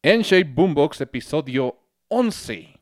N-Shape 0.00 0.52
Boombox, 0.54 1.00
episodio 1.00 1.76
11. 2.06 2.80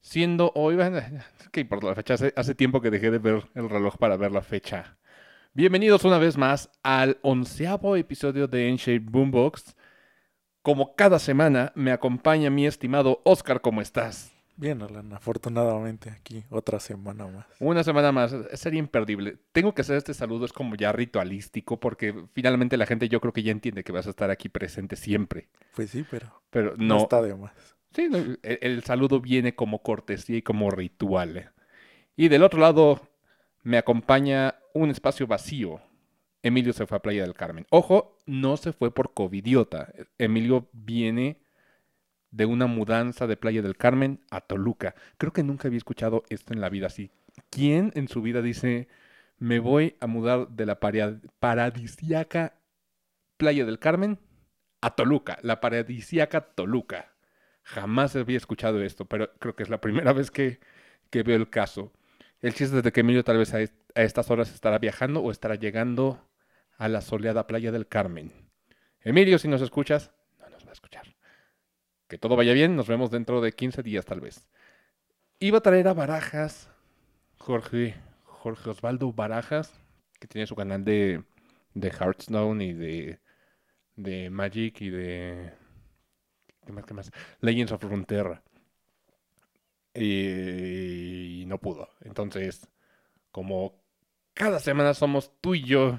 Siendo 0.00 0.52
hoy, 0.54 0.78
¿qué 1.50 1.62
importa 1.62 1.88
la 1.88 1.96
fecha? 1.96 2.14
Hace, 2.14 2.54
tiempo 2.54 2.80
que 2.80 2.92
dejé 2.92 3.10
de 3.10 3.18
ver 3.18 3.48
el 3.56 3.68
reloj 3.68 3.96
para 3.96 4.16
ver 4.16 4.30
la 4.30 4.42
fecha. 4.42 4.96
Bienvenidos 5.54 6.04
una 6.04 6.18
vez 6.18 6.36
más 6.36 6.70
al 6.84 7.18
onceavo 7.22 7.96
episodio 7.96 8.46
de 8.46 8.68
N-Shape 8.68 9.06
Boombox. 9.10 9.74
Como 10.62 10.94
cada 10.94 11.18
semana, 11.18 11.72
me 11.74 11.90
acompaña 11.90 12.48
mi 12.48 12.64
estimado 12.64 13.22
Oscar, 13.24 13.60
¿cómo 13.60 13.82
estás? 13.82 14.35
Bien, 14.58 14.80
Alan, 14.80 15.12
afortunadamente 15.12 16.08
aquí 16.10 16.44
otra 16.48 16.80
semana 16.80 17.26
más. 17.26 17.46
Una 17.60 17.84
semana 17.84 18.10
más, 18.10 18.34
sería 18.54 18.78
imperdible. 18.80 19.36
Tengo 19.52 19.74
que 19.74 19.82
hacer 19.82 19.96
este 19.96 20.14
saludo, 20.14 20.46
es 20.46 20.52
como 20.52 20.76
ya 20.76 20.92
ritualístico, 20.92 21.78
porque 21.78 22.14
finalmente 22.32 22.78
la 22.78 22.86
gente 22.86 23.08
yo 23.10 23.20
creo 23.20 23.34
que 23.34 23.42
ya 23.42 23.52
entiende 23.52 23.84
que 23.84 23.92
vas 23.92 24.06
a 24.06 24.10
estar 24.10 24.30
aquí 24.30 24.48
presente 24.48 24.96
siempre. 24.96 25.48
Pues 25.74 25.90
sí, 25.90 26.04
pero 26.10 26.42
Pero 26.50 26.74
no, 26.78 26.96
no, 26.96 27.02
está 27.02 27.20
de 27.20 27.34
más. 27.34 27.52
Sí, 27.92 28.08
no, 28.10 28.16
el, 28.18 28.38
el 28.42 28.82
saludo 28.82 29.20
viene 29.20 29.54
como 29.54 29.82
cortesía 29.82 30.38
y 30.38 30.42
como 30.42 30.70
ritual. 30.70 31.36
eh. 31.36 31.48
Y 32.16 32.28
del 32.28 32.42
otro 32.42 32.60
lado 32.60 33.00
me 33.62 33.76
acompaña 33.78 34.56
un 34.72 34.90
espacio 34.90 35.26
vacío. 35.26 35.80
Emilio 36.42 36.72
se 36.72 36.86
fue 36.86 36.96
a 36.96 37.02
Playa 37.02 37.22
del 37.22 37.34
Carmen. 37.34 37.66
Ojo, 37.70 38.22
no 38.26 38.56
se 38.56 38.72
fue 38.72 38.92
por 38.94 39.12
covidiota. 39.12 39.92
Emilio 40.18 40.68
viene 40.72 41.40
de 42.36 42.44
una 42.44 42.66
mudanza 42.66 43.26
de 43.26 43.38
Playa 43.38 43.62
del 43.62 43.78
Carmen 43.78 44.20
a 44.30 44.42
Toluca. 44.42 44.94
Creo 45.16 45.32
que 45.32 45.42
nunca 45.42 45.68
había 45.68 45.78
escuchado 45.78 46.22
esto 46.28 46.52
en 46.52 46.60
la 46.60 46.68
vida 46.68 46.88
así. 46.88 47.10
¿Quién 47.48 47.92
en 47.94 48.08
su 48.08 48.20
vida 48.20 48.42
dice, 48.42 48.88
me 49.38 49.58
voy 49.58 49.96
a 50.00 50.06
mudar 50.06 50.48
de 50.48 50.66
la 50.66 50.78
paradisíaca 50.78 52.54
Playa 53.38 53.64
del 53.64 53.78
Carmen 53.78 54.18
a 54.82 54.94
Toluca? 54.94 55.38
La 55.40 55.60
paradisíaca 55.60 56.42
Toluca. 56.42 57.14
Jamás 57.62 58.14
había 58.14 58.36
escuchado 58.36 58.82
esto, 58.82 59.06
pero 59.06 59.32
creo 59.38 59.56
que 59.56 59.62
es 59.62 59.70
la 59.70 59.80
primera 59.80 60.12
vez 60.14 60.30
que, 60.30 60.60
que 61.08 61.22
veo 61.22 61.36
el 61.36 61.48
caso. 61.48 61.92
El 62.42 62.52
chiste 62.52 62.76
es 62.76 62.82
de 62.84 62.92
que 62.92 63.00
Emilio 63.00 63.24
tal 63.24 63.38
vez 63.38 63.54
a 63.54 63.62
estas 63.94 64.30
horas 64.30 64.52
estará 64.52 64.78
viajando 64.78 65.22
o 65.22 65.30
estará 65.30 65.54
llegando 65.54 66.22
a 66.76 66.88
la 66.88 67.00
soleada 67.00 67.46
playa 67.46 67.72
del 67.72 67.88
Carmen. 67.88 68.30
Emilio, 69.00 69.38
si 69.38 69.48
nos 69.48 69.62
escuchas, 69.62 70.12
no 70.38 70.50
nos 70.50 70.66
va 70.66 70.70
a 70.70 70.74
escuchar. 70.74 71.16
Que 72.08 72.18
todo 72.18 72.36
vaya 72.36 72.52
bien, 72.52 72.76
nos 72.76 72.86
vemos 72.86 73.10
dentro 73.10 73.40
de 73.40 73.52
15 73.52 73.82
días 73.82 74.04
tal 74.04 74.20
vez. 74.20 74.46
Iba 75.40 75.58
a 75.58 75.62
traer 75.62 75.88
a 75.88 75.94
Barajas, 75.94 76.70
Jorge, 77.38 77.94
Jorge 78.24 78.70
Osvaldo 78.70 79.12
Barajas, 79.12 79.72
que 80.20 80.28
tiene 80.28 80.46
su 80.46 80.54
canal 80.54 80.84
de, 80.84 81.24
de 81.74 81.88
Hearthstone 81.88 82.64
y 82.64 82.72
de, 82.72 83.20
de 83.96 84.30
Magic 84.30 84.80
y 84.80 84.90
de 84.90 85.52
¿Qué 86.66 86.72
más? 86.72 86.84
¿Qué 86.84 86.94
más? 86.94 87.12
Legends 87.40 87.72
of 87.72 87.82
Runeterra. 87.84 88.42
Y, 89.94 91.44
no 91.46 91.58
pudo. 91.58 91.88
Entonces, 92.00 92.68
como 93.30 93.80
cada 94.34 94.58
semana 94.58 94.92
somos 94.92 95.32
tú 95.40 95.54
y 95.54 95.62
yo, 95.62 95.98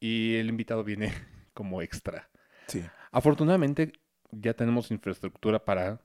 y 0.00 0.34
el 0.36 0.48
invitado 0.48 0.82
viene 0.82 1.14
como 1.54 1.80
extra. 1.82 2.28
Sí, 2.66 2.84
Afortunadamente, 3.12 3.92
ya 4.32 4.54
tenemos 4.54 4.90
infraestructura 4.90 5.64
para, 5.64 6.00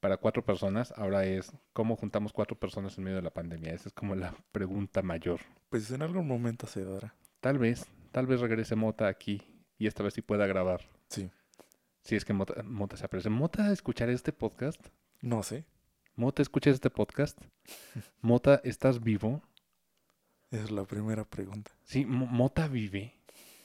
para 0.00 0.16
cuatro 0.18 0.44
personas. 0.44 0.92
Ahora 0.96 1.24
es 1.24 1.52
cómo 1.72 1.96
juntamos 1.96 2.32
cuatro 2.32 2.58
personas 2.58 2.98
en 2.98 3.04
medio 3.04 3.16
de 3.16 3.22
la 3.22 3.32
pandemia. 3.32 3.72
Esa 3.72 3.88
es 3.88 3.94
como 3.94 4.14
la 4.14 4.34
pregunta 4.52 5.02
mayor. 5.02 5.40
pues 5.70 5.90
en 5.90 6.02
algún 6.02 6.26
momento 6.28 6.66
se 6.66 6.84
dará. 6.84 7.14
Tal 7.40 7.58
vez, 7.58 7.86
tal 8.12 8.26
vez 8.26 8.40
regrese 8.40 8.76
Mota 8.76 9.06
aquí 9.08 9.42
y 9.78 9.86
esta 9.86 10.02
vez 10.02 10.14
sí 10.14 10.20
pueda 10.22 10.46
grabar. 10.46 10.82
Sí, 11.08 11.30
Si 12.02 12.16
es 12.16 12.24
que 12.24 12.32
Mota, 12.32 12.62
Mota 12.64 12.96
se 12.96 13.04
aparece. 13.06 13.30
¿Mota 13.30 13.72
escuchar 13.72 14.10
este 14.10 14.32
podcast? 14.32 14.80
no 15.22 15.42
sé, 15.42 15.64
Mota, 16.16 16.42
¿escuchas 16.42 16.74
este 16.74 16.90
podcast? 16.90 17.38
Mota, 18.20 18.60
¿estás 18.64 19.00
vivo? 19.02 19.42
es 20.50 20.70
la 20.72 20.84
primera 20.84 21.24
pregunta. 21.24 21.70
Sí, 21.84 22.04
Mo- 22.04 22.26
Mota 22.26 22.66
vive. 22.68 23.14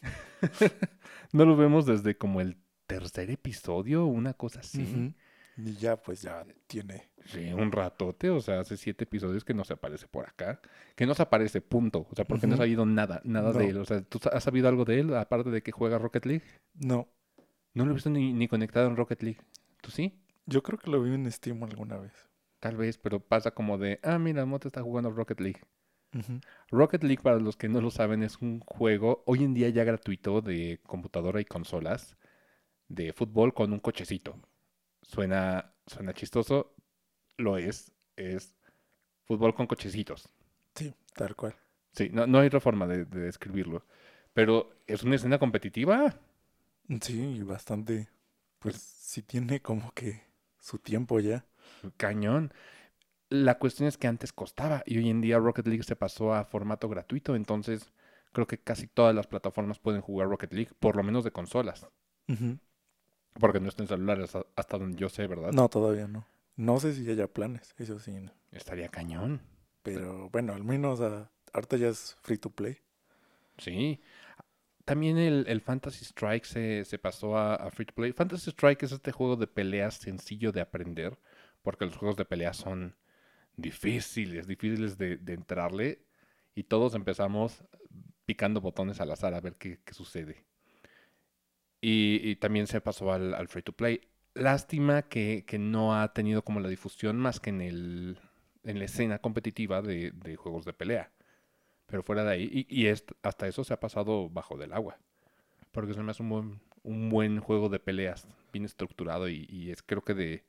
no 1.33 1.45
lo 1.45 1.55
vemos 1.57 1.85
desde 1.85 2.15
como 2.17 2.41
el 2.41 2.57
tercer 2.87 3.29
episodio, 3.31 4.05
una 4.05 4.33
cosa 4.33 4.59
así. 4.61 5.15
Y 5.57 5.75
ya, 5.77 6.01
pues 6.01 6.21
ya 6.21 6.45
tiene. 6.67 7.09
Sí, 7.25 7.51
un 7.53 7.71
ratote, 7.71 8.29
o 8.29 8.39
sea, 8.39 8.59
hace 8.59 8.77
siete 8.77 9.05
episodios 9.05 9.43
que 9.43 9.53
no 9.55 9.63
se 9.63 9.73
aparece 9.73 10.07
por 10.07 10.27
acá. 10.27 10.61
Que 10.95 11.05
no 11.07 11.15
se 11.15 11.23
aparece, 11.23 11.59
punto. 11.61 12.07
O 12.11 12.15
sea, 12.15 12.25
porque 12.25 12.45
no 12.47 12.53
ha 12.53 12.57
Ujú. 12.57 12.63
sabido 12.63 12.85
nada, 12.85 13.21
nada 13.23 13.51
de 13.53 13.69
él. 13.69 13.77
O 13.77 13.85
sea, 13.85 14.01
¿tú 14.01 14.19
has 14.31 14.43
sabido 14.43 14.67
algo 14.69 14.85
de 14.85 14.99
él, 14.99 15.15
aparte 15.15 15.49
de 15.49 15.63
que 15.63 15.71
juega 15.71 15.97
Rocket 15.97 16.25
League? 16.25 16.43
No, 16.75 17.07
No 17.75 17.85
lo 17.85 17.91
he 17.91 17.93
visto 17.93 18.09
ni, 18.09 18.33
ni 18.33 18.47
conectado 18.47 18.87
en 18.87 18.95
Rocket 18.95 19.21
League. 19.21 19.39
¿Tú 19.81 19.91
sí? 19.91 20.19
yo 20.47 20.63
creo 20.63 20.79
que 20.79 20.89
lo 20.89 21.01
vi 21.03 21.13
en 21.13 21.31
Steam 21.31 21.63
alguna 21.63 21.97
vez. 21.97 22.13
Tal 22.59 22.75
vez, 22.75 22.97
pero 22.97 23.19
pasa 23.21 23.51
como 23.51 23.77
de, 23.77 23.99
ah, 24.03 24.19
mira, 24.19 24.45
Mota 24.45 24.67
está 24.67 24.81
jugando 24.81 25.09
Rocket 25.11 25.39
League. 25.39 25.61
Rocket 26.71 27.03
League, 27.03 27.21
para 27.21 27.39
los 27.39 27.57
que 27.57 27.67
no 27.69 27.81
lo 27.81 27.91
saben, 27.91 28.23
es 28.23 28.41
un 28.41 28.59
juego 28.61 29.23
hoy 29.25 29.43
en 29.43 29.53
día 29.53 29.69
ya 29.69 29.83
gratuito 29.83 30.41
de 30.41 30.79
computadora 30.85 31.41
y 31.41 31.45
consolas 31.45 32.15
de 32.87 33.13
fútbol 33.13 33.53
con 33.53 33.73
un 33.73 33.79
cochecito. 33.79 34.39
Suena, 35.01 35.73
suena 35.87 36.13
chistoso, 36.13 36.73
lo 37.37 37.57
es, 37.57 37.91
es 38.15 38.55
fútbol 39.25 39.55
con 39.55 39.67
cochecitos. 39.67 40.29
Sí, 40.75 40.93
tal 41.15 41.35
cual. 41.35 41.55
Sí, 41.93 42.09
no, 42.11 42.27
no 42.27 42.39
hay 42.39 42.47
otra 42.47 42.59
forma 42.59 42.87
de, 42.87 43.05
de 43.05 43.21
describirlo. 43.21 43.85
Pero 44.33 44.75
es 44.87 45.03
una 45.03 45.15
escena 45.15 45.39
competitiva. 45.39 46.19
Sí, 47.01 47.37
y 47.37 47.41
bastante. 47.43 48.09
Pues 48.59 48.75
sí 48.77 49.21
tiene 49.21 49.61
como 49.61 49.91
que 49.93 50.23
su 50.59 50.79
tiempo 50.79 51.19
ya. 51.19 51.45
Cañón. 51.97 52.53
La 53.29 53.59
cuestión 53.59 53.87
es 53.87 53.97
que 53.97 54.07
antes 54.07 54.33
costaba 54.33 54.83
y 54.85 54.97
hoy 54.97 55.09
en 55.09 55.21
día 55.21 55.39
Rocket 55.39 55.67
League 55.67 55.83
se 55.83 55.95
pasó 55.95 56.33
a 56.33 56.45
formato 56.45 56.89
gratuito, 56.89 57.35
entonces 57.35 57.91
creo 58.33 58.47
que 58.47 58.59
casi 58.59 58.87
todas 58.87 59.15
las 59.15 59.27
plataformas 59.27 59.79
pueden 59.79 60.01
jugar 60.01 60.29
Rocket 60.29 60.53
League, 60.53 60.71
por 60.79 60.95
lo 60.95 61.03
menos 61.03 61.23
de 61.23 61.31
consolas. 61.31 61.87
Porque 63.39 63.59
no 63.59 63.67
está 63.69 63.83
en 63.83 63.89
celulares 63.89 64.35
hasta, 64.35 64.49
hasta 64.55 64.77
donde 64.77 64.97
yo 64.97 65.09
sé, 65.09 65.27
¿verdad? 65.27 65.51
No, 65.51 65.69
todavía 65.69 66.07
no. 66.07 66.25
No 66.55 66.79
sé 66.79 66.93
si 66.93 67.09
haya 67.09 67.27
planes, 67.27 67.75
eso 67.77 67.99
sí. 67.99 68.11
no. 68.11 68.31
Estaría 68.51 68.87
cañón. 68.87 69.41
Pero 69.83 70.29
bueno, 70.29 70.53
al 70.53 70.63
menos 70.63 71.01
ah, 71.01 71.29
ahorita 71.53 71.77
ya 71.77 71.89
es 71.89 72.15
free 72.21 72.37
to 72.37 72.49
play. 72.49 72.77
Sí. 73.57 74.01
También 74.85 75.17
el, 75.17 75.45
el 75.47 75.61
Fantasy 75.61 76.05
Strike 76.05 76.45
se, 76.45 76.85
se 76.85 76.99
pasó 76.99 77.37
a, 77.37 77.55
a 77.55 77.71
Free 77.71 77.85
to 77.85 77.93
Play. 77.93 78.13
Fantasy 78.13 78.51
Strike 78.51 78.83
es 78.83 78.91
este 78.91 79.11
juego 79.11 79.35
de 79.35 79.47
peleas 79.47 79.95
sencillo 79.95 80.51
de 80.51 80.61
aprender, 80.61 81.17
porque 81.63 81.85
los 81.85 81.97
juegos 81.97 82.17
de 82.17 82.25
peleas 82.25 82.57
son 82.57 82.95
difíciles, 83.57 84.47
difíciles 84.47 84.97
de, 84.97 85.17
de 85.17 85.33
entrarle, 85.33 86.05
y 86.53 86.63
todos 86.63 86.93
empezamos 86.93 87.63
picando 88.25 88.61
botones 88.61 88.99
al 89.01 89.11
azar 89.11 89.33
a 89.33 89.41
ver 89.41 89.55
qué, 89.55 89.79
qué 89.83 89.93
sucede. 89.93 90.45
Y, 91.81 92.19
y 92.23 92.35
también 92.37 92.67
se 92.67 92.81
pasó 92.81 93.11
al, 93.11 93.33
al 93.33 93.47
Free 93.47 93.61
to 93.63 93.73
Play. 93.73 94.01
Lástima 94.33 95.03
que, 95.03 95.45
que 95.47 95.59
no 95.59 95.95
ha 95.99 96.13
tenido 96.13 96.43
como 96.43 96.59
la 96.59 96.69
difusión 96.69 97.17
más 97.17 97.39
que 97.39 97.51
en, 97.51 97.61
el, 97.61 98.19
en 98.63 98.79
la 98.79 98.85
escena 98.85 99.19
competitiva 99.19 99.81
de, 99.81 100.11
de 100.11 100.35
juegos 100.35 100.65
de 100.65 100.73
pelea. 100.73 101.11
Pero 101.87 102.03
fuera 102.03 102.23
de 102.23 102.31
ahí, 102.31 102.49
y, 102.69 102.83
y 102.83 102.87
es- 102.87 103.05
hasta 103.23 103.47
eso 103.47 103.63
se 103.63 103.73
ha 103.73 103.79
pasado 103.79 104.29
bajo 104.29 104.57
del 104.57 104.73
agua. 104.73 104.97
Porque 105.71 105.93
se 105.93 106.03
me 106.03 106.11
hace 106.11 106.23
un 106.23 106.29
buen, 106.29 106.61
un 106.83 107.09
buen 107.09 107.39
juego 107.41 107.69
de 107.69 107.79
peleas, 107.79 108.27
bien 108.53 108.65
estructurado, 108.65 109.29
y, 109.29 109.47
y 109.49 109.71
es 109.71 109.83
creo 109.83 110.03
que 110.03 110.15
de 110.15 110.45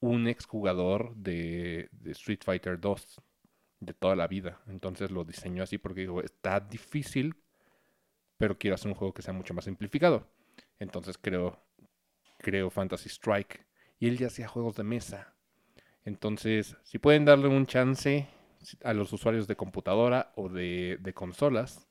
un 0.00 0.28
exjugador 0.28 1.14
de, 1.16 1.88
de 1.92 2.12
Street 2.12 2.40
Fighter 2.44 2.78
2 2.80 3.20
de 3.80 3.94
toda 3.94 4.16
la 4.16 4.26
vida. 4.28 4.60
Entonces 4.68 5.10
lo 5.10 5.24
diseñó 5.24 5.62
así 5.62 5.78
porque 5.78 6.02
digo, 6.02 6.22
está 6.22 6.60
difícil, 6.60 7.34
pero 8.36 8.58
quiero 8.58 8.74
hacer 8.74 8.88
un 8.88 8.94
juego 8.94 9.14
que 9.14 9.22
sea 9.22 9.32
mucho 9.32 9.54
más 9.54 9.64
simplificado. 9.64 10.28
Entonces 10.78 11.18
creo, 11.18 11.58
creo 12.38 12.70
Fantasy 12.70 13.08
Strike. 13.08 13.64
Y 13.98 14.08
él 14.08 14.18
ya 14.18 14.26
hacía 14.26 14.48
juegos 14.48 14.76
de 14.76 14.84
mesa. 14.84 15.34
Entonces, 16.04 16.76
si 16.82 16.98
pueden 16.98 17.24
darle 17.24 17.48
un 17.48 17.66
chance 17.66 18.28
a 18.82 18.92
los 18.92 19.12
usuarios 19.12 19.46
de 19.46 19.56
computadora 19.56 20.32
o 20.36 20.48
de, 20.48 20.98
de 21.00 21.14
consolas, 21.14 21.86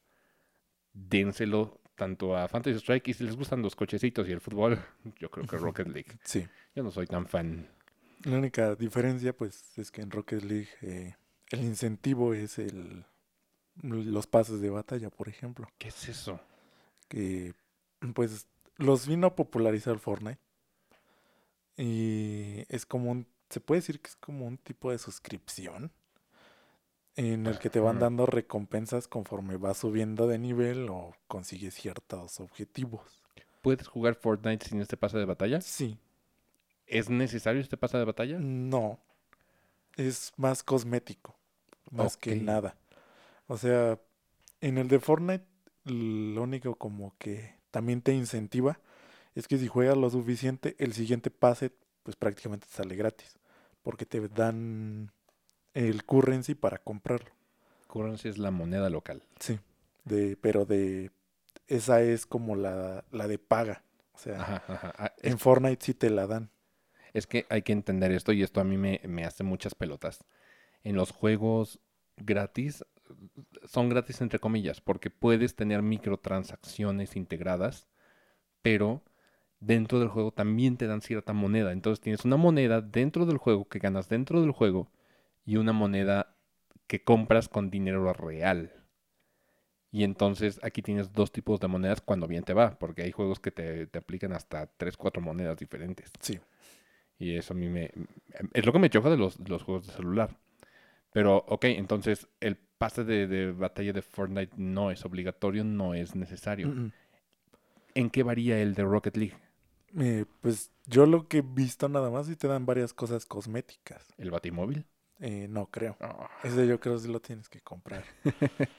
dénselo 0.93 1.79
tanto 1.95 2.35
a 2.35 2.47
Fantasy 2.47 2.77
Strike 2.77 3.07
y 3.09 3.13
si 3.13 3.23
les 3.23 3.35
gustan 3.35 3.61
los 3.61 3.75
cochecitos 3.75 4.27
y 4.27 4.31
el 4.31 4.41
fútbol, 4.41 4.79
yo 5.19 5.29
creo 5.29 5.47
que 5.47 5.57
Rocket 5.57 5.87
League. 5.87 6.17
Sí. 6.23 6.47
Yo 6.75 6.83
no 6.83 6.91
soy 6.91 7.07
tan 7.07 7.27
fan. 7.27 7.67
La 8.23 8.37
única 8.37 8.75
diferencia, 8.75 9.35
pues, 9.35 9.77
es 9.77 9.91
que 9.91 10.01
en 10.01 10.11
Rocket 10.11 10.43
League 10.43 10.69
eh, 10.81 11.15
el 11.49 11.61
incentivo 11.61 12.33
es 12.33 12.57
el 12.57 13.05
los 13.81 14.27
pases 14.27 14.61
de 14.61 14.69
batalla, 14.69 15.09
por 15.09 15.29
ejemplo. 15.29 15.67
¿Qué 15.77 15.89
es 15.89 16.09
eso? 16.09 16.39
Que, 17.07 17.53
pues, 18.13 18.47
los 18.77 19.07
vino 19.07 19.27
a 19.27 19.35
popularizar 19.35 19.99
Fortnite. 19.99 20.39
Y 21.77 22.65
es 22.69 22.85
como 22.85 23.11
un, 23.11 23.27
se 23.49 23.59
puede 23.59 23.81
decir 23.81 23.99
que 23.99 24.09
es 24.09 24.15
como 24.15 24.45
un 24.45 24.57
tipo 24.57 24.91
de 24.91 24.99
suscripción 24.99 25.91
en 27.15 27.45
el 27.45 27.59
que 27.59 27.69
te 27.69 27.79
van 27.79 27.99
dando 27.99 28.25
recompensas 28.25 29.07
conforme 29.07 29.57
vas 29.57 29.77
subiendo 29.77 30.27
de 30.27 30.39
nivel 30.39 30.87
o 30.89 31.15
consigues 31.27 31.75
ciertos 31.75 32.39
objetivos. 32.39 33.23
¿Puedes 33.61 33.87
jugar 33.87 34.15
Fortnite 34.15 34.67
sin 34.67 34.81
este 34.81 34.97
pase 34.97 35.17
de 35.17 35.25
batalla? 35.25 35.61
Sí, 35.61 35.97
¿Es 36.87 37.09
necesario 37.09 37.61
este 37.61 37.77
pase 37.77 37.97
de 37.97 38.05
batalla? 38.05 38.37
No. 38.39 38.99
Es 39.95 40.33
más 40.37 40.63
cosmético. 40.63 41.35
Más 41.91 42.17
que 42.17 42.35
nada. 42.35 42.75
O 43.47 43.57
sea, 43.57 43.99
en 44.61 44.77
el 44.77 44.87
de 44.87 44.99
Fortnite, 44.99 45.45
lo 45.85 46.43
único 46.43 46.75
como 46.75 47.15
que 47.17 47.55
también 47.71 48.01
te 48.01 48.13
incentiva 48.13 48.79
es 49.35 49.47
que 49.47 49.57
si 49.57 49.67
juegas 49.67 49.97
lo 49.97 50.09
suficiente, 50.09 50.75
el 50.79 50.93
siguiente 50.93 51.31
pase, 51.31 51.71
pues 52.03 52.15
prácticamente 52.15 52.67
te 52.67 52.73
sale 52.73 52.95
gratis. 52.95 53.39
Porque 53.81 54.05
te 54.05 54.25
dan 54.29 55.11
el 55.73 56.05
currency 56.05 56.55
para 56.55 56.77
comprarlo. 56.77 57.31
Currency 57.87 58.29
es 58.29 58.37
la 58.37 58.51
moneda 58.51 58.89
local. 58.89 59.23
Sí. 59.39 59.59
De, 60.05 60.37
pero 60.37 60.65
de. 60.65 61.11
Esa 61.67 62.01
es 62.01 62.25
como 62.25 62.55
la, 62.55 63.03
la 63.11 63.27
de 63.27 63.39
paga. 63.39 63.83
O 64.13 64.17
sea, 64.17 64.41
Ajá, 64.41 64.63
ajá. 64.67 64.93
Ah, 64.97 65.13
en 65.21 65.39
Fortnite 65.39 65.85
sí 65.85 65.93
te 65.93 66.09
la 66.09 66.27
dan. 66.27 66.49
Es 67.13 67.27
que 67.27 67.45
hay 67.49 67.61
que 67.61 67.73
entender 67.73 68.11
esto 68.11 68.31
y 68.31 68.43
esto 68.43 68.59
a 68.59 68.63
mí 68.63 68.77
me, 68.77 69.01
me 69.05 69.25
hace 69.25 69.43
muchas 69.43 69.75
pelotas. 69.75 70.23
En 70.83 70.95
los 70.95 71.11
juegos 71.11 71.79
gratis, 72.17 72.83
son 73.65 73.89
gratis 73.89 74.21
entre 74.21 74.39
comillas, 74.39 74.81
porque 74.81 75.09
puedes 75.09 75.55
tener 75.55 75.81
microtransacciones 75.81 77.15
integradas, 77.15 77.87
pero 78.61 79.03
dentro 79.59 79.99
del 79.99 80.09
juego 80.09 80.31
también 80.31 80.77
te 80.77 80.87
dan 80.87 81.01
cierta 81.01 81.33
moneda. 81.33 81.71
Entonces 81.71 82.01
tienes 82.01 82.25
una 82.25 82.37
moneda 82.37 82.81
dentro 82.81 83.25
del 83.25 83.37
juego 83.37 83.67
que 83.67 83.79
ganas 83.79 84.09
dentro 84.09 84.41
del 84.41 84.51
juego 84.51 84.91
y 85.45 85.57
una 85.57 85.73
moneda 85.73 86.35
que 86.87 87.03
compras 87.03 87.49
con 87.49 87.69
dinero 87.69 88.11
real. 88.13 88.71
Y 89.91 90.03
entonces 90.03 90.59
aquí 90.63 90.81
tienes 90.81 91.13
dos 91.13 91.31
tipos 91.31 91.59
de 91.59 91.67
monedas 91.67 92.01
cuando 92.01 92.27
bien 92.27 92.43
te 92.43 92.53
va, 92.53 92.77
porque 92.79 93.03
hay 93.03 93.11
juegos 93.11 93.39
que 93.39 93.51
te, 93.51 93.85
te 93.87 93.99
aplican 93.99 94.33
hasta 94.33 94.67
3, 94.67 94.97
4 94.97 95.21
monedas 95.21 95.57
diferentes. 95.57 96.11
Sí. 96.19 96.39
Y 97.19 97.37
eso 97.37 97.53
a 97.53 97.57
mí 97.57 97.69
me... 97.69 97.91
Es 98.53 98.65
lo 98.65 98.73
que 98.73 98.79
me 98.79 98.89
choca 98.89 99.09
de 99.09 99.17
los, 99.17 99.41
de 99.41 99.49
los 99.49 99.63
juegos 99.63 99.87
de 99.87 99.93
celular. 99.93 100.35
Pero, 101.11 101.37
ok, 101.47 101.65
entonces 101.65 102.27
el 102.39 102.57
pase 102.83 103.03
de, 103.03 103.27
de 103.27 103.51
batalla 103.51 103.93
de 103.93 104.01
Fortnite 104.01 104.53
no 104.57 104.91
es 104.91 105.05
obligatorio, 105.05 105.63
no 105.63 105.93
es 105.93 106.15
necesario. 106.15 106.67
Mm, 106.67 106.79
mm. 106.85 106.91
¿En 107.95 108.09
qué 108.09 108.23
varía 108.23 108.59
el 108.59 108.73
de 108.75 108.83
Rocket 108.83 109.15
League? 109.17 109.37
Eh, 109.99 110.25
pues 110.41 110.71
yo 110.87 111.05
lo 111.05 111.27
que 111.27 111.37
he 111.37 111.41
visto 111.41 111.87
nada 111.87 112.09
más 112.09 112.27
y 112.29 112.35
te 112.35 112.47
dan 112.47 112.65
varias 112.65 112.93
cosas 112.93 113.25
cosméticas. 113.25 114.05
¿El 114.17 114.31
batimóvil? 114.31 114.85
Eh, 115.19 115.47
no 115.49 115.67
creo. 115.67 115.95
Ah, 116.01 116.29
Ese 116.43 116.67
yo 116.67 116.79
creo 116.79 116.95
que 116.95 117.01
sí 117.01 117.07
lo 117.11 117.21
tienes 117.21 117.47
que 117.49 117.61
comprar. 117.61 118.03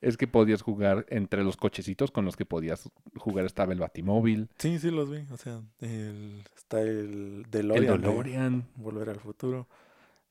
Es 0.00 0.16
que 0.16 0.26
podías 0.26 0.62
jugar 0.62 1.04
entre 1.10 1.44
los 1.44 1.58
cochecitos 1.58 2.10
con 2.10 2.24
los 2.24 2.34
que 2.34 2.46
podías 2.46 2.88
jugar 3.16 3.44
estaba 3.44 3.74
el 3.74 3.80
batimóvil, 3.80 4.48
Sí, 4.58 4.78
sí 4.78 4.90
los 4.90 5.10
vi. 5.10 5.26
O 5.30 5.36
sea, 5.36 5.60
el- 5.80 6.42
está 6.56 6.80
el 6.80 6.88
el 7.44 7.50
DeLorean. 7.50 8.00
de 8.00 8.08
DeLorean. 8.08 8.68
Volver 8.76 9.10
al 9.10 9.20
futuro. 9.20 9.68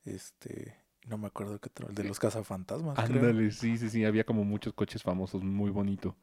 Este, 0.06 0.76
no 1.10 1.18
me 1.18 1.28
acuerdo 1.28 1.60
qué 1.60 1.68
otro, 1.70 1.90
el 1.90 1.96
de 1.96 2.04
los 2.06 2.20
cazafantasmas. 2.20 3.00
Ándale, 3.00 3.52
sí, 3.52 3.78
sí, 3.78 3.90
sí, 3.90 4.06
había 4.06 4.26
como 4.26 4.44
muchos 4.44 4.74
coches 4.74 5.02
famosos, 5.04 5.44
muy 5.44 5.70
bonito. 5.72 6.16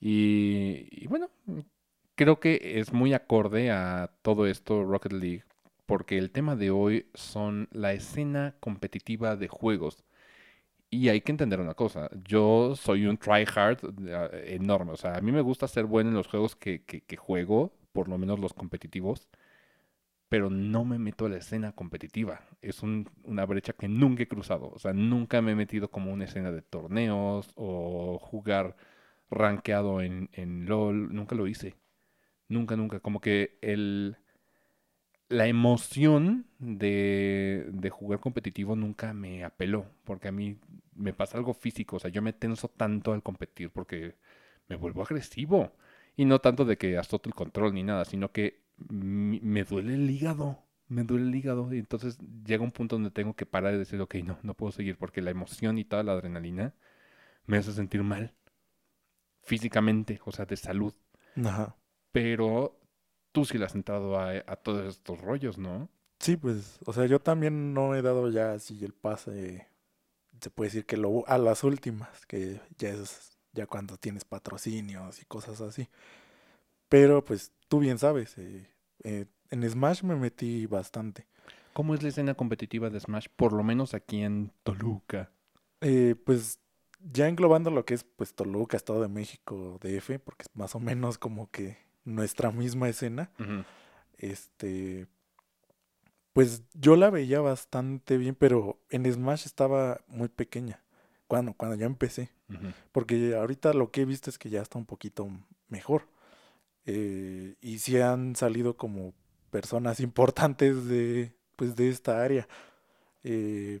Y, 0.00 0.88
y 0.90 1.06
bueno, 1.08 1.30
creo 2.16 2.40
que 2.40 2.80
es 2.80 2.92
muy 2.92 3.14
acorde 3.14 3.70
a 3.70 4.10
todo 4.22 4.46
esto 4.46 4.84
Rocket 4.84 5.12
League, 5.12 5.44
porque 5.86 6.18
el 6.18 6.30
tema 6.30 6.56
de 6.56 6.70
hoy 6.70 7.08
son 7.14 7.68
la 7.72 7.92
escena 7.92 8.54
competitiva 8.60 9.36
de 9.36 9.48
juegos. 9.48 10.04
Y 10.90 11.08
hay 11.10 11.20
que 11.22 11.32
entender 11.32 11.60
una 11.60 11.74
cosa, 11.74 12.10
yo 12.24 12.74
soy 12.76 13.06
un 13.06 13.18
tryhard 13.18 13.78
eh, 14.08 14.56
enorme, 14.56 14.92
o 14.92 14.96
sea, 14.96 15.16
a 15.16 15.20
mí 15.22 15.32
me 15.32 15.42
gusta 15.42 15.68
ser 15.68 15.86
bueno 15.86 16.10
en 16.10 16.16
los 16.16 16.28
juegos 16.28 16.56
que, 16.56 16.82
que- 16.84 17.02
que 17.02 17.16
juego, 17.16 17.72
por 17.92 18.08
lo 18.08 18.18
menos 18.18 18.40
los 18.40 18.54
competitivos, 18.54 19.28
pero 20.28 20.50
no 20.50 20.84
me 20.84 20.98
meto 20.98 21.26
a 21.26 21.28
la 21.30 21.38
escena 21.38 21.72
competitiva. 21.72 22.40
Es 22.62 22.82
un- 22.82 23.08
una 23.24 23.46
brecha 23.46 23.72
que 23.74 23.88
nunca 23.88 24.22
he 24.24 24.28
cruzado. 24.28 24.70
O 24.70 24.78
sea, 24.78 24.92
nunca 24.92 25.42
me 25.42 25.52
he 25.52 25.54
metido 25.56 25.90
como 25.90 26.12
una 26.12 26.24
escena 26.26 26.52
de 26.52 26.62
torneos 26.62 27.50
o 27.56 28.18
jugar 28.20 28.76
rankeado 29.30 30.00
en, 30.02 30.30
en 30.32 30.66
LOL. 30.66 31.14
Nunca 31.14 31.34
lo 31.36 31.46
hice. 31.48 31.76
Nunca, 32.48 32.76
nunca. 32.76 33.00
Como 33.00 33.20
que 33.20 33.58
el, 33.62 34.18
la 35.28 35.46
emoción 35.46 36.46
de, 36.58 37.66
de 37.72 37.90
jugar 37.90 38.20
competitivo 38.20 38.76
nunca 38.76 39.12
me 39.12 39.44
apeló. 39.44 39.86
Porque 40.04 40.28
a 40.28 40.32
mí 40.32 40.58
me 40.94 41.12
pasa 41.12 41.36
algo 41.38 41.52
físico. 41.54 41.96
O 41.96 41.98
sea, 41.98 42.10
yo 42.10 42.22
me 42.22 42.32
tenso 42.32 42.68
tanto 42.68 43.12
al 43.12 43.22
competir 43.22 43.70
porque 43.70 44.14
me 44.68 44.76
vuelvo 44.76 45.02
agresivo. 45.02 45.72
Y 46.16 46.24
no 46.24 46.40
tanto 46.40 46.64
de 46.64 46.78
que 46.78 46.98
azoto 46.98 47.28
el 47.28 47.34
control 47.34 47.74
ni 47.74 47.82
nada, 47.84 48.04
sino 48.04 48.32
que 48.32 48.60
me 48.88 49.64
duele 49.64 49.94
el 49.94 50.10
hígado. 50.10 50.58
Me 50.88 51.04
duele 51.04 51.26
el 51.28 51.34
hígado. 51.34 51.72
Y 51.72 51.78
entonces 51.78 52.18
llega 52.44 52.62
un 52.62 52.72
punto 52.72 52.96
donde 52.96 53.10
tengo 53.10 53.34
que 53.34 53.46
parar 53.46 53.74
y 53.74 53.78
decir, 53.78 54.00
ok, 54.00 54.16
no, 54.16 54.38
no 54.42 54.54
puedo 54.54 54.72
seguir 54.72 54.96
porque 54.96 55.22
la 55.22 55.30
emoción 55.30 55.78
y 55.78 55.84
toda 55.84 56.02
la 56.02 56.12
adrenalina 56.12 56.74
me 57.46 57.58
hace 57.58 57.72
sentir 57.72 58.02
mal. 58.02 58.34
Físicamente, 59.42 60.20
o 60.24 60.32
sea, 60.32 60.44
de 60.46 60.56
salud. 60.56 60.94
Ajá. 61.44 61.76
Pero 62.12 62.78
tú 63.32 63.44
sí 63.44 63.58
le 63.58 63.64
has 63.64 63.74
entrado 63.74 64.18
a, 64.18 64.30
a 64.30 64.56
todos 64.56 64.86
estos 64.94 65.20
rollos, 65.20 65.58
¿no? 65.58 65.88
Sí, 66.18 66.36
pues, 66.36 66.78
o 66.84 66.92
sea, 66.92 67.06
yo 67.06 67.20
también 67.20 67.74
no 67.74 67.94
he 67.94 68.02
dado 68.02 68.28
ya 68.30 68.52
así 68.52 68.84
el 68.84 68.92
pase, 68.92 69.68
se 70.40 70.50
puede 70.50 70.68
decir 70.68 70.86
que 70.86 70.96
lo 70.96 71.26
a 71.28 71.38
las 71.38 71.64
últimas, 71.64 72.26
que 72.26 72.60
ya 72.76 72.90
es 72.90 73.38
ya 73.52 73.66
cuando 73.66 73.96
tienes 73.96 74.24
patrocinios 74.24 75.20
y 75.22 75.24
cosas 75.26 75.60
así. 75.60 75.88
Pero 76.88 77.24
pues 77.24 77.52
tú 77.68 77.78
bien 77.78 77.98
sabes, 77.98 78.36
eh, 78.38 78.66
eh, 79.04 79.26
en 79.50 79.68
Smash 79.68 80.02
me 80.02 80.16
metí 80.16 80.66
bastante. 80.66 81.26
¿Cómo 81.72 81.94
es 81.94 82.02
la 82.02 82.08
escena 82.08 82.34
competitiva 82.34 82.90
de 82.90 82.98
Smash? 82.98 83.26
Por 83.36 83.52
lo 83.52 83.62
menos 83.62 83.94
aquí 83.94 84.22
en 84.22 84.50
Toluca. 84.64 85.30
Eh, 85.80 86.16
pues 86.24 86.58
ya 87.12 87.28
englobando 87.28 87.70
lo 87.70 87.84
que 87.84 87.94
es 87.94 88.04
pues 88.04 88.34
Toluca, 88.34 88.76
Estado 88.76 89.00
de 89.00 89.08
México, 89.08 89.78
DF, 89.80 90.18
porque 90.18 90.42
es 90.42 90.50
más 90.54 90.74
o 90.74 90.80
menos 90.80 91.18
como 91.18 91.50
que 91.50 91.78
nuestra 92.04 92.50
misma 92.50 92.88
escena. 92.88 93.30
Este, 94.16 95.06
pues 96.32 96.64
yo 96.74 96.96
la 96.96 97.10
veía 97.10 97.40
bastante 97.40 98.16
bien, 98.16 98.34
pero 98.34 98.80
en 98.90 99.10
Smash 99.10 99.46
estaba 99.46 100.00
muy 100.08 100.28
pequeña. 100.28 100.82
Cuando, 101.28 101.52
cuando 101.52 101.76
ya 101.76 101.86
empecé. 101.86 102.30
Porque 102.90 103.36
ahorita 103.36 103.74
lo 103.74 103.90
que 103.90 104.00
he 104.00 104.04
visto 104.06 104.30
es 104.30 104.38
que 104.38 104.48
ya 104.48 104.62
está 104.62 104.78
un 104.78 104.86
poquito 104.86 105.28
mejor. 105.68 106.08
Eh, 106.90 107.56
y 107.60 107.80
sí 107.80 108.00
han 108.00 108.34
salido 108.34 108.76
como 108.78 109.12
personas 109.50 110.00
importantes 110.00 110.86
de, 110.86 111.34
pues, 111.56 111.76
de 111.76 111.90
esta 111.90 112.24
área. 112.24 112.48
Eh, 113.24 113.80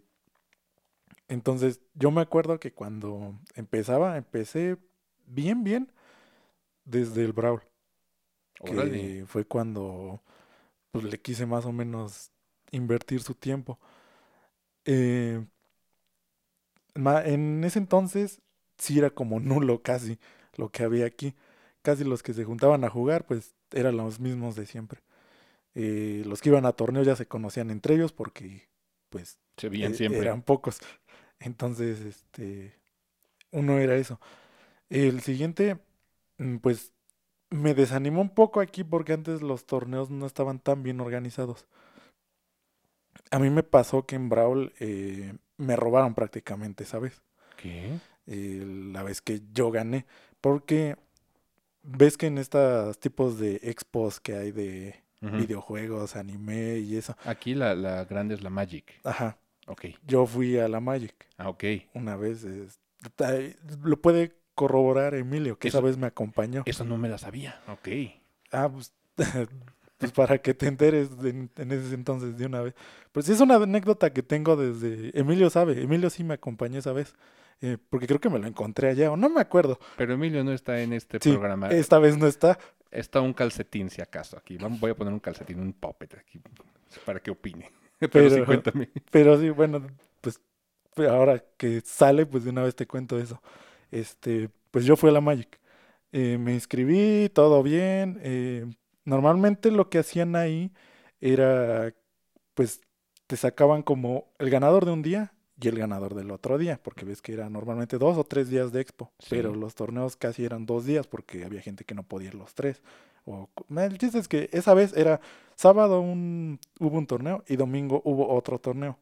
entonces, 1.28 1.80
yo 1.94 2.10
me 2.10 2.20
acuerdo 2.20 2.60
que 2.60 2.72
cuando 2.72 3.34
empezaba, 3.54 4.16
empecé 4.18 4.76
bien, 5.26 5.64
bien 5.64 5.90
desde 6.84 7.24
el 7.24 7.32
Brawl 7.32 7.62
que 8.64 9.24
fue 9.26 9.44
cuando 9.44 10.20
pues, 10.92 11.04
le 11.04 11.20
quise 11.20 11.46
más 11.46 11.64
o 11.66 11.72
menos 11.72 12.30
invertir 12.70 13.22
su 13.22 13.34
tiempo. 13.34 13.78
Eh, 14.84 15.44
en 16.94 17.64
ese 17.64 17.78
entonces 17.78 18.40
sí 18.78 18.98
era 18.98 19.10
como 19.10 19.40
nulo 19.40 19.82
casi 19.82 20.18
lo 20.56 20.70
que 20.70 20.82
había 20.82 21.06
aquí. 21.06 21.34
Casi 21.88 22.04
los 22.04 22.22
que 22.22 22.34
se 22.34 22.44
juntaban 22.44 22.84
a 22.84 22.90
jugar 22.90 23.24
pues 23.24 23.54
eran 23.72 23.96
los 23.96 24.20
mismos 24.20 24.56
de 24.56 24.66
siempre. 24.66 25.00
Eh, 25.74 26.22
los 26.26 26.42
que 26.42 26.50
iban 26.50 26.66
a 26.66 26.72
torneos 26.72 27.06
ya 27.06 27.16
se 27.16 27.24
conocían 27.24 27.70
entre 27.70 27.94
ellos 27.94 28.12
porque 28.12 28.68
pues 29.08 29.38
Se 29.56 29.70
veían 29.70 29.92
eh, 29.92 29.94
siempre. 29.94 30.20
eran 30.20 30.42
pocos. 30.42 30.80
Entonces, 31.40 32.00
este, 32.00 32.74
uno 33.52 33.78
era 33.78 33.96
eso. 33.96 34.20
El 34.90 35.22
siguiente, 35.22 35.78
mm, 36.36 36.56
pues, 36.58 36.92
me 37.48 37.72
desanimó 37.72 38.20
un 38.20 38.34
poco 38.34 38.60
aquí 38.60 38.84
porque 38.84 39.14
antes 39.14 39.40
los 39.40 39.64
torneos 39.64 40.10
no 40.10 40.26
estaban 40.26 40.58
tan 40.58 40.82
bien 40.82 41.00
organizados. 41.00 41.66
A 43.30 43.38
mí 43.38 43.48
me 43.48 43.62
pasó 43.62 44.04
que 44.04 44.16
en 44.16 44.28
Brawl 44.28 44.74
eh, 44.78 45.38
me 45.56 45.74
robaron 45.74 46.14
prácticamente, 46.14 46.84
¿sabes? 46.84 47.22
¿Qué? 47.56 47.98
Eh, 48.26 48.62
la 48.92 49.02
vez 49.02 49.22
que 49.22 49.40
yo 49.54 49.70
gané. 49.70 50.04
Porque 50.42 50.96
ves 51.82 52.16
que 52.16 52.26
en 52.26 52.38
estos 52.38 52.98
tipos 52.98 53.38
de 53.38 53.60
expos 53.62 54.20
que 54.20 54.34
hay 54.36 54.52
de 54.52 54.94
videojuegos, 55.20 56.14
anime 56.16 56.78
y 56.78 56.96
eso. 56.96 57.16
Aquí 57.24 57.54
la, 57.54 57.74
la 57.74 58.04
grande 58.04 58.34
es 58.34 58.42
la 58.42 58.50
Magic. 58.50 59.00
Ajá. 59.04 59.38
Ok. 59.66 59.86
Yo 60.06 60.26
fui 60.26 60.58
a 60.58 60.68
la 60.68 60.80
Magic. 60.80 61.14
Ah, 61.36 61.48
ok. 61.48 61.64
una 61.94 62.16
vez. 62.16 62.44
es- 62.44 62.78
ay, 63.18 63.56
lo 63.82 64.00
puede 64.00 64.36
corroborar 64.54 65.14
Emilio, 65.14 65.58
que 65.58 65.68
esa 65.68 65.80
vez 65.80 65.96
me 65.96 66.06
acompañó. 66.06 66.62
Eso 66.66 66.84
no 66.84 66.98
me 66.98 67.08
la 67.08 67.18
sabía. 67.18 67.60
Ok. 67.68 67.88
Ah, 68.52 68.68
pues, 68.72 68.92
pues 69.98 70.12
para 70.12 70.38
que 70.38 70.54
te 70.54 70.66
enteres 70.68 71.20
de- 71.20 71.30
en 71.56 71.72
ese 71.72 71.94
entonces 71.94 72.36
de 72.38 72.46
una 72.46 72.60
vez. 72.62 72.74
Pues 73.12 73.26
sí, 73.26 73.32
es 73.32 73.40
una 73.40 73.56
anécdota 73.56 74.12
que 74.12 74.22
tengo 74.22 74.56
desde... 74.56 75.18
Emilio 75.18 75.50
sabe, 75.50 75.82
Emilio 75.82 76.10
sí 76.10 76.22
me 76.24 76.34
acompañó 76.34 76.78
esa 76.78 76.92
vez. 76.92 77.14
Eh, 77.60 77.76
porque 77.90 78.06
creo 78.06 78.20
que 78.20 78.28
me 78.30 78.38
lo 78.38 78.46
encontré 78.46 78.88
allá, 78.90 79.10
o 79.12 79.16
no 79.16 79.28
me 79.28 79.40
acuerdo. 79.40 79.78
Pero 79.96 80.14
Emilio 80.14 80.44
no 80.44 80.52
está 80.52 80.80
en 80.80 80.92
este 80.92 81.18
Sí, 81.20 81.30
programa. 81.32 81.68
esta 81.68 81.98
vez 81.98 82.16
no 82.16 82.26
está. 82.26 82.58
Está 82.90 83.20
un 83.20 83.34
calcetín, 83.34 83.90
si 83.90 84.00
acaso, 84.00 84.38
aquí. 84.38 84.56
Voy 84.58 84.90
a 84.90 84.94
poner 84.94 85.12
un 85.12 85.20
calcetín, 85.20 85.60
un 85.60 85.72
puppet 85.74 86.14
aquí, 86.18 86.40
para 87.04 87.20
que 87.20 87.30
opine. 87.30 87.70
Pero, 87.98 88.10
Pero- 88.12 88.30
sí, 88.30 88.42
cuéntame. 88.42 88.88
Pero 89.10 89.38
sí, 89.40 89.50
bueno, 89.50 89.86
pues 90.20 90.40
pues, 90.94 91.08
ahora 91.08 91.44
que 91.56 91.80
sale, 91.84 92.26
pues 92.26 92.44
de 92.44 92.50
una 92.50 92.62
vez 92.62 92.74
te 92.74 92.86
cuento 92.86 93.18
eso. 93.18 93.40
Este, 93.90 94.48
pues 94.70 94.84
yo 94.84 94.96
fui 94.96 95.10
a 95.10 95.12
la 95.12 95.20
Magic. 95.20 95.60
Eh, 96.12 96.38
me 96.38 96.54
inscribí, 96.54 97.28
todo 97.32 97.62
bien. 97.62 98.18
eh, 98.22 98.66
normalmente 99.04 99.70
lo 99.70 99.90
que 99.90 99.98
hacían 99.98 100.34
ahí 100.36 100.72
era, 101.20 101.92
pues, 102.54 102.80
te 103.26 103.36
sacaban 103.36 103.82
como 103.82 104.32
el 104.38 104.48
ganador 104.50 104.84
de 104.86 104.92
un 104.92 105.02
día 105.02 105.32
y 105.60 105.68
el 105.68 105.78
ganador 105.78 106.14
del 106.14 106.30
otro 106.30 106.56
día, 106.58 106.78
porque 106.82 107.04
ves 107.04 107.20
que 107.20 107.32
era 107.32 107.48
normalmente 107.50 107.98
dos 107.98 108.16
o 108.16 108.24
tres 108.24 108.48
días 108.48 108.72
de 108.72 108.80
expo, 108.80 109.10
Sí. 109.18 109.26
pero 109.30 109.54
los 109.54 109.74
torneos 109.74 110.16
casi 110.16 110.44
eran 110.44 110.66
dos 110.66 110.84
días 110.84 111.06
porque 111.06 111.44
había 111.44 111.60
gente 111.60 111.84
que 111.84 111.94
no 111.94 112.02
podía 112.04 112.28
ir 112.28 112.34
los 112.34 112.54
tres. 112.54 112.82
O, 113.24 113.48
el 113.76 113.98
chiste 113.98 114.18
es 114.18 114.28
que 114.28 114.48
esa 114.52 114.72
vez 114.74 114.96
era 114.96 115.20
sábado 115.56 116.00
un, 116.00 116.60
hubo 116.78 116.96
un 116.96 117.06
torneo 117.06 117.44
y 117.48 117.56
domingo 117.56 118.00
hubo 118.04 118.28
otro 118.32 118.58
torneo. 118.58 118.98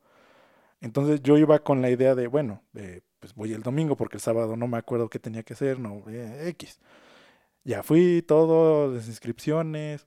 Entonces 0.80 1.22
yo 1.22 1.38
iba 1.38 1.58
con 1.60 1.82
la 1.82 1.90
idea 1.90 2.14
de, 2.14 2.26
bueno, 2.26 2.62
eh, 2.74 3.00
pues 3.20 3.34
voy 3.34 3.52
el 3.52 3.62
domingo 3.62 3.96
porque 3.96 4.16
el 4.16 4.20
sábado 4.22 4.56
no 4.56 4.66
me 4.68 4.78
acuerdo 4.78 5.08
qué 5.08 5.18
tenía 5.18 5.42
que 5.42 5.54
hacer, 5.54 5.78
no, 5.78 6.02
eh, 6.08 6.48
X. 6.50 6.80
Ya 7.64 7.82
fui, 7.82 8.22
todo, 8.22 8.92
las 8.94 9.08
inscripciones. 9.08 10.06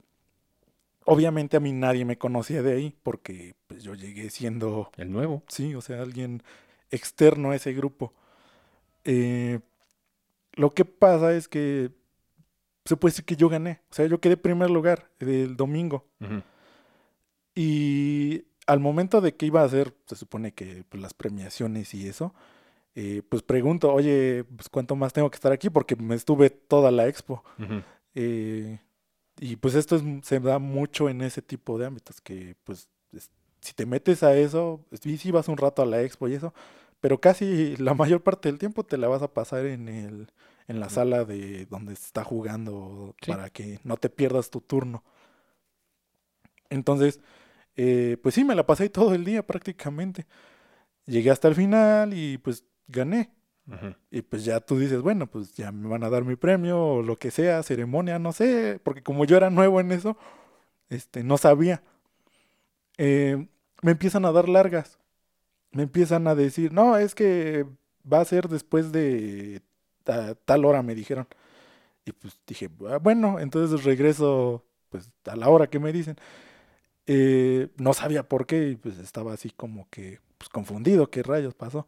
Obviamente 1.05 1.57
a 1.57 1.59
mí 1.59 1.71
nadie 1.71 2.05
me 2.05 2.17
conocía 2.17 2.61
de 2.61 2.73
ahí 2.73 2.95
porque 3.03 3.55
pues 3.67 3.83
yo 3.83 3.95
llegué 3.95 4.29
siendo, 4.29 4.91
El 4.97 5.11
nuevo. 5.11 5.43
sí, 5.47 5.73
o 5.75 5.81
sea, 5.81 6.01
alguien 6.01 6.43
externo 6.91 7.51
a 7.51 7.55
ese 7.55 7.73
grupo. 7.73 8.13
Eh, 9.05 9.59
lo 10.53 10.71
que 10.71 10.85
pasa 10.85 11.33
es 11.33 11.47
que 11.47 11.91
se 12.85 12.97
puede 12.97 13.11
decir 13.11 13.25
que 13.25 13.35
yo 13.35 13.49
gané, 13.49 13.81
o 13.89 13.93
sea, 13.93 14.05
yo 14.07 14.19
quedé 14.19 14.37
primer 14.37 14.69
lugar 14.69 15.09
del 15.19 15.55
domingo. 15.55 16.05
Y 17.55 18.45
al 18.67 18.79
momento 18.79 19.21
de 19.21 19.35
que 19.35 19.45
iba 19.45 19.61
a 19.61 19.65
hacer, 19.65 19.93
se 20.05 20.15
supone 20.15 20.53
que 20.53 20.83
pues, 20.89 21.01
las 21.01 21.13
premiaciones 21.13 21.93
y 21.93 22.07
eso, 22.07 22.33
eh, 22.95 23.21
pues 23.27 23.41
pregunto, 23.43 23.93
oye, 23.93 24.43
pues 24.55 24.69
cuánto 24.69 24.95
más 24.95 25.13
tengo 25.13 25.29
que 25.29 25.35
estar 25.35 25.51
aquí 25.51 25.69
porque 25.69 25.95
me 25.95 26.15
estuve 26.15 26.49
toda 26.49 26.91
la 26.91 27.07
expo. 27.07 27.43
Eh, 28.15 28.79
y 29.39 29.55
pues 29.57 29.75
esto 29.75 29.95
es, 29.97 30.03
se 30.23 30.39
da 30.41 30.59
mucho 30.59 31.09
en 31.09 31.21
ese 31.21 31.41
tipo 31.41 31.79
de 31.79 31.87
ámbitos, 31.87 32.21
que 32.21 32.55
pues 32.65 32.89
es- 33.13 33.31
si 33.61 33.73
te 33.73 33.85
metes 33.87 34.23
a 34.23 34.35
eso, 34.37 34.85
sí, 35.01 35.17
sí 35.17 35.31
vas 35.31 35.47
un 35.49 35.57
rato 35.57 35.81
a 35.81 35.85
la 35.87 36.01
expo 36.03 36.27
y 36.29 36.35
eso, 36.35 36.53
pero 37.01 37.21
casi 37.21 37.77
la 37.77 37.93
mayor 37.95 38.23
parte 38.23 38.49
del 38.49 38.59
tiempo 38.59 38.85
te 38.85 38.97
la 38.97 39.07
vas 39.07 39.21
a 39.23 39.33
pasar 39.33 39.65
en 39.67 39.89
el, 39.89 40.31
en 40.67 40.79
la 40.79 40.89
sala 40.89 41.25
de 41.25 41.65
donde 41.67 41.95
se 41.95 42.05
está 42.07 42.23
jugando 42.23 43.15
Sí. 43.21 43.31
para 43.31 43.49
que 43.49 43.79
no 43.83 43.97
te 43.97 44.09
pierdas 44.09 44.49
tu 44.51 44.61
turno. 44.61 45.03
Entonces, 46.69 47.19
eh, 47.77 48.17
pues 48.23 48.35
sí, 48.35 48.43
me 48.45 48.55
la 48.55 48.67
pasé 48.67 48.89
todo 48.89 49.15
el 49.15 49.25
día 49.25 49.45
prácticamente. 49.47 50.27
Llegué 51.07 51.31
hasta 51.31 51.47
el 51.47 51.55
final 51.55 52.13
y 52.15 52.39
pues 52.39 52.65
gané. 52.87 53.31
Ujú. 53.71 53.93
Y 54.09 54.21
pues 54.23 54.45
ya 54.45 54.59
tú 54.59 54.79
dices, 54.79 55.01
bueno, 55.01 55.27
pues 55.27 55.53
ya 55.53 55.71
me 55.71 55.87
van 55.87 56.03
a 56.03 56.09
dar 56.09 56.23
mi 56.25 56.35
premio 56.35 56.79
o 56.83 57.01
lo 57.03 57.17
que 57.17 57.29
sea, 57.31 57.61
ceremonia, 57.63 58.17
no 58.17 58.31
sé, 58.31 58.79
porque 58.83 59.03
como 59.03 59.25
yo 59.25 59.37
era 59.37 59.49
nuevo 59.51 59.79
en 59.79 59.91
eso, 59.91 60.17
este, 60.89 61.23
no 61.23 61.37
sabía. 61.37 61.83
Eh, 62.97 63.47
me 63.81 63.91
empiezan 63.91 64.25
a 64.25 64.31
dar 64.31 64.49
largas. 64.49 64.97
Me 65.71 65.83
empiezan 65.83 66.27
a 66.27 66.35
decir, 66.35 66.73
no, 66.73 66.97
es 66.97 67.15
que 67.15 67.65
va 68.11 68.21
a 68.21 68.25
ser 68.25 68.49
después 68.49 68.91
de 68.91 69.61
ta- 70.03 70.35
tal 70.35 70.65
hora, 70.65 70.83
me 70.83 70.95
dijeron. 70.95 71.27
Y 72.05 72.13
pues 72.13 72.39
dije, 72.47 72.69
"Ah, 72.89 72.99
bueno, 72.99 73.39
entonces 73.39 73.85
regreso 73.85 74.65
pues 74.89 75.11
a 75.25 75.35
la 75.37 75.49
hora 75.49 75.69
que 75.69 75.79
me 75.79 75.93
dicen. 75.93 76.17
Eh, 77.07 77.69
no 77.77 77.93
sabía 77.93 78.27
por 78.29 78.45
qué 78.47 78.69
y 78.71 78.75
pues 78.77 78.99
estaba 78.99 79.33
así 79.33 79.49
como 79.51 79.87
que 79.89 80.19
pues, 80.37 80.49
confundido, 80.49 81.09
qué 81.11 81.23
rayos 81.23 81.55
pasó. 81.55 81.87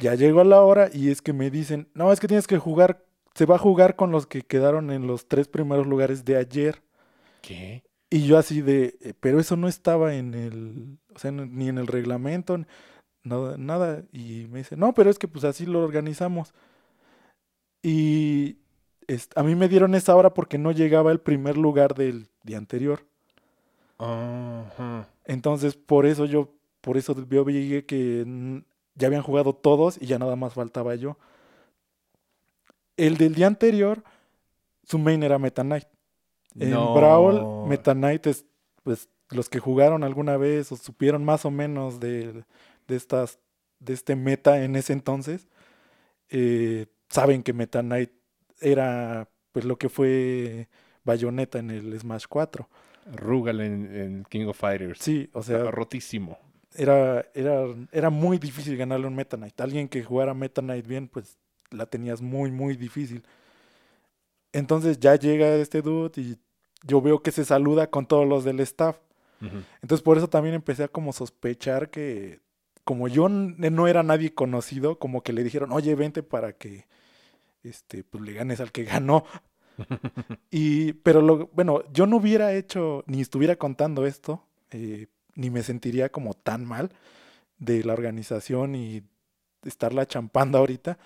Ya 0.00 0.14
llego 0.14 0.40
a 0.40 0.44
la 0.44 0.60
hora 0.62 0.90
y 0.92 1.10
es 1.10 1.22
que 1.22 1.32
me 1.32 1.50
dicen, 1.50 1.88
no, 1.94 2.12
es 2.12 2.20
que 2.20 2.28
tienes 2.28 2.46
que 2.46 2.58
jugar, 2.58 3.04
se 3.34 3.46
va 3.46 3.56
a 3.56 3.58
jugar 3.58 3.96
con 3.96 4.10
los 4.10 4.26
que 4.26 4.42
quedaron 4.42 4.90
en 4.90 5.06
los 5.06 5.28
tres 5.28 5.48
primeros 5.48 5.86
lugares 5.86 6.24
de 6.24 6.36
ayer. 6.36 6.82
¿Qué? 7.42 7.82
Y 8.10 8.26
yo 8.26 8.38
así 8.38 8.60
de, 8.60 8.96
"Eh, 9.00 9.14
pero 9.20 9.38
eso 9.40 9.56
no 9.56 9.68
estaba 9.68 10.14
en 10.14 10.34
el, 10.34 10.98
o 11.14 11.18
sea, 11.18 11.30
ni 11.30 11.68
en 11.68 11.78
el 11.78 11.86
reglamento, 11.86 12.58
nada, 13.22 13.56
nada. 13.56 14.02
Y 14.12 14.46
me 14.50 14.58
dice, 14.58 14.76
no, 14.76 14.94
pero 14.94 15.10
es 15.10 15.18
que 15.18 15.28
pues 15.28 15.44
así 15.44 15.66
lo 15.66 15.82
organizamos. 15.84 16.52
Y 17.82 18.58
a 19.34 19.42
mí 19.42 19.54
me 19.54 19.68
dieron 19.68 19.94
esa 19.94 20.14
hora 20.16 20.34
porque 20.34 20.58
no 20.58 20.72
llegaba 20.72 21.12
el 21.12 21.20
primer 21.20 21.56
lugar 21.56 21.94
del 21.94 22.28
día 22.42 22.58
anterior. 22.58 23.06
Entonces, 25.24 25.76
por 25.76 26.06
eso 26.06 26.24
yo, 26.24 26.52
por 26.80 26.96
eso 26.96 27.14
yo 27.28 27.44
llegué 27.48 27.84
que 27.86 28.24
ya 29.00 29.08
habían 29.08 29.22
jugado 29.22 29.54
todos 29.54 29.98
y 30.00 30.06
ya 30.06 30.18
nada 30.18 30.36
más 30.36 30.54
faltaba 30.54 30.94
yo. 30.94 31.16
El 32.96 33.16
del 33.16 33.34
día 33.34 33.46
anterior, 33.46 34.04
su 34.84 34.98
main 34.98 35.22
era 35.22 35.38
Meta 35.38 35.62
Knight. 35.62 35.86
En 36.58 36.70
No. 36.70 36.94
Brawl, 36.94 37.66
Meta 37.68 37.94
Knight 37.94 38.26
es, 38.26 38.44
pues, 38.82 39.08
los 39.30 39.48
que 39.48 39.58
jugaron 39.58 40.04
alguna 40.04 40.36
vez 40.36 40.70
o 40.72 40.76
supieron 40.76 41.24
más 41.24 41.44
o 41.44 41.50
menos 41.50 41.98
de, 41.98 42.44
de 42.86 42.96
estas, 42.96 43.38
de 43.78 43.94
este 43.94 44.16
meta 44.16 44.62
en 44.64 44.76
ese 44.76 44.92
entonces, 44.92 45.48
eh, 46.28 46.86
saben 47.08 47.42
que 47.42 47.52
Meta 47.52 47.80
Knight 47.80 48.10
era, 48.60 49.28
pues, 49.52 49.64
lo 49.64 49.78
que 49.78 49.88
fue 49.88 50.68
Bayonetta 51.04 51.58
en 51.58 51.70
el 51.70 51.98
Smash 51.98 52.24
4. 52.28 52.68
Rugal 53.14 53.60
en, 53.62 53.96
en 53.96 54.24
King 54.28 54.46
of 54.46 54.58
Fighters. 54.58 54.98
Sí, 55.00 55.30
o 55.32 55.42
sea, 55.42 55.70
rotísimo. 55.70 56.38
Era, 56.74 57.26
era, 57.34 57.64
era 57.92 58.10
muy 58.10 58.38
difícil 58.38 58.76
ganarle 58.76 59.06
un 59.06 59.14
Meta 59.14 59.36
Knight. 59.36 59.60
Alguien 59.60 59.88
que 59.88 60.02
jugara 60.02 60.34
Meta 60.34 60.62
Knight 60.62 60.86
bien, 60.86 61.08
pues 61.08 61.38
la 61.70 61.86
tenías 61.86 62.20
muy, 62.20 62.50
muy 62.50 62.76
difícil. 62.76 63.24
Entonces 64.52 64.98
ya 64.98 65.16
llega 65.16 65.54
este 65.54 65.82
dude 65.82 66.20
y 66.20 66.38
yo 66.82 67.00
veo 67.00 67.22
que 67.22 67.30
se 67.30 67.44
saluda 67.44 67.88
con 67.88 68.06
todos 68.06 68.26
los 68.26 68.44
del 68.44 68.60
staff. 68.60 68.96
Entonces 69.80 70.02
por 70.02 70.18
eso 70.18 70.28
también 70.28 70.54
empecé 70.54 70.84
a 70.84 70.88
como 70.88 71.14
sospechar 71.14 71.88
que 71.88 72.40
como 72.84 73.08
yo 73.08 73.28
no 73.30 73.88
era 73.88 74.02
nadie 74.02 74.34
conocido, 74.34 74.98
como 74.98 75.22
que 75.22 75.32
le 75.32 75.42
dijeron, 75.44 75.72
oye, 75.72 75.94
vente 75.94 76.22
para 76.22 76.52
que 76.52 76.86
este, 77.62 78.04
pues, 78.04 78.22
le 78.22 78.32
ganes 78.32 78.60
al 78.60 78.72
que 78.72 78.84
ganó. 78.84 79.24
Y, 80.50 80.92
pero 80.92 81.22
lo, 81.22 81.46
bueno, 81.54 81.84
yo 81.90 82.06
no 82.06 82.16
hubiera 82.16 82.52
hecho, 82.52 83.02
ni 83.06 83.22
estuviera 83.22 83.56
contando 83.56 84.04
esto, 84.04 84.44
eh, 84.72 85.06
ni 85.34 85.50
me 85.50 85.62
sentiría 85.62 86.10
como 86.10 86.34
tan 86.34 86.64
mal 86.64 86.90
de 87.58 87.84
la 87.84 87.92
organización 87.92 88.74
y 88.74 89.02
estarla 89.64 90.06
champando 90.06 90.58
ahorita, 90.58 90.98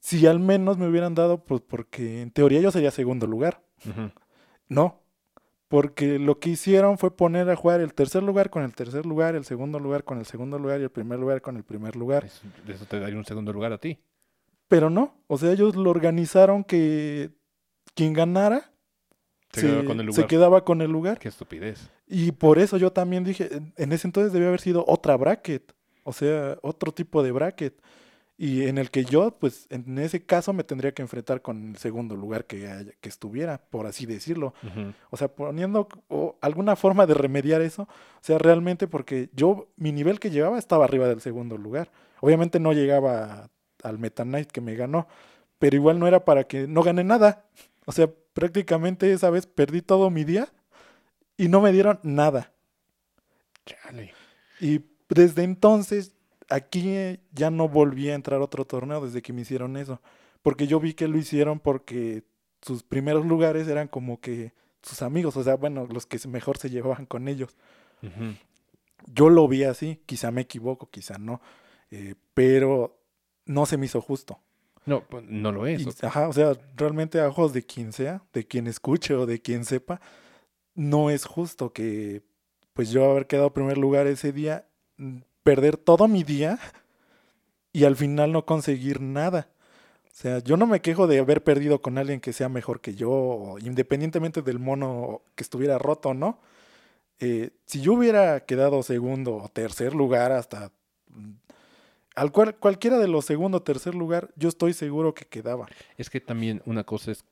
si 0.00 0.26
al 0.26 0.38
menos 0.38 0.76
me 0.76 0.86
hubieran 0.86 1.14
dado, 1.14 1.42
pues 1.44 1.62
porque 1.62 2.20
en 2.20 2.30
teoría 2.30 2.60
yo 2.60 2.70
sería 2.70 2.90
segundo 2.90 3.26
lugar. 3.26 3.62
No, 4.68 5.00
porque 5.68 6.18
lo 6.18 6.38
que 6.38 6.50
hicieron 6.50 6.98
fue 6.98 7.16
poner 7.16 7.48
a 7.48 7.56
jugar 7.56 7.80
el 7.80 7.94
tercer 7.94 8.22
lugar 8.22 8.50
con 8.50 8.62
el 8.62 8.74
tercer 8.74 9.06
lugar, 9.06 9.34
el 9.34 9.44
segundo 9.44 9.78
lugar 9.78 10.04
con 10.04 10.18
el 10.18 10.26
segundo 10.26 10.58
lugar 10.58 10.80
y 10.80 10.84
el 10.84 10.90
primer 10.90 11.18
lugar 11.18 11.40
con 11.40 11.56
el 11.56 11.64
primer 11.64 11.96
lugar. 11.96 12.24
Eso, 12.24 12.46
eso 12.68 12.84
te 12.84 13.00
daría 13.00 13.16
un 13.16 13.24
segundo 13.24 13.52
lugar 13.52 13.72
a 13.72 13.78
ti. 13.78 13.98
Pero 14.68 14.90
no, 14.90 15.16
o 15.26 15.38
sea, 15.38 15.52
ellos 15.52 15.74
lo 15.74 15.90
organizaron 15.90 16.64
que 16.64 17.30
quien 17.94 18.12
ganara 18.12 18.73
Se 19.54 19.66
quedaba 19.66 19.84
con 19.84 20.00
el 20.00 20.06
se 20.06 20.16
lugar. 20.20 20.26
quedaba 20.28 20.64
con 20.64 20.82
el 20.82 20.90
lugar. 20.90 21.18
Qué 21.18 21.28
estupidez. 21.28 21.90
Y 22.06 22.32
por 22.32 22.58
eso 22.58 22.76
yo 22.76 22.92
también 22.92 23.24
dije, 23.24 23.48
en- 23.76 23.92
ese 23.92 24.06
entonces 24.06 24.32
debió 24.32 24.48
haber 24.48 24.60
sido 24.60 24.84
otra 24.86 25.16
bracket, 25.16 25.72
o 26.02 26.12
sea, 26.12 26.58
otro 26.62 26.92
tipo 26.92 27.22
de 27.22 27.32
bracket. 27.32 27.74
Y 28.36 28.64
en 28.66 28.78
el 28.78 28.90
que 28.90 29.04
yo, 29.04 29.30
pues, 29.38 29.68
en 29.70 29.96
ese 29.98 30.26
caso 30.26 30.52
me 30.52 30.64
tendría 30.64 30.92
que 30.92 31.02
enfrentar 31.02 31.40
con 31.40 31.68
el 31.70 31.76
segundo 31.76 32.16
lugar 32.16 32.46
que, 32.46 32.66
haya- 32.66 32.92
que 33.00 33.08
estuviera, 33.08 33.58
por 33.70 33.86
así 33.86 34.06
decirlo. 34.06 34.54
O 35.10 35.16
sea, 35.16 35.28
poniendo 35.28 35.86
o 36.08 36.36
alguna 36.40 36.74
forma 36.74 37.06
de 37.06 37.14
remediar 37.14 37.60
eso. 37.62 37.82
O 37.84 37.88
sea, 38.22 38.38
realmente 38.38 38.88
porque 38.88 39.30
yo, 39.34 39.68
mi 39.76 39.92
nivel 39.92 40.18
que 40.18 40.30
llevaba 40.30 40.58
estaba 40.58 40.84
arriba 40.84 41.06
del 41.06 41.20
segundo 41.20 41.56
lugar. 41.56 41.92
Obviamente 42.20 42.58
no 42.58 42.72
llegaba 42.72 43.50
al 43.84 43.98
Meta 44.00 44.24
Knight 44.24 44.50
que 44.50 44.60
me 44.60 44.74
ganó, 44.74 45.06
pero 45.60 45.76
igual 45.76 46.00
no 46.00 46.08
era 46.08 46.24
para 46.24 46.42
que 46.44 46.66
no 46.66 46.82
gané 46.82 47.04
nada. 47.04 47.44
O 47.86 47.92
sea, 47.92 48.10
prácticamente 48.32 49.12
esa 49.12 49.30
vez 49.30 49.46
perdí 49.46 49.82
todo 49.82 50.10
mi 50.10 50.24
día 50.24 50.48
y 51.36 51.48
no 51.48 51.60
me 51.60 51.72
dieron 51.72 52.00
nada. 52.02 52.52
Chale. 53.66 54.12
Y 54.60 54.82
desde 55.08 55.42
entonces, 55.42 56.12
aquí 56.48 57.18
ya 57.32 57.50
no 57.50 57.68
volví 57.68 58.10
a 58.10 58.14
entrar 58.14 58.40
a 58.40 58.44
otro 58.44 58.64
torneo 58.64 59.04
desde 59.04 59.22
que 59.22 59.32
me 59.32 59.42
hicieron 59.42 59.76
eso. 59.76 60.00
Porque 60.42 60.66
yo 60.66 60.80
vi 60.80 60.94
que 60.94 61.08
lo 61.08 61.18
hicieron 61.18 61.60
porque 61.60 62.24
sus 62.62 62.82
primeros 62.82 63.26
lugares 63.26 63.68
eran 63.68 63.88
como 63.88 64.20
que 64.20 64.52
sus 64.82 65.02
amigos, 65.02 65.36
o 65.36 65.42
sea, 65.42 65.56
bueno, 65.56 65.86
los 65.90 66.06
que 66.06 66.18
mejor 66.28 66.58
se 66.58 66.70
llevaban 66.70 67.06
con 67.06 67.28
ellos. 67.28 67.56
Yo 69.06 69.30
lo 69.30 69.48
vi 69.48 69.64
así, 69.64 70.02
quizá 70.04 70.30
me 70.30 70.42
equivoco, 70.42 70.90
quizá 70.90 71.16
no, 71.16 71.40
eh, 71.90 72.14
pero 72.34 72.98
no 73.46 73.64
se 73.64 73.78
me 73.78 73.86
hizo 73.86 74.00
justo. 74.00 74.38
No, 74.86 75.02
pues, 75.02 75.24
no 75.26 75.52
lo 75.52 75.66
es. 75.66 75.82
Y, 75.82 76.06
ajá, 76.06 76.28
o 76.28 76.32
sea, 76.32 76.52
realmente 76.76 77.20
a 77.20 77.28
ojos 77.28 77.52
de 77.52 77.64
quien 77.64 77.92
sea, 77.92 78.22
de 78.32 78.46
quien 78.46 78.66
escuche 78.66 79.14
o 79.14 79.26
de 79.26 79.40
quien 79.40 79.64
sepa, 79.64 80.00
no 80.74 81.10
es 81.10 81.24
justo 81.24 81.72
que 81.72 82.22
pues 82.74 82.90
yo 82.90 83.10
haber 83.10 83.26
quedado 83.26 83.46
en 83.46 83.52
primer 83.52 83.78
lugar 83.78 84.06
ese 84.06 84.32
día, 84.32 84.66
perder 85.42 85.76
todo 85.76 86.08
mi 86.08 86.24
día 86.24 86.58
y 87.72 87.84
al 87.84 87.96
final 87.96 88.32
no 88.32 88.44
conseguir 88.44 89.00
nada. 89.00 89.48
O 90.06 90.16
sea, 90.16 90.38
yo 90.40 90.56
no 90.56 90.66
me 90.66 90.80
quejo 90.80 91.06
de 91.06 91.18
haber 91.18 91.42
perdido 91.42 91.80
con 91.80 91.98
alguien 91.98 92.20
que 92.20 92.32
sea 92.32 92.48
mejor 92.48 92.80
que 92.80 92.94
yo, 92.94 93.56
independientemente 93.60 94.42
del 94.42 94.58
mono 94.58 95.22
que 95.34 95.42
estuviera 95.42 95.78
roto 95.78 96.10
o 96.10 96.14
no. 96.14 96.40
Eh, 97.20 97.50
si 97.66 97.80
yo 97.80 97.94
hubiera 97.94 98.40
quedado 98.40 98.82
segundo 98.82 99.36
o 99.36 99.48
tercer 99.48 99.94
lugar 99.94 100.32
hasta 100.32 100.72
mm, 101.08 101.32
al 102.14 102.32
cual, 102.32 102.56
cualquiera 102.56 102.98
de 102.98 103.08
los 103.08 103.24
segundo 103.24 103.58
o 103.58 103.62
tercer 103.62 103.94
lugar, 103.94 104.30
yo 104.36 104.48
estoy 104.48 104.72
seguro 104.72 105.14
que 105.14 105.24
quedaba. 105.24 105.66
Es 105.96 106.10
que 106.10 106.20
también 106.20 106.62
una 106.64 106.84
cosa 106.84 107.10
es 107.10 107.24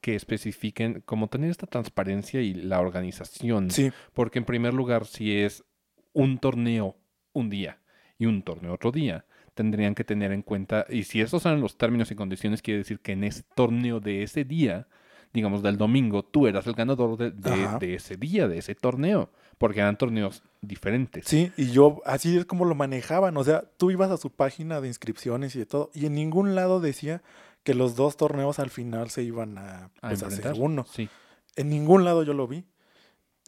que 0.00 0.14
especifiquen 0.14 1.02
como 1.04 1.28
tener 1.28 1.50
esta 1.50 1.66
transparencia 1.66 2.40
y 2.40 2.54
la 2.54 2.80
organización. 2.80 3.70
Sí. 3.70 3.90
Porque 4.12 4.38
en 4.38 4.44
primer 4.44 4.74
lugar, 4.74 5.06
si 5.06 5.36
es 5.38 5.64
un 6.12 6.38
torneo 6.38 6.96
un 7.32 7.50
día 7.50 7.80
y 8.18 8.26
un 8.26 8.42
torneo 8.42 8.74
otro 8.74 8.92
día, 8.92 9.24
tendrían 9.54 9.94
que 9.94 10.04
tener 10.04 10.32
en 10.32 10.42
cuenta, 10.42 10.86
y 10.88 11.04
si 11.04 11.20
esos 11.20 11.42
son 11.42 11.60
los 11.60 11.78
términos 11.78 12.10
y 12.10 12.14
condiciones, 12.14 12.62
quiere 12.62 12.78
decir 12.78 13.00
que 13.00 13.12
en 13.12 13.24
ese 13.24 13.42
torneo 13.54 14.00
de 14.00 14.22
ese 14.22 14.44
día, 14.44 14.86
digamos 15.32 15.62
del 15.62 15.78
domingo, 15.78 16.22
tú 16.22 16.46
eras 16.46 16.66
el 16.66 16.74
ganador 16.74 17.16
de, 17.16 17.30
de, 17.30 17.66
de 17.80 17.94
ese 17.94 18.16
día, 18.16 18.48
de 18.48 18.58
ese 18.58 18.74
torneo, 18.74 19.30
porque 19.58 19.80
eran 19.80 19.96
torneos 19.96 20.42
diferentes. 20.60 21.26
Sí, 21.26 21.52
y 21.56 21.70
yo 21.70 22.02
así 22.04 22.36
es 22.36 22.44
como 22.44 22.64
lo 22.64 22.74
manejaban, 22.74 23.36
o 23.36 23.44
sea, 23.44 23.64
tú 23.76 23.90
ibas 23.90 24.10
a 24.10 24.16
su 24.16 24.30
página 24.30 24.80
de 24.80 24.88
inscripciones 24.88 25.54
y 25.56 25.60
de 25.60 25.66
todo, 25.66 25.90
y 25.94 26.06
en 26.06 26.14
ningún 26.14 26.54
lado 26.54 26.80
decía 26.80 27.22
que 27.62 27.74
los 27.74 27.96
dos 27.96 28.16
torneos 28.16 28.58
al 28.58 28.70
final 28.70 29.10
se 29.10 29.22
iban 29.22 29.58
a, 29.58 29.90
pues, 30.00 30.22
a 30.22 30.28
hacer 30.28 30.54
uno. 30.56 30.86
Sí. 30.90 31.08
En 31.56 31.68
ningún 31.68 32.04
lado 32.04 32.22
yo 32.22 32.32
lo 32.32 32.46
vi. 32.46 32.64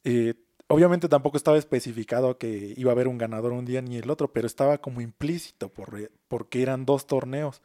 Eh, 0.02 0.34
obviamente 0.66 1.08
tampoco 1.08 1.36
estaba 1.36 1.58
especificado 1.58 2.36
que 2.36 2.74
iba 2.76 2.90
a 2.90 2.94
haber 2.94 3.06
un 3.06 3.18
ganador 3.18 3.52
un 3.52 3.64
día 3.64 3.80
ni 3.80 3.96
el 3.96 4.10
otro, 4.10 4.32
pero 4.32 4.46
estaba 4.46 4.78
como 4.78 5.00
implícito 5.00 5.68
por, 5.68 6.10
porque 6.26 6.62
eran 6.62 6.84
dos 6.84 7.06
torneos 7.06 7.62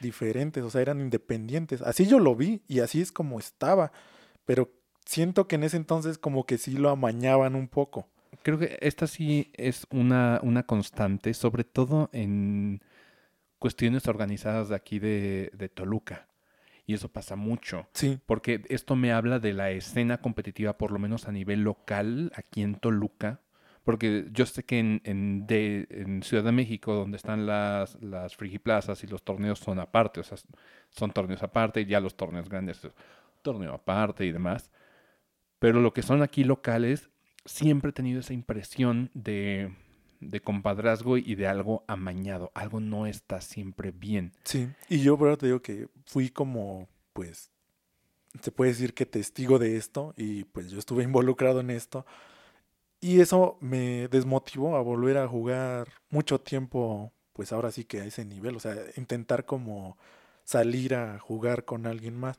diferentes, 0.00 0.62
o 0.64 0.70
sea, 0.70 0.82
eran 0.82 1.00
independientes. 1.00 1.82
Así 1.82 2.06
yo 2.06 2.18
lo 2.18 2.34
vi 2.34 2.62
y 2.68 2.80
así 2.80 3.00
es 3.00 3.12
como 3.12 3.38
estaba, 3.38 3.92
pero 4.44 4.70
siento 5.04 5.46
que 5.48 5.56
en 5.56 5.64
ese 5.64 5.76
entonces 5.76 6.18
como 6.18 6.44
que 6.44 6.58
sí 6.58 6.72
lo 6.72 6.90
amañaban 6.90 7.54
un 7.54 7.68
poco. 7.68 8.08
Creo 8.42 8.58
que 8.58 8.78
esta 8.80 9.06
sí 9.06 9.50
es 9.54 9.86
una, 9.90 10.40
una 10.42 10.64
constante, 10.64 11.32
sobre 11.34 11.64
todo 11.64 12.10
en 12.12 12.82
cuestiones 13.58 14.06
organizadas 14.08 14.68
de 14.68 14.74
aquí 14.74 14.98
de, 14.98 15.50
de 15.54 15.68
Toluca. 15.68 16.26
Y 16.86 16.92
eso 16.92 17.08
pasa 17.08 17.36
mucho. 17.36 17.86
Sí. 17.94 18.18
Porque 18.26 18.62
esto 18.68 18.94
me 18.96 19.12
habla 19.12 19.38
de 19.38 19.54
la 19.54 19.70
escena 19.70 20.18
competitiva, 20.18 20.76
por 20.76 20.90
lo 20.90 20.98
menos 20.98 21.26
a 21.26 21.32
nivel 21.32 21.62
local, 21.62 22.30
aquí 22.34 22.62
en 22.62 22.74
Toluca. 22.74 23.40
Porque 23.84 24.28
yo 24.32 24.44
sé 24.44 24.64
que 24.64 24.78
en, 24.78 25.00
en, 25.04 25.46
de, 25.46 25.86
en 25.90 26.22
Ciudad 26.22 26.44
de 26.44 26.52
México, 26.52 26.94
donde 26.94 27.16
están 27.16 27.46
las, 27.46 28.00
las 28.02 28.36
frigiplazas 28.36 29.02
y 29.04 29.06
los 29.06 29.22
torneos 29.22 29.58
son 29.58 29.78
aparte, 29.78 30.20
o 30.20 30.24
sea, 30.24 30.38
son 30.90 31.10
torneos 31.12 31.42
aparte, 31.42 31.82
y 31.82 31.86
ya 31.86 32.00
los 32.00 32.16
torneos 32.16 32.48
grandes, 32.48 32.86
torneo 33.42 33.74
aparte 33.74 34.24
y 34.24 34.32
demás. 34.32 34.70
Pero 35.58 35.80
lo 35.80 35.92
que 35.92 36.02
son 36.02 36.22
aquí 36.22 36.44
locales, 36.44 37.10
siempre 37.44 37.90
he 37.90 37.92
tenido 37.92 38.20
esa 38.20 38.34
impresión 38.34 39.10
de, 39.14 39.72
de 40.20 40.40
compadrazgo 40.40 41.16
y 41.16 41.34
de 41.34 41.46
algo 41.46 41.84
amañado. 41.86 42.50
Algo 42.54 42.80
no 42.80 43.06
está 43.06 43.40
siempre 43.40 43.90
bien. 43.90 44.32
Sí, 44.44 44.68
y 44.88 45.00
yo, 45.00 45.18
te 45.36 45.46
digo 45.46 45.62
que 45.62 45.88
fui 46.06 46.30
como, 46.30 46.88
pues, 47.12 47.50
se 48.42 48.50
puede 48.50 48.72
decir 48.72 48.94
que 48.94 49.06
testigo 49.06 49.58
de 49.58 49.76
esto 49.76 50.12
y 50.16 50.44
pues 50.44 50.70
yo 50.70 50.78
estuve 50.78 51.04
involucrado 51.04 51.60
en 51.60 51.70
esto. 51.70 52.04
Y 53.00 53.20
eso 53.20 53.58
me 53.60 54.08
desmotivó 54.08 54.76
a 54.76 54.80
volver 54.80 55.18
a 55.18 55.28
jugar 55.28 55.88
mucho 56.08 56.40
tiempo, 56.40 57.12
pues 57.32 57.52
ahora 57.52 57.70
sí 57.70 57.84
que 57.84 58.00
a 58.00 58.06
ese 58.06 58.24
nivel, 58.24 58.56
o 58.56 58.60
sea, 58.60 58.76
intentar 58.96 59.44
como 59.44 59.98
salir 60.44 60.94
a 60.94 61.18
jugar 61.18 61.64
con 61.64 61.86
alguien 61.86 62.16
más. 62.16 62.38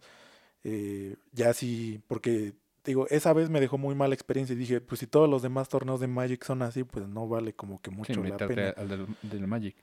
Eh, 0.63 1.17
ya 1.33 1.53
sí, 1.53 2.01
porque 2.07 2.53
digo, 2.85 3.07
esa 3.09 3.33
vez 3.33 3.49
me 3.49 3.59
dejó 3.59 3.77
muy 3.77 3.95
mala 3.95 4.13
experiencia 4.13 4.53
y 4.53 4.57
dije, 4.57 4.81
pues 4.81 4.99
si 4.99 5.07
todos 5.07 5.29
los 5.29 5.41
demás 5.41 5.69
torneos 5.69 5.99
de 5.99 6.07
Magic 6.07 6.43
son 6.43 6.61
así, 6.61 6.83
pues 6.83 7.07
no 7.07 7.27
vale 7.27 7.53
como 7.53 7.81
que 7.81 7.91
mucho 7.91 8.13
sí, 8.13 8.29
la 8.29 8.37
pena. 8.37 8.73
al 8.77 8.87
del, 8.87 9.07
del, 9.21 9.47
Magic. 9.47 9.75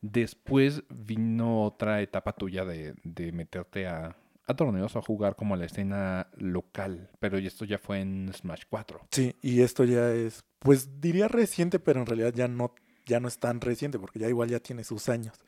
Después 0.00 0.82
vino 0.88 1.64
otra 1.64 2.02
etapa 2.02 2.32
tuya 2.32 2.64
de, 2.64 2.94
de 3.04 3.32
meterte 3.32 3.86
a, 3.86 4.16
a, 4.46 4.54
torneos, 4.54 4.96
a 4.96 5.02
jugar 5.02 5.36
como 5.36 5.54
a 5.54 5.56
la 5.56 5.66
escena 5.66 6.28
local, 6.36 7.10
pero 7.20 7.38
esto 7.38 7.64
ya 7.64 7.78
fue 7.78 8.00
en 8.00 8.30
Smash 8.32 8.62
4. 8.68 9.00
Sí, 9.10 9.36
y 9.42 9.62
esto 9.62 9.84
ya 9.84 10.12
es, 10.12 10.44
pues 10.58 11.00
diría 11.00 11.28
reciente, 11.28 11.78
pero 11.78 12.00
en 12.00 12.06
realidad 12.06 12.32
ya 12.34 12.48
no, 12.48 12.74
ya 13.06 13.20
no 13.20 13.28
es 13.28 13.38
tan 13.38 13.60
reciente, 13.60 13.98
porque 13.98 14.18
ya 14.18 14.28
igual 14.28 14.48
ya 14.48 14.60
tiene 14.60 14.84
sus 14.84 15.08
años. 15.08 15.38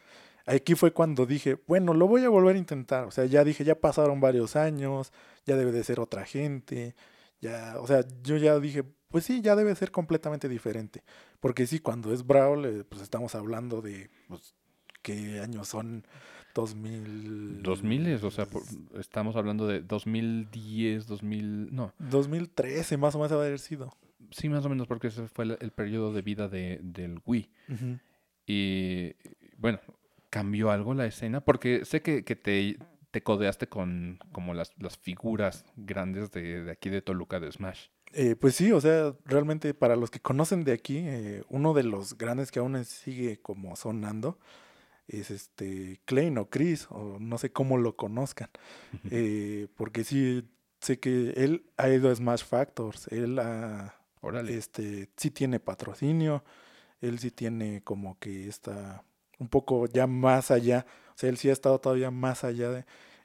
Aquí 0.47 0.75
fue 0.75 0.93
cuando 0.93 1.25
dije, 1.25 1.59
bueno, 1.67 1.95
lo 1.95 2.07
voy 2.07 2.23
a 2.25 2.29
volver 2.29 2.57
a 2.57 2.59
intentar. 2.59 3.05
O 3.05 3.11
sea, 3.11 3.25
ya 3.25 3.45
dije, 3.45 3.65
ya 3.65 3.81
pasaron 3.81 4.21
varios 4.21 4.57
años, 4.57 5.13
ya 5.47 5.57
debe 5.57 5.73
de 5.73 5.85
ser 5.85 6.01
otra 6.01 6.27
gente. 6.27 6.95
Ya, 7.41 7.77
o 7.79 7.87
sea, 7.87 8.05
yo 8.23 8.37
ya 8.37 8.59
dije, 8.59 8.85
pues 9.09 9.25
sí, 9.25 9.41
ya 9.41 9.57
debe 9.57 9.75
ser 9.75 9.91
completamente 9.91 10.49
diferente. 10.49 11.03
Porque 11.41 11.67
sí, 11.67 11.79
cuando 11.79 12.13
es 12.13 12.27
Brawl, 12.27 12.65
eh, 12.67 12.85
pues 12.85 13.01
estamos 13.01 13.35
hablando 13.35 13.81
de, 13.81 14.11
pues, 14.29 14.55
¿qué 15.03 15.41
años 15.41 15.69
son? 15.69 16.07
2000. 16.55 17.63
2000, 17.63 18.25
o 18.25 18.31
sea, 18.31 18.47
por, 18.47 18.63
estamos 18.99 19.37
hablando 19.37 19.67
de 19.67 19.81
2010, 19.81 21.07
2000, 21.07 21.75
no. 21.75 21.93
2013 21.99 22.97
más 22.97 23.15
o 23.15 23.19
menos 23.19 23.33
haber 23.33 23.59
sido. 23.59 23.97
Sí, 24.31 24.49
más 24.49 24.65
o 24.65 24.69
menos, 24.69 24.87
porque 24.87 25.09
ese 25.09 25.27
fue 25.29 25.47
el, 25.47 25.59
el 25.61 25.71
periodo 25.71 26.13
de 26.13 26.23
vida 26.23 26.49
de, 26.49 26.81
del 26.83 27.21
Wii. 27.25 27.51
Uh 27.69 27.73
-huh. 27.73 28.01
Y 28.47 29.15
bueno, 29.57 29.81
cambió 30.35 30.73
algo 30.73 30.95
la 30.95 31.07
escena? 31.07 31.41
Porque 31.43 31.85
sé 31.85 32.03
que, 32.03 32.25
que 32.25 32.35
te, 32.35 32.77
te, 33.13 33.23
codeaste 33.23 33.69
con 33.69 34.19
como 34.33 34.53
las, 34.53 34.73
las 34.81 34.99
figuras 34.99 35.65
grandes 35.77 36.33
de, 36.33 36.65
de, 36.65 36.73
aquí 36.73 36.91
de 36.91 37.03
Toluca 37.03 37.39
de 37.39 37.53
Smash. 37.53 37.87
Eh, 38.13 38.35
pues 38.35 38.57
sí, 38.57 38.73
o 38.73 38.81
sea, 38.81 39.15
realmente 39.25 39.75
para 39.75 39.95
los 39.95 40.11
que 40.11 40.19
conocen 40.19 40.65
de 40.65 40.73
aquí, 40.73 40.99
eh, 40.99 41.45
uno 41.51 41.73
de 41.73 41.85
los 41.85 42.19
grandes 42.19 42.51
que 42.51 42.59
aún 42.59 42.85
sigue 42.85 43.41
como 43.43 43.77
sonando 43.77 44.41
es 45.07 45.31
este 45.31 46.01
Klein 46.05 46.37
o 46.39 46.51
Chris, 46.51 46.89
o 46.91 47.19
no 47.21 47.39
sé 47.39 47.53
cómo 47.53 47.79
lo 47.79 47.95
conozcan. 47.95 48.51
eh, 49.13 49.69
porque 49.77 50.03
sí, 50.03 50.49
sé 50.81 50.99
que 50.99 51.31
él 51.37 51.71
ha 51.77 51.91
ido 51.91 52.11
a 52.11 52.15
Smash 52.17 52.43
Factors, 52.43 53.07
él 53.13 53.39
ha, 53.39 53.95
Órale. 54.21 54.57
este, 54.57 55.11
sí 55.17 55.31
tiene 55.31 55.61
patrocinio, 55.61 56.43
él 57.01 57.21
sí 57.21 57.31
tiene 57.31 57.83
como 57.85 58.19
que 58.19 58.49
esta 58.49 59.05
un 59.39 59.49
poco 59.49 59.87
ya 59.87 60.07
más 60.07 60.51
allá. 60.51 60.87
O 61.15 61.19
sea, 61.19 61.29
él 61.29 61.37
sí 61.37 61.49
ha 61.49 61.53
estado 61.53 61.79
todavía 61.81 62.11
más 62.11 62.45
allá 62.45 62.71
de... 62.71 62.85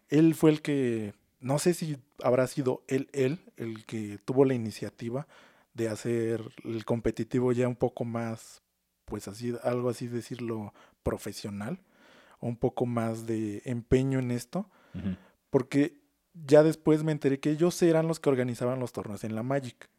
Él 0.10 0.36
fue 0.36 0.52
el 0.52 0.62
que, 0.62 1.14
no 1.40 1.60
sé 1.60 1.74
si 1.74 1.98
habrá 2.24 2.48
sido 2.48 2.84
él, 2.88 3.10
él, 3.14 3.40
el 3.58 3.86
que 3.86 4.20
tuvo 4.26 4.46
la 4.46 4.54
iniciativa 4.54 5.28
de 5.74 5.88
hacer 5.88 6.44
el 6.64 6.84
competitivo 6.86 7.52
ya 7.52 7.68
un 7.68 7.76
poco 7.76 8.06
más, 8.06 8.64
pues 9.06 9.28
así, 9.28 9.54
algo 9.64 9.90
así 9.90 10.08
decirlo, 10.08 10.74
profesional, 11.04 11.80
un 12.40 12.56
poco 12.56 12.86
más 12.86 13.28
de 13.28 13.62
empeño 13.66 14.20
en 14.20 14.32
esto, 14.32 14.70
uh 14.96 14.98
-huh. 14.98 15.18
porque 15.50 16.02
ya 16.34 16.64
después 16.64 17.04
me 17.04 17.12
enteré 17.12 17.40
que 17.40 17.52
ellos 17.52 17.80
eran 17.82 18.08
los 18.08 18.20
que 18.20 18.30
organizaban 18.30 18.80
los 18.80 18.92
torneos 18.92 19.24
en 19.24 19.36
la 19.36 19.44
Magic. 19.44 19.90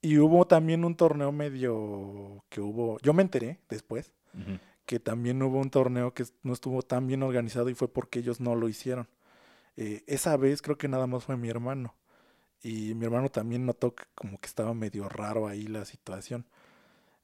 Y 0.00 0.18
hubo 0.18 0.46
también 0.48 0.84
un 0.84 0.96
torneo 0.96 1.30
medio 1.30 2.44
que 2.48 2.60
hubo, 2.60 2.98
yo 3.02 3.12
me 3.12 3.22
enteré 3.22 3.60
después, 3.68 4.12
uh 4.34 4.38
-huh 4.38 4.60
que 4.86 5.00
también 5.00 5.42
hubo 5.42 5.58
un 5.58 5.70
torneo 5.70 6.14
que 6.14 6.24
no 6.42 6.52
estuvo 6.52 6.82
tan 6.82 7.06
bien 7.06 7.22
organizado 7.22 7.68
y 7.68 7.74
fue 7.74 7.88
porque 7.88 8.20
ellos 8.20 8.40
no 8.40 8.54
lo 8.54 8.68
hicieron. 8.68 9.08
Eh, 9.76 10.02
esa 10.06 10.36
vez 10.36 10.62
creo 10.62 10.78
que 10.78 10.88
nada 10.88 11.06
más 11.06 11.24
fue 11.24 11.36
mi 11.36 11.48
hermano. 11.48 11.94
Y 12.62 12.94
mi 12.94 13.06
hermano 13.06 13.28
también 13.28 13.66
notó 13.66 13.94
que 13.94 14.04
como 14.14 14.38
que 14.38 14.46
estaba 14.46 14.74
medio 14.74 15.08
raro 15.08 15.48
ahí 15.48 15.66
la 15.66 15.84
situación. 15.84 16.46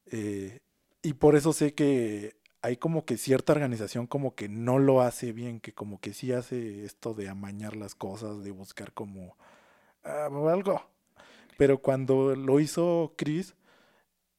Eh, 0.06 0.60
y 1.02 1.14
por 1.14 1.36
eso 1.36 1.52
sé 1.52 1.74
que 1.74 2.36
hay 2.62 2.76
como 2.76 3.04
que 3.04 3.16
cierta 3.16 3.52
organización 3.52 4.06
como 4.06 4.34
que 4.34 4.48
no 4.48 4.78
lo 4.78 5.00
hace 5.00 5.32
bien, 5.32 5.60
que 5.60 5.72
como 5.72 6.00
que 6.00 6.12
sí 6.12 6.32
hace 6.32 6.84
esto 6.84 7.14
de 7.14 7.28
amañar 7.28 7.76
las 7.76 7.94
cosas, 7.94 8.42
de 8.42 8.50
buscar 8.50 8.92
como 8.92 9.36
uh, 10.04 10.48
algo. 10.48 10.82
Pero 11.56 11.78
cuando 11.78 12.34
lo 12.34 12.60
hizo 12.60 13.14
Chris, 13.16 13.54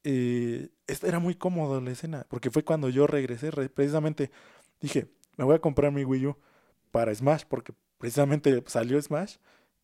eh, 0.04 0.68
era 1.02 1.18
muy 1.18 1.34
cómodo 1.34 1.80
la 1.80 1.90
escena, 1.90 2.26
porque 2.28 2.50
fue 2.50 2.64
cuando 2.64 2.88
yo 2.88 3.06
regresé, 3.06 3.50
precisamente 3.68 4.30
dije, 4.80 5.08
me 5.36 5.44
voy 5.44 5.56
a 5.56 5.60
comprar 5.60 5.92
mi 5.92 6.04
Wii 6.04 6.26
U 6.26 6.36
para 6.90 7.14
Smash, 7.14 7.44
porque 7.48 7.72
precisamente 7.98 8.62
salió 8.66 9.00
Smash 9.00 9.36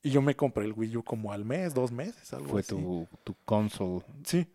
y 0.02 0.10
yo 0.10 0.22
me 0.22 0.36
compré 0.36 0.64
el 0.64 0.72
Wii 0.72 0.98
U 0.98 1.02
como 1.04 1.32
al 1.32 1.44
mes, 1.44 1.74
dos 1.74 1.92
meses, 1.92 2.32
algo 2.32 2.48
Fue 2.48 2.60
así. 2.60 2.70
tu, 2.74 3.08
tu 3.24 3.34
console. 3.44 4.04
Sí. 4.24 4.46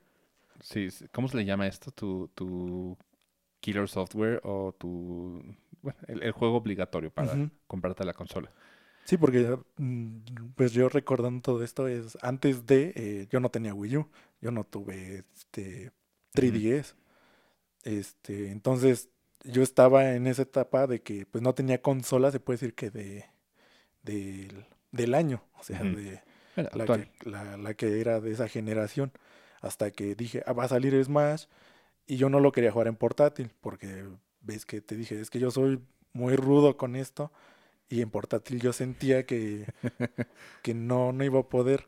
Sí, 0.62 0.90
¿cómo 1.12 1.28
se 1.28 1.38
le 1.38 1.46
llama 1.46 1.68
esto? 1.68 1.92
Tu, 1.92 2.30
tu 2.36 2.98
killer 3.60 3.90
software 3.90 4.40
o 4.44 4.74
tu 4.78 5.42
bueno, 5.82 6.00
el, 6.08 6.22
el 6.24 6.32
juego 6.32 6.58
obligatorio 6.58 7.12
para 7.12 7.50
comprarte 7.68 8.06
la 8.06 8.14
consola. 8.14 8.52
Sí, 9.06 9.18
porque 9.18 9.58
mm, 9.78 10.18
pues 10.56 10.74
yo 10.74 10.88
recordando 10.88 11.42
todo 11.42 11.64
esto 11.64 11.88
es 11.88 12.18
antes 12.22 12.66
de 12.66 12.94
eh, 12.96 13.28
yo 13.32 13.40
no 13.40 13.50
tenía 13.50 13.74
Wii 13.74 13.98
U, 13.98 14.08
yo 14.42 14.52
no 14.52 14.64
tuve 14.66 15.26
este 15.36 15.92
3DS. 16.34 16.96
Este, 17.84 18.52
entonces 18.52 19.10
yo 19.44 19.64
estaba 19.64 20.14
en 20.16 20.28
esa 20.28 20.44
etapa 20.44 20.88
de 20.88 21.02
que 21.02 21.26
pues 21.26 21.42
no 21.44 21.54
tenía 21.56 21.82
consola, 21.82 22.32
se 22.32 22.40
puede 22.40 22.58
decir 22.58 22.76
que 22.76 22.92
de 22.92 23.26
del, 24.04 24.66
del 24.92 25.14
año, 25.14 25.44
o 25.60 25.64
sea, 25.64 25.80
de 25.84 26.22
la 26.56 26.86
que, 26.86 27.10
la, 27.24 27.58
la 27.58 27.74
que 27.76 28.02
era 28.02 28.20
de 28.20 28.32
esa 28.32 28.48
generación, 28.48 29.12
hasta 29.62 29.92
que 29.92 30.16
dije, 30.16 30.44
"Ah, 30.46 30.54
va 30.54 30.66
a 30.66 30.68
salir 30.70 31.02
Smash, 31.04 31.46
y 32.08 32.18
yo 32.18 32.30
no 32.30 32.40
lo 32.40 32.52
quería 32.52 32.72
jugar 32.72 32.88
en 32.88 32.96
portátil, 32.96 33.52
porque 33.62 34.06
ves 34.42 34.66
que 34.66 34.82
te 34.82 34.96
dije, 34.96 35.20
es 35.20 35.30
que 35.30 35.40
yo 35.40 35.52
soy 35.52 35.82
muy 36.14 36.36
rudo 36.36 36.78
con 36.78 36.96
esto, 36.96 37.32
y 37.92 38.02
en 38.02 38.10
portátil 38.10 38.62
yo 38.62 38.72
sentía 38.72 39.26
que, 39.26 39.66
que 40.64 40.74
no, 40.74 41.12
no 41.12 41.24
iba 41.24 41.42
a 41.42 41.44
poder. 41.44 41.88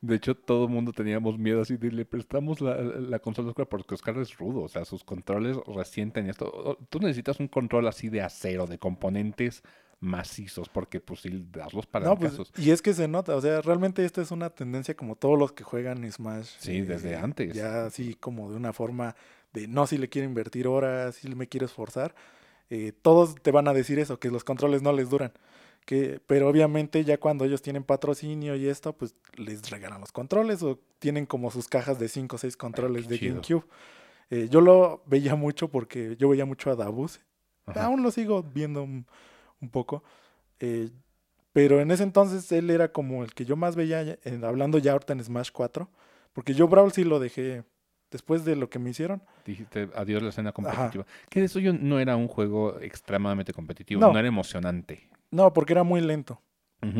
De 0.00 0.16
hecho, 0.16 0.34
todo 0.34 0.64
el 0.64 0.70
mundo 0.70 0.92
teníamos 0.92 1.38
miedo 1.38 1.62
así 1.62 1.76
de 1.76 1.92
le 1.92 2.04
prestamos 2.04 2.60
la, 2.60 2.76
la 2.76 3.20
consola 3.20 3.48
a 3.48 3.50
Oscar 3.50 3.68
porque 3.68 3.94
Oscar 3.94 4.18
es 4.18 4.36
rudo, 4.36 4.62
o 4.62 4.68
sea, 4.68 4.84
sus 4.84 5.04
controles 5.04 5.56
resienten 5.66 6.28
esto. 6.28 6.76
Tú 6.90 6.98
necesitas 6.98 7.38
un 7.38 7.46
control 7.46 7.86
así 7.86 8.08
de 8.08 8.20
acero, 8.20 8.66
de 8.66 8.78
componentes 8.78 9.62
macizos, 10.00 10.68
porque 10.68 11.00
pues 11.00 11.20
si 11.20 11.46
das 11.50 11.72
los 11.72 11.88
No, 12.02 12.18
pues, 12.18 12.36
y 12.58 12.72
es 12.72 12.82
que 12.82 12.92
se 12.92 13.08
nota, 13.08 13.36
o 13.36 13.40
sea, 13.40 13.60
realmente 13.62 14.04
esta 14.04 14.20
es 14.22 14.32
una 14.32 14.50
tendencia 14.50 14.94
como 14.94 15.16
todos 15.16 15.38
los 15.38 15.52
que 15.52 15.64
juegan 15.64 16.10
Smash. 16.10 16.48
Sí, 16.58 16.82
desde 16.82 17.16
antes. 17.16 17.54
Ya 17.54 17.86
así 17.86 18.14
como 18.14 18.50
de 18.50 18.56
una 18.56 18.72
forma 18.72 19.14
de, 19.52 19.68
no, 19.68 19.86
si 19.86 19.98
le 19.98 20.08
quiero 20.08 20.26
invertir 20.26 20.66
horas, 20.66 21.14
si 21.14 21.28
me 21.34 21.48
quiero 21.48 21.66
esforzar. 21.66 22.14
Eh, 22.74 22.92
todos 22.92 23.36
te 23.36 23.50
van 23.52 23.68
a 23.68 23.72
decir 23.72 23.98
eso, 23.98 24.18
que 24.18 24.30
los 24.30 24.44
controles 24.44 24.82
no 24.82 24.92
les 24.92 25.08
duran. 25.10 25.32
Que, 25.86 26.20
pero 26.26 26.48
obviamente 26.48 27.04
ya 27.04 27.18
cuando 27.18 27.44
ellos 27.44 27.60
tienen 27.60 27.84
patrocinio 27.84 28.56
y 28.56 28.68
esto, 28.68 28.94
pues 28.94 29.14
les 29.36 29.68
regalan 29.70 30.00
los 30.00 30.12
controles 30.12 30.62
o 30.62 30.78
tienen 30.98 31.26
como 31.26 31.50
sus 31.50 31.68
cajas 31.68 31.98
de 31.98 32.08
5 32.08 32.36
o 32.36 32.38
6 32.38 32.56
controles 32.56 33.06
de 33.06 33.18
chido. 33.18 33.34
GameCube. 33.34 33.64
Eh, 34.30 34.48
yo 34.50 34.60
lo 34.62 35.02
veía 35.06 35.34
mucho 35.34 35.68
porque 35.68 36.16
yo 36.18 36.30
veía 36.30 36.46
mucho 36.46 36.70
a 36.70 36.76
Dabus. 36.76 37.20
Ajá. 37.66 37.84
Aún 37.84 38.02
lo 38.02 38.10
sigo 38.10 38.42
viendo 38.42 38.82
un, 38.82 39.06
un 39.60 39.68
poco. 39.70 40.02
eh, 40.60 40.88
pero 41.52 41.80
en 41.80 41.90
ese 41.92 42.02
entonces 42.02 42.50
él 42.50 42.68
era 42.70 42.90
como 42.90 43.22
el 43.22 43.32
que 43.32 43.44
yo 43.44 43.54
más 43.54 43.76
veía, 43.76 44.18
en- 44.24 44.42
hablando 44.44 44.78
ya 44.78 44.92
ahorita 44.92 45.12
en 45.12 45.22
Smash 45.22 45.50
4. 45.52 45.88
Porque 46.32 46.52
yo 46.54 46.66
Brawl 46.66 46.92
sí 46.92 47.04
lo 47.04 47.20
dejé 47.20 47.62
después 48.14 48.44
de 48.44 48.54
lo 48.54 48.70
que 48.70 48.78
me 48.78 48.90
hicieron. 48.90 49.20
Dijiste 49.44 49.88
adiós 49.96 50.22
la 50.22 50.28
escena 50.28 50.52
competitiva. 50.52 51.04
Que 51.28 51.40
de 51.40 51.46
eso 51.46 51.58
yo 51.58 51.72
no 51.72 51.98
era 51.98 52.14
un 52.14 52.28
juego 52.28 52.80
extremadamente 52.80 53.52
competitivo, 53.52 54.00
No. 54.00 54.12
no, 54.12 54.18
era 54.20 54.28
emocionante. 54.28 55.10
No, 55.32 55.52
porque 55.52 55.72
era 55.72 55.82
muy 55.82 56.00
lento. 56.00 56.40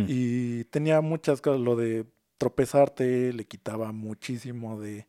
Y 0.09 0.65
tenía 0.65 1.01
muchas 1.03 1.41
cosas. 1.41 1.61
Lo 1.61 1.77
de 1.77 2.05
tropezarte 2.39 3.33
le 3.33 3.45
quitaba 3.45 3.93
muchísimo 3.93 4.81
de... 4.81 5.07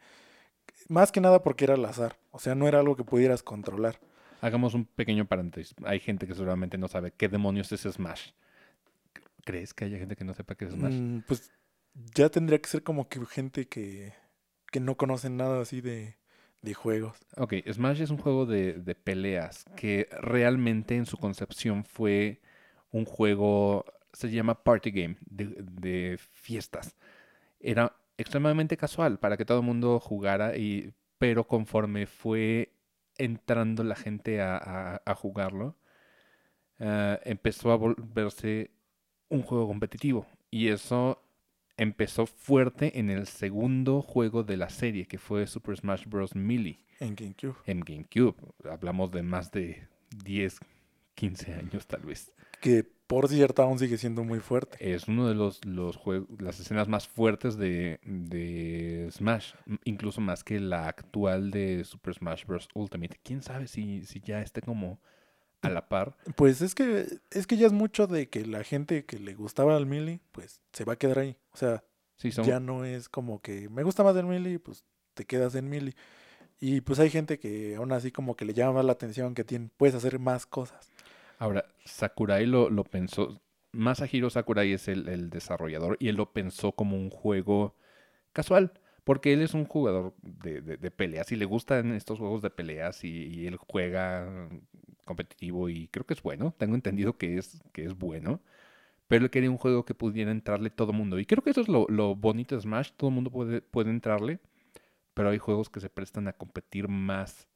Más 0.89 1.11
que 1.11 1.21
nada 1.21 1.41
porque 1.41 1.63
era 1.63 1.73
al 1.73 1.85
azar. 1.85 2.17
O 2.29 2.37
sea, 2.37 2.53
no 2.53 2.67
era 2.67 2.81
algo 2.81 2.95
que 2.95 3.03
pudieras 3.03 3.41
controlar. 3.41 3.99
Hagamos 4.41 4.75
un 4.75 4.85
pequeño 4.85 5.25
paréntesis. 5.25 5.73
Hay 5.85 5.99
gente 5.99 6.27
que 6.27 6.35
seguramente 6.35 6.77
no 6.77 6.87
sabe 6.87 7.11
qué 7.17 7.29
demonios 7.29 7.71
es 7.71 7.81
Smash. 7.81 8.29
¿Crees 9.43 9.73
que 9.73 9.85
haya 9.85 9.97
gente 9.97 10.15
que 10.15 10.23
no 10.23 10.35
sepa 10.35 10.53
qué 10.53 10.65
es 10.65 10.73
Smash? 10.73 10.93
Mm, 10.93 11.19
pues 11.25 11.51
ya 12.13 12.29
tendría 12.29 12.61
que 12.61 12.69
ser 12.69 12.83
como 12.83 13.07
que 13.07 13.25
gente 13.25 13.67
que, 13.67 14.13
que 14.75 14.81
no 14.81 14.97
conoce 14.97 15.29
nada 15.29 15.61
así 15.61 15.79
de, 15.79 16.17
de 16.61 16.73
juegos. 16.73 17.17
Ok, 17.37 17.53
Smash 17.71 18.01
es 18.01 18.09
un 18.09 18.17
juego 18.17 18.45
de, 18.45 18.73
de 18.73 18.93
peleas 18.93 19.63
que 19.77 20.09
realmente 20.19 20.97
en 20.97 21.05
su 21.05 21.15
concepción 21.15 21.85
fue 21.85 22.41
un 22.91 23.05
juego, 23.05 23.85
se 24.11 24.29
llama 24.29 24.65
party 24.65 24.91
game, 24.91 25.15
de, 25.27 26.19
fiestas. 26.33 26.97
Era 27.61 27.95
extremadamente 28.17 28.75
casual 28.75 29.17
para 29.17 29.37
que 29.37 29.45
todo 29.45 29.59
el 29.59 29.65
mundo 29.65 29.97
jugara, 30.01 30.57
y, 30.57 30.91
pero 31.19 31.47
conforme 31.47 32.05
fue 32.05 32.73
entrando 33.17 33.81
la 33.85 33.95
gente 33.95 34.41
a, 34.41 35.01
a- 35.05 35.15
jugarlo, 35.15 35.77
ah, 36.81 37.17
empezó 37.23 37.71
a 37.71 37.77
volverse 37.77 38.71
un 39.29 39.41
juego 39.41 39.69
competitivo. 39.69 40.27
Y 40.51 40.67
eso 40.67 41.24
empezó 41.77 42.25
fuerte 42.25 42.99
en 42.99 43.09
el 43.09 43.27
segundo 43.27 44.01
juego 44.01 44.43
de 44.43 44.57
la 44.57 44.69
serie, 44.69 45.05
que 45.07 45.17
fue 45.17 45.47
Super 45.47 45.77
Smash 45.77 46.05
Bros. 46.07 46.35
Melee 46.35 46.79
En 46.99 47.15
GameCube. 47.15 47.55
en 47.65 47.81
GameCube. 47.81 48.35
Hablamos 48.69 49.11
de 49.11 49.23
más 49.23 49.51
de 49.51 49.87
10, 50.23 50.59
15 51.15 51.53
años 51.53 51.87
tal 51.87 52.01
vez. 52.01 52.31
Que 52.61 52.83
por 52.83 53.27
cierto 53.27 53.61
aún 53.61 53.77
sigue 53.77 53.97
siendo 53.97 54.23
muy 54.23 54.39
fuerte. 54.39 54.77
Es 54.93 55.07
uno 55.07 55.27
de 55.27 55.35
los, 55.35 55.63
los 55.65 55.95
juegos, 55.95 56.27
las 56.41 56.59
escenas 56.59 56.87
más 56.87 57.07
fuertes 57.07 57.57
de, 57.57 57.99
de 58.03 59.09
Smash, 59.11 59.53
incluso 59.83 60.21
más 60.21 60.43
que 60.43 60.59
la 60.59 60.87
actual 60.87 61.51
de 61.51 61.83
Super 61.83 62.15
Smash 62.15 62.45
Bros. 62.45 62.67
Ultimate. 62.73 63.19
¿Quién 63.23 63.41
sabe 63.43 63.67
si, 63.67 64.05
si 64.05 64.21
ya 64.21 64.41
esté 64.41 64.61
como 64.61 64.99
a 65.61 65.69
la 65.69 65.87
par? 65.87 66.15
Pues 66.35 66.61
es 66.61 66.73
que 66.73 67.05
es 67.31 67.45
que 67.45 67.57
ya 67.57 67.67
es 67.67 67.73
mucho 67.73 68.07
de 68.07 68.29
que 68.29 68.45
la 68.45 68.63
gente 68.63 69.05
que 69.05 69.19
le 69.19 69.35
gustaba 69.35 69.77
el 69.77 69.85
Melee, 69.85 70.21
pues 70.31 70.61
se 70.73 70.85
va 70.85 70.93
a 70.93 70.97
quedar 70.97 71.19
ahí. 71.19 71.37
O 71.55 71.57
sea, 71.57 71.83
Sí, 72.17 72.31
son, 72.31 72.53
ya 72.53 72.59
no 72.61 72.85
es 72.85 73.09
como 73.09 73.41
que 73.41 73.69
me 73.69 73.83
gusta 73.83 74.03
más 74.03 74.15
el 74.17 74.25
Melee, 74.27 74.59
pues 74.59 74.85
te 75.15 75.25
quedas 75.25 75.55
en 75.55 75.69
Melee. 75.69 75.95
Y 76.59 76.81
pues 76.81 76.99
hay 76.99 77.09
gente 77.11 77.39
que 77.39 77.75
aún 77.77 77.91
así 77.93 78.11
como 78.11 78.35
que 78.37 78.45
le 78.45 78.53
llama 78.55 78.73
más 78.75 78.85
la 78.85 78.93
atención, 78.93 79.35
que 79.35 79.43
tiene, 79.45 79.69
puedes 79.77 79.95
hacer 79.95 80.19
más 80.19 80.45
cosas. 80.47 80.93
Ahora, 81.37 81.65
Sakurai 81.85 82.45
lo, 82.45 82.69
lo 82.69 82.83
pensó. 82.83 83.41
Masahiro 83.71 84.29
Sakurai 84.29 84.71
es 84.73 84.87
el, 84.87 85.09
el 85.09 85.29
desarrollador 85.29 85.97
y 85.99 86.07
él 86.09 86.15
lo 86.15 86.31
pensó 86.31 86.71
como 86.73 86.95
un 86.97 87.09
juego 87.09 87.75
casual. 88.33 88.73
Porque 89.05 89.33
él 89.33 89.41
es 89.41 89.53
un 89.55 89.65
jugador 89.65 90.15
de, 90.21 90.61
de- 90.61 90.77
de 90.77 90.91
peleas 90.91 91.31
y 91.31 91.37
le 91.37 91.45
gustan 91.45 91.93
estos 91.93 92.19
juegos 92.19 92.41
de 92.43 92.51
peleas 92.51 93.03
y, 93.05 93.09
y 93.27 93.47
él 93.47 93.57
juega 93.57 94.49
competitivo 95.05 95.69
y 95.69 95.87
creo 95.89 96.05
que 96.05 96.13
es 96.15 96.23
bueno. 96.23 96.53
Tengo 96.57 96.75
entendido 96.75 97.17
que 97.17 97.37
es, 97.39 97.61
que 97.73 97.85
es 97.85 97.95
bueno. 97.97 98.41
Pero 99.07 99.25
él 99.25 99.31
quería 99.31 99.51
un 99.51 99.57
juego 99.57 99.85
que 99.85 99.93
pudiera 99.93 100.31
entrarle 100.31 100.69
todo 100.69 100.91
el 100.91 100.97
mundo. 100.97 101.19
Y 101.19 101.25
creo 101.25 101.43
que 101.43 101.51
eso 101.51 101.61
es 101.61 101.67
lo, 101.67 101.85
lo 101.89 102.15
bonito 102.15 102.55
de 102.55 102.61
Smash. 102.61 102.91
Todo 102.97 103.09
el 103.09 103.15
mundo 103.15 103.29
puede, 103.31 103.61
puede 103.61 103.89
entrarle. 103.91 104.39
Pero 105.13 105.29
hay 105.29 105.37
juegos 105.37 105.69
que 105.69 105.79
se 105.79 105.89
prestan 105.89 106.27
a 106.27 106.33
competir 106.33 106.87
más 106.87 107.47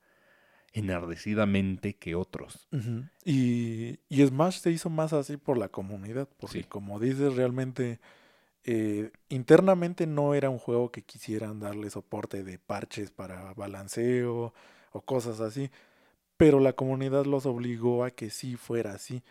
enardecidamente 0.74 1.96
que 1.96 2.16
otros. 2.16 2.68
Y, 3.26 4.00
y 4.10 4.26
Smash 4.26 4.60
se 4.60 4.72
hizo 4.72 4.90
más 4.90 5.14
así 5.14 5.38
por 5.38 5.58
la 5.58 5.70
comunidad, 5.70 6.28
porque 6.40 6.60
Sí. 6.62 6.64
como 6.68 7.00
dices, 7.00 7.36
realmente 7.36 8.00
eh, 8.66 9.12
internamente 9.30 10.06
no 10.06 10.36
era 10.36 10.50
un 10.50 10.60
juego 10.60 10.92
que 10.92 11.02
quisieran 11.04 11.60
darle 11.60 11.90
soporte 11.90 12.44
de 12.44 12.60
parches 12.60 13.10
para 13.10 13.54
balanceo 13.54 14.54
o 14.92 15.02
cosas 15.02 15.40
así, 15.40 15.72
pero 16.38 16.60
la 16.60 16.74
comunidad 16.74 17.26
los 17.26 17.46
obligó 17.46 18.04
a 18.04 18.12
que 18.12 18.30
sí 18.30 18.56
fuera 18.56 18.94
así. 18.94 19.24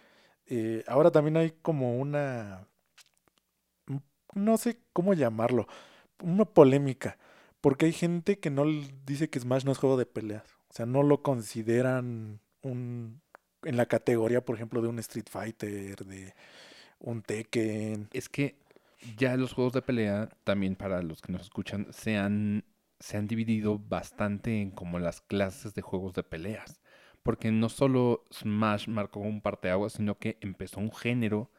Eh, 0.48 0.84
ahora 0.88 1.11
también 1.11 1.37
hay 1.37 1.52
como 1.62 1.98
una, 1.98 2.66
un- 3.87 4.02
no 4.34 4.56
sé 4.58 4.80
cómo 4.92 5.14
llamarlo, 5.14 5.66
una 6.22 6.44
polémica, 6.44 7.18
porque 7.61 7.87
hay 7.87 7.92
gente 7.92 8.38
que 8.38 8.50
no 8.50 8.64
dice 9.06 9.30
que 9.30 9.40
Smash 9.40 9.64
no 9.64 9.72
es 9.72 9.78
juego 9.78 9.96
de 9.96 10.06
peleas, 10.06 10.44
o 10.70 10.74
sea, 10.74 10.87
no 10.87 11.02
lo 11.02 11.22
consideran 11.22 12.40
un 12.62 13.20
en 13.64 13.76
la 13.76 13.87
categoría, 13.87 14.44
por 14.44 14.54
ejemplo, 14.56 14.80
de 14.82 14.88
un 14.88 15.00
Street 15.00 15.26
Fighter, 15.28 16.04
de 16.06 16.32
un 17.00 17.22
Tekken. 17.22 18.08
Es 18.12 18.28
que 18.28 18.58
ya 19.16 19.37
los 19.37 19.52
juegos 19.52 19.72
de 19.72 19.82
pelea, 19.82 20.28
también 20.44 20.76
para 20.76 21.02
los 21.02 21.20
que 21.22 21.32
nos 21.32 21.42
escuchan, 21.42 21.87
se 21.92 22.16
han, 22.16 22.64
se 23.00 23.16
han 23.16 23.26
dividido 23.28 23.78
bastante 23.78 24.61
en 24.61 24.70
como 24.70 24.98
las 24.98 25.20
clases 25.20 25.74
de 25.74 25.82
juegos 25.82 26.14
de 26.14 26.22
peleas. 26.22 26.80
Porque 27.29 27.53
no 27.53 27.69
solo 27.69 28.25
Smash 28.33 28.88
marcó 28.88 29.21
un 29.21 29.43
parteaguas, 29.43 29.93
sino 29.93 30.17
que 30.17 30.38
empezó 30.41 30.81
un 30.81 30.91
género 30.91 31.51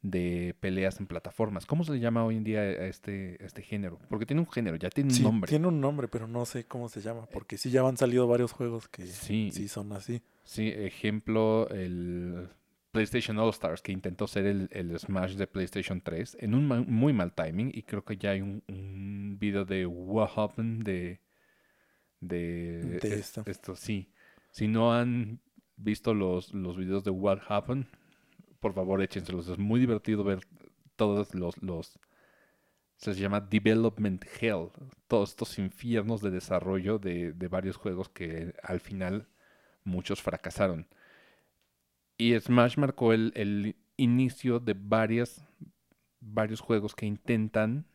de 0.00 0.54
peleas 0.60 1.00
en 1.00 1.08
plataformas. 1.08 1.66
¿Cómo 1.66 1.82
se 1.82 1.90
le 1.90 1.98
llama 1.98 2.24
hoy 2.24 2.36
en 2.36 2.44
día 2.44 2.60
a 2.60 2.86
este, 2.86 3.36
a 3.40 3.44
este 3.46 3.62
género? 3.62 3.98
Porque 4.08 4.26
tiene 4.26 4.40
un 4.42 4.48
género, 4.48 4.76
ya 4.76 4.90
tiene 4.90 5.12
un 5.12 5.22
nombre. 5.24 5.48
tiene 5.48 5.66
un 5.66 5.80
nombre, 5.80 6.06
pero 6.06 6.28
no 6.28 6.44
sé 6.46 6.66
cómo 6.66 6.88
se 6.88 7.00
llama, 7.00 7.26
porque 7.26 7.58
sí 7.58 7.68
ya 7.72 7.80
han 7.84 7.96
salido 7.96 8.28
varios 8.28 8.52
juegos 8.52 8.86
que 8.86 9.06
Sí. 9.08 9.50
sí 9.50 9.66
son 9.66 9.92
así. 9.92 10.22
Sí, 10.44 10.68
ejemplo, 10.68 11.68
el 11.70 12.48
PlayStation 12.92 13.40
All 13.40 13.50
Stars, 13.50 13.82
que 13.82 13.90
intentó 13.90 14.28
ser 14.28 14.46
el, 14.46 14.68
el 14.70 14.96
Smash 15.00 15.34
de 15.34 15.48
PlayStation 15.48 16.00
3 16.00 16.36
en 16.40 16.54
un 16.54 16.68
ma- 16.68 16.84
muy 16.86 17.12
mal 17.12 17.32
timing. 17.32 17.72
Y 17.74 17.82
creo 17.82 18.04
que 18.04 18.16
ya 18.18 18.30
hay 18.30 18.40
un, 18.40 18.62
un 18.68 19.36
video 19.40 19.64
de 19.64 19.84
What 19.84 20.30
Happened 20.36 20.84
de, 20.84 21.20
de, 22.20 22.82
De 22.84 22.96
es- 22.98 23.04
esto. 23.04 23.42
esto. 23.46 23.74
Sí, 23.74 24.12
si 24.58 24.66
no 24.66 24.92
han 24.92 25.40
visto 25.76 26.14
los, 26.14 26.52
los 26.52 26.76
videos 26.76 27.04
de 27.04 27.12
What 27.12 27.42
Happened, 27.48 27.86
por 28.58 28.74
favor 28.74 29.00
échenselos. 29.00 29.46
Es 29.46 29.56
muy 29.56 29.78
divertido 29.78 30.24
ver 30.24 30.40
todos 30.96 31.32
los, 31.32 31.62
los 31.62 31.96
se 32.96 33.14
llama 33.14 33.40
Development 33.40 34.24
Hell, 34.40 34.70
todos 35.06 35.30
estos 35.30 35.60
infiernos 35.60 36.22
de 36.22 36.32
desarrollo 36.32 36.98
de, 36.98 37.32
de 37.34 37.46
varios 37.46 37.76
juegos 37.76 38.08
que 38.08 38.52
al 38.64 38.80
final 38.80 39.28
muchos 39.84 40.20
fracasaron. 40.20 40.88
Y 42.16 42.36
Smash 42.40 42.78
marcó 42.78 43.12
el, 43.12 43.30
el 43.36 43.76
inicio 43.96 44.58
de 44.58 44.74
varios 44.76 45.40
juegos 46.60 46.96
que 46.96 47.06
intentan 47.06 47.86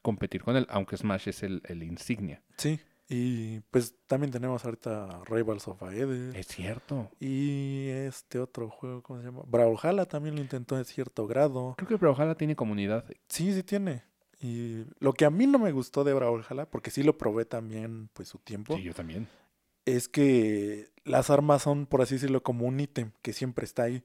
competir 0.00 0.44
con 0.44 0.54
él, 0.54 0.68
aunque 0.70 0.96
Smash 0.96 1.30
es 1.30 1.42
el, 1.42 1.60
el 1.64 1.82
insignia. 1.82 2.40
Sí. 2.56 2.78
Y 3.08 3.60
pues 3.70 3.94
también 4.06 4.30
tenemos 4.32 4.64
ahorita 4.64 5.20
Rivals 5.26 5.68
of 5.68 5.82
Aether. 5.82 6.34
Es 6.36 6.46
cierto. 6.46 7.10
Y 7.20 7.88
este 7.88 8.38
otro 8.38 8.70
juego, 8.70 9.02
¿cómo 9.02 9.20
se 9.20 9.26
llama? 9.26 9.42
Brawlhalla 9.46 10.06
también 10.06 10.34
lo 10.36 10.40
intentó 10.40 10.78
en 10.78 10.84
cierto 10.86 11.26
grado. 11.26 11.74
Creo 11.76 11.88
que 11.88 11.96
Brawlhalla 11.96 12.34
tiene 12.34 12.56
comunidad. 12.56 13.04
Sí, 13.28 13.52
sí 13.52 13.62
tiene. 13.62 14.04
Y 14.40 14.84
lo 15.00 15.12
que 15.12 15.24
a 15.26 15.30
mí 15.30 15.46
no 15.46 15.58
me 15.58 15.72
gustó 15.72 16.02
de 16.04 16.14
Brawlhalla, 16.14 16.66
porque 16.70 16.90
sí 16.90 17.02
lo 17.02 17.16
probé 17.18 17.44
también, 17.44 18.08
pues 18.14 18.28
su 18.28 18.38
tiempo, 18.38 18.76
Sí, 18.76 18.82
yo 18.82 18.94
también. 18.94 19.28
es 19.84 20.08
que 20.08 20.88
las 21.04 21.28
armas 21.30 21.62
son, 21.62 21.86
por 21.86 22.00
así 22.02 22.14
decirlo, 22.14 22.42
como 22.42 22.66
un 22.66 22.80
ítem 22.80 23.12
que 23.22 23.32
siempre 23.34 23.64
está 23.64 23.84
ahí. 23.84 24.02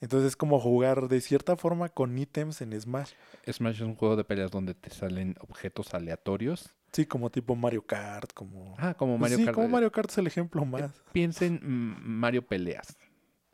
Entonces 0.00 0.28
es 0.28 0.36
como 0.36 0.58
jugar 0.58 1.08
de 1.08 1.20
cierta 1.20 1.56
forma 1.56 1.88
con 1.90 2.18
ítems 2.18 2.60
en 2.60 2.78
Smash. 2.80 3.12
Smash 3.50 3.76
es 3.76 3.80
un 3.82 3.94
juego 3.94 4.16
de 4.16 4.24
peleas 4.24 4.50
donde 4.50 4.74
te 4.74 4.90
salen 4.90 5.36
objetos 5.40 5.94
aleatorios. 5.94 6.74
Sí, 6.92 7.06
como 7.06 7.30
tipo 7.30 7.56
Mario 7.56 7.86
Kart, 7.86 8.32
como... 8.34 8.74
Ah, 8.78 8.94
como 8.94 9.18
Pues 9.18 9.30
Mario 9.32 9.38
sí, 9.38 9.44
Kart. 9.46 9.54
como 9.54 9.68
Mario 9.68 9.90
Kart 9.92 10.10
es 10.10 10.18
el 10.18 10.26
ejemplo 10.26 10.64
más. 10.64 11.02
Piensen 11.12 11.60
Mario 11.62 12.46
Peleas. 12.46 12.98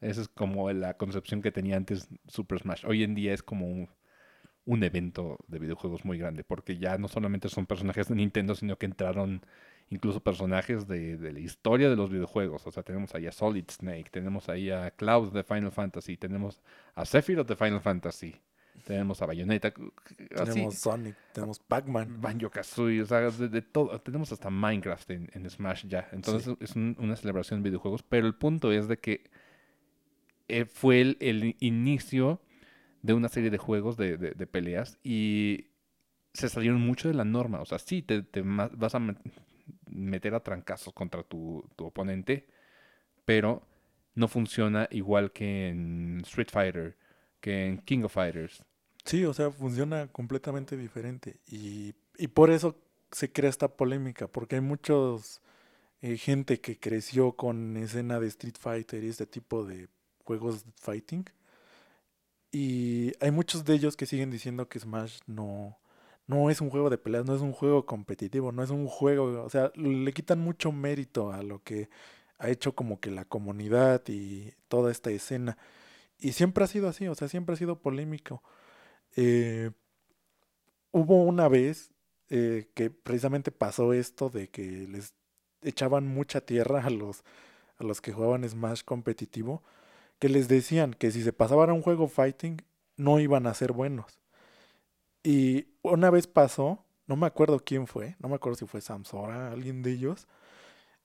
Esa 0.01 0.21
es 0.23 0.29
como 0.29 0.71
la 0.73 0.97
concepción 0.97 1.43
que 1.43 1.53
tenía 1.53 1.77
antes 1.77 2.09
Super 2.27 2.59
Smash. 2.61 2.85
Hoy 2.87 3.03
en 3.05 3.15
día 3.15 3.33
es 3.35 3.43
como 3.43 3.67
un, 3.67 3.89
un 4.65 4.83
evento 4.85 5.39
de 5.49 5.59
videojuegos 5.59 6.05
muy 6.05 6.19
grande, 6.19 6.45
porque 6.45 6.79
ya 6.79 6.99
no 6.99 7.09
solamente 7.09 7.49
son 7.49 7.67
personajes 7.67 8.09
de 8.09 8.15
Nintendo, 8.17 8.55
sino 8.55 8.77
que 8.77 8.87
entraron 8.87 9.45
incluso 9.91 10.21
personajes 10.23 10.87
de, 10.87 11.17
de 11.17 11.33
la 11.33 11.41
historia 11.41 11.89
de 11.89 11.97
los 11.97 12.11
videojuegos. 12.11 12.67
O 12.67 12.71
sea, 12.71 12.83
tenemos 12.83 13.15
ahí 13.15 13.27
a 13.27 13.33
Solid 13.33 13.65
Snake, 13.71 14.11
tenemos 14.11 14.49
ahí 14.49 14.71
a 14.71 14.91
Cloud 14.91 15.33
de 15.33 15.43
Final 15.45 15.73
Fantasy, 15.73 16.17
tenemos 16.17 16.61
a 16.95 17.05
Sephiroth 17.05 17.49
de 17.49 17.57
Final 17.57 17.81
Fantasy, 17.81 18.37
tenemos 18.85 19.21
a 19.23 19.27
Bayonetta, 19.27 19.69
así, 19.69 20.53
Tenemos 20.53 20.75
Sonic, 20.77 21.17
tenemos 21.33 21.59
Pac-Man. 21.59 22.21
Banjo 22.21 22.51
Kazooie, 22.51 23.03
o 23.03 23.07
sea, 23.07 23.21
de, 23.31 23.49
de 23.49 23.63
todo. 23.63 23.99
Tenemos 24.01 24.33
hasta 24.33 24.51
Minecraft 24.51 25.11
en, 25.11 25.31
en 25.35 25.49
Smash 25.51 25.87
ya. 25.87 26.09
Entonces 26.13 26.55
es 26.61 26.75
un- 26.77 26.97
una 26.99 27.17
celebración 27.17 27.63
de 27.63 27.71
videojuegos. 27.71 28.03
Pero 28.03 28.27
el 28.27 28.35
punto 28.35 28.73
es 28.73 28.89
de 28.89 28.99
que 28.99 29.31
eh, 30.49 30.65
fue 30.65 31.01
el, 31.01 31.17
el 31.21 31.57
inicio 31.61 32.41
de 33.03 33.15
una 33.15 33.29
serie 33.29 33.51
de 33.51 33.59
juegos 33.59 33.97
de, 33.97 34.17
de- 34.17 34.33
de 34.33 34.47
peleas 34.47 34.99
y 35.03 35.67
se 36.33 36.49
salieron 36.49 36.81
mucho 36.81 37.09
de 37.09 37.15
la 37.15 37.25
norma. 37.25 37.61
O 37.61 37.67
sea, 37.67 37.79
sí, 37.79 38.03
te, 38.03 38.23
te 38.23 38.43
vas 38.43 38.95
a 38.95 38.99
met- 38.99 39.21
meter 39.91 40.35
a 40.35 40.41
trancazos 40.41 40.93
contra 40.95 41.23
tu, 41.23 41.69
tu 41.77 41.85
oponente, 41.87 42.47
pero 43.25 43.63
no 44.15 44.27
funciona 44.29 44.89
igual 44.91 45.33
que 45.33 45.69
en 45.69 46.21
Street 46.23 46.49
Fighter, 46.51 46.97
que 47.41 47.67
en 47.67 47.79
King 47.79 48.03
of 48.05 48.13
Fighters. 48.15 48.65
Sí, 49.09 49.25
o 49.25 49.33
sea, 49.35 49.51
funciona 49.51 50.09
completamente 50.09 50.77
diferente. 50.77 51.41
Y, 51.49 51.95
y 52.19 52.29
por 52.29 52.51
eso 52.51 52.77
se 53.11 53.33
crea 53.33 53.49
esta 53.51 53.69
polémica, 53.69 54.29
porque 54.29 54.57
hay 54.57 54.61
muchos 54.63 55.41
eh, 56.03 56.17
gente 56.19 56.61
que 56.61 56.79
creció 56.79 57.33
con 57.33 57.77
escena 57.79 58.21
de 58.21 58.29
Street 58.29 58.57
Fighter 58.61 59.05
y 59.05 59.09
este 59.09 59.27
tipo 59.27 59.65
de 59.65 59.89
juegos 60.25 60.65
de 60.67 60.73
fighting. 60.77 61.25
Y 62.53 63.13
hay 63.21 63.31
muchos 63.31 63.65
de 63.65 63.75
ellos 63.75 63.97
que 63.97 64.07
siguen 64.07 64.31
diciendo 64.31 64.69
que 64.69 64.79
Smash 64.81 65.21
no, 65.27 65.79
no 66.27 66.51
es 66.51 66.61
un 66.61 66.71
juego 66.71 66.91
de 66.91 66.99
peleas, 66.99 67.27
no 67.27 67.35
es 67.35 67.43
un 67.43 67.53
juego 67.53 67.87
competitivo, 67.87 68.53
no 68.53 68.63
es 68.63 68.71
un 68.71 68.87
juego, 68.87 69.43
o 69.45 69.51
sea, 69.51 69.73
le 69.77 70.13
quitan 70.13 70.41
mucho 70.41 70.73
mérito 70.73 71.33
a 71.33 71.43
lo 71.43 71.63
que 71.63 71.91
ha 72.39 72.49
hecho 72.51 72.75
como 72.75 73.01
que 73.01 73.11
la 73.11 73.25
comunidad 73.25 74.03
y 74.09 74.53
toda 74.69 74.93
esta 74.93 75.11
escena. 75.11 75.59
Y 76.19 76.33
siempre 76.33 76.65
ha 76.65 76.67
sido 76.69 76.89
así, 76.89 77.09
o 77.09 77.15
sea, 77.15 77.29
siempre 77.29 77.55
ha 77.55 77.59
sido 77.59 77.81
polémico. 77.81 78.43
Eh, 79.17 79.71
hubo 80.93 81.23
una 81.23 81.49
vez 81.49 81.93
eh, 82.31 82.69
que 82.75 82.91
precisamente 82.91 83.51
pasó 83.51 83.93
esto 83.93 84.31
de 84.31 84.49
que 84.49 84.63
les 84.63 85.15
echaban 85.63 86.07
mucha 86.07 86.41
tierra 86.41 86.85
a 86.85 86.91
los, 86.91 87.25
a 87.79 87.85
los 87.85 88.01
que 88.01 88.13
jugaban 88.13 88.49
Smash 88.49 88.83
competitivo, 88.85 89.63
que 90.19 90.29
les 90.29 90.49
decían 90.49 90.95
que 90.95 91.11
si 91.11 91.23
se 91.23 91.33
pasaban 91.33 91.71
a 91.71 91.75
un 91.75 91.83
juego 91.83 92.09
fighting 92.09 92.63
no 92.97 93.21
iban 93.21 93.47
a 93.47 93.55
ser 93.55 93.73
buenos. 93.73 94.21
Y 95.23 95.69
una 95.83 96.11
vez 96.11 96.27
pasó, 96.27 96.85
no 97.07 97.17
me 97.17 97.27
acuerdo 97.27 97.61
quién 97.65 97.87
fue, 97.87 98.17
no 98.19 98.29
me 98.29 98.37
acuerdo 98.37 98.57
si 98.57 98.67
fue 98.67 98.81
Samsora, 98.81 99.53
alguien 99.53 99.83
de 99.83 99.93
ellos, 99.93 100.27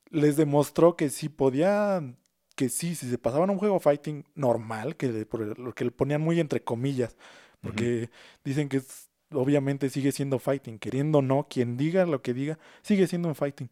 les 0.09 0.37
demostró 0.37 0.95
que 0.95 1.09
sí 1.09 1.29
podían, 1.29 2.17
que 2.55 2.69
sí, 2.69 2.95
si 2.95 3.09
se 3.09 3.17
pasaban 3.17 3.49
a 3.49 3.53
un 3.53 3.59
juego 3.59 3.79
fighting 3.79 4.25
normal, 4.35 4.95
que, 4.97 5.27
que 5.75 5.85
le 5.85 5.91
ponían 5.91 6.21
muy 6.21 6.39
entre 6.39 6.63
comillas, 6.63 7.17
porque 7.63 8.09
dicen 8.43 8.69
que 8.69 8.77
es- 8.77 9.09
obviamente 9.31 9.89
sigue 9.89 10.11
siendo 10.11 10.37
fighting, 10.37 10.77
queriendo 10.77 11.19
o 11.19 11.21
no, 11.21 11.47
quien 11.49 11.75
diga 11.77 12.05
lo 12.05 12.21
que 12.21 12.33
diga, 12.33 12.59
sigue 12.83 13.07
siendo 13.07 13.29
un 13.29 13.35
fighting. 13.35 13.69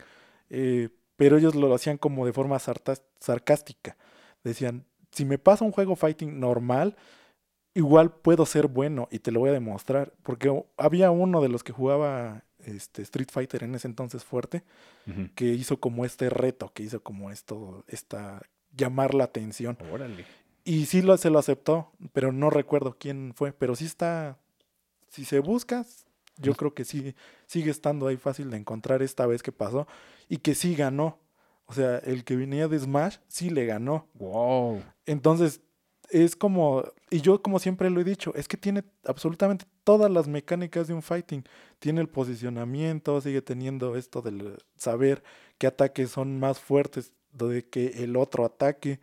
Eh, 0.50 0.90
pero 1.18 1.38
ellos 1.38 1.54
lo 1.54 1.72
hacían 1.74 1.98
como 1.98 2.26
de 2.26 2.34
forma 2.34 2.58
sarcástica. 3.20 3.96
Decían, 4.44 4.86
si 5.12 5.24
me 5.26 5.38
pasa 5.38 5.64
un 5.64 5.72
juego 5.72 5.96
fighting 5.96 6.40
normal, 6.40 6.96
igual 7.74 8.12
puedo 8.12 8.46
ser 8.46 8.68
bueno 8.68 9.08
y 9.12 9.20
te 9.20 9.32
lo 9.32 9.40
voy 9.42 9.50
a 9.50 9.54
demostrar. 9.54 10.14
Porque 10.24 10.52
había 10.78 11.12
uno 11.12 11.42
de 11.42 11.50
los 11.50 11.64
que 11.64 11.74
jugaba 11.74 12.44
este, 12.66 13.02
Street 13.04 13.30
Fighter 13.32 13.64
en 13.64 13.76
ese 13.76 13.88
entonces 13.88 14.24
fuerte, 14.24 14.64
que 15.36 15.46
hizo 15.46 15.80
como 15.80 16.06
este 16.06 16.30
reto, 16.30 16.72
que 16.74 16.84
hizo 16.84 17.02
como 17.02 17.32
esto, 17.32 17.84
esta, 17.88 18.42
llamar 18.76 19.14
la 19.14 19.26
atención. 19.26 19.78
Órale. 19.92 20.26
Y 20.64 20.86
sí 20.86 21.02
lo, 21.02 21.18
se 21.18 21.30
lo 21.30 21.40
aceptó, 21.40 21.92
pero 22.14 22.32
no 22.32 22.50
recuerdo 22.50 22.96
quién 23.00 23.34
fue. 23.36 23.52
Pero 23.52 23.76
sí 23.76 23.86
está, 23.86 24.38
si 25.10 25.26
se 25.26 25.40
busca, 25.40 25.86
yo 26.38 26.56
creo 26.56 26.74
que 26.74 26.86
sí 26.86 27.16
sigue 27.48 27.72
estando 27.72 28.08
ahí 28.08 28.18
fácil 28.18 28.50
de 28.50 28.58
encontrar 28.58 29.02
esta 29.02 29.26
vez 29.26 29.44
que 29.44 29.52
pasó 29.52 29.88
y 30.30 30.38
que 30.38 30.56
sí 30.56 30.76
ganó. 30.76 31.20
O 31.66 31.74
sea, 31.74 31.98
el 32.00 32.24
que 32.24 32.36
venía 32.36 32.68
de 32.68 32.80
Smash 32.80 33.18
sí 33.28 33.50
le 33.50 33.66
ganó. 33.66 34.08
Wow. 34.16 34.84
Entonces, 35.06 35.62
es 36.10 36.36
como, 36.36 36.84
y 37.10 37.22
yo 37.22 37.42
como 37.42 37.60
siempre 37.60 37.90
lo 37.90 38.02
he 38.02 38.04
dicho, 38.04 38.34
es 38.36 38.48
que 38.48 38.58
tiene 38.58 38.84
absolutamente 39.06 39.66
todas 39.84 40.12
las 40.12 40.28
mecánicas 40.28 40.88
de 40.88 40.94
un 40.94 41.02
fighting. 41.02 41.44
Tiene 41.80 42.02
el 42.02 42.10
posicionamiento, 42.10 43.22
sigue 43.22 43.42
teniendo 43.42 43.96
esto 43.96 44.22
del 44.22 44.58
saber 44.76 45.24
qué 45.58 45.68
ataques 45.68 46.12
son 46.12 46.40
más 46.40 46.60
fuertes 46.60 47.14
de 47.32 47.66
que 47.66 48.04
el 48.04 48.18
otro 48.18 48.46
ataque, 48.46 49.00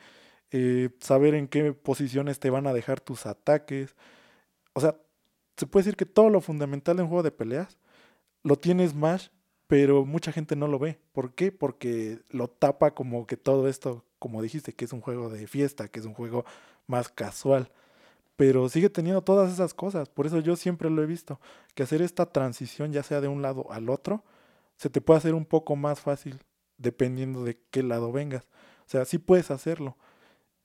eh, 0.50 0.90
saber 1.00 1.34
en 1.34 1.48
qué 1.48 1.72
posiciones 1.72 2.38
te 2.40 2.50
van 2.50 2.66
a 2.66 2.72
dejar 2.72 3.00
tus 3.00 3.26
ataques. 3.26 3.94
O 4.72 4.80
sea, 4.80 4.96
se 5.56 5.66
puede 5.66 5.84
decir 5.84 5.96
que 5.96 6.06
todo 6.06 6.30
lo 6.30 6.40
fundamental 6.40 6.96
de 6.96 7.02
un 7.02 7.08
juego 7.08 7.22
de 7.22 7.32
peleas 7.32 7.78
lo 8.42 8.56
tiene 8.56 8.88
Smash, 8.88 9.28
pero 9.66 10.04
mucha 10.04 10.32
gente 10.32 10.56
no 10.56 10.68
lo 10.68 10.78
ve. 10.78 10.98
¿Por 11.12 11.34
qué? 11.34 11.52
Porque 11.52 12.20
lo 12.30 12.48
tapa 12.48 12.94
como 12.94 13.26
que 13.26 13.36
todo 13.36 13.68
esto, 13.68 14.04
como 14.18 14.42
dijiste, 14.42 14.72
que 14.72 14.84
es 14.86 14.92
un 14.92 15.00
juego 15.00 15.28
de 15.28 15.46
fiesta, 15.46 15.88
que 15.88 16.00
es 16.00 16.06
un 16.06 16.14
juego 16.14 16.44
más 16.86 17.08
casual. 17.08 17.70
Pero 18.36 18.68
sigue 18.68 18.88
teniendo 18.88 19.22
todas 19.22 19.52
esas 19.52 19.74
cosas. 19.74 20.08
Por 20.08 20.26
eso 20.26 20.40
yo 20.40 20.56
siempre 20.56 20.90
lo 20.90 21.02
he 21.02 21.06
visto. 21.06 21.40
Que 21.74 21.82
hacer 21.82 22.02
esta 22.02 22.26
transición, 22.26 22.92
ya 22.92 23.02
sea 23.02 23.20
de 23.20 23.28
un 23.28 23.42
lado 23.42 23.70
al 23.70 23.90
otro, 23.90 24.24
se 24.76 24.88
te 24.90 25.00
puede 25.00 25.18
hacer 25.18 25.34
un 25.34 25.44
poco 25.44 25.76
más 25.76 26.00
fácil 26.00 26.38
dependiendo 26.78 27.44
de 27.44 27.58
qué 27.70 27.82
lado 27.82 28.12
vengas. 28.12 28.44
O 28.86 28.90
sea, 28.90 29.04
sí 29.04 29.18
puedes 29.18 29.50
hacerlo. 29.50 29.96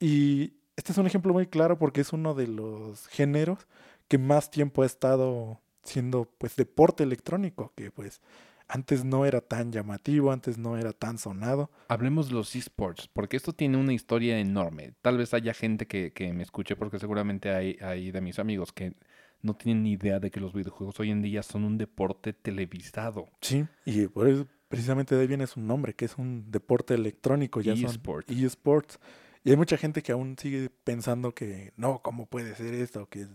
Y 0.04 0.56
este 0.76 0.92
es 0.92 0.98
un 0.98 1.08
ejemplo 1.08 1.32
muy 1.32 1.48
claro 1.48 1.80
porque 1.80 2.02
es 2.02 2.12
uno 2.12 2.34
de 2.34 2.48
los 2.48 3.08
géneros 3.08 3.70
que 4.10 4.18
más 4.18 4.52
tiempo 4.52 4.84
ha 4.84 4.86
estado 4.86 5.62
siendo 5.82 6.30
pues 6.38 6.58
deporte 6.58 7.04
electrónico, 7.04 7.72
que 7.78 7.90
pues 7.90 8.20
antes 8.68 9.06
no 9.06 9.26
era 9.26 9.40
tan 9.40 9.72
llamativo, 9.72 10.34
antes 10.34 10.58
no 10.58 10.78
era 10.78 10.92
tan 10.92 11.18
sonado. 11.18 11.72
Hablemos 11.88 12.28
de 12.28 12.34
los 12.34 12.54
esports, 12.54 13.08
porque 13.14 13.38
esto 13.38 13.54
tiene 13.54 13.78
una 13.78 13.94
historia 13.94 14.40
enorme. 14.40 14.94
Tal 15.02 15.18
vez 15.18 15.34
haya 15.34 15.54
gente 15.54 15.88
que, 15.88 16.12
que 16.12 16.34
me 16.34 16.44
escuche, 16.44 16.76
porque 16.76 17.00
seguramente 17.00 17.52
hay, 17.52 17.78
hay 17.82 18.12
de 18.12 18.20
mis 18.20 18.40
amigos 18.40 18.74
que 18.74 18.96
no 19.42 19.56
tienen 19.56 19.84
ni 19.84 19.94
idea 19.94 20.20
de 20.20 20.32
que 20.32 20.42
los 20.42 20.54
videojuegos 20.54 21.00
hoy 21.00 21.12
en 21.12 21.22
día 21.22 21.44
son 21.44 21.64
un 21.64 21.78
deporte 21.78 22.34
televisado. 22.34 23.30
Sí, 23.40 23.66
y 23.86 24.08
por 24.08 24.28
eso 24.28 24.48
precisamente 24.68 25.16
de 25.16 25.22
ahí 25.22 25.28
viene 25.28 25.48
su 25.48 25.62
nombre, 25.62 25.94
que 25.94 26.04
es 26.04 26.18
un 26.18 26.52
deporte 26.52 26.94
electrónico, 26.94 27.62
ya 27.62 27.78
son 27.78 27.86
eSports. 28.28 29.00
Y 29.44 29.52
hay 29.52 29.58
mucha 29.58 29.78
gente 29.78 30.02
que 30.02 30.12
aún 30.12 30.38
sigue 30.38 30.70
pensando 30.84 31.34
que 31.34 31.74
no, 31.76 32.02
¿cómo 32.02 32.26
puede 32.28 32.56
ser 32.56 32.74
esto? 32.74 33.08
Que 33.10 33.28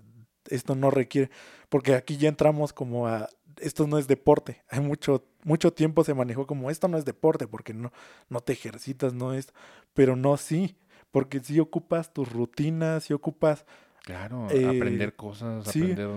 esto 0.46 0.74
no 0.74 0.90
requiere, 0.90 1.30
porque 1.68 1.94
aquí 1.94 2.16
ya 2.16 2.28
entramos 2.28 2.72
como 2.72 3.06
a, 3.06 3.28
esto 3.60 3.86
no 3.86 3.98
es 3.98 4.06
deporte. 4.08 4.62
Hay 4.70 4.80
mucho, 4.80 5.24
mucho 5.44 5.72
tiempo 5.72 6.04
se 6.04 6.14
manejó 6.14 6.46
como, 6.46 6.70
esto 6.70 6.88
no 6.88 6.96
es 6.96 7.04
deporte, 7.04 7.46
porque 7.46 7.74
no, 7.74 7.92
no 8.28 8.40
te 8.40 8.54
ejercitas, 8.54 9.12
no 9.12 9.34
es, 9.34 9.52
pero 9.92 10.16
no 10.16 10.36
sí, 10.36 10.76
porque 11.10 11.40
si 11.40 11.60
ocupas 11.60 12.12
tus 12.12 12.30
rutinas, 12.32 13.04
si 13.04 13.12
ocupas 13.12 13.66
Claro, 14.04 14.46
Eh, 14.50 14.64
aprender 14.66 15.16
cosas, 15.16 15.66
sí. 15.68 15.80
aprender 15.82 16.08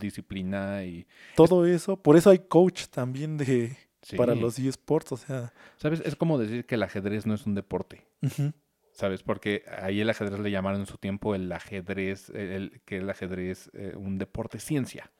disciplina 0.00 0.82
y... 0.84 1.06
todo 1.36 1.64
eso. 1.64 1.96
Por 1.96 2.16
eso 2.16 2.30
hay 2.30 2.40
coach 2.40 2.86
también 2.88 3.36
de, 3.36 3.76
para 4.16 4.34
sí. 4.34 4.40
los 4.40 4.58
eSports, 4.58 5.12
o 5.12 5.16
sea, 5.16 5.52
¿Sabes? 5.76 6.00
Es 6.04 6.16
como 6.16 6.38
decir 6.38 6.66
que 6.66 6.74
el 6.74 6.82
ajedrez 6.82 7.24
no 7.24 7.34
es 7.34 7.46
un 7.46 7.54
deporte. 7.54 8.04
ujú, 8.22 8.52
¿Sabes? 8.96 9.22
Porque 9.22 9.62
ahí 9.82 10.00
el 10.00 10.08
ajedrez 10.08 10.40
le 10.40 10.50
llamaron 10.50 10.80
en 10.80 10.86
su 10.86 10.96
tiempo 10.96 11.34
el 11.34 11.52
ajedrez, 11.52 12.30
el, 12.30 12.80
que 12.86 12.96
el 12.96 13.10
ajedrez, 13.10 13.70
eh, 13.74 13.92
un 13.94 14.16
deporte 14.16 14.58
ciencia. 14.58 15.12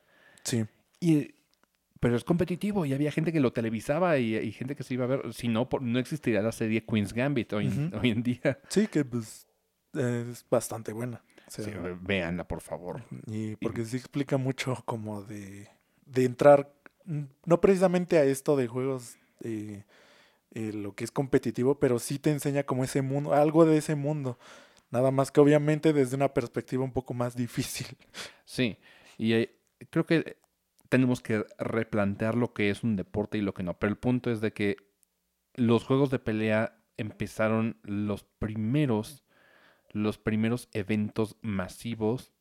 Sí. 0.44 0.64
Y, 0.98 1.34
pero 2.00 2.16
es 2.16 2.24
competitivo 2.24 2.86
y 2.86 2.94
había 2.94 3.12
gente 3.12 3.32
que 3.32 3.40
lo 3.40 3.52
televisaba 3.52 4.16
y, 4.16 4.34
y 4.34 4.52
gente 4.52 4.74
que 4.76 4.82
se 4.82 4.94
iba 4.94 5.04
a 5.04 5.08
ver. 5.08 5.34
Si 5.34 5.48
no, 5.48 5.68
por- 5.68 5.82
no 5.82 5.98
existiría 5.98 6.40
la 6.40 6.52
serie 6.52 6.84
Queen's 6.86 7.12
Gambit 7.12 7.52
hoy, 7.52 7.66
en- 7.66 7.88
Ujú. 7.88 7.98
hoy 8.00 8.10
en 8.12 8.22
día. 8.22 8.58
Sí, 8.70 8.86
que 8.86 9.04
pues 9.04 9.46
es 9.92 10.44
bastante 10.48 10.92
buena. 10.94 11.22
O 11.46 11.50
sea, 11.50 11.64
Sí, 11.66 11.70
véanla, 12.00 12.48
por 12.48 12.62
favor. 12.62 13.02
Y 13.26 13.56
porque 13.56 13.84
sí 13.84 13.98
explica 13.98 14.38
mucho 14.38 14.82
como 14.86 15.22
de, 15.22 15.68
de 16.06 16.24
entrar, 16.24 16.72
mm, 17.04 17.24
no 17.44 17.60
precisamente 17.60 18.16
a 18.16 18.24
esto 18.24 18.56
de 18.56 18.68
juegos, 18.68 19.16
eh, 19.42 19.84
eh, 20.52 20.72
lo 20.72 20.94
que 20.94 21.04
es 21.04 21.10
competitivo, 21.10 21.78
pero 21.78 21.98
sí 21.98 22.18
te 22.18 22.30
enseña 22.30 22.64
como 22.64 22.84
ese 22.84 23.02
mundo, 23.02 23.34
algo 23.34 23.64
de 23.64 23.78
ese 23.78 23.94
mundo. 23.94 24.38
Nada 24.90 25.10
más 25.10 25.30
que 25.30 25.40
obviamente 25.40 25.92
desde 25.92 26.16
una 26.16 26.32
perspectiva 26.32 26.84
un 26.84 26.92
poco 26.92 27.14
más 27.14 27.36
difícil. 27.36 27.86
Sí, 28.44 28.78
y 29.18 29.32
eh, 29.32 29.58
creo 29.90 30.06
que 30.06 30.38
tenemos 30.88 31.20
que 31.20 31.44
replantear 31.58 32.36
lo 32.36 32.52
que 32.52 32.70
es 32.70 32.84
un 32.84 32.96
deporte 32.96 33.38
y 33.38 33.42
lo 33.42 33.54
que 33.54 33.62
no. 33.62 33.78
Pero 33.78 33.90
el 33.90 33.98
punto 33.98 34.30
es 34.30 34.40
de 34.40 34.52
que 34.52 34.76
los 35.54 35.84
juegos 35.84 36.10
de 36.10 36.18
pelea 36.18 36.78
empezaron 36.96 37.78
los 37.82 38.24
primeros, 38.24 39.24
los 39.90 40.18
primeros 40.18 40.68
eventos 40.72 41.36
masivos 41.42 42.32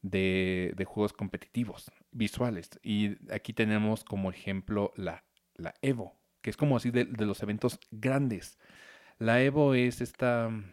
de, 0.00 0.72
de 0.76 0.84
juegos 0.84 1.12
competitivos, 1.12 1.92
visuales. 2.10 2.70
Y 2.82 3.16
aquí 3.32 3.52
tenemos 3.52 4.04
como 4.04 4.30
ejemplo 4.30 4.92
la, 4.96 5.24
la 5.54 5.74
Evo, 5.82 6.21
que 6.42 6.50
es 6.50 6.56
como 6.56 6.76
así 6.76 6.90
de, 6.90 7.04
de 7.06 7.24
los 7.26 7.42
eventos 7.42 7.78
grandes. 7.90 8.58
La 9.18 9.42
Evo 9.42 9.74
es 9.74 10.00
esta 10.00 10.48
mm, 10.50 10.64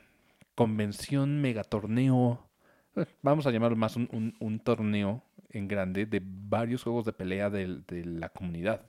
convención, 0.55 1.41
megatorneo, 1.41 2.49
eh, 2.95 3.05
vamos 3.21 3.45
a 3.47 3.51
llamarlo 3.51 3.77
más 3.77 3.95
un, 3.95 4.09
un- 4.11 4.35
un 4.39 4.59
torneo 4.59 5.23
en 5.51 5.67
grande 5.67 6.05
de 6.05 6.21
varios 6.23 6.83
juegos 6.83 7.05
de 7.05 7.13
pelea 7.13 7.49
del- 7.49 7.83
de, 7.87 8.05
la 8.05 8.29
comunidad. 8.29 8.85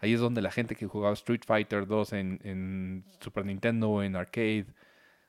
Ahí 0.00 0.12
es 0.12 0.18
donde 0.18 0.42
la 0.42 0.50
gente 0.50 0.74
que 0.74 0.86
jugaba 0.88 1.12
Street 1.14 1.42
Fighter 1.46 1.86
2 1.86 2.14
en, 2.14 2.40
en 2.42 3.04
Super 3.20 3.44
Nintendo 3.46 3.90
o 3.90 4.02
en 4.02 4.16
arcade 4.16 4.66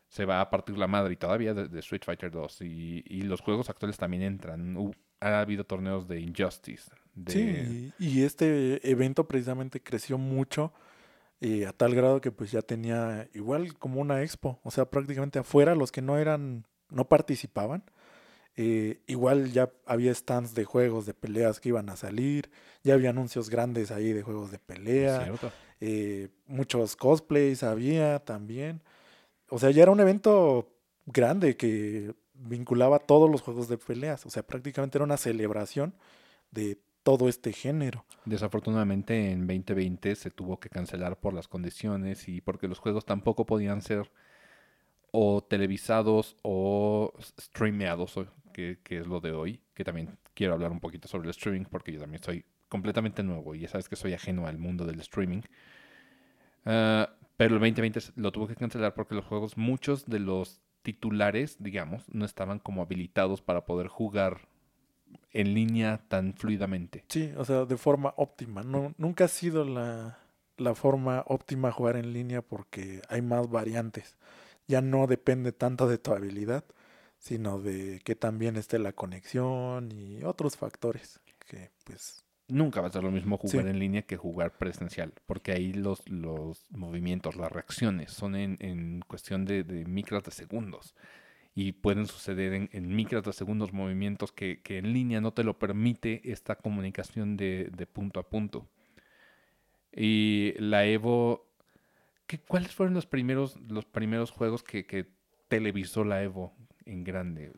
se 0.08 0.26
va 0.26 0.42
a 0.42 0.50
partir 0.50 0.76
la 0.76 0.88
madre 0.88 1.14
y 1.14 1.18
todavía 1.18 1.54
de, 1.54 1.68
de 1.68 1.80
Street 1.82 2.02
Fighter 2.04 2.32
2. 2.32 2.62
Y, 2.62 3.04
y 3.06 3.22
los 3.24 3.42
juegos 3.42 3.70
actuales 3.70 3.98
también 3.98 4.24
entran. 4.24 4.76
Ha 5.20 5.40
habido 5.40 5.66
torneos 5.66 6.08
de 6.08 6.20
Injustice. 6.20 6.90
De, 7.14 7.32
Sí, 7.32 7.94
y 8.00 8.24
este 8.24 8.90
evento 8.90 9.28
precisamente 9.28 9.84
creció 9.84 10.18
mucho 10.18 10.74
eh, 11.46 11.66
a 11.66 11.74
tal 11.74 11.94
grado 11.94 12.22
que 12.22 12.32
pues 12.32 12.54
ya 12.54 12.62
tenía 12.62 13.28
igual 13.34 13.78
como 13.78 14.00
una 14.00 14.22
expo, 14.22 14.62
o 14.64 14.72
sea, 14.72 14.86
prácticamente 14.90 15.40
afuera 15.40 15.76
los 15.76 15.92
que 15.92 16.02
no 16.02 16.18
eran, 16.18 16.66
no 16.90 17.10
participaban, 17.10 17.84
eh, 18.56 19.02
igual 19.08 19.52
ya 19.52 19.70
había 19.86 20.16
stands 20.16 20.56
de 20.56 20.64
juegos 20.64 21.06
de 21.06 21.14
peleas 21.14 21.60
que 21.60 21.68
iban 21.68 21.90
a 21.90 21.98
salir, 21.98 22.50
ya 22.82 22.94
había 22.94 23.10
anuncios 23.10 23.50
grandes 23.50 23.92
ahí 23.92 24.14
de 24.14 24.22
juegos 24.22 24.52
de 24.52 24.60
pelea, 24.60 25.34
eh, 25.82 26.30
muchos 26.48 26.96
cosplays 26.96 27.62
había 27.64 28.20
también, 28.20 28.82
o 29.50 29.60
sea, 29.60 29.70
ya 29.72 29.84
era 29.84 29.92
un 29.92 30.00
evento 30.00 30.72
grande 31.06 31.58
que 31.58 32.16
vinculaba 32.36 33.00
todos 33.00 33.30
los 33.30 33.42
juegos 33.42 33.68
de 33.68 33.78
peleas, 33.78 34.26
o 34.26 34.30
sea, 34.30 34.44
prácticamente 34.44 34.98
era 34.98 35.04
una 35.04 35.18
celebración 35.18 35.94
de 36.52 36.78
todo 37.04 37.30
este 37.30 37.54
género. 37.54 38.06
Desafortunadamente 38.26 39.32
en 39.32 39.48
2020 39.48 40.16
se 40.16 40.32
tuvo 40.32 40.60
que 40.60 40.70
cancelar 40.70 41.20
por 41.20 41.34
las 41.34 41.48
condiciones 41.48 42.28
y 42.30 42.42
porque 42.42 42.68
los 42.68 42.80
juegos 42.80 43.06
tampoco 43.06 43.46
podían 43.46 43.82
ser 43.82 44.12
o 45.12 45.44
televisados 45.44 46.36
o 46.42 47.14
streameados, 47.40 48.16
que, 48.54 48.80
es 48.90 49.08
lo 49.08 49.20
de 49.20 49.32
hoy, 49.32 49.60
que 49.74 49.84
también 49.84 50.18
quiero 50.34 50.54
hablar 50.54 50.72
un 50.72 50.80
poquito 50.80 51.08
sobre 51.08 51.26
el 51.26 51.32
streaming 51.32 51.66
porque 51.66 51.92
yo 51.92 52.00
también 52.00 52.24
soy 52.24 52.46
completamente 52.70 53.22
nuevo 53.24 53.54
y 53.54 53.60
ya 53.60 53.68
sabes 53.68 53.88
que 53.90 53.96
soy 53.96 54.14
ajeno 54.14 54.48
al 54.48 54.58
mundo 54.58 54.86
del 54.86 55.00
streaming. 55.02 55.42
Ah, 56.66 57.10
pero 57.38 57.56
el 57.56 57.60
2020 57.60 58.00
s- 58.00 58.12
lo 58.16 58.32
tuvo 58.32 58.48
que 58.48 58.56
cancelar 58.56 58.94
porque 58.94 59.16
los 59.16 59.26
juegos, 59.26 59.58
muchos 59.58 60.06
de 60.06 60.20
los 60.20 60.62
titulares, 60.82 61.58
digamos, 61.60 62.04
no 62.14 62.26
estaban 62.26 62.60
como 62.60 62.82
habilitados 62.82 63.42
para 63.42 63.66
poder 63.66 63.88
jugar 63.88 64.48
en 65.32 65.54
línea 65.54 66.02
tan 66.08 66.34
fluidamente. 66.34 67.04
Sí, 67.10 67.32
o 67.38 67.46
sea, 67.46 67.66
de 67.66 67.78
forma 67.78 68.14
óptima. 68.18 68.64
No, 68.64 68.94
nunca 68.98 69.26
ha 69.26 69.28
sido 69.28 69.66
la, 69.66 70.20
la 70.58 70.76
forma 70.76 71.24
óptima 71.28 71.72
jugar 71.72 71.96
en 71.98 72.14
línea 72.14 72.42
porque 72.42 73.02
hay 73.10 73.22
más 73.22 73.50
variantes. 73.50 74.18
Ya 74.68 74.82
no 74.82 75.08
depende 75.08 75.52
tanto 75.52 75.88
de 75.88 75.98
tu 75.98 76.14
habilidad, 76.14 76.64
sino 77.18 77.60
de 77.60 78.02
que 78.04 78.16
también 78.16 78.56
esté 78.56 78.80
la 78.80 78.94
conexión 78.94 79.92
y 79.92 80.24
otros 80.24 80.58
factores 80.58 81.20
que 81.48 81.72
pues 81.84 82.24
Nunca 82.50 82.82
va 82.82 82.88
a 82.90 82.92
ser 82.92 83.04
lo 83.04 83.10
mismo 83.12 83.38
jugar 83.38 83.64
Sí. 83.64 83.70
en 83.70 83.80
línea 83.80 84.02
que 84.02 84.18
jugar 84.18 84.52
presencial, 84.58 85.14
porque 85.26 85.54
ahí 85.54 85.72
los, 85.72 86.08
los 86.10 86.66
movimientos, 86.72 87.38
las 87.38 87.50
reacciones 87.52 88.12
son 88.12 88.36
en, 88.36 88.58
en 88.60 89.00
cuestión 89.08 89.46
de, 89.46 89.64
de 89.64 89.86
micras 89.86 90.24
de 90.24 90.32
segundos 90.32 90.94
y 91.56 91.74
pueden 91.74 92.08
suceder 92.08 92.54
en, 92.54 92.70
en 92.72 92.96
micras 92.96 93.24
de 93.24 93.34
segundos 93.34 93.74
movimientos 93.74 94.32
que, 94.32 94.62
que 94.62 94.78
en 94.78 94.94
línea 94.94 95.22
no 95.22 95.34
te 95.34 95.44
lo 95.44 95.60
permite 95.60 96.22
esta 96.32 96.56
comunicación 96.56 97.38
de, 97.38 97.70
de 97.76 97.86
punto 97.86 98.20
a 98.20 98.30
punto. 98.30 98.68
Y 99.96 100.54
la 100.58 100.86
Evo, 100.86 101.48
¿qué, 102.26 102.40
¿cuáles 102.40 102.74
fueron 102.74 102.96
los 102.96 103.06
primeros, 103.06 103.60
los 103.70 103.86
primeros 103.86 104.32
juegos 104.32 104.64
que, 104.64 104.86
que 104.86 105.08
televisó 105.48 106.04
la 106.04 106.24
Evo 106.24 106.56
en 106.86 107.04
grande? 107.04 107.52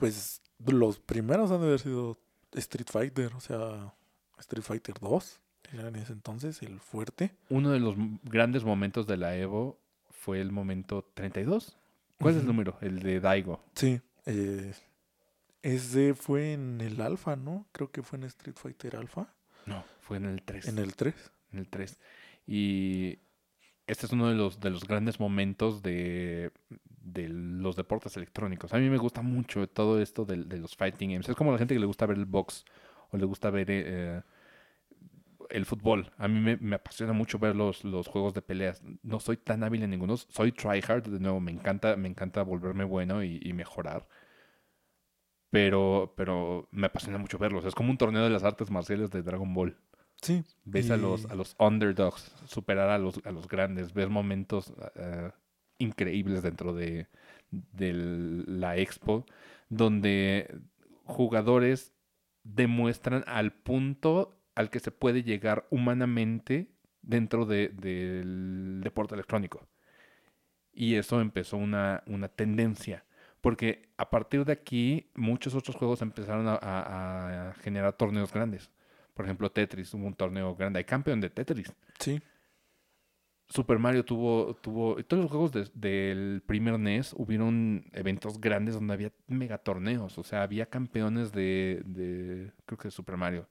pues 0.00 0.42
los 0.66 0.98
primeros 0.98 1.50
han 1.50 1.60
de 1.60 1.66
haber 1.66 1.78
sido 1.78 2.18
Street 2.52 2.88
Fighter, 2.90 3.34
o 3.34 3.40
sea, 3.40 3.94
Street 4.38 4.64
Fighter 4.64 4.94
2, 4.98 5.40
era 5.72 5.88
en 5.88 5.96
ese 5.96 6.12
entonces 6.12 6.62
el 6.62 6.80
fuerte. 6.80 7.36
Uno 7.50 7.70
de 7.70 7.78
los 7.78 7.94
grandes 8.24 8.64
momentos 8.64 9.06
de 9.06 9.18
la 9.18 9.36
Evo 9.36 9.78
fue 10.08 10.40
el 10.40 10.50
momento 10.50 11.08
32. 11.14 11.76
¿Cuál 12.20 12.34
es 12.34 12.40
el 12.40 12.46
número? 12.46 12.76
El 12.80 13.00
de 13.00 13.20
Daigo. 13.20 13.64
Sí, 13.74 14.00
eh, 14.26 14.72
ese 15.62 16.14
fue 16.14 16.52
en 16.52 16.80
el 16.80 17.00
Alpha, 17.00 17.36
¿no? 17.36 17.66
Creo 17.72 17.90
que 17.90 18.02
fue 18.02 18.18
en 18.18 18.24
Street 18.24 18.56
Fighter 18.56 18.96
Alpha, 18.96 19.32
No, 19.66 19.84
fue 20.00 20.16
en 20.18 20.26
el 20.26 20.42
3. 20.42 20.68
en 20.68 20.78
el 20.78 20.94
3. 20.94 21.14
En 21.52 21.58
el 21.58 21.68
3. 21.68 21.98
Y 22.46 23.18
este 23.86 24.06
es 24.06 24.12
uno 24.12 24.28
de 24.28 24.34
los, 24.34 24.60
de 24.60 24.70
los 24.70 24.84
grandes 24.84 25.18
momentos 25.20 25.82
de, 25.82 26.52
de 26.86 27.28
los 27.28 27.76
deportes 27.76 28.16
electrónicos. 28.16 28.72
A 28.72 28.78
mí 28.78 28.88
me 28.88 28.98
gusta 28.98 29.22
mucho 29.22 29.66
todo 29.68 30.00
esto 30.00 30.24
de, 30.24 30.44
de 30.44 30.58
los 30.58 30.76
fighting 30.76 31.10
games. 31.10 31.28
Es 31.28 31.36
como 31.36 31.52
la 31.52 31.58
gente 31.58 31.74
que 31.74 31.80
le 31.80 31.86
gusta 31.86 32.06
ver 32.06 32.16
el 32.18 32.26
box 32.26 32.64
o 33.10 33.16
le 33.16 33.24
gusta 33.24 33.50
ver 33.50 33.66
eh, 33.70 34.22
el 35.50 35.66
fútbol. 35.66 36.12
A 36.18 36.28
mí 36.28 36.40
me, 36.40 36.56
me 36.56 36.76
apasiona 36.76 37.12
mucho 37.12 37.38
ver 37.38 37.56
los, 37.56 37.84
los 37.84 38.06
juegos 38.06 38.34
de 38.34 38.42
peleas. 38.42 38.82
No 39.02 39.20
soy 39.20 39.36
tan 39.36 39.62
hábil 39.62 39.82
en 39.82 39.90
ninguno. 39.90 40.16
Soy 40.16 40.52
tryhard, 40.52 41.08
de 41.08 41.20
nuevo, 41.20 41.40
me 41.40 41.52
encanta, 41.52 41.96
me 41.96 42.08
encanta 42.08 42.42
volverme 42.42 42.84
bueno 42.84 43.22
y, 43.22 43.40
y 43.42 43.52
mejorar. 43.52 44.06
Pero, 45.50 46.14
pero 46.16 46.68
me 46.70 46.86
apasiona 46.86 47.18
mucho 47.18 47.38
verlos. 47.38 47.64
Es 47.64 47.74
como 47.74 47.90
un 47.90 47.98
torneo 47.98 48.22
de 48.22 48.30
las 48.30 48.44
artes 48.44 48.70
marciales 48.70 49.10
de 49.10 49.22
Dragon 49.22 49.52
Ball. 49.52 49.76
Sí. 50.22 50.44
Ves 50.64 50.90
a 50.90 50.96
los, 50.96 51.24
a 51.26 51.34
los 51.34 51.56
underdogs 51.58 52.32
superar 52.46 52.90
a 52.90 52.98
los, 52.98 53.20
a 53.24 53.32
los 53.32 53.48
grandes, 53.48 53.94
ves 53.94 54.10
momentos 54.10 54.72
eh, 54.94 55.30
increíbles 55.78 56.42
dentro 56.42 56.74
de, 56.74 57.08
de 57.50 57.94
la 57.94 58.76
expo, 58.76 59.24
donde 59.70 60.60
jugadores 61.04 61.94
demuestran 62.44 63.24
al 63.26 63.52
punto 63.52 64.39
al 64.60 64.70
que 64.70 64.78
se 64.80 64.90
puede 64.90 65.22
llegar 65.22 65.66
humanamente 65.70 66.68
dentro 67.02 67.46
de- 67.46 67.68
del 67.70 68.80
deporte 68.84 69.14
electrónico. 69.14 69.66
Y 70.72 70.94
eso 70.94 71.20
empezó 71.20 71.56
una, 71.56 72.02
una 72.06 72.28
tendencia. 72.28 73.04
Porque 73.40 73.88
a 73.96 74.10
partir 74.10 74.44
de 74.44 74.52
aquí, 74.52 75.10
muchos 75.14 75.54
otros 75.54 75.74
juegos 75.76 76.02
empezaron 76.02 76.46
a- 76.46 76.56
a- 76.60 77.48
a 77.50 77.54
generar 77.54 77.94
torneos 77.94 78.32
grandes. 78.32 78.70
Por 79.14 79.24
ejemplo, 79.24 79.50
Tetris 79.50 79.92
hubo 79.94 80.06
un 80.06 80.14
torneo 80.14 80.54
grande. 80.54 80.78
Hay 80.78 80.84
campeón 80.84 81.20
de 81.20 81.30
Tetris. 81.30 81.72
Sí, 81.98 82.20
Super 83.48 83.78
Mario 83.80 84.04
tuvo, 84.04 84.54
tuvo, 84.62 85.02
todos 85.04 85.22
los 85.24 85.30
juegos 85.30 85.50
de- 85.52 85.68
del 85.74 86.40
primer 86.46 86.74
NES 86.78 87.14
hubieron 87.16 87.84
eventos 87.92 88.40
grandes 88.40 88.74
donde 88.74 88.94
había 88.94 89.12
megatorneos. 89.26 90.16
O 90.18 90.22
sea, 90.22 90.42
había 90.44 90.66
campeones 90.66 91.32
de, 91.32 91.82
de, 91.84 92.52
creo 92.64 92.78
que 92.78 92.88
de 92.88 92.92
Super 92.92 93.16
Mario. 93.16 93.48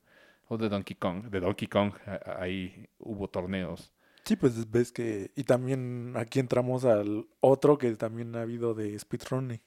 O 0.52 0.58
de 0.58 0.68
Donkey 0.68 0.96
Kong. 0.96 1.30
De 1.30 1.40
Donkey 1.40 1.68
Kong, 1.68 1.94
ahí 2.40 2.90
hubo 2.98 3.30
torneos. 3.30 3.94
sí, 4.26 4.36
pues 4.36 4.70
ves 4.70 4.92
que... 4.92 5.32
Y 5.36 5.44
también 5.44 6.14
aquí 6.18 6.40
entramos 6.40 6.86
al 6.86 7.28
otro 7.40 7.78
que 7.78 7.96
también 7.96 8.36
ha 8.36 8.42
habido 8.42 8.74
de 8.74 8.98
speedrunning. 8.98 9.62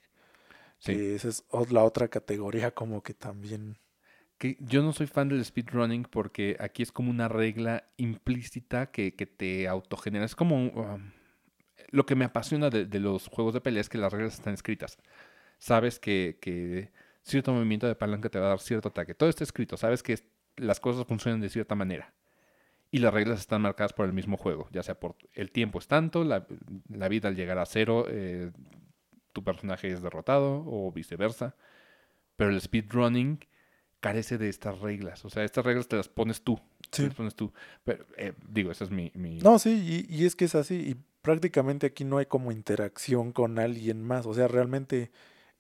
Sí. 0.79 0.93
Que 0.93 1.15
esa 1.15 1.29
es 1.29 1.45
la 1.71 1.85
otra 1.85 2.09
categoría 2.09 2.73
como 2.73 3.03
que 3.03 3.15
también... 3.15 3.79
Que 4.39 4.57
yo 4.59 4.83
no 4.83 4.93
soy 4.93 5.07
fan 5.07 5.29
del 5.29 5.45
speedrunning 5.45 6.03
porque 6.03 6.57
aquí 6.59 6.83
es 6.83 6.91
como 6.91 7.11
una 7.11 7.29
regla 7.29 7.85
implícita 7.97 8.91
que, 8.91 9.15
que 9.15 9.27
te 9.27 9.69
autogenera. 9.69 10.25
Es 10.25 10.35
como 10.35 10.57
um, 10.57 11.13
lo 11.91 12.07
que 12.07 12.17
me 12.17 12.25
apasiona 12.25 12.71
de, 12.71 12.87
de 12.87 12.99
los 12.99 13.29
juegos 13.29 13.55
de 13.55 13.61
pelea 13.61 13.81
es 13.81 13.89
que 13.89 13.99
las 13.99 14.13
reglas 14.13 14.35
están 14.35 14.55
escritas. 14.55 14.99
Sabes 15.59 16.01
que, 16.01 16.39
que 16.41 16.91
cierto 17.23 17.53
movimiento 17.53 17.87
de 17.87 17.95
palanca 17.95 18.29
te 18.31 18.41
va 18.41 18.47
a 18.47 18.49
dar 18.51 18.59
cierto 18.59 18.89
ataque. 18.89 19.15
Todo 19.15 19.29
está 19.29 19.45
escrito. 19.45 19.77
Sabes 19.77 20.03
que 20.03 20.19
las 20.57 20.81
cosas 20.81 21.07
funcionan 21.07 21.41
de 21.41 21.49
cierta 21.49 21.75
manera. 21.75 22.13
Y 22.91 22.99
las 22.99 23.15
reglas 23.15 23.41
están 23.41 23.63
marcadas 23.63 23.93
por 23.95 24.05
el 24.07 24.13
mismo 24.13 24.37
juego. 24.37 24.69
Ya 24.71 24.83
sea 24.83 25.01
por 25.01 25.17
el 25.33 25.51
tiempo 25.51 25.79
es 25.79 25.89
tanto, 25.89 26.25
la, 26.25 26.47
la 26.91 27.09
vida 27.09 27.29
al 27.29 27.37
llegar 27.37 27.59
a 27.59 27.65
cero, 27.67 28.05
eh, 28.09 28.51
tu 29.33 29.43
personaje 29.43 29.91
es 29.91 30.03
derrotado 30.03 30.63
o 30.67 30.93
viceversa. 30.93 31.57
Pero 32.37 32.51
el 32.51 32.61
speedrunning 32.61 33.39
carece 34.01 34.37
de 34.37 34.49
estas 34.51 34.79
reglas. 34.81 35.25
O 35.25 35.31
sea, 35.31 35.45
estas 35.45 35.65
reglas 35.65 35.89
te 35.89 35.97
las 35.97 36.09
pones 36.09 36.43
tú. 36.43 36.57
te 36.91 36.97
Sí. 36.99 37.03
las 37.07 37.15
pones 37.15 37.35
tú. 37.35 37.53
Pero, 37.85 38.05
eh, 38.19 38.35
digo, 38.49 38.71
esa 38.73 38.85
es 38.85 38.91
mi... 38.91 39.11
mi- 39.15 39.39
No, 39.39 39.59
sí, 39.59 40.07
y, 40.09 40.15
y 40.15 40.27
es 40.27 40.37
que 40.37 40.45
es 40.45 40.55
así. 40.55 40.75
Y 40.75 40.97
prácticamente 41.23 41.87
aquí 41.87 42.05
no 42.05 42.19
hay 42.19 42.27
como 42.27 42.53
interacción 42.53 43.33
con 43.33 43.59
alguien 43.59 44.03
más. 44.03 44.27
O 44.27 44.35
sea, 44.35 44.49
realmente 44.49 45.11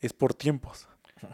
es 0.00 0.12
por 0.12 0.34
tiempos. 0.34 0.88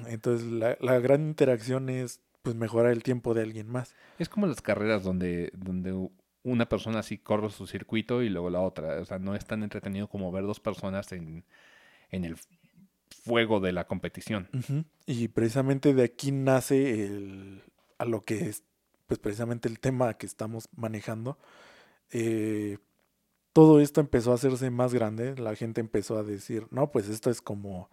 Entonces, 0.06 0.46
la, 0.46 0.76
la 0.80 1.00
gran 1.00 1.22
interacción 1.22 1.88
es 1.88 2.20
pues 2.48 2.56
mejorar 2.56 2.92
el 2.92 3.02
tiempo 3.02 3.34
de 3.34 3.42
alguien 3.42 3.68
más. 3.68 3.94
Es 4.18 4.30
como 4.30 4.46
las 4.46 4.62
carreras 4.62 5.04
donde, 5.04 5.52
donde 5.52 6.08
una 6.42 6.66
persona 6.66 7.00
así 7.00 7.18
corre 7.18 7.50
su 7.50 7.66
circuito 7.66 8.22
y 8.22 8.30
luego 8.30 8.48
la 8.48 8.62
otra. 8.62 9.02
O 9.02 9.04
sea, 9.04 9.18
no 9.18 9.34
es 9.34 9.44
tan 9.44 9.62
entretenido 9.62 10.08
como 10.08 10.32
ver 10.32 10.44
dos 10.44 10.58
personas 10.58 11.12
en, 11.12 11.44
en 12.08 12.24
el 12.24 12.36
fuego 13.10 13.60
de 13.60 13.72
la 13.72 13.86
competición. 13.86 14.48
Y 15.04 15.28
precisamente 15.28 15.92
de 15.92 16.04
aquí 16.04 16.32
nace 16.32 17.04
el, 17.04 17.64
a 17.98 18.06
lo 18.06 18.24
que 18.24 18.48
es 18.48 18.62
pues 19.06 19.20
precisamente 19.20 19.68
el 19.68 19.78
tema 19.78 20.14
que 20.14 20.24
estamos 20.24 20.70
manejando. 20.74 21.36
Eh, 22.12 22.78
todo 23.52 23.78
esto 23.78 24.00
empezó 24.00 24.32
a 24.32 24.36
hacerse 24.36 24.70
más 24.70 24.94
grande, 24.94 25.36
la 25.36 25.54
gente 25.54 25.82
empezó 25.82 26.16
a 26.16 26.22
decir, 26.22 26.66
no, 26.70 26.90
pues 26.92 27.10
esto 27.10 27.28
es 27.28 27.42
como 27.42 27.90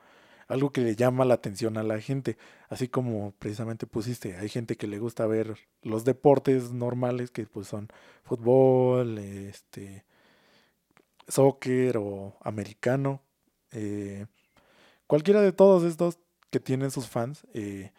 algo 0.47 0.71
que 0.71 0.81
le 0.81 0.95
llama 0.95 1.25
la 1.25 1.35
atención 1.35 1.77
a 1.77 1.83
la 1.83 1.99
gente, 1.99 2.37
así 2.69 2.87
como 2.87 3.33
precisamente 3.39 3.87
pusiste, 3.87 4.37
hay 4.37 4.49
gente 4.49 4.77
que 4.77 4.87
le 4.87 4.99
gusta 4.99 5.25
ver 5.25 5.57
los 5.81 6.05
deportes 6.05 6.71
normales 6.71 7.31
que 7.31 7.45
pues 7.45 7.67
son 7.67 7.89
fútbol, 8.23 9.17
este, 9.17 10.05
soccer 11.27 11.97
o 11.97 12.37
americano, 12.41 13.21
eh, 13.71 14.27
cualquiera 15.07 15.41
de 15.41 15.51
todos 15.51 15.83
estos 15.83 16.19
que 16.51 16.59
tienen 16.59 16.91
sus 16.91 17.07
fans, 17.07 17.45
eh, 17.53 17.91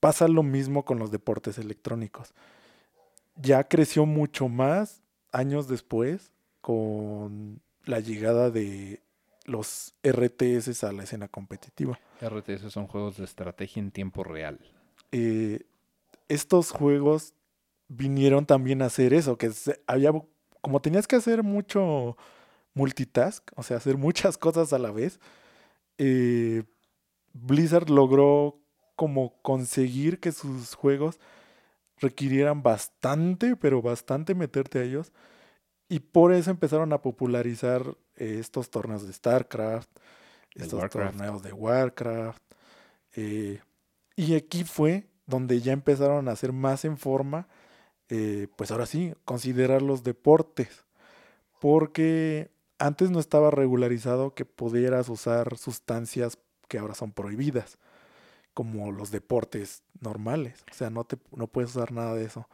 pasa 0.00 0.28
lo 0.28 0.42
mismo 0.42 0.84
con 0.84 0.98
los 0.98 1.10
deportes 1.10 1.58
electrónicos. 1.58 2.34
Ya 3.36 3.64
creció 3.64 4.06
mucho 4.06 4.48
más 4.48 5.02
años 5.32 5.68
después 5.68 6.32
con 6.60 7.60
la 7.84 8.00
llegada 8.00 8.50
de 8.50 9.01
los 9.46 9.94
RTS 10.02 10.84
a 10.84 10.92
la 10.92 11.04
escena 11.04 11.28
competitiva. 11.28 11.98
RTS 12.20 12.72
son 12.72 12.86
juegos 12.86 13.16
de 13.16 13.24
estrategia 13.24 13.80
en 13.80 13.90
tiempo 13.90 14.24
real. 14.24 14.58
Eh, 15.10 15.60
estos 16.28 16.70
juegos 16.70 17.34
vinieron 17.88 18.46
también 18.46 18.82
a 18.82 18.86
hacer 18.86 19.12
eso, 19.12 19.36
que 19.36 19.50
había, 19.86 20.12
como 20.60 20.80
tenías 20.80 21.06
que 21.06 21.16
hacer 21.16 21.42
mucho 21.42 22.16
multitask, 22.74 23.50
o 23.56 23.62
sea, 23.62 23.76
hacer 23.76 23.96
muchas 23.98 24.38
cosas 24.38 24.72
a 24.72 24.78
la 24.78 24.90
vez, 24.90 25.20
eh, 25.98 26.64
Blizzard 27.34 27.90
logró 27.90 28.58
como 28.96 29.40
conseguir 29.42 30.20
que 30.20 30.32
sus 30.32 30.74
juegos 30.74 31.18
requirieran 31.98 32.62
bastante, 32.62 33.56
pero 33.56 33.80
bastante 33.80 34.34
meterte 34.34 34.78
a 34.78 34.82
ellos. 34.82 35.12
Y 35.92 36.00
por 36.00 36.32
eso 36.32 36.50
empezaron 36.50 36.94
a 36.94 37.02
popularizar 37.02 37.82
eh, 38.16 38.38
estos 38.40 38.70
torneos 38.70 39.06
de 39.06 39.12
StarCraft, 39.12 39.90
estos 40.54 40.72
Warcraft. 40.80 41.18
torneos 41.18 41.42
de 41.42 41.52
Warcraft. 41.52 42.42
eh, 43.14 43.60
y 44.16 44.34
aquí 44.36 44.64
fue 44.64 45.06
donde 45.26 45.60
ya 45.60 45.72
empezaron 45.74 46.28
a 46.28 46.32
hacer 46.32 46.52
más 46.52 46.86
en 46.86 46.96
forma, 46.98 47.48
eh, 48.08 48.48
pues 48.56 48.70
ahora 48.70 48.86
sí, 48.86 49.14
considerar 49.26 49.82
los 49.82 50.02
deportes. 50.02 50.84
Porque 51.60 52.50
antes 52.78 53.10
no 53.10 53.20
estaba 53.20 53.50
regularizado 53.50 54.34
que 54.34 54.46
pudieras 54.46 55.10
usar 55.10 55.58
sustancias 55.58 56.38
que 56.68 56.78
ahora 56.78 56.94
son 56.94 57.12
prohibidas, 57.12 57.78
como 58.54 58.92
los 58.92 59.10
deportes 59.12 59.84
normales. 60.00 60.64
O 60.70 60.74
sea, 60.74 60.90
no, 60.90 61.04
te, 61.04 61.18
no 61.36 61.48
puedes 61.48 61.70
usar 61.76 61.92
nada 61.92 62.14
de 62.14 62.24
eso. 62.26 62.48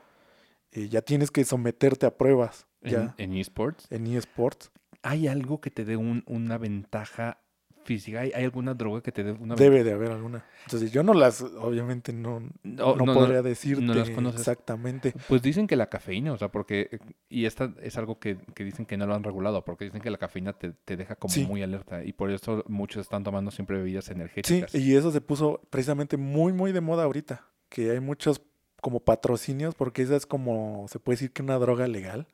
Eh, 0.72 0.88
ya 0.90 1.02
tienes 1.02 1.32
que 1.32 1.44
someterte 1.44 2.06
a 2.06 2.16
pruebas 2.18 2.67
ya 2.82 3.14
en 3.18 3.34
esports, 3.34 3.86
en 3.90 4.06
eSports. 4.06 4.70
¿hay 5.02 5.28
algo 5.28 5.60
que 5.60 5.70
te 5.70 5.84
dé 5.84 5.96
un- 5.96 6.22
una 6.26 6.58
ventaja 6.58 7.38
física? 7.84 8.20
¿Hay, 8.20 8.32
hay 8.34 8.44
alguna 8.44 8.74
droga 8.74 9.00
que 9.00 9.12
te 9.12 9.24
dé 9.24 9.32
una 9.32 9.54
Debe 9.54 9.82
de 9.82 9.92
haber 9.92 10.10
alguna. 10.10 10.44
Entonces 10.64 10.92
yo 10.92 11.02
no 11.02 11.14
las, 11.14 11.40
obviamente 11.40 12.12
no, 12.12 12.40
No, 12.62 12.96
no, 12.96 13.06
no, 13.06 13.14
podría 13.14 13.40
decirte 13.40 13.82
no 13.82 13.94
las 13.94 14.10
conoces. 14.10 14.40
exactamente. 14.40 15.14
Pues 15.28 15.40
dicen 15.40 15.66
que 15.66 15.76
la 15.76 15.88
cafeína, 15.88 16.32
o 16.32 16.36
sea, 16.36 16.48
porque, 16.48 16.98
y 17.30 17.46
esta 17.46 17.72
es 17.80 17.96
algo 17.96 18.18
que, 18.18 18.36
que 18.54 18.64
dicen 18.64 18.84
que 18.84 18.96
no 18.98 19.06
lo 19.06 19.14
han 19.14 19.22
regulado, 19.24 19.64
porque 19.64 19.86
dicen 19.86 20.02
que 20.02 20.10
la 20.10 20.18
cafeína 20.18 20.52
te, 20.52 20.72
te 20.72 20.96
deja 20.98 21.14
como 21.16 21.32
Sí. 21.32 21.46
muy 21.46 21.62
alerta 21.62 22.04
y 22.04 22.12
por 22.12 22.30
eso 22.30 22.62
muchos 22.68 23.02
están 23.02 23.24
tomando 23.24 23.50
siempre 23.50 23.78
bebidas 23.78 24.04
Sí, 24.06 24.12
energéticas. 24.12 24.74
y 24.74 24.94
eso 24.94 25.10
se 25.10 25.20
puso 25.22 25.62
precisamente 25.70 26.16
muy, 26.18 26.52
muy 26.52 26.72
de 26.72 26.80
moda 26.82 27.04
ahorita. 27.04 27.46
Que 27.70 27.92
hay 27.92 28.00
muchos 28.00 28.42
como 28.80 29.00
patrocinios, 29.00 29.74
porque 29.74 30.02
esa 30.02 30.16
es 30.16 30.26
como, 30.26 30.86
se 30.88 30.98
puede 30.98 31.16
decir 31.16 31.32
que 31.32 31.42
una 31.42 31.58
droga 31.58 31.86
legal. 31.86 32.26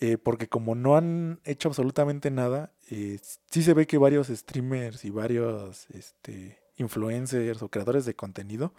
Eh, 0.00 0.16
porque 0.16 0.48
como 0.48 0.74
no 0.74 0.96
han 0.96 1.40
hecho 1.44 1.68
absolutamente 1.68 2.30
nada, 2.30 2.72
eh, 2.90 3.18
sí 3.50 3.62
se 3.62 3.74
ve 3.74 3.86
que 3.86 3.98
varios 3.98 4.28
streamers 4.28 5.04
y 5.04 5.10
varios 5.10 5.88
este, 5.90 6.58
influencers 6.78 7.62
o 7.62 7.68
creadores 7.68 8.06
de 8.06 8.14
contenido 8.14 8.72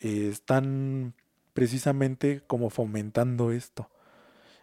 eh, 0.00 0.28
están 0.32 1.14
precisamente 1.52 2.42
como 2.46 2.70
fomentando 2.70 3.52
esto. 3.52 3.90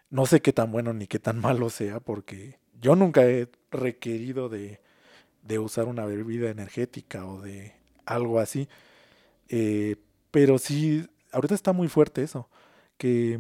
No 0.09 0.25
sé 0.25 0.41
qué 0.41 0.51
tan 0.51 0.71
bueno 0.71 0.93
ni 0.93 1.07
qué 1.07 1.19
tan 1.19 1.39
malo 1.41 1.69
sea, 1.69 1.99
porque 1.99 2.59
yo 2.81 2.95
nunca 2.95 3.25
he 3.25 3.47
requerido 3.71 4.49
de, 4.49 4.81
de 5.43 5.59
usar 5.59 5.85
una 5.85 6.05
bebida 6.05 6.49
energética 6.49 7.25
o 7.25 7.41
de 7.41 7.73
algo 8.05 8.39
así. 8.39 8.67
Eh, 9.49 9.95
pero 10.31 10.57
sí, 10.57 11.07
ahorita 11.31 11.55
está 11.55 11.73
muy 11.73 11.87
fuerte 11.87 12.23
eso, 12.23 12.49
que 12.97 13.39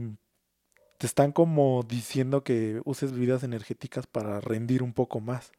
te 0.97 1.05
están 1.05 1.31
como 1.31 1.83
diciendo 1.87 2.43
que 2.43 2.81
uses 2.85 3.11
bebidas 3.11 3.43
energéticas 3.43 4.07
para 4.07 4.41
rendir 4.41 4.81
un 4.83 4.93
poco 4.93 5.19
más, 5.19 5.51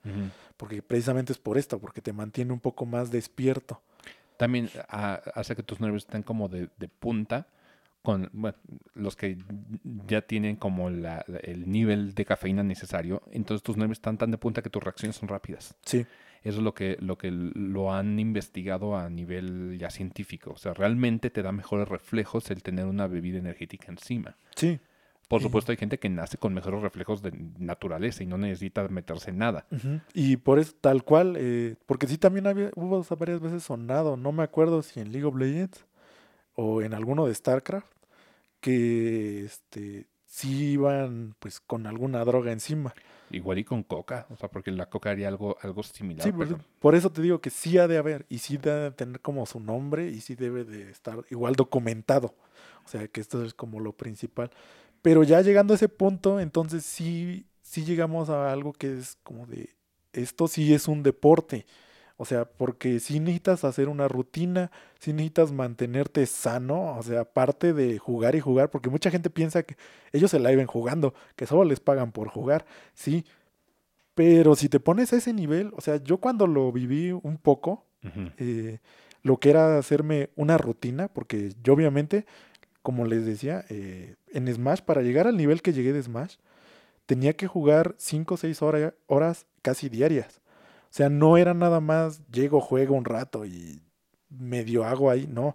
porque 0.57 0.83
precisamente 0.83 1.33
es 1.33 1.39
por 1.39 1.59
esto, 1.59 1.79
porque 1.79 2.01
te 2.03 2.12
mantiene 2.12 2.53
un 2.53 2.61
poco 2.61 2.87
más 2.87 3.11
despierto. 3.11 3.81
También 4.37 4.68
ah, 4.89 5.20
hace 5.35 5.55
que 5.57 5.62
tus 5.62 5.81
nervios 5.81 6.05
estén 6.05 6.22
como 6.22 6.49
de, 6.49 6.68
de 6.76 6.89
punta 6.89 7.47
con 8.03 8.31
bueno, 8.33 8.57
los 8.95 9.16
que 9.16 9.37
ya 10.07 10.22
tienen 10.22 10.57
como 10.57 10.89
la- 10.91 11.24
el 11.43 11.70
nivel 11.70 12.14
de 12.14 12.24
cafeína 12.24 12.62
necesario. 12.62 13.22
Entonces 13.33 13.62
tus 13.62 13.76
nervios 13.76 13.99
están 13.99 14.16
tan 14.16 14.31
de 14.31 14.39
punta 14.39 14.62
que 14.62 14.70
tus 14.70 14.83
reacciones 14.83 15.16
son 15.16 15.29
rápidas. 15.29 15.74
Sí, 15.85 16.07
Eso 16.43 16.59
es 16.59 16.62
lo 16.64 16.74
que, 16.74 16.97
lo 17.01 17.18
que 17.18 17.30
lo 17.30 17.93
han 17.93 18.18
investigado 18.18 18.97
a 18.97 19.09
nivel 19.11 19.76
ya 19.78 19.91
científico. 19.91 20.53
O 20.53 20.57
sea, 20.57 20.74
realmente 20.74 21.30
te 21.30 21.43
da 21.43 21.53
mejores 21.53 21.89
reflejos 21.89 22.51
el 22.51 22.62
tener 22.62 22.86
una 22.86 23.07
bebida 23.07 23.39
energética 23.39 23.86
encima. 23.91 24.36
sí. 24.55 24.78
Por 25.28 25.41
Sí. 25.43 25.47
supuesto, 25.49 25.72
hay 25.72 25.76
gente 25.76 25.99
que 25.99 26.09
nace 26.09 26.39
con 26.39 26.55
mejores 26.55 26.80
reflejos 26.80 27.20
de 27.20 27.32
naturaleza 27.59 28.22
y 28.22 28.26
no 28.26 28.39
necesita 28.39 28.89
meterse 28.89 29.28
en 29.28 29.36
nada. 29.36 29.66
Y 30.14 30.39
por 30.39 30.59
eso, 30.59 30.72
tal 30.80 31.05
cual, 31.05 31.36
eh, 31.39 31.76
porque 31.84 32.07
sí 32.07 32.16
también 32.16 32.47
había, 32.47 32.70
hubo 32.76 33.05
varias 33.18 33.39
veces 33.39 33.62
sonado, 33.62 34.16
no 34.16 34.32
me 34.32 34.43
acuerdo 34.43 34.80
si 34.82 35.01
en 35.01 35.12
League 35.12 35.26
of 35.26 35.36
Legends 35.36 35.84
o 36.55 36.80
en 36.80 36.95
alguno 36.95 37.26
de 37.26 37.34
StarCraft, 37.34 37.93
que 38.62 39.45
este 39.45 40.07
sí 40.29 40.72
iban 40.72 41.35
pues 41.41 41.59
con 41.59 41.87
alguna 41.87 42.24
droga 42.24 42.53
encima. 42.53 42.95
Igual 43.31 43.59
y 43.59 43.64
con 43.64 43.83
coca, 43.83 44.26
o 44.31 44.37
sea, 44.37 44.49
porque 44.49 44.70
la 44.70 44.87
coca 44.87 45.11
haría 45.11 45.29
algo, 45.29 45.59
algo 45.61 45.83
similar. 45.83 46.24
Sí, 46.24 46.33
por, 46.79 46.95
eso 46.95 47.11
te 47.11 47.20
digo 47.20 47.41
que 47.41 47.51
sí 47.51 47.76
ha 47.76 47.89
de 47.89 47.99
haber 47.99 48.24
y 48.29 48.39
sí 48.39 48.57
debe 48.57 48.91
tener 48.93 49.20
como 49.20 49.45
su 49.45 49.61
nombre 49.61 50.09
y 50.09 50.20
sí 50.20 50.35
debe 50.35 50.64
de 50.64 50.91
estar 50.91 51.24
igual 51.31 51.55
documentado. 51.55 52.35
O 52.85 52.89
sea, 52.89 53.07
que 53.09 53.20
esto 53.20 53.45
es 53.45 53.53
como 53.53 53.81
lo 53.81 53.93
principal. 53.93 54.51
Pero 55.03 55.24
ya 55.24 55.43
llegando 55.43 55.74
a 55.74 55.76
ese 55.76 55.89
punto, 55.89 56.41
entonces 56.41 56.85
sí, 56.85 57.47
sí 57.62 57.85
llegamos 57.85 58.31
a 58.31 58.51
algo 58.51 58.72
que 58.72 58.99
es 58.99 59.18
como 59.22 59.47
de, 59.47 59.74
esto 60.12 60.49
sí 60.49 60.72
es 60.72 60.89
un 60.89 61.03
deporte. 61.03 61.66
O 62.20 62.24
sea, 62.24 62.46
porque 62.46 62.98
sí 62.98 63.20
necesitas 63.20 63.62
hacer 63.62 63.88
una 63.88 64.08
rutina, 64.08 64.72
sí 64.98 65.12
necesitas 65.12 65.52
mantenerte 65.52 66.26
sano, 66.26 66.98
o 66.98 67.02
sea, 67.04 67.20
aparte 67.20 67.72
de 67.72 67.98
jugar 67.98 68.34
y 68.34 68.40
jugar, 68.40 68.70
porque 68.70 68.90
mucha 68.90 69.08
gente 69.12 69.30
piensa 69.30 69.62
que 69.62 69.76
ellos 70.12 70.32
se 70.32 70.40
la 70.40 70.52
iban 70.52 70.66
jugando, 70.66 71.14
que 71.36 71.46
solo 71.46 71.62
les 71.62 71.78
pagan 71.78 72.10
por 72.10 72.28
jugar, 72.28 72.66
sí. 72.92 73.24
Pero 74.16 74.56
si 74.56 74.68
te 74.68 74.80
pones 74.80 75.12
a 75.12 75.16
ese 75.16 75.32
nivel, 75.32 75.70
o 75.76 75.80
sea, 75.80 76.02
yo 76.02 76.18
cuando 76.18 76.48
lo 76.48 76.72
viví 76.72 77.12
un 77.12 77.38
poco, 77.38 77.86
eh, 78.38 78.78
lo 79.22 79.38
que 79.38 79.50
era 79.50 79.78
hacerme 79.78 80.30
una 80.34 80.58
rutina, 80.58 81.06
porque 81.06 81.52
yo 81.62 81.74
obviamente, 81.74 82.26
como 82.82 83.06
les 83.06 83.26
decía, 83.26 83.64
eh, 83.68 84.16
en 84.32 84.52
Smash, 84.52 84.80
para 84.80 85.02
llegar 85.02 85.28
al 85.28 85.36
nivel 85.36 85.62
que 85.62 85.72
llegué 85.72 85.92
de 85.92 86.02
Smash, 86.02 86.34
tenía 87.06 87.34
que 87.34 87.46
jugar 87.46 87.94
5 87.96 88.34
o 88.34 88.36
6 88.36 88.60
horas 89.06 89.46
casi 89.62 89.88
diarias. 89.88 90.40
O 90.91 90.93
sea, 90.99 91.09
no 91.09 91.36
era 91.36 91.55
nada 91.55 91.80
más 91.80 92.22
llego, 92.30 92.61
juego 92.61 92.95
un 92.95 93.05
rato 93.05 93.45
y 93.45 93.80
medio 94.30 94.84
hago 94.84 95.11
ahí, 95.11 95.26
no. 95.26 95.49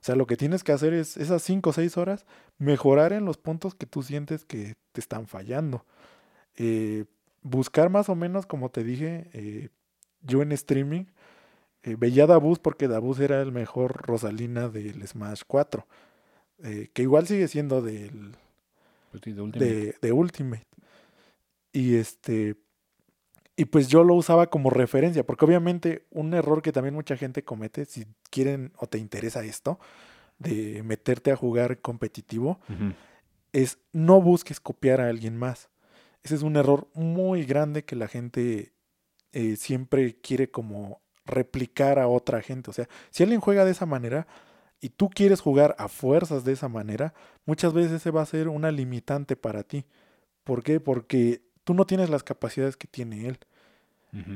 O 0.00 0.02
sea, 0.02 0.16
lo 0.16 0.26
que 0.26 0.36
tienes 0.36 0.64
que 0.64 0.72
hacer 0.72 0.94
es 0.94 1.16
esas 1.16 1.42
5 1.42 1.70
o 1.70 1.72
6 1.72 1.96
horas 1.98 2.24
mejorar 2.58 3.12
en 3.12 3.24
los 3.24 3.36
puntos 3.36 3.74
que 3.74 3.86
tú 3.86 4.02
sientes 4.02 4.44
que 4.44 4.74
te 4.92 5.00
están 5.00 5.26
fallando. 5.26 5.84
Eh, 6.56 7.04
buscar 7.42 7.90
más 7.90 8.08
o 8.08 8.14
menos, 8.14 8.46
como 8.46 8.70
te 8.70 8.82
dije, 8.82 9.28
eh, 9.32 9.68
yo 10.22 10.42
en 10.42 10.52
streaming 10.52 11.04
eh, 11.82 11.96
veía 11.98 12.26
Dabuz 12.26 12.58
porque 12.58 12.88
Dabuz 12.88 13.20
era 13.20 13.42
el 13.42 13.52
mejor 13.52 14.06
Rosalina 14.06 14.68
del 14.68 15.06
Smash 15.06 15.42
4. 15.46 15.86
que 16.92 17.02
igual 17.02 17.26
sigue 17.26 17.48
siendo 17.48 17.80
del, 17.80 18.36
pues 19.10 19.22
de, 19.22 19.40
Ultimate. 19.40 19.96
de 20.00 20.12
Ultimate. 20.12 20.66
Y 21.72 21.96
este. 21.96 22.56
Y 23.60 23.66
pues 23.66 23.88
yo 23.88 24.04
lo 24.04 24.14
usaba 24.14 24.46
como 24.46 24.70
referencia, 24.70 25.22
porque 25.22 25.44
obviamente 25.44 26.06
un 26.10 26.32
error 26.32 26.62
que 26.62 26.72
también 26.72 26.94
mucha 26.94 27.18
gente 27.18 27.44
comete, 27.44 27.84
si 27.84 28.06
quieren 28.30 28.72
o 28.78 28.86
te 28.86 28.96
interesa 28.96 29.44
esto, 29.44 29.78
de 30.38 30.82
meterte 30.82 31.30
a 31.30 31.36
jugar 31.36 31.78
competitivo, 31.82 32.58
es 33.52 33.76
no 33.92 34.22
busques 34.22 34.60
copiar 34.60 35.02
a 35.02 35.10
alguien 35.10 35.36
más. 35.36 35.68
Ese 36.22 36.36
es 36.36 36.42
un 36.42 36.56
error 36.56 36.88
muy 36.94 37.44
grande 37.44 37.84
que 37.84 37.96
la 37.96 38.08
gente 38.08 38.72
eh, 39.32 39.56
siempre 39.56 40.16
quiere 40.22 40.50
como 40.50 41.02
replicar 41.26 41.98
a 41.98 42.08
otra 42.08 42.40
gente. 42.40 42.70
O 42.70 42.72
sea, 42.72 42.88
si 43.10 43.24
alguien 43.24 43.42
juega 43.42 43.66
de 43.66 43.72
esa 43.72 43.84
manera 43.84 44.26
y 44.80 44.88
tú 44.88 45.10
quieres 45.10 45.42
jugar 45.42 45.76
a 45.78 45.88
fuerzas 45.88 46.44
de 46.44 46.54
esa 46.54 46.70
manera, 46.70 47.12
muchas 47.44 47.74
veces 47.74 47.92
ese 47.92 48.10
va 48.10 48.22
a 48.22 48.26
ser 48.26 48.48
una 48.48 48.70
limitante 48.70 49.36
para 49.36 49.64
ti. 49.64 49.84
¿Por 50.44 50.62
qué? 50.62 50.80
Porque 50.80 51.42
tú 51.62 51.74
no 51.74 51.84
tienes 51.84 52.08
las 52.08 52.22
capacidades 52.22 52.78
que 52.78 52.88
tiene 52.88 53.28
él. 53.28 53.38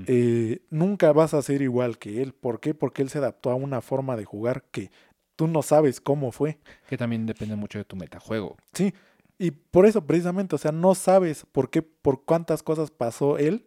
Eh, 0.06 0.62
nunca 0.70 1.12
vas 1.12 1.34
a 1.34 1.42
ser 1.42 1.62
igual 1.62 1.98
que 1.98 2.22
él. 2.22 2.32
¿Por 2.32 2.60
qué? 2.60 2.74
Porque 2.74 3.02
él 3.02 3.10
se 3.10 3.18
adaptó 3.18 3.50
a 3.50 3.54
una 3.54 3.80
forma 3.80 4.16
de 4.16 4.24
jugar 4.24 4.64
que 4.70 4.90
tú 5.36 5.48
no 5.48 5.62
sabes 5.62 6.00
cómo 6.00 6.32
fue. 6.32 6.58
Que 6.88 6.96
también 6.96 7.26
depende 7.26 7.56
mucho 7.56 7.78
de 7.78 7.84
tu 7.84 7.96
metajuego. 7.96 8.56
Sí, 8.72 8.94
y 9.38 9.50
por 9.50 9.86
eso 9.86 10.06
precisamente, 10.06 10.54
o 10.54 10.58
sea, 10.58 10.72
no 10.72 10.94
sabes 10.94 11.44
por 11.50 11.70
qué, 11.70 11.82
por 11.82 12.24
cuántas 12.24 12.62
cosas 12.62 12.90
pasó 12.90 13.38
él 13.38 13.66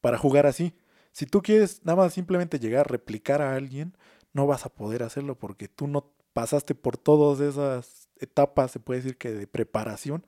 para 0.00 0.18
jugar 0.18 0.46
así. 0.46 0.74
Si 1.12 1.26
tú 1.26 1.42
quieres 1.42 1.80
nada 1.84 1.96
más 1.96 2.12
simplemente 2.12 2.58
llegar 2.58 2.80
a 2.80 2.90
replicar 2.90 3.40
a 3.40 3.54
alguien, 3.54 3.96
no 4.32 4.46
vas 4.46 4.66
a 4.66 4.68
poder 4.68 5.02
hacerlo 5.02 5.38
porque 5.38 5.68
tú 5.68 5.86
no 5.86 6.12
pasaste 6.32 6.74
por 6.74 6.96
todas 6.96 7.40
esas 7.40 8.08
etapas, 8.18 8.72
se 8.72 8.80
puede 8.80 9.00
decir 9.00 9.16
que 9.16 9.30
de 9.30 9.46
preparación, 9.46 10.26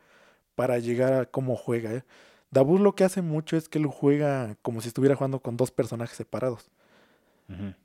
para 0.55 0.79
llegar 0.79 1.12
a 1.12 1.27
cómo 1.27 1.57
juega. 1.57 1.93
¿eh? 1.93 2.05
Dabur 2.57 2.81
lo 2.81 2.95
que 2.95 3.05
hace 3.05 3.21
mucho 3.21 3.59
es 3.59 3.69
que 3.69 3.79
él 3.79 3.85
juega 3.85 4.57
como 4.63 4.81
si 4.81 4.89
estuviera 4.89 5.15
jugando 5.15 5.41
con 5.41 5.59
dos 5.59 5.71
personajes 5.71 6.17
separados. 6.17 6.71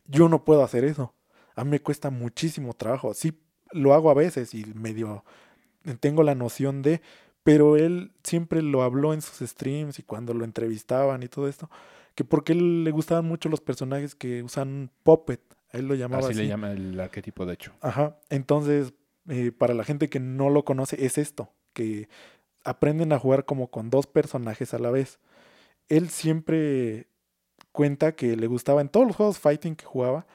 Yo 0.07 0.29
no 0.29 0.45
puedo 0.45 0.63
hacer 0.63 0.85
eso. 0.85 1.13
A 1.57 1.65
mí 1.65 1.71
me 1.71 1.81
cuesta 1.81 2.09
muchísimo 2.09 2.73
trabajo. 2.73 3.13
Sí, 3.13 3.37
lo 3.73 3.93
hago 3.93 4.09
a 4.09 4.13
veces 4.13 4.53
y 4.53 4.63
medio 4.73 5.25
tengo 5.99 6.23
la 6.23 6.35
noción 6.35 6.83
de, 6.83 7.01
pero 7.43 7.75
él 7.75 8.13
siempre 8.23 8.61
lo 8.61 8.81
habló 8.81 9.13
en 9.13 9.21
sus 9.21 9.45
streams 9.45 9.99
y 9.99 10.03
cuando 10.03 10.33
lo 10.33 10.45
entrevistaban 10.45 11.21
y 11.21 11.27
todo 11.27 11.49
esto, 11.49 11.69
que 12.15 12.23
porque 12.23 12.53
él 12.53 12.85
le 12.85 12.91
gustaban 12.91 13.25
mucho 13.25 13.49
los 13.49 13.59
personajes 13.59 14.15
que 14.15 14.41
usan 14.41 14.89
puppet. 15.03 15.41
él 15.73 15.85
lo 15.85 15.95
llamaba 15.95 16.23
así. 16.23 16.31
Así 16.31 16.43
le 16.43 16.47
llama 16.47 16.71
el 16.71 16.97
arquetipo, 16.97 17.45
de 17.45 17.55
hecho. 17.55 17.73
Ajá. 17.81 18.17
Entonces, 18.29 18.93
eh, 19.27 19.51
para 19.51 19.73
la 19.73 19.83
gente 19.83 20.09
que 20.09 20.21
no 20.21 20.49
lo 20.49 20.63
conoce, 20.63 21.05
es 21.05 21.17
esto, 21.17 21.49
que 21.73 22.07
aprenden 22.63 23.13
a 23.13 23.19
jugar 23.19 23.45
como 23.45 23.69
con 23.69 23.89
dos 23.89 24.07
personajes 24.07 24.73
a 24.73 24.79
la 24.79 24.91
vez. 24.91 25.19
Él 25.89 26.09
siempre 26.09 27.07
cuenta 27.71 28.13
que 28.13 28.35
le 28.35 28.47
gustaba 28.47 28.81
en 28.81 28.89
todos 28.89 29.07
los 29.07 29.15
juegos 29.15 29.39
fighting 29.39 29.75
que 29.75 29.85
jugaba 29.85 30.25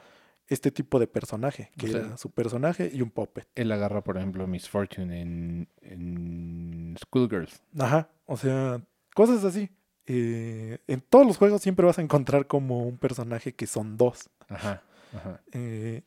este 0.47 0.71
tipo 0.71 0.97
de 0.99 1.07
personaje, 1.07 1.71
que 1.77 1.89
era 1.89 2.17
su 2.17 2.31
personaje 2.31 2.89
y 2.93 3.01
un 3.01 3.09
puppet. 3.09 3.47
Él 3.55 3.71
agarra, 3.71 4.01
por 4.01 4.17
ejemplo, 4.17 4.47
Miss 4.47 4.69
Fortune 4.69 5.21
en, 5.21 5.67
en 5.81 6.95
Schoolgirls. 6.97 7.61
Ajá, 7.77 8.09
o 8.25 8.37
sea, 8.37 8.81
cosas 9.13 9.43
así. 9.43 9.69
Eh, 10.05 10.77
en 10.87 11.01
todos 11.01 11.27
los 11.27 11.37
juegos 11.37 11.61
siempre 11.61 11.85
vas 11.85 11.99
a 11.99 12.01
encontrar 12.01 12.47
como 12.47 12.83
un 12.83 12.97
personaje 12.97 13.53
que 13.53 13.67
son 13.67 13.97
dos. 13.97 14.29
Ajá, 14.47 14.83
ajá. 15.13 15.41
Eh, 15.51 16.03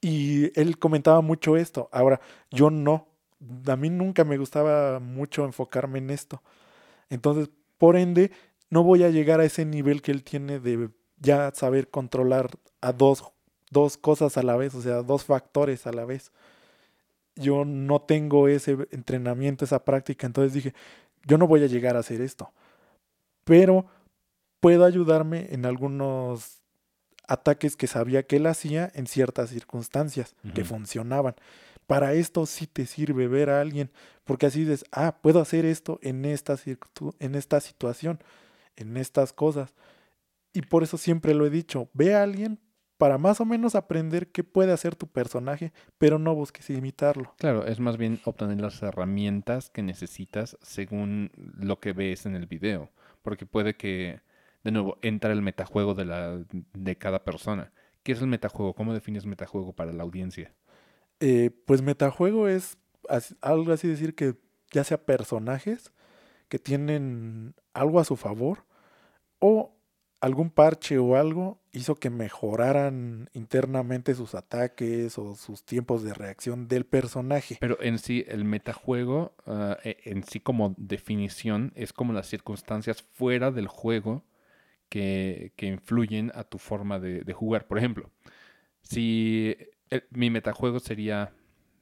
y 0.00 0.58
él 0.58 0.78
comentaba 0.78 1.20
mucho 1.20 1.56
esto. 1.58 1.90
Ahora, 1.92 2.20
yo 2.50 2.70
no 2.70 3.08
a 3.66 3.76
mí 3.76 3.90
nunca 3.90 4.24
me 4.24 4.38
gustaba 4.38 5.00
mucho 5.00 5.44
enfocarme 5.44 5.98
en 5.98 6.10
esto. 6.10 6.42
Entonces, 7.10 7.50
por 7.78 7.96
ende, 7.96 8.30
no 8.70 8.82
voy 8.82 9.04
a 9.04 9.10
llegar 9.10 9.40
a 9.40 9.44
ese 9.44 9.64
nivel 9.64 10.02
que 10.02 10.12
él 10.12 10.24
tiene 10.24 10.58
de 10.58 10.90
ya 11.18 11.52
saber 11.54 11.88
controlar 11.88 12.50
a 12.80 12.92
dos, 12.92 13.24
dos 13.70 13.96
cosas 13.96 14.36
a 14.36 14.42
la 14.42 14.56
vez, 14.56 14.74
o 14.74 14.82
sea, 14.82 15.02
dos 15.02 15.24
factores 15.24 15.86
a 15.86 15.92
la 15.92 16.04
vez. 16.04 16.32
Yo 17.36 17.64
no 17.64 18.00
tengo 18.00 18.48
ese 18.48 18.76
entrenamiento, 18.90 19.64
esa 19.64 19.84
práctica, 19.84 20.26
entonces 20.26 20.54
dije, 20.54 20.74
yo 21.24 21.38
no 21.38 21.46
voy 21.46 21.62
a 21.62 21.66
llegar 21.66 21.96
a 21.96 22.00
hacer 22.00 22.20
esto. 22.20 22.52
Pero 23.44 23.86
puedo 24.60 24.84
ayudarme 24.84 25.48
en 25.50 25.66
algunos 25.66 26.62
ataques 27.28 27.76
que 27.76 27.86
sabía 27.86 28.22
que 28.24 28.36
él 28.36 28.46
hacía 28.46 28.90
en 28.94 29.06
ciertas 29.06 29.50
circunstancias 29.50 30.34
que 30.54 30.64
funcionaban. 30.64 31.34
Para 31.86 32.14
esto 32.14 32.46
sí 32.46 32.66
te 32.66 32.86
sirve 32.86 33.28
ver 33.28 33.50
a 33.50 33.60
alguien, 33.60 33.90
porque 34.24 34.46
así 34.46 34.60
dices, 34.60 34.84
ah, 34.90 35.18
puedo 35.22 35.40
hacer 35.40 35.64
esto 35.64 35.98
en 36.02 36.24
esta, 36.24 36.56
en 37.20 37.34
esta 37.34 37.60
situación, 37.60 38.18
en 38.76 38.96
estas 38.96 39.32
cosas. 39.32 39.74
Y 40.52 40.62
por 40.62 40.82
eso 40.82 40.98
siempre 40.98 41.34
lo 41.34 41.46
he 41.46 41.50
dicho, 41.50 41.88
ve 41.92 42.14
a 42.14 42.22
alguien 42.22 42.58
para 42.98 43.18
más 43.18 43.40
o 43.40 43.44
menos 43.44 43.74
aprender 43.74 44.28
qué 44.28 44.42
puede 44.42 44.72
hacer 44.72 44.96
tu 44.96 45.06
personaje, 45.06 45.72
pero 45.98 46.18
no 46.18 46.34
busques 46.34 46.70
imitarlo. 46.70 47.34
Claro, 47.38 47.66
es 47.66 47.78
más 47.78 47.96
bien 47.96 48.20
obtener 48.24 48.60
las 48.60 48.82
herramientas 48.82 49.70
que 49.70 49.82
necesitas 49.82 50.56
según 50.62 51.30
lo 51.36 51.78
que 51.78 51.92
ves 51.92 52.26
en 52.26 52.34
el 52.34 52.46
video, 52.46 52.90
porque 53.22 53.46
puede 53.46 53.76
que, 53.76 54.20
de 54.64 54.70
nuevo, 54.70 54.98
entra 55.02 55.32
el 55.32 55.42
metajuego 55.42 55.94
de, 55.94 56.06
la, 56.06 56.42
de 56.72 56.96
cada 56.96 57.22
persona. 57.24 57.72
¿Qué 58.02 58.12
es 58.12 58.20
el 58.20 58.28
metajuego? 58.28 58.74
¿Cómo 58.74 58.94
defines 58.94 59.26
metajuego 59.26 59.74
para 59.74 59.92
la 59.92 60.02
audiencia? 60.02 60.54
Eh, 61.20 61.50
pues 61.64 61.82
metajuego 61.82 62.48
es 62.48 62.76
algo 63.40 63.72
así 63.72 63.88
decir 63.88 64.14
que 64.14 64.34
ya 64.70 64.84
sea 64.84 65.04
personajes 65.04 65.92
que 66.48 66.58
tienen 66.58 67.54
algo 67.72 68.00
a 68.00 68.04
su 68.04 68.16
favor 68.16 68.64
o 69.38 69.76
algún 70.20 70.50
parche 70.50 70.98
o 70.98 71.16
algo 71.16 71.60
hizo 71.72 71.94
que 71.94 72.10
mejoraran 72.10 73.28
internamente 73.32 74.14
sus 74.14 74.34
ataques 74.34 75.18
o 75.18 75.36
sus 75.36 75.64
tiempos 75.64 76.02
de 76.02 76.14
reacción 76.14 76.68
del 76.68 76.86
personaje. 76.86 77.58
Pero 77.60 77.80
en 77.82 77.98
sí, 77.98 78.24
el 78.28 78.44
metajuego, 78.44 79.34
e, 79.84 79.98
en 80.04 80.24
sí 80.24 80.40
como 80.40 80.74
definición, 80.78 81.72
es 81.76 81.92
como 81.92 82.12
las 82.12 82.28
circunstancias 82.28 83.02
fuera 83.02 83.50
del 83.50 83.68
juego 83.68 84.24
que, 84.88 85.52
que 85.56 85.66
influyen 85.66 86.32
a 86.34 86.44
tu 86.44 86.58
forma 86.58 86.98
de 86.98 87.32
jugar. 87.32 87.66
Por 87.66 87.78
ejemplo, 87.78 88.10
si 88.80 89.56
mi 90.10 90.30
metajuego 90.30 90.80
sería 90.80 91.32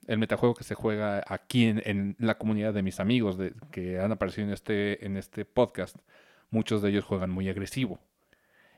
el 0.07 0.19
metajuego 0.19 0.55
que 0.55 0.65
se 0.65 0.75
juega 0.75 1.23
aquí 1.27 1.65
en, 1.67 2.17
la 2.19 2.37
comunidad 2.37 2.75
de 2.75 2.83
mis 2.83 3.01
amigos 3.01 3.39
que 3.71 3.99
han 4.01 4.13
aparecido 4.13 4.47
en 4.47 4.53
este, 4.53 5.05
en 5.05 5.17
este 5.17 5.45
podcast. 5.45 5.97
Muchos 6.51 6.83
de 6.83 6.91
ellos 6.91 7.05
juegan 7.05 7.31
muy 7.31 7.49
agresivo. 7.49 8.01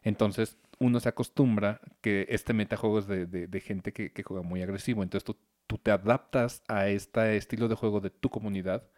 Entonces 0.03 0.57
uno 0.79 1.01
se 1.01 1.09
acostumbra 1.09 1.81
que 2.01 2.27
este 2.29 2.53
metajuego 2.53 3.01
es 3.01 3.09
de, 3.09 3.61
gente 3.61 3.93
que, 3.93 4.23
juega 4.23 4.43
muy 4.43 4.63
agresivo. 4.63 5.03
Entonces 5.03 5.25
tú, 5.25 5.79
te 5.79 5.91
adaptas 5.91 6.63
a 6.69 6.89
este 6.89 7.37
estilo 7.37 7.69
de 7.69 7.75
juego 7.75 8.01
de 8.01 8.11
tu 8.11 8.31
comunidad 8.31 8.89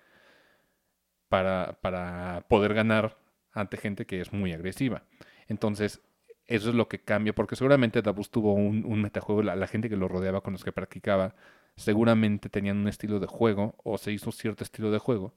para 1.29 2.45
poder 2.49 2.75
ganar 2.75 3.19
ante 3.53 3.77
gente 3.77 4.07
que 4.07 4.21
es 4.21 4.33
muy 4.33 4.53
agresiva. 4.53 5.05
Entonces 5.47 6.03
eso 6.49 6.71
es 6.71 6.75
lo 6.75 6.89
que 6.89 6.99
cambia, 6.99 7.35
porque 7.35 7.57
seguramente 7.57 8.01
Davos 8.01 8.31
tuvo 8.31 8.55
un, 8.55 8.85
un 8.87 9.03
metajuego, 9.03 9.43
la, 9.43 9.67
gente 9.67 9.91
que 9.91 9.97
lo 9.97 10.09
rodeaba 10.09 10.41
con 10.41 10.55
los 10.55 10.65
que 10.65 10.73
practicaba, 10.73 11.35
seguramente 11.77 12.49
tenían 12.49 12.79
un 12.79 12.89
estilo 12.89 13.21
de 13.21 13.27
juego 13.27 13.75
o 13.85 13.99
se 13.99 14.13
hizo 14.13 14.33
cierto 14.33 14.65
estilo 14.65 14.91
de 14.91 14.99
juego 14.99 15.35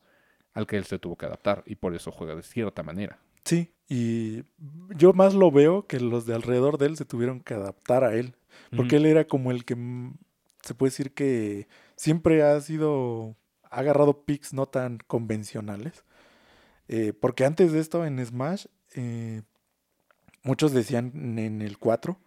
al 0.54 0.66
que 0.66 0.78
él 0.78 0.86
se 0.86 1.00
tuvo 1.00 1.18
que 1.18 1.26
adaptar 1.26 1.64
y 1.66 1.76
por 1.76 1.94
eso 1.96 2.12
juega 2.12 2.36
de 2.36 2.44
cierta 2.44 2.82
manera. 2.82 3.20
Sí, 3.44 3.72
y 3.90 4.44
yo 4.96 5.12
más 5.12 5.34
lo 5.34 5.52
veo 5.52 5.86
que 5.86 6.00
los 6.00 6.26
de 6.26 6.34
alrededor 6.34 6.78
de 6.78 6.88
él 6.88 6.98
se 6.98 7.06
tuvieron 7.06 7.42
que 7.42 7.56
adaptar 7.56 8.06
a 8.06 8.14
él, 8.14 8.36
porque 8.76 8.96
él 8.96 9.06
era 9.06 9.26
como 9.26 9.52
el 9.52 9.66
que 9.66 9.76
se 10.62 10.74
puede 10.74 10.92
decir 10.92 11.14
que 11.14 11.68
siempre 11.98 12.42
ha 12.44 12.60
sido, 12.62 13.36
ha 13.70 13.80
agarrado 13.80 14.24
picks 14.24 14.54
no 14.54 14.66
tan 14.66 15.00
convencionales, 15.08 16.06
eh, 16.88 17.12
porque 17.20 17.44
antes 17.44 17.74
de 17.74 17.80
esto 17.80 18.06
en 18.06 18.26
Smash 18.26 18.68
eh, 18.96 19.42
Muchos 20.44 20.74
decían 20.74 21.12
en 21.38 21.62
el 21.62 21.78
4 21.78 22.20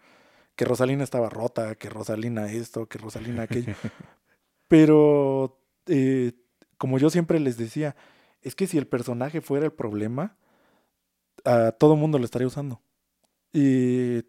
que 0.56 0.64
Rosalina 0.64 1.02
estaba 1.02 1.28
rota, 1.28 1.74
que 1.74 1.90
Rosalina 1.90 2.50
esto, 2.50 2.86
que 2.86 2.98
Rosalina 2.98 3.42
aquello. 3.42 3.74
Pero, 4.68 5.58
eh, 5.86 6.32
como 6.78 6.98
yo 6.98 7.10
siempre 7.10 7.40
les 7.40 7.56
decía, 7.56 7.96
es 8.42 8.54
que 8.54 8.66
si 8.66 8.78
el 8.78 8.86
personaje 8.86 9.40
fuera 9.40 9.66
el 9.66 9.72
problema, 9.72 10.36
a 11.44 11.72
todo 11.72 11.96
mundo 11.96 12.18
lo 12.18 12.24
estaría 12.24 12.46
usando. 12.46 12.80
Y 13.52 14.24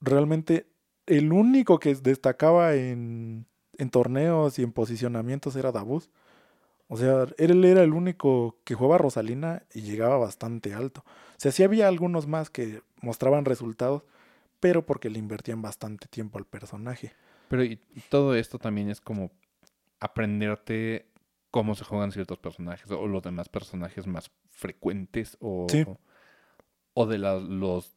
realmente 0.00 0.66
el 1.06 1.32
único 1.32 1.78
que 1.78 1.94
destacaba 1.94 2.74
en, 2.74 3.46
en 3.76 3.90
torneos 3.90 4.58
y 4.58 4.62
en 4.62 4.72
posicionamientos 4.72 5.56
era 5.56 5.72
Davos. 5.72 6.10
O 6.88 6.96
sea, 6.96 7.26
él 7.38 7.64
era 7.64 7.82
el 7.82 7.92
único 7.94 8.58
que 8.64 8.74
jugaba 8.74 8.98
Rosalina 8.98 9.62
y 9.72 9.82
llegaba 9.82 10.18
bastante 10.18 10.74
alto. 10.74 11.04
O 11.42 11.46
sea, 11.50 11.50
sí 11.50 11.64
había 11.64 11.88
algunos 11.88 12.28
más 12.28 12.50
que 12.50 12.82
mostraban 13.00 13.44
resultados, 13.44 14.04
pero 14.60 14.86
porque 14.86 15.10
le 15.10 15.18
invertían 15.18 15.60
bastante 15.60 16.06
tiempo 16.06 16.38
al 16.38 16.44
personaje. 16.44 17.14
Pero 17.48 17.64
y 17.64 17.80
todo 18.10 18.36
esto 18.36 18.60
también 18.60 18.88
es 18.88 19.00
como 19.00 19.32
aprenderte 19.98 21.06
cómo 21.50 21.74
se 21.74 21.84
juegan 21.84 22.12
ciertos 22.12 22.38
personajes 22.38 22.88
o 22.92 23.08
los 23.08 23.24
demás 23.24 23.48
personajes 23.48 24.06
más 24.06 24.30
frecuentes 24.50 25.36
o, 25.40 25.66
Sí. 25.68 25.84
o 26.94 27.06
de 27.06 27.18
la- 27.18 27.40
los 27.40 27.96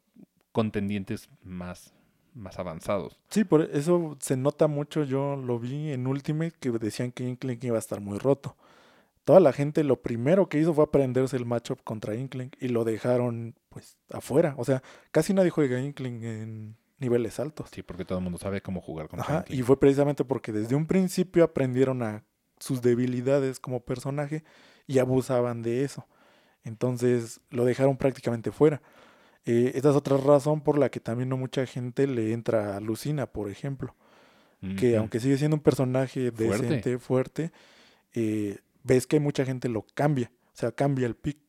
contendientes 0.52 1.30
más, 1.44 1.94
más 2.34 2.58
avanzados. 2.58 3.20
Sí, 3.30 3.44
por 3.44 3.62
eso 3.62 4.18
se 4.20 4.38
nota 4.38 4.68
mucho. 4.68 5.04
Yo 5.04 5.36
lo 5.36 5.60
vi 5.60 5.92
en 5.92 6.08
Ultimate 6.08 6.54
que 6.60 6.72
decían 6.72 7.12
que 7.12 7.24
Inkling 7.30 7.60
iba 7.62 7.76
a 7.76 7.80
estar 7.80 8.02
muy 8.02 8.18
roto. 8.18 8.56
Toda 9.26 9.40
la 9.40 9.52
gente 9.54 9.84
lo 9.84 10.02
primero 10.02 10.48
que 10.48 10.60
hizo 10.60 10.74
fue 10.74 10.84
aprenderse 10.84 11.36
el 11.36 11.46
matchup 11.46 11.84
contra 11.84 12.16
Inkling 12.16 12.52
y 12.60 12.70
lo 12.70 12.84
dejaron 12.84 13.56
pues 13.70 13.98
afuera. 14.12 14.54
O 14.58 14.64
sea, 14.64 14.82
casi 15.12 15.34
nadie 15.34 15.50
juega 15.50 15.80
Inkling 15.80 16.24
en 16.24 16.78
niveles 17.00 17.40
altos. 17.40 17.70
Sí, 17.74 17.82
porque 17.82 18.06
todo 18.06 18.20
el 18.20 18.24
mundo 18.24 18.38
sabe 18.38 18.62
cómo 18.62 18.82
jugar 18.82 19.10
con 19.10 19.20
Ajá, 19.20 19.44
y 19.48 19.64
fue 19.64 19.80
precisamente 19.80 20.24
porque 20.24 20.52
desde 20.52 20.76
un 20.76 20.86
principio 20.86 21.44
aprendieron 21.44 22.04
a 22.04 22.24
sus 22.60 22.82
debilidades 22.82 23.60
como 23.60 23.82
personaje 23.82 24.44
y 24.88 25.00
abusaban 25.00 25.62
de 25.62 25.84
eso. 25.84 26.08
Entonces 26.64 27.42
lo 27.50 27.66
dejaron 27.66 27.98
prácticamente 27.98 28.52
fuera. 28.52 28.82
Eh, 29.46 29.74
esta 29.76 29.90
es 29.90 29.96
otra 29.96 30.18
razón 30.18 30.62
por 30.62 30.78
la 30.78 30.90
que 30.90 31.00
también 31.00 31.30
no 31.30 31.38
mucha 31.38 31.66
gente 31.66 32.08
le 32.08 32.34
entra 32.34 32.78
a 32.78 32.80
Lucina, 32.80 33.26
por 33.28 33.50
ejemplo. 33.50 33.96
Que 34.80 34.98
aunque 34.98 35.20
sigue 35.20 35.38
siendo 35.38 35.58
un 35.58 35.62
personaje 35.62 36.32
Fuerte. 36.32 36.64
decente, 36.64 36.98
fuerte, 36.98 37.52
eh, 38.16 38.58
ves 38.86 39.08
que 39.08 39.20
mucha 39.20 39.44
gente 39.46 39.68
lo 39.68 39.86
cambia. 39.94 40.32
O 40.54 40.58
sea, 40.58 40.72
cambia 40.72 41.08
el 41.08 41.16
pick. 41.16 41.40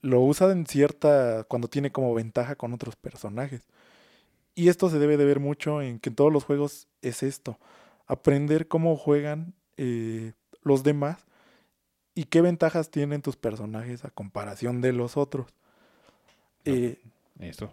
Lo 0.00 0.20
usa 0.20 0.50
en 0.50 0.66
cierta. 0.66 1.44
cuando 1.44 1.68
tiene 1.68 1.92
como 1.92 2.14
ventaja 2.14 2.56
con 2.56 2.72
otros 2.72 2.96
personajes. 2.96 3.68
Y 4.54 4.68
esto 4.68 4.88
se 4.88 4.98
debe 4.98 5.16
de 5.16 5.24
ver 5.24 5.40
mucho 5.40 5.82
en 5.82 6.00
que 6.00 6.10
en 6.10 6.16
todos 6.16 6.32
los 6.32 6.44
juegos 6.44 6.88
es 7.02 7.22
esto. 7.22 7.58
Aprender 8.06 8.68
cómo 8.68 8.96
juegan 8.96 9.54
eh, 9.76 10.32
los 10.62 10.82
demás 10.82 11.24
y 12.14 12.24
qué 12.24 12.40
ventajas 12.40 12.90
tienen 12.90 13.22
tus 13.22 13.36
personajes 13.36 14.04
a 14.04 14.10
comparación 14.10 14.80
de 14.80 14.92
los 14.92 15.16
otros. 15.16 15.52
Eh, 16.64 17.02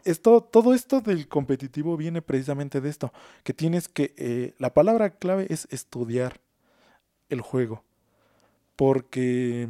esto, 0.04 0.42
todo 0.42 0.74
esto 0.74 1.02
del 1.02 1.28
competitivo 1.28 1.96
viene 1.96 2.22
precisamente 2.22 2.82
de 2.82 2.89
esto, 2.89 3.14
que 3.44 3.54
tienes 3.54 3.88
que, 3.88 4.16
eh, 4.18 4.56
la 4.58 4.74
palabra 4.74 5.12
clave 5.12 5.46
es 5.50 5.68
estudiar 5.70 6.42
el 7.30 7.42
juego, 7.42 7.84
porque 8.82 9.69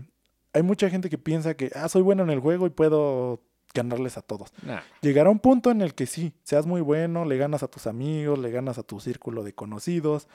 hay 0.53 0.63
mucha 0.63 0.89
gente 0.89 1.09
que 1.09 1.17
piensa 1.17 1.57
que, 1.57 1.69
ah, 1.75 1.89
soy 1.89 2.01
bueno 2.01 2.23
en 2.23 2.29
el 2.29 2.39
juego 2.39 2.65
y 2.65 2.69
puedo 2.69 3.41
ganarles 3.73 4.17
a 4.17 4.21
todos. 4.21 4.53
Nah, 4.63 4.79
Llegará 5.01 5.29
un 5.29 5.39
punto 5.39 5.69
en 5.69 5.81
el 5.81 5.95
que 5.95 6.05
sí, 6.05 6.31
seas 6.43 6.65
muy 6.65 6.79
bueno, 6.79 7.25
le 7.25 7.35
ganas 7.35 7.61
a 7.61 7.67
tus 7.67 7.87
amigos, 7.87 8.39
le 8.39 8.51
ganas 8.51 8.77
a 8.77 8.83
tu 8.83 9.01
círculo 9.01 9.43
de 9.43 9.51
conocidos, 9.51 10.29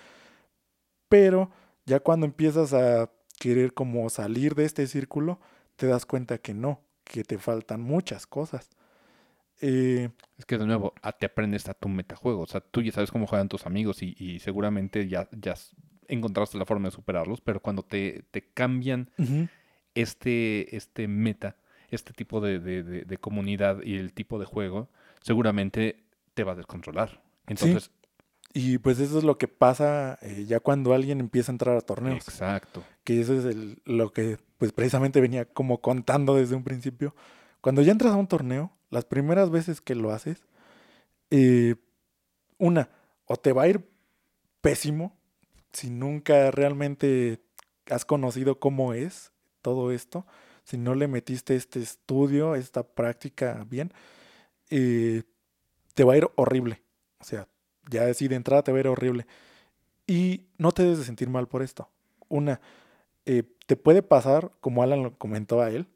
pero 1.09 1.51
ya 1.87 2.01
cuando 2.01 2.27
empiezas 2.27 2.75
a 2.75 3.11
querer 3.39 3.73
como 3.73 4.11
salir 4.11 4.55
de 4.55 4.67
este 4.67 4.87
círculo, 4.87 5.41
te 5.77 5.87
das 5.87 6.05
cuenta 6.05 6.37
que 6.37 6.53
no, 6.53 6.83
que 7.05 7.25
te 7.25 7.39
faltan 7.39 7.81
muchas 7.81 8.27
cosas. 8.27 8.69
Eh, 9.63 10.11
es 10.37 10.45
que 10.45 10.59
de 10.59 10.67
nuevo, 10.67 10.93
te 11.19 11.25
aprendes 11.25 11.67
a 11.71 11.73
tu 11.73 11.89
metajuego. 11.89 12.43
O 12.43 12.47
sea, 12.47 12.61
tú 12.61 12.83
ya 12.83 12.93
sabes 12.93 13.11
cómo 13.11 13.27
juegan 13.27 13.49
tus 13.49 13.65
amigos 13.65 14.03
y, 14.03 14.15
y 14.19 14.41
seguramente 14.41 15.09
ya, 15.09 15.31
ya 15.33 15.55
encontraste 16.09 16.59
la 16.59 16.65
forma 16.65 16.89
de 16.89 16.93
superarlos, 16.95 17.41
pero 17.41 17.61
cuando 17.61 17.83
te, 17.83 18.25
te 18.31 18.43
cambian 18.43 19.11
este, 19.95 20.77
este 20.77 21.09
meta, 21.09 21.57
este 21.91 22.13
tipo 22.13 22.41
de, 22.41 22.59
de- 22.59 22.83
de- 22.83 23.03
de 23.05 23.19
comunidad 23.19 23.83
y 23.83 23.97
el 23.97 24.13
tipo 24.13 24.39
de 24.39 24.45
juego, 24.45 24.89
seguramente 25.23 26.05
te 26.35 26.45
va 26.45 26.53
a 26.53 26.57
descontrolar. 26.57 27.23
Entonces, 27.47 27.91
Y 28.53 28.79
pues 28.79 28.99
eso 29.01 29.19
es 29.19 29.25
lo 29.25 29.37
que 29.37 29.49
pasa 29.49 30.19
eh, 30.23 30.45
ya 30.47 30.61
cuando 30.61 30.95
alguien 30.95 31.21
empieza 31.21 31.53
a 31.53 31.55
entrar 31.55 31.77
a 31.77 31.81
torneos. 31.83 32.17
exacto. 32.27 32.83
que 33.05 33.21
eso 33.21 33.35
es 33.39 33.45
el- 33.45 33.81
lo 33.85 34.13
que 34.13 34.39
pues 34.59 34.73
precisamente 34.73 35.21
venía 35.21 35.45
como 35.45 35.81
contando 35.81 36.35
desde 36.35 36.55
un 36.57 36.65
principio. 36.65 37.15
Cuando 37.61 37.83
ya 37.83 37.93
entras 37.93 38.13
a 38.13 38.17
un 38.17 38.27
torneo, 38.27 38.73
las 38.91 39.05
primeras 39.05 39.51
veces 39.51 39.81
que 39.81 39.95
lo 39.95 40.11
haces, 40.13 40.45
eh, 41.31 41.75
una, 42.59 42.89
o 43.27 43.37
te 43.37 43.53
va 43.53 43.63
a 43.65 43.69
ir 43.69 43.87
pésimo 44.61 45.17
si 45.77 45.91
nunca 45.91 46.51
realmente 46.51 47.43
has 47.91 48.07
conocido 48.07 48.59
cómo 48.59 48.95
es 48.95 49.33
todo 49.61 49.93
esto, 49.93 50.27
si 50.65 50.79
no 50.79 50.95
le 50.95 51.07
metiste 51.07 51.55
este 51.55 51.81
estudio, 51.83 52.55
esta 52.55 52.83
práctica 52.83 53.67
bien, 53.69 53.93
eh, 54.71 55.25
te 55.95 56.03
va 56.05 56.15
a 56.15 56.17
ir 56.17 56.31
horrible. 56.37 56.83
O 57.21 57.25
sea, 57.25 57.47
ya 57.91 58.07
así 58.07 58.27
de 58.27 58.37
entrada 58.37 58.63
te 58.63 58.73
va 58.73 58.79
a 58.79 58.81
ir 58.81 58.89
horrible. 58.89 59.27
Y 60.07 60.47
no 60.57 60.73
te 60.73 60.83
debes 60.83 60.99
de 60.99 61.05
sentir 61.05 61.29
mal 61.29 61.47
por 61.47 61.63
esto. 61.63 61.91
Una, 62.29 62.61
eh, 63.27 63.43
te 63.67 63.77
puede 63.77 64.03
pasar, 64.03 64.53
como 64.61 64.83
Alan 64.83 65.03
lo 65.03 65.19
comentó 65.19 65.61
a 65.61 65.71
él, 65.71 65.89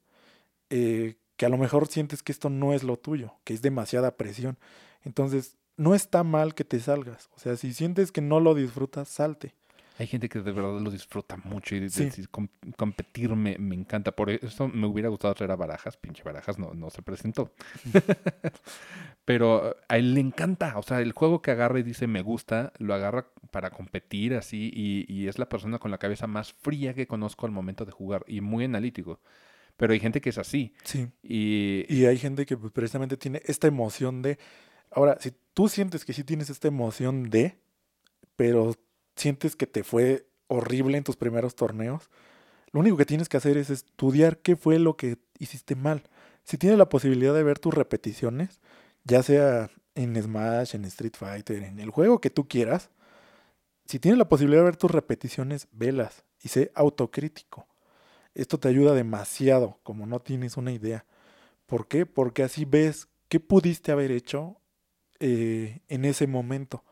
eh, 0.68 1.16
que 1.38 1.46
a 1.46 1.48
lo 1.48 1.56
mejor 1.56 1.88
sientes 1.88 2.22
que 2.22 2.32
esto 2.32 2.50
no 2.50 2.74
es 2.74 2.82
lo 2.82 2.98
tuyo, 2.98 3.32
que 3.44 3.54
es 3.54 3.62
demasiada 3.62 4.18
presión. 4.18 4.58
Entonces, 5.04 5.56
no 5.78 5.94
está 5.94 6.22
mal 6.22 6.54
que 6.54 6.64
te 6.64 6.80
salgas. 6.80 7.30
O 7.34 7.38
sea, 7.38 7.56
si 7.56 7.72
sientes 7.72 8.12
que 8.12 8.20
no 8.20 8.40
lo 8.40 8.54
disfrutas, 8.54 9.08
salte. 9.08 9.54
Hay 10.00 10.06
gente 10.06 10.30
que 10.30 10.38
de 10.40 10.50
verdad 10.50 10.80
lo 10.80 10.90
disfruta 10.90 11.36
mucho 11.36 11.76
y 11.76 11.88
Sí. 11.90 12.04
decir, 12.06 12.30
"Com- 12.30 12.48
competir 12.78 13.28
me, 13.36 13.58
me 13.58 13.74
encanta. 13.74 14.12
Por 14.12 14.30
eso 14.30 14.66
me 14.66 14.86
hubiera 14.86 15.10
gustado 15.10 15.34
traer 15.34 15.50
a 15.50 15.56
Barajas. 15.56 15.98
Pinche 15.98 16.22
Barajas 16.22 16.58
no, 16.58 16.72
no 16.72 16.88
se 16.88 17.02
presentó. 17.02 17.52
Pero 19.24 19.76
a 19.88 19.96
él 19.98 20.14
le 20.14 20.20
encanta. 20.20 20.78
O 20.78 20.82
sea, 20.82 21.00
el 21.00 21.12
juego 21.12 21.42
que 21.42 21.50
agarra 21.50 21.78
y 21.78 21.82
dice 21.82 22.06
me 22.06 22.22
gusta, 22.22 22.72
lo 22.78 22.94
agarra 22.94 23.26
para 23.50 23.70
competir 23.70 24.34
así 24.34 24.70
y, 24.74 25.04
y 25.12 25.28
es 25.28 25.38
la 25.38 25.48
persona 25.48 25.78
con 25.78 25.90
la 25.90 25.98
cabeza 25.98 26.26
más 26.26 26.52
fría 26.52 26.94
que 26.94 27.06
conozco 27.06 27.46
al 27.46 27.52
momento 27.52 27.84
de 27.84 27.92
jugar 27.92 28.24
y 28.26 28.40
muy 28.40 28.64
analítico. 28.64 29.20
Pero 29.76 29.92
hay 29.92 30.00
gente 30.00 30.20
que 30.20 30.30
es 30.30 30.38
así. 30.38 30.72
Sí. 30.84 31.08
Y, 31.22 31.84
Y 31.88 32.06
hay 32.06 32.18
gente 32.18 32.44
que 32.46 32.56
pues, 32.56 32.72
precisamente 32.72 33.16
tiene 33.16 33.40
esta 33.44 33.66
emoción 33.68 34.22
de... 34.22 34.38
Ahora, 34.90 35.16
si 35.20 35.32
tú 35.54 35.68
sientes 35.68 36.04
que 36.04 36.12
sí 36.12 36.24
tienes 36.24 36.50
esta 36.50 36.68
emoción 36.68 37.30
de, 37.30 37.58
pero 38.36 38.74
sientes 39.20 39.56
que 39.56 39.66
te 39.66 39.84
fue 39.84 40.26
horrible 40.48 40.98
en 40.98 41.04
tus 41.04 41.16
primeros 41.16 41.54
torneos, 41.54 42.10
lo 42.72 42.80
único 42.80 42.96
que 42.96 43.06
tienes 43.06 43.28
que 43.28 43.36
hacer 43.36 43.56
es 43.56 43.70
estudiar 43.70 44.38
qué 44.38 44.56
fue 44.56 44.78
lo 44.78 44.96
que 44.96 45.18
hiciste 45.38 45.74
mal. 45.74 46.04
Si 46.44 46.56
tienes 46.56 46.78
la 46.78 46.88
posibilidad 46.88 47.34
de 47.34 47.42
ver 47.42 47.58
tus 47.58 47.74
repeticiones, 47.74 48.60
ya 49.04 49.22
sea 49.22 49.70
en 49.94 50.20
Smash, 50.20 50.74
en 50.74 50.84
Street 50.84 51.14
Fighter, 51.16 51.62
en 51.62 51.80
el 51.80 51.90
juego 51.90 52.20
que 52.20 52.30
tú 52.30 52.48
quieras, 52.48 52.90
si 53.86 53.98
tienes 53.98 54.18
la 54.18 54.28
posibilidad 54.28 54.60
de 54.60 54.66
ver 54.66 54.76
tus 54.76 54.90
repeticiones, 54.90 55.66
velas 55.72 56.24
y 56.42 56.48
sé 56.48 56.70
autocrítico. 56.74 57.66
Esto 58.34 58.58
te 58.58 58.68
ayuda 58.68 58.94
demasiado, 58.94 59.80
como 59.82 60.06
no 60.06 60.20
tienes 60.20 60.56
una 60.56 60.70
idea. 60.70 61.04
¿Por 61.66 61.88
qué? 61.88 62.06
Porque 62.06 62.44
así 62.44 62.64
ves 62.64 63.08
qué 63.28 63.40
pudiste 63.40 63.90
haber 63.90 64.12
hecho 64.12 64.60
eh, 65.18 65.80
en 65.88 66.04
ese 66.04 66.28
momento. 66.28 66.84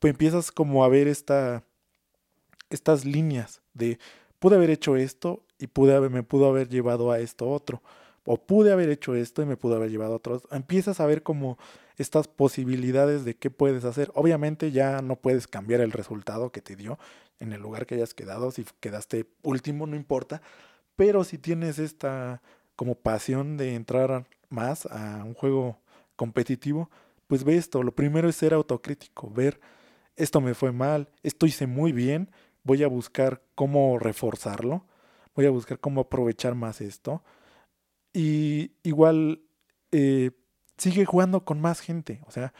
Pues 0.00 0.12
empiezas 0.12 0.50
como 0.50 0.82
a 0.82 0.88
ver 0.88 1.06
esta, 1.06 1.62
estas 2.70 3.04
líneas 3.04 3.62
de 3.74 3.98
pude 4.38 4.56
haber 4.56 4.70
hecho 4.70 4.96
esto 4.96 5.44
y 5.58 5.68
pude 5.68 5.94
haber, 5.94 6.10
me 6.10 6.22
pudo 6.22 6.48
haber 6.48 6.68
llevado 6.68 7.12
a 7.12 7.20
esto 7.20 7.48
otro. 7.48 7.82
O 8.24 8.36
pude 8.36 8.72
haber 8.72 8.90
hecho 8.90 9.14
esto 9.14 9.42
y 9.42 9.46
me 9.46 9.56
pudo 9.56 9.76
haber 9.76 9.90
llevado 9.90 10.14
a 10.14 10.16
otro. 10.16 10.42
Empiezas 10.50 11.00
a 11.00 11.06
ver 11.06 11.22
como 11.22 11.58
estas 11.96 12.28
posibilidades 12.28 13.24
de 13.24 13.36
qué 13.36 13.50
puedes 13.50 13.84
hacer. 13.84 14.10
Obviamente 14.14 14.72
ya 14.72 15.02
no 15.02 15.16
puedes 15.16 15.46
cambiar 15.46 15.80
el 15.80 15.92
resultado 15.92 16.50
que 16.50 16.62
te 16.62 16.76
dio 16.76 16.98
en 17.38 17.52
el 17.52 17.60
lugar 17.60 17.86
que 17.86 17.96
hayas 17.96 18.14
quedado. 18.14 18.50
Si 18.50 18.64
quedaste 18.80 19.26
último, 19.42 19.86
no 19.86 19.96
importa. 19.96 20.40
Pero 20.96 21.24
si 21.24 21.38
tienes 21.38 21.78
esta 21.78 22.40
como 22.74 22.94
pasión 22.94 23.58
de 23.58 23.74
entrar 23.74 24.26
más 24.48 24.86
a 24.86 25.22
un 25.24 25.34
juego 25.34 25.78
competitivo, 26.16 26.90
pues 27.26 27.44
ve 27.44 27.56
esto. 27.56 27.82
Lo 27.82 27.94
primero 27.94 28.28
es 28.28 28.36
ser 28.36 28.54
autocrítico, 28.54 29.30
ver 29.30 29.60
esto 30.16 30.40
me 30.40 30.54
fue 30.54 30.72
mal, 30.72 31.08
esto 31.22 31.46
hice 31.46 31.66
muy 31.66 31.92
bien, 31.92 32.30
voy 32.62 32.82
a 32.82 32.88
buscar 32.88 33.42
cómo 33.54 33.98
reforzarlo, 33.98 34.86
voy 35.34 35.46
a 35.46 35.50
buscar 35.50 35.78
cómo 35.78 36.02
aprovechar 36.02 36.54
más 36.54 36.80
esto. 36.80 37.22
Y 38.12 38.72
igual 38.82 39.42
eh, 39.92 40.32
sigue 40.76 41.04
jugando 41.04 41.44
con 41.44 41.60
más 41.60 41.80
gente, 41.80 42.20
o 42.26 42.30
sea, 42.30 42.52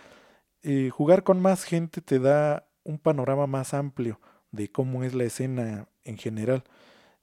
eh, 0.63 0.91
jugar 0.91 1.23
con 1.25 1.41
más 1.41 1.65
gente 1.65 2.01
te 2.03 2.19
da 2.19 2.69
un 2.85 2.99
panorama 2.99 3.47
más 3.47 3.73
amplio 3.75 4.21
de 4.53 4.71
cómo 4.71 5.05
es 5.05 5.15
la 5.15 5.25
escena 5.25 5.89
en 6.05 6.19
general. 6.19 6.65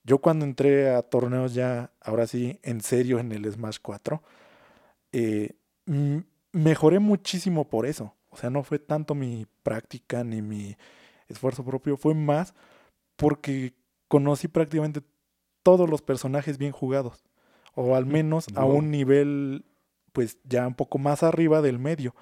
Yo 0.04 0.20
cuando 0.20 0.46
entré 0.46 0.90
a 0.90 1.02
torneos 1.04 1.54
ya, 1.54 1.92
ahora 2.02 2.28
sí, 2.28 2.60
en 2.64 2.82
serio 2.82 3.20
en 3.20 3.32
el 3.32 3.52
Smash 3.52 3.78
4, 3.82 4.24
eh, 5.12 5.56
mejoré 6.52 7.00
muchísimo 7.00 7.70
por 7.70 7.86
eso. 7.86 8.17
O 8.30 8.38
sea, 8.38 8.50
no 8.50 8.64
fue 8.64 8.80
tanto 8.80 9.16
mi 9.16 9.48
práctica 9.64 10.24
ni 10.24 10.42
mi 10.42 10.78
esfuerzo 11.28 11.64
propio, 11.64 11.98
fue 11.98 12.14
más 12.14 12.54
porque 13.16 13.74
conocí 14.08 14.48
prácticamente 14.48 15.02
todos 15.64 15.90
los 15.90 16.02
personajes 16.02 16.58
bien 16.58 16.72
jugados. 16.72 17.26
O 17.76 17.96
al 17.96 18.06
menos 18.06 18.48
a 18.56 18.66
un 18.66 18.92
nivel, 18.92 19.66
pues 20.14 20.38
ya 20.44 20.66
un 20.66 20.74
poco 20.76 20.98
más 20.98 21.24
arriba 21.24 21.62
del 21.62 21.80
medio. 21.80 22.16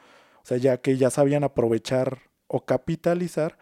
O 0.44 0.46
sea, 0.48 0.58
ya 0.58 0.78
que 0.82 0.98
ya 0.98 1.10
sabían 1.10 1.44
aprovechar 1.44 2.20
o 2.48 2.66
capitalizar 2.66 3.58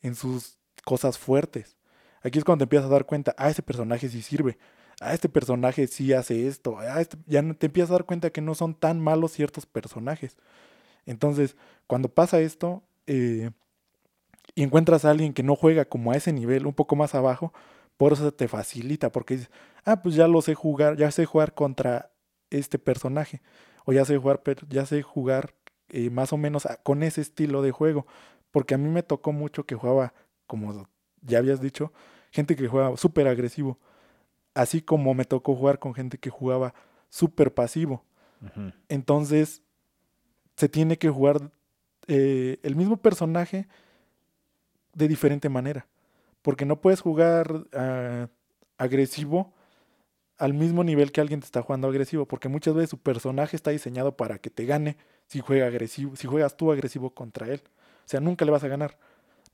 en 0.00 0.14
sus 0.14 0.58
cosas 0.84 1.18
fuertes. 1.18 1.76
Aquí 2.22 2.38
es 2.38 2.44
cuando 2.44 2.62
te 2.62 2.64
empiezas 2.66 2.86
a 2.88 2.92
dar 2.92 3.06
cuenta, 3.06 3.34
ah, 3.36 3.50
ese 3.50 3.62
personaje 3.62 4.08
sí 4.08 4.22
sirve, 4.22 4.56
ah, 5.00 5.12
este 5.14 5.28
personaje 5.28 5.86
sí 5.88 6.12
hace 6.12 6.46
esto, 6.46 6.78
ah, 6.78 7.00
este- 7.00 7.18
ya 7.26 7.42
te 7.54 7.66
empiezas 7.66 7.90
a 7.90 7.94
dar 7.94 8.04
cuenta 8.04 8.30
que 8.30 8.40
no 8.40 8.54
son 8.54 8.74
tan 8.74 9.00
malos 9.00 9.32
ciertos 9.32 9.66
personajes. 9.66 10.36
Entonces, 11.06 11.56
cuando 11.86 12.08
pasa 12.08 12.40
esto 12.40 12.82
eh, 13.06 13.50
y 14.54 14.62
encuentras 14.62 15.04
a 15.04 15.10
alguien 15.10 15.32
que 15.32 15.42
no 15.42 15.56
juega 15.56 15.84
como 15.84 16.12
a 16.12 16.16
ese 16.16 16.32
nivel, 16.32 16.66
un 16.66 16.74
poco 16.74 16.96
más 16.96 17.14
abajo, 17.14 17.52
por 17.96 18.12
eso 18.12 18.32
te 18.32 18.48
facilita, 18.48 19.10
porque 19.10 19.34
dices, 19.34 19.50
ah, 19.84 20.02
pues 20.02 20.14
ya 20.14 20.28
lo 20.28 20.42
sé 20.42 20.54
jugar, 20.54 20.96
ya 20.96 21.10
sé 21.10 21.24
jugar 21.24 21.54
contra 21.54 22.10
este 22.50 22.78
personaje, 22.78 23.40
o 23.84 23.92
ya 23.92 24.04
sé 24.04 24.18
jugar, 24.18 24.42
ya 24.68 24.86
sé 24.86 25.02
jugar 25.02 25.54
eh, 25.88 26.10
más 26.10 26.32
o 26.32 26.36
menos 26.36 26.66
con 26.82 27.02
ese 27.02 27.20
estilo 27.20 27.62
de 27.62 27.70
juego, 27.70 28.06
porque 28.50 28.74
a 28.74 28.78
mí 28.78 28.88
me 28.88 29.02
tocó 29.02 29.32
mucho 29.32 29.64
que 29.64 29.74
jugaba, 29.74 30.14
como 30.46 30.86
ya 31.22 31.38
habías 31.38 31.60
dicho, 31.60 31.92
gente 32.30 32.56
que 32.56 32.68
jugaba 32.68 32.96
súper 32.96 33.28
agresivo, 33.28 33.78
así 34.54 34.82
como 34.82 35.14
me 35.14 35.24
tocó 35.24 35.54
jugar 35.54 35.78
con 35.78 35.94
gente 35.94 36.18
que 36.18 36.30
jugaba 36.30 36.74
súper 37.08 37.54
pasivo. 37.54 38.04
Entonces, 38.88 39.62
se 40.56 40.68
tiene 40.68 40.98
que 40.98 41.08
jugar 41.10 41.50
eh, 42.06 42.58
el 42.62 42.76
mismo 42.76 42.96
personaje 42.96 43.68
de 44.94 45.08
diferente 45.08 45.48
manera. 45.48 45.86
Porque 46.42 46.64
no 46.64 46.80
puedes 46.80 47.00
jugar 47.00 47.66
ah, 47.72 48.28
agresivo 48.78 49.52
al 50.38 50.54
mismo 50.54 50.82
nivel 50.82 51.12
que 51.12 51.20
alguien 51.20 51.40
te 51.40 51.46
está 51.46 51.62
jugando 51.62 51.88
agresivo. 51.88 52.26
Porque 52.26 52.48
muchas 52.48 52.74
veces 52.74 52.90
su 52.90 52.98
personaje 52.98 53.56
está 53.56 53.70
diseñado 53.70 54.16
para 54.16 54.38
que 54.38 54.50
te 54.50 54.66
gane 54.66 54.96
si 55.26 55.40
juega 55.40 55.66
agresivo, 55.66 56.16
si 56.16 56.26
juegas 56.26 56.56
tú 56.56 56.72
agresivo 56.72 57.10
contra 57.10 57.48
él. 57.48 57.62
O 58.04 58.08
sea, 58.08 58.20
nunca 58.20 58.44
le 58.44 58.50
vas 58.50 58.64
a 58.64 58.68
ganar. 58.68 58.98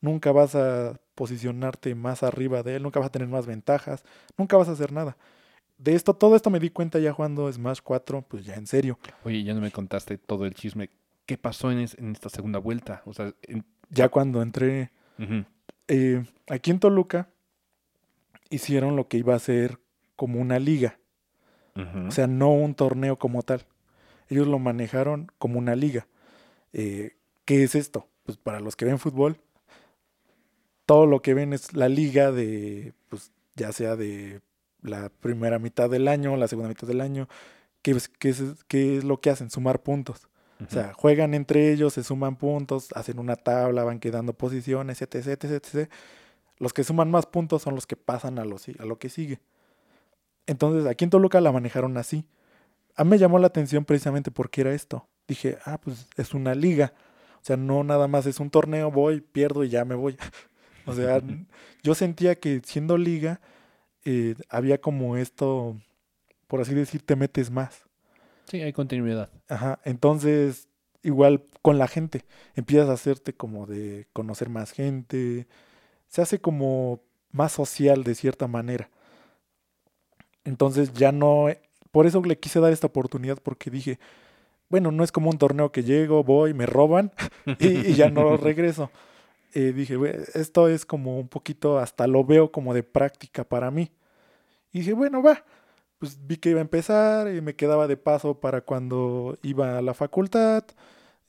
Nunca 0.00 0.32
vas 0.32 0.54
a 0.54 1.00
posicionarte 1.14 1.94
más 1.94 2.22
arriba 2.22 2.62
de 2.62 2.76
él, 2.76 2.82
nunca 2.84 3.00
vas 3.00 3.08
a 3.08 3.12
tener 3.12 3.26
más 3.26 3.46
ventajas, 3.46 4.04
nunca 4.36 4.56
vas 4.56 4.68
a 4.68 4.72
hacer 4.72 4.92
nada. 4.92 5.16
De 5.78 5.94
esto, 5.94 6.12
todo 6.14 6.34
esto 6.36 6.50
me 6.50 6.58
di 6.60 6.70
cuenta 6.70 6.98
ya 6.98 7.12
jugando 7.12 7.50
Smash 7.52 7.78
4, 7.82 8.22
pues 8.22 8.44
ya 8.44 8.54
en 8.54 8.66
serio. 8.66 8.98
Oye, 9.24 9.42
ya 9.44 9.54
no 9.54 9.60
me 9.60 9.70
contaste 9.70 10.18
todo 10.18 10.44
el 10.44 10.54
chisme. 10.54 10.90
¿Qué 11.24 11.38
pasó 11.38 11.70
en, 11.70 11.78
es- 11.78 11.96
en 11.98 12.10
esta 12.12 12.28
segunda 12.28 12.58
vuelta? 12.58 13.02
O 13.06 13.12
sea, 13.14 13.32
en- 13.42 13.64
Ya 13.90 14.08
cuando 14.08 14.42
entré 14.42 14.90
eh, 15.88 16.24
aquí 16.48 16.70
en 16.70 16.78
Toluca 16.80 17.28
hicieron 18.50 18.96
lo 18.96 19.08
que 19.08 19.18
iba 19.18 19.34
a 19.34 19.38
ser 19.38 19.78
como 20.16 20.40
una 20.40 20.58
liga, 20.58 20.98
o 22.08 22.10
sea, 22.10 22.26
no 22.26 22.50
un 22.52 22.74
torneo 22.74 23.18
como 23.18 23.42
tal. 23.42 23.64
Ellos 24.28 24.46
lo 24.48 24.58
manejaron 24.58 25.30
como 25.38 25.58
una 25.60 25.76
liga. 25.76 26.06
Eh, 26.72 27.16
¿Qué 27.44 27.62
es 27.62 27.74
esto? 27.76 28.08
Pues 28.24 28.36
para 28.36 28.58
los 28.60 28.74
que 28.76 28.84
ven 28.84 28.98
fútbol, 28.98 29.38
todo 30.86 31.06
lo 31.06 31.22
que 31.22 31.34
ven 31.34 31.52
es 31.52 31.72
la 31.74 31.88
liga 31.88 32.32
de, 32.32 32.92
pues 33.08 33.32
ya 33.54 33.72
sea 33.72 33.94
de 33.96 34.40
la 34.82 35.08
primera 35.08 35.58
mitad 35.58 35.88
del 35.90 36.08
año, 36.08 36.36
la 36.36 36.48
segunda 36.48 36.68
mitad 36.68 36.86
del 36.86 37.00
año, 37.00 37.28
¿qué 37.82 37.92
es, 37.92 38.08
qué 38.08 38.28
es, 38.30 38.42
qué 38.68 38.98
es 38.98 39.04
lo 39.04 39.20
que 39.20 39.30
hacen? 39.30 39.50
Sumar 39.50 39.82
puntos. 39.82 40.28
O 40.66 40.70
sea, 40.70 40.92
juegan 40.92 41.34
entre 41.34 41.72
ellos, 41.72 41.94
se 41.94 42.02
suman 42.02 42.34
puntos, 42.34 42.88
hacen 42.96 43.20
una 43.20 43.36
tabla, 43.36 43.84
van 43.84 44.00
quedando 44.00 44.32
posiciones, 44.32 45.00
etc, 45.02 45.14
etc, 45.28 45.44
etc. 45.44 45.90
Los 46.58 46.72
que 46.72 46.82
suman 46.82 47.10
más 47.12 47.26
puntos 47.26 47.62
son 47.62 47.76
los 47.76 47.86
que 47.86 47.94
pasan 47.94 48.40
a 48.40 48.44
lo, 48.44 48.58
si- 48.58 48.74
a 48.80 48.84
lo 48.84 48.98
que 48.98 49.08
sigue. 49.08 49.38
Entonces, 50.46 50.86
aquí 50.86 51.04
en 51.04 51.10
Toluca 51.10 51.40
la 51.40 51.52
manejaron 51.52 51.96
así. 51.96 52.24
A 52.96 53.04
mí 53.04 53.10
me 53.10 53.18
llamó 53.18 53.38
la 53.38 53.46
atención 53.46 53.84
precisamente 53.84 54.30
porque 54.30 54.62
era 54.62 54.72
esto. 54.72 55.06
Dije, 55.28 55.58
ah, 55.64 55.78
pues 55.80 56.08
es 56.16 56.34
una 56.34 56.54
liga. 56.54 56.94
O 57.40 57.44
sea, 57.44 57.56
no 57.56 57.84
nada 57.84 58.08
más 58.08 58.26
es 58.26 58.40
un 58.40 58.50
torneo, 58.50 58.90
voy, 58.90 59.20
pierdo 59.20 59.62
y 59.62 59.68
ya 59.68 59.84
me 59.84 59.94
voy. 59.94 60.16
o 60.86 60.94
sea, 60.94 61.20
yo 61.82 61.94
sentía 61.94 62.34
que 62.34 62.60
siendo 62.64 62.98
liga, 62.98 63.40
eh, 64.10 64.34
había 64.48 64.80
como 64.80 65.18
esto, 65.18 65.76
por 66.46 66.62
así 66.62 66.72
decir, 66.74 67.02
te 67.04 67.14
metes 67.14 67.50
más. 67.50 67.82
Sí, 68.46 68.62
hay 68.62 68.72
continuidad. 68.72 69.28
Ajá, 69.48 69.80
entonces 69.84 70.68
igual 71.02 71.44
con 71.60 71.76
la 71.76 71.88
gente, 71.88 72.24
empiezas 72.54 72.88
a 72.88 72.94
hacerte 72.94 73.34
como 73.34 73.66
de 73.66 74.06
conocer 74.14 74.48
más 74.48 74.72
gente, 74.72 75.46
se 76.08 76.22
hace 76.22 76.40
como 76.40 77.00
más 77.32 77.52
social 77.52 78.02
de 78.02 78.14
cierta 78.14 78.46
manera. 78.46 78.88
Entonces 80.44 80.94
ya 80.94 81.12
no, 81.12 81.48
por 81.90 82.06
eso 82.06 82.22
le 82.22 82.38
quise 82.38 82.60
dar 82.60 82.72
esta 82.72 82.86
oportunidad 82.86 83.36
porque 83.42 83.70
dije, 83.70 83.98
bueno, 84.70 84.90
no 84.90 85.04
es 85.04 85.12
como 85.12 85.28
un 85.28 85.36
torneo 85.36 85.70
que 85.70 85.82
llego, 85.84 86.24
voy, 86.24 86.54
me 86.54 86.64
roban 86.64 87.12
y, 87.58 87.90
y 87.90 87.94
ya 87.94 88.08
no 88.08 88.36
regreso. 88.38 88.90
Eh, 89.54 89.72
dije, 89.72 89.96
"Güey, 89.96 90.14
esto 90.34 90.68
es 90.68 90.84
como 90.86 91.18
un 91.18 91.28
poquito, 91.28 91.78
hasta 91.78 92.06
lo 92.06 92.24
veo 92.24 92.52
como 92.52 92.72
de 92.74 92.82
práctica 92.82 93.44
para 93.44 93.70
mí. 93.70 93.90
Y 94.72 94.80
dije, 94.80 94.92
bueno, 94.92 95.22
va, 95.22 95.44
pues 95.98 96.18
vi 96.26 96.36
que 96.36 96.50
iba 96.50 96.60
a 96.60 96.62
empezar 96.62 97.28
y 97.34 97.40
me 97.40 97.56
quedaba 97.56 97.86
de 97.86 97.96
paso 97.96 98.40
para 98.40 98.60
cuando 98.60 99.38
iba 99.42 99.78
a 99.78 99.82
la 99.82 99.94
facultad, 99.94 100.64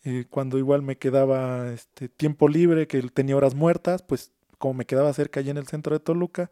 eh, 0.04 0.26
cuando 0.30 0.58
igual 0.58 0.82
me 0.82 0.98
quedaba 0.98 1.72
este 1.72 2.10
tiempo 2.10 2.48
libre, 2.48 2.88
que 2.88 3.02
tenía 3.04 3.36
horas 3.36 3.56
muertas, 3.56 4.02
pues 4.04 4.32
como 4.58 4.76
me 4.76 4.86
quedaba 4.86 5.14
cerca 5.14 5.40
allá 5.40 5.52
en 5.52 5.58
el 5.58 5.68
centro 5.68 5.94
de 5.94 6.00
Toluca, 6.00 6.52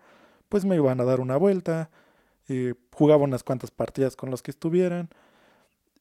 pues 0.49 0.65
me 0.65 0.75
iban 0.75 0.99
a 0.99 1.05
dar 1.05 1.19
una 1.19 1.37
vuelta, 1.37 1.89
eh, 2.49 2.73
jugaba 2.93 3.23
unas 3.23 3.43
cuantas 3.43 3.71
partidas 3.71 4.15
con 4.15 4.31
los 4.31 4.41
que 4.41 4.51
estuvieran 4.51 5.09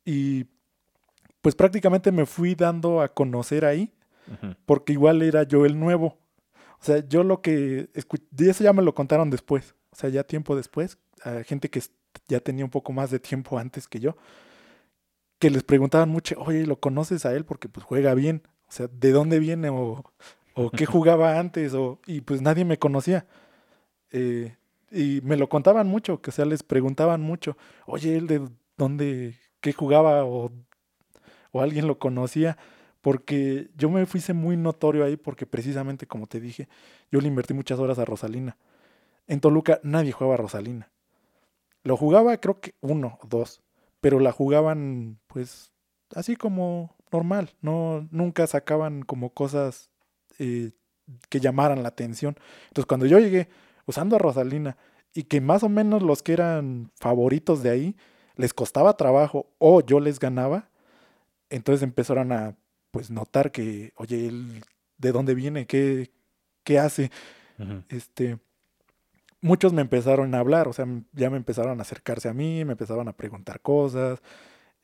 y 0.05 0.47
pues 1.41 1.55
prácticamente 1.55 2.11
me 2.11 2.27
fui 2.27 2.57
dando 2.57 3.01
a 3.01 3.15
conocer 3.15 3.65
ahí, 3.65 3.93
porque 4.65 4.93
igual 4.93 5.23
era 5.23 5.45
yo 5.45 5.65
el 5.65 5.79
nuevo. 5.79 6.19
O 6.81 6.85
sea, 6.85 7.07
yo 7.07 7.23
lo 7.23 7.41
que 7.41 7.89
y 8.37 8.49
eso 8.49 8.65
ya 8.65 8.73
me 8.73 8.83
lo 8.83 8.95
contaron 8.97 9.31
después, 9.31 9.76
o 9.97 9.99
sea, 9.99 10.11
ya 10.11 10.25
tiempo 10.25 10.55
después, 10.55 10.99
a 11.23 11.43
gente 11.43 11.71
que 11.71 11.81
ya 12.29 12.41
tenía 12.41 12.67
un 12.67 12.71
poco 12.71 12.93
más 12.93 13.11
de 13.11 13.19
tiempo 13.19 13.59
antes 13.59 13.89
que 13.89 13.99
yo, 13.99 14.15
que 15.39 15.49
les 15.49 15.63
preguntaban 15.63 16.11
mucho, 16.11 16.37
oye, 16.39 16.67
¿lo 16.67 16.79
conoces 16.79 17.25
a 17.25 17.35
él? 17.35 17.47
Porque 17.47 17.69
pues 17.71 17.85
juega 17.85 18.13
bien, 18.13 18.43
o 18.69 18.73
sea, 18.73 18.89
¿de 18.89 19.11
dónde 19.11 19.39
viene? 19.39 19.71
O, 19.71 20.05
o 20.55 20.71
qué 20.71 20.85
jugaba 20.85 21.39
antes, 21.39 21.73
o, 21.73 21.99
y 22.07 22.21
pues 22.21 22.43
nadie 22.43 22.67
me 22.67 22.79
conocía. 22.79 23.27
Eh, 24.13 24.55
y 24.91 25.21
me 25.23 25.37
lo 25.37 25.49
contaban 25.49 25.87
mucho, 25.87 26.21
que 26.21 26.29
o 26.29 26.33
sea, 26.33 26.45
les 26.45 26.63
preguntaban 26.63 27.23
mucho, 27.23 27.57
oye, 27.87 28.17
¿él 28.19 28.27
de 28.27 28.47
dónde, 28.77 29.35
qué 29.61 29.73
jugaba? 29.73 30.25
O, 30.27 30.53
o 31.53 31.63
alguien 31.63 31.87
lo 31.87 31.99
conocía 31.99 32.59
porque 33.01 33.71
yo 33.77 33.89
me 33.89 34.05
fuise 34.05 34.35
muy 34.35 34.59
notorio 34.59 35.05
ahí 35.05 35.17
porque 35.17 35.47
precisamente 35.47 36.07
como 36.07 36.27
te 36.27 36.39
dije, 36.39 36.69
yo 37.11 37.21
le 37.21 37.29
invertí 37.29 37.55
muchas 37.55 37.79
horas 37.79 37.99
a 37.99 38.05
Rosalina. 38.05 38.59
En 39.27 39.41
Toluca 39.41 39.81
nadie 39.83 40.13
jugaba 40.13 40.35
a 40.35 40.39
Rosalina. 40.39 40.91
Lo 41.83 41.97
jugaba 41.97 42.37
creo 42.39 42.61
que 42.61 42.75
uno 42.81 43.19
o 43.23 43.27
dos, 43.27 43.63
pero 44.01 44.21
la 44.21 44.33
jugaban 44.33 45.19
pues 45.27 45.73
así 46.15 46.37
como 46.37 46.97
normal, 47.13 47.51
no 47.61 48.09
nunca 48.11 48.47
sacaban 48.47 49.03
como 49.03 49.31
cosas 49.31 49.91
eh, 50.39 50.73
que 51.29 51.41
llamaran 51.41 51.83
la 51.83 51.89
atención. 51.89 52.37
Entonces 52.69 52.87
cuando 52.87 53.07
yo 53.07 53.19
llegué 53.19 53.49
usando 53.87 54.17
a 54.17 54.19
Rosalina 54.19 54.77
y 55.15 55.25
que 55.25 55.41
más 55.41 55.63
o 55.63 55.69
menos 55.69 56.03
los 56.03 56.23
que 56.23 56.33
eran 56.33 56.91
favoritos 56.97 57.63
de 57.63 57.71
ahí 57.71 57.97
les 58.37 58.53
costaba 58.53 58.97
trabajo 58.97 59.47
o 59.59 59.81
yo 59.81 60.01
les 60.01 60.19
ganaba, 60.19 60.69
entonces 61.51 61.83
empezaron 61.83 62.33
a 62.33 62.57
pues 62.91 63.11
notar 63.11 63.53
que, 63.53 63.93
oye, 63.97 64.27
él 64.27 64.65
de 64.99 65.13
dónde 65.13 65.35
viene, 65.35 65.67
qué, 65.67 66.11
qué 66.65 66.79
hace. 66.79 67.11
Este, 67.89 68.39
muchos 69.41 69.73
me 69.73 69.83
empezaron 69.83 70.35
a 70.35 70.39
hablar, 70.39 70.69
o 70.69 70.73
sea, 70.73 70.87
ya 71.13 71.31
me 71.31 71.37
empezaron 71.37 71.79
a 71.79 71.83
acercarse 71.83 72.29
a 72.29 72.35
mí, 72.35 72.65
me 72.65 72.73
empezaron 72.73 73.09
a 73.09 73.17
preguntar 73.17 73.61
cosas. 73.61 74.21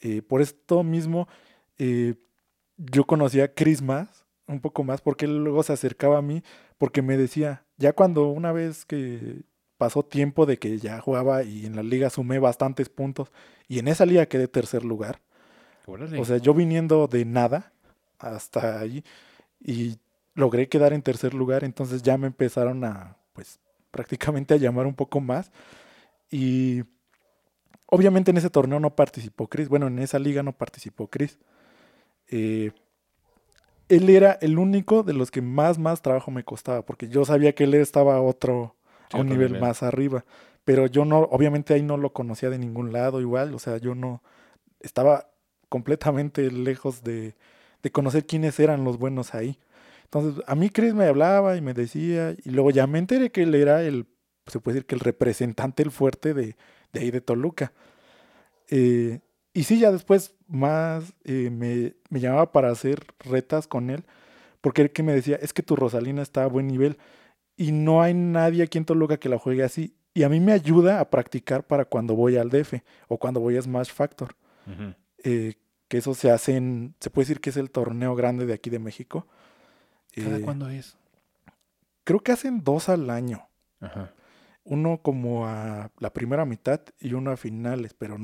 eh, 0.01 0.23
por 0.23 0.41
esto 0.43 0.83
mismo, 0.83 1.29
eh, 1.79 2.15
yo 2.77 3.05
conocía 3.05 3.45
a 3.45 3.49
Chris 3.49 3.83
más, 3.83 4.27
un 4.47 4.61
poco 4.61 4.85
más, 4.85 5.01
porque 5.01 5.27
él 5.27 5.45
luego 5.45 5.63
se 5.63 5.73
acercaba 5.73 6.19
a 6.19 6.23
mí, 6.23 6.43
porque 6.79 7.03
me 7.03 7.17
decía, 7.17 7.65
ya 7.77 7.93
cuando 7.93 8.29
una 8.29 8.53
vez 8.53 8.85
que 8.85 9.43
pasó 9.79 10.05
tiempo 10.05 10.47
de 10.47 10.59
que 10.59 10.79
ya 10.79 11.01
jugaba 11.01 11.43
y 11.45 11.67
en 11.67 11.77
la 11.77 11.83
liga 11.83 12.11
sumé 12.11 12.39
bastantes 12.39 12.89
puntos, 12.89 13.31
y 13.69 13.79
en 13.79 13.89
esa 13.89 14.07
liga 14.07 14.27
quedé 14.27 14.49
tercer 14.49 14.85
lugar, 14.85 15.21
Órale. 15.87 16.19
o 16.21 16.25
sea, 16.25 16.39
yo 16.39 16.55
viniendo 16.55 17.07
de 17.07 17.25
nada 17.25 17.73
hasta 18.19 18.81
ahí 18.81 19.05
y 19.61 19.99
logré 20.35 20.69
quedar 20.69 20.93
en 20.93 21.03
tercer 21.03 21.35
lugar, 21.35 21.65
entonces 21.65 22.03
ya 22.03 22.19
me 22.19 22.27
empezaron 22.27 22.85
a, 22.85 23.17
pues, 23.33 23.61
prácticamente 23.93 24.55
a 24.55 24.57
llamar 24.57 24.87
un 24.87 24.95
poco 24.95 25.21
más. 25.21 25.53
Y 26.29 26.83
obviamente 27.87 28.33
en 28.33 28.39
ese 28.39 28.51
torneo 28.51 28.81
no 28.81 28.97
participó 28.97 29.47
Chris. 29.47 29.69
Bueno, 29.69 29.87
en 29.87 30.01
esa 30.01 30.19
liga 30.19 30.43
no 30.43 30.53
participó 30.53 31.09
Chris. 31.09 31.39
Eh, 32.29 32.73
él 33.89 34.09
era 34.09 34.39
el 34.41 34.59
único 34.59 35.05
de 35.05 35.13
los 35.13 35.31
que 35.31 35.43
más, 35.43 35.79
más 35.79 36.03
trabajo 36.03 36.31
me 36.31 36.43
costaba, 36.43 36.83
porque 36.83 37.09
yo 37.09 37.25
sabía 37.25 37.55
que 37.55 37.65
él 37.65 37.75
estaba 37.75 38.17
a 38.17 38.23
otro, 38.23 38.75
a 39.13 39.19
un 39.19 39.29
nivel. 39.29 39.61
más 39.61 39.83
arriba. 39.83 40.25
Pero 40.65 40.87
yo 40.87 41.05
no, 41.05 41.19
obviamente 41.19 41.75
ahí 41.75 41.83
no 41.83 41.97
lo 41.97 42.13
conocía 42.13 42.49
de 42.49 42.59
ningún 42.59 42.93
lado 42.93 43.21
igual, 43.21 43.53
o 43.55 43.59
sea, 43.59 43.77
yo 43.77 43.95
no, 43.95 44.23
estaba 44.81 45.29
completamente 45.69 46.51
lejos 46.51 47.03
de, 47.03 47.35
de 47.83 47.91
conocer 47.91 48.27
quiénes 48.27 48.59
eran 48.61 48.85
los 48.85 48.99
buenos 48.99 49.35
ahí. 49.35 49.59
Entonces, 50.15 50.45
a 50.47 50.55
mí 50.55 50.69
Chris 50.69 50.93
me 50.93 51.07
hablaba 51.07 51.57
y 51.57 51.63
me 51.63 51.73
decía, 51.73 52.37
y 52.45 52.51
luego 52.51 52.71
ya 52.71 52.87
me 52.87 52.99
enteré 52.99 53.33
que 53.33 53.45
él 53.45 53.55
era 53.55 53.83
el, 53.83 54.07
se 54.47 54.61
puede 54.61 54.75
decir 54.75 54.87
que 54.87 54.95
el 54.95 55.01
representante, 55.01 55.83
el 55.83 55.91
fuerte 55.91 56.35
de, 56.35 56.55
de 56.93 57.01
ahí 57.01 57.11
de 57.11 57.23
Toluca. 57.23 57.73
Eh, 58.69 59.21
y 59.55 59.65
sí, 59.65 59.79
ya 59.79 59.91
después 59.91 60.35
más 60.49 61.15
eh, 61.25 61.49
me, 61.51 61.95
me 62.11 62.21
llamaba 62.21 62.53
para 62.53 62.71
hacer 62.71 63.01
retas 63.21 63.67
con 63.67 63.89
él, 63.89 64.05
porque 64.61 64.83
él 64.83 64.93
que 64.93 65.03
me 65.03 65.15
decía, 65.15 65.37
es 65.41 65.55
que 65.55 65.63
tu 65.63 65.77
Rosalina 65.77 66.21
está 66.21 66.45
a 66.45 66.49
buen 66.49 66.67
nivel 66.67 66.99
y 67.57 67.73
no 67.73 68.03
hay 68.03 68.13
nadie 68.13 68.63
aquí 68.63 68.77
en 68.77 68.85
Toluca 68.85 69.17
que 69.17 69.31
la 69.31 69.39
juegue 69.39 69.63
así. 69.63 69.97
Y 70.13 70.25
a 70.25 70.29
mí 70.29 70.41
me 70.41 70.53
ayuda 70.53 71.01
a 71.01 71.09
practicar 71.09 71.67
para 71.67 71.87
cuando 71.87 72.15
voy 72.15 72.37
al 72.37 72.51
DF 72.51 72.83
o 73.09 73.17
cuando 73.17 73.41
voy 73.41 73.57
a 73.57 73.63
Smash 73.63 73.91
Factor. 73.91 74.37
Eh, 75.25 75.55
que 75.89 75.99
eso 75.99 76.13
se 76.15 76.31
hace 76.31 76.57
en, 76.57 76.95
se 77.01 77.09
puede 77.09 77.25
decir 77.25 77.41
que 77.41 77.49
es 77.49 77.57
el 77.57 77.71
torneo 77.71 78.15
grande 78.15 78.45
de 78.45 78.53
aquí 78.53 78.69
de 78.69 78.79
México. 78.79 79.27
¿Cada 80.15 80.39
Eh, 80.39 80.43
cuándo 80.43 80.69
es? 80.69 80.97
Creo 82.05 82.21
que 82.21 82.33
hacen 82.33 82.63
dos 82.65 82.89
al 82.89 83.11
año. 83.11 83.49
Ajá. 83.81 84.13
Uno 84.65 84.99
como 85.03 85.47
a 85.47 85.91
la 85.99 86.13
primera 86.13 86.45
mitad 86.45 86.81
y 87.01 87.15
uno 87.15 87.33
a 87.33 87.37
finales, 87.37 87.95
pero 87.95 88.17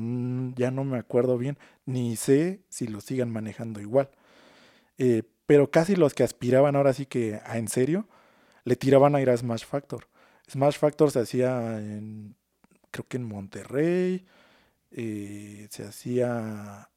ya 0.55 0.71
no 0.71 0.85
me 0.85 0.97
acuerdo 0.97 1.37
bien, 1.37 1.57
ni 1.85 2.15
sé 2.15 2.61
si 2.69 2.87
lo 2.87 3.01
sigan 3.01 3.29
manejando 3.29 3.81
igual. 3.81 4.09
Eh, 4.97 5.23
pero 5.45 5.69
casi 5.71 5.95
los 5.95 6.13
que 6.13 6.23
aspiraban 6.23 6.75
ahora 6.75 6.93
sí 6.93 7.05
que 7.05 7.41
a 7.45 7.57
en 7.57 7.67
serio, 7.67 8.07
le 8.63 8.75
tiraban 8.75 9.15
a 9.15 9.21
ir 9.21 9.29
a 9.29 9.35
Smash 9.35 9.65
Factor. 9.65 10.07
Smash 10.49 10.77
Factor 10.77 11.11
se 11.11 11.19
hacía 11.19 11.79
en, 11.79 12.35
creo 12.91 13.05
que 13.07 13.17
en 13.17 13.23
Monterrey, 13.23 14.25
eh, 14.91 15.67
se 15.69 15.83
hacía, 15.85 16.89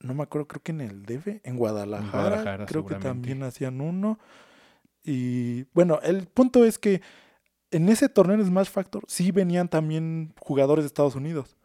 no 0.00 0.14
me 0.14 0.22
acuerdo, 0.22 0.46
creo 0.46 0.62
que 0.62 0.72
en 0.72 0.80
el 0.80 1.04
DF, 1.04 1.40
en 1.42 1.56
Guadalajara, 1.56 2.10
Guadalajara, 2.10 2.66
creo 2.66 2.86
que 2.86 2.94
también 2.96 3.42
hacían 3.42 3.80
uno. 3.80 4.18
Y 5.04 5.64
bueno, 5.74 6.00
el 6.02 6.26
punto 6.26 6.64
es 6.64 6.78
que 6.78 7.00
en 7.70 7.88
ese 7.88 8.08
torneo 8.08 8.36
en 8.36 8.44
Smash 8.44 8.68
Factor 8.68 9.04
sí 9.06 9.30
venían 9.32 9.68
también 9.68 10.32
jugadores 10.40 10.84
de 10.84 10.86
Estados 10.86 11.14
Unidos. 11.14 11.56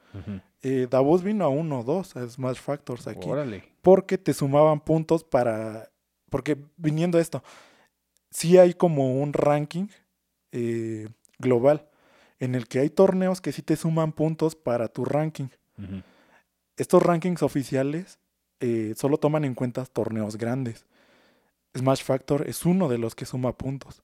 Eh, 0.62 0.88
Davos 0.90 1.24
vino 1.24 1.44
a 1.44 1.50
uno 1.50 1.80
o 1.80 1.84
dos 1.84 2.16
a 2.16 2.28
Smash 2.30 2.58
Factors 2.58 3.08
aquí 3.08 3.28
Órale. 3.28 3.64
porque 3.82 4.18
te 4.18 4.34
sumaban 4.34 4.80
puntos 4.80 5.24
para. 5.24 5.90
Porque 6.30 6.58
viniendo 6.78 7.18
a 7.18 7.22
esto, 7.22 7.44
sí 8.30 8.58
hay 8.58 8.74
como 8.74 9.22
un 9.22 9.34
ranking 9.34 9.88
eh, 10.52 11.08
global 11.40 11.88
en 12.40 12.56
el 12.56 12.68
que 12.68 12.80
hay 12.80 12.90
torneos 12.90 13.42
que 13.42 13.52
sí 13.52 13.62
te 13.62 13.76
suman 13.76 14.12
puntos 14.12 14.56
para 14.56 14.88
tu 14.88 15.06
ranking. 15.06 15.48
Estos 16.78 17.02
rankings 17.02 17.42
oficiales 17.42 18.20
eh, 18.66 18.94
solo 18.96 19.18
toman 19.18 19.44
en 19.46 19.56
cuenta 19.56 19.86
torneos 19.86 20.38
grandes. 20.38 20.86
Smash 21.76 22.04
Factor 22.04 22.48
es 22.48 22.66
uno 22.66 22.88
de 22.88 22.98
los 22.98 23.14
que 23.16 23.26
suma 23.26 23.58
puntos. 23.58 24.04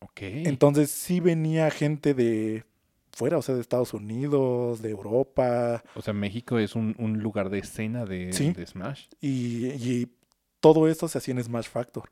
Ok. 0.00 0.20
Entonces 0.22 0.90
sí 0.90 1.20
venía 1.20 1.70
gente 1.70 2.14
de 2.14 2.64
fuera, 3.12 3.38
o 3.38 3.42
sea, 3.42 3.54
de 3.54 3.60
Estados 3.60 3.92
Unidos, 3.92 4.80
de 4.82 4.90
Europa, 4.90 5.82
o 5.94 6.00
sea, 6.00 6.14
México 6.14 6.58
es 6.58 6.74
un, 6.74 6.94
un 6.98 7.18
lugar 7.18 7.50
de 7.50 7.58
escena 7.58 8.06
de, 8.06 8.32
Sí. 8.32 8.52
de 8.52 8.64
Smash. 8.66 9.06
y, 9.20 9.66
y 9.66 10.08
todo 10.60 10.88
esto 10.88 11.08
se 11.08 11.18
hacía 11.18 11.34
en 11.34 11.42
Smash 11.44 11.68
Factor. 11.68 12.10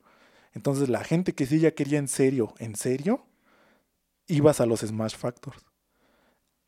Entonces 0.53 0.89
la 0.89 1.03
gente 1.05 1.33
que 1.35 1.47
sí 1.47 1.59
ya 1.61 1.71
quería 1.71 1.99
en 1.99 2.09
serio, 2.09 2.53
en 2.59 2.75
serio, 2.77 3.25
ibas 4.27 4.61
a 4.61 4.67
los 4.67 4.81
Smash 4.81 5.17
Factors. 5.17 5.65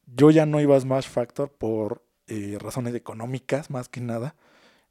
Yo 0.06 0.30
ya 0.30 0.46
no 0.46 0.60
iba 0.60 0.76
a 0.76 0.80
Smash 0.80 1.08
Factor 1.08 1.50
por 1.50 2.02
eh, 2.26 2.56
razones 2.60 2.94
económicas, 2.94 3.70
más 3.70 3.88
que 3.88 4.00
nada. 4.00 4.34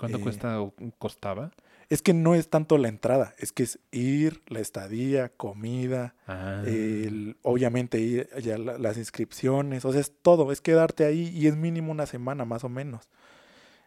¿Cuánto 0.02 0.18
Eh, 0.18 0.22
cuesta 0.22 0.60
o 0.60 0.74
costaba? 0.97 1.52
Es 1.88 2.02
que 2.02 2.14
no 2.16 2.34
es 2.34 2.49
tanto 2.49 2.80
la 2.80 2.88
entrada, 2.88 3.36
es 3.38 3.52
que 3.52 3.62
es 3.62 3.78
ir, 3.91 4.41
la 4.47 4.60
estadía, 4.60 5.30
comida, 5.30 6.16
Ah, 6.26 6.64
el- 6.66 7.38
obviamente 7.43 7.99
ir 7.99 8.28
ya 8.41 8.58
la- 8.58 8.80
las 8.80 8.97
inscripciones, 8.97 9.86
o 9.86 9.91
sea, 9.91 10.02
es 10.02 10.12
todo, 10.24 10.52
es 10.52 10.60
quedarte 10.60 11.06
ahí 11.06 11.30
y 11.30 11.45
es 11.45 11.56
mínimo 11.56 11.91
una 11.91 12.08
semana 12.08 12.45
más 12.45 12.64
o 12.64 12.70
menos. 12.70 13.10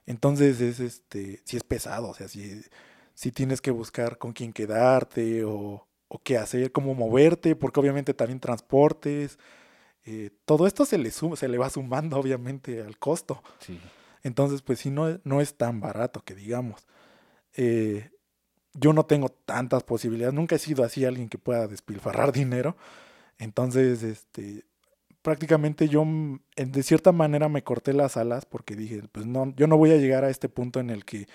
Entonces 0.06 0.60
es 0.60 0.78
este, 0.78 1.40
si 1.44 1.56
es 1.56 1.64
pesado, 1.64 2.10
o 2.10 2.14
sea, 2.14 2.28
si, 2.28 2.62
si 3.14 3.32
tienes 3.32 3.60
que 3.60 3.72
buscar 3.72 4.16
con 4.18 4.32
quién 4.32 4.52
quedarte 4.52 5.42
o, 5.44 5.84
o 6.06 6.18
qué 6.20 6.36
hacer, 6.38 6.70
cómo 6.70 6.94
moverte, 6.94 7.56
porque 7.56 7.80
obviamente 7.80 8.14
también 8.14 8.38
transportes, 8.38 9.38
eh, 10.04 10.30
todo 10.44 10.66
esto 10.68 10.84
se 10.84 10.98
le 10.98 11.10
suma, 11.10 11.34
se 11.36 11.48
le 11.48 11.58
va 11.58 11.70
sumando 11.70 12.18
obviamente 12.18 12.82
al 12.82 12.98
costo. 12.98 13.42
sí. 13.58 13.80
Entonces, 14.24 14.62
pues 14.62 14.80
sí, 14.80 14.90
no, 14.90 15.20
no 15.22 15.40
es 15.40 15.54
tan 15.56 15.80
barato 15.80 16.24
que 16.24 16.34
digamos. 16.34 16.86
Eh, 17.56 18.10
yo 18.72 18.92
no 18.92 19.06
tengo 19.06 19.28
tantas 19.28 19.84
posibilidades, 19.84 20.34
nunca 20.34 20.56
he 20.56 20.58
sido 20.58 20.82
así 20.82 21.04
alguien 21.04 21.28
que 21.28 21.38
pueda 21.38 21.68
despilfarrar 21.68 22.32
dinero. 22.32 22.76
Entonces, 23.38 24.02
este, 24.02 24.64
prácticamente 25.22 25.88
yo 25.88 26.04
mm, 26.04 26.40
de 26.56 26.82
cierta 26.82 27.12
manera 27.12 27.48
me 27.48 27.62
corté 27.62 27.92
las 27.92 28.16
alas 28.16 28.46
porque 28.46 28.74
dije, 28.74 29.02
pues 29.12 29.26
no, 29.26 29.54
yo 29.56 29.66
no 29.66 29.76
voy 29.76 29.92
a 29.92 29.96
llegar 29.96 30.24
a 30.24 30.30
este 30.30 30.48
punto 30.48 30.80
en 30.80 30.90
el 30.90 31.04
que 31.04 31.28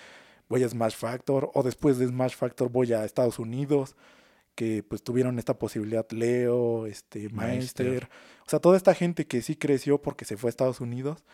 voy 0.48 0.64
a 0.64 0.68
Smash 0.68 0.96
Factor 0.96 1.50
o 1.54 1.62
después 1.62 1.98
de 1.98 2.08
Smash 2.08 2.34
Factor 2.34 2.70
voy 2.70 2.92
a 2.92 3.04
Estados 3.04 3.38
Unidos, 3.38 3.96
que 4.56 4.82
pues 4.82 5.02
tuvieron 5.02 5.38
esta 5.38 5.58
posibilidad 5.58 6.06
Leo, 6.10 6.86
este. 6.86 7.28
Meister, 7.30 8.08
o 8.46 8.50
sea, 8.50 8.58
toda 8.58 8.76
esta 8.76 8.94
gente 8.94 9.26
que 9.26 9.42
sí 9.42 9.56
creció 9.56 10.02
porque 10.02 10.24
se 10.24 10.36
fue 10.36 10.48
a 10.48 10.50
Estados 10.50 10.80
Unidos, 10.80 11.24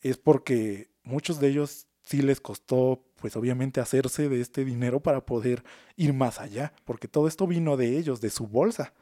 es 0.00 0.16
porque 0.16 0.91
muchos 1.04 1.40
de 1.40 1.48
ellos 1.48 1.86
sí 2.02 2.20
les 2.22 2.40
costó, 2.40 3.02
pues 3.20 3.36
obviamente, 3.36 3.80
hacerse 3.80 4.28
de 4.28 4.40
este 4.40 4.64
dinero 4.64 5.00
para 5.00 5.24
poder 5.24 5.62
ir 5.96 6.12
más 6.12 6.40
allá, 6.40 6.72
porque 6.84 7.08
todo 7.08 7.28
esto 7.28 7.46
vino 7.46 7.76
de 7.76 7.96
ellos, 7.98 8.20
de 8.20 8.30
su 8.30 8.46
bolsa. 8.48 8.92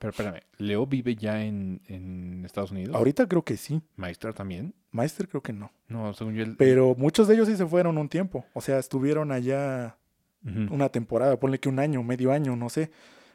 Pero 0.00 0.10
espérame, 0.10 0.40
¿Leo 0.58 0.86
vive 0.86 1.16
ya 1.16 1.42
en, 1.44 1.80
en 1.86 2.44
Estados 2.44 2.70
Unidos? 2.70 2.94
Ahorita 2.94 3.26
creo 3.26 3.42
que 3.44 3.56
sí, 3.56 3.82
¿Meister 3.96 4.32
también? 4.32 4.72
Meister 4.92 5.28
creo 5.28 5.42
que 5.42 5.52
no, 5.52 5.72
No, 5.88 6.14
según 6.14 6.34
yo... 6.34 6.44
el- 6.44 6.56
pero 6.56 6.94
muchos 6.96 7.26
de 7.28 7.34
ellos 7.34 7.48
sí 7.48 7.56
se 7.56 7.66
fueron 7.66 7.98
un 7.98 8.08
tiempo, 8.08 8.44
o 8.54 8.60
sea, 8.60 8.78
estuvieron 8.78 9.32
allá 9.32 9.96
una 10.70 10.88
temporada, 10.88 11.38
ponle 11.38 11.58
que 11.60 11.68
un 11.68 11.78
año, 11.78 12.02
medio 12.02 12.32
año, 12.32 12.56
no 12.56 12.70
sé, 12.70 12.90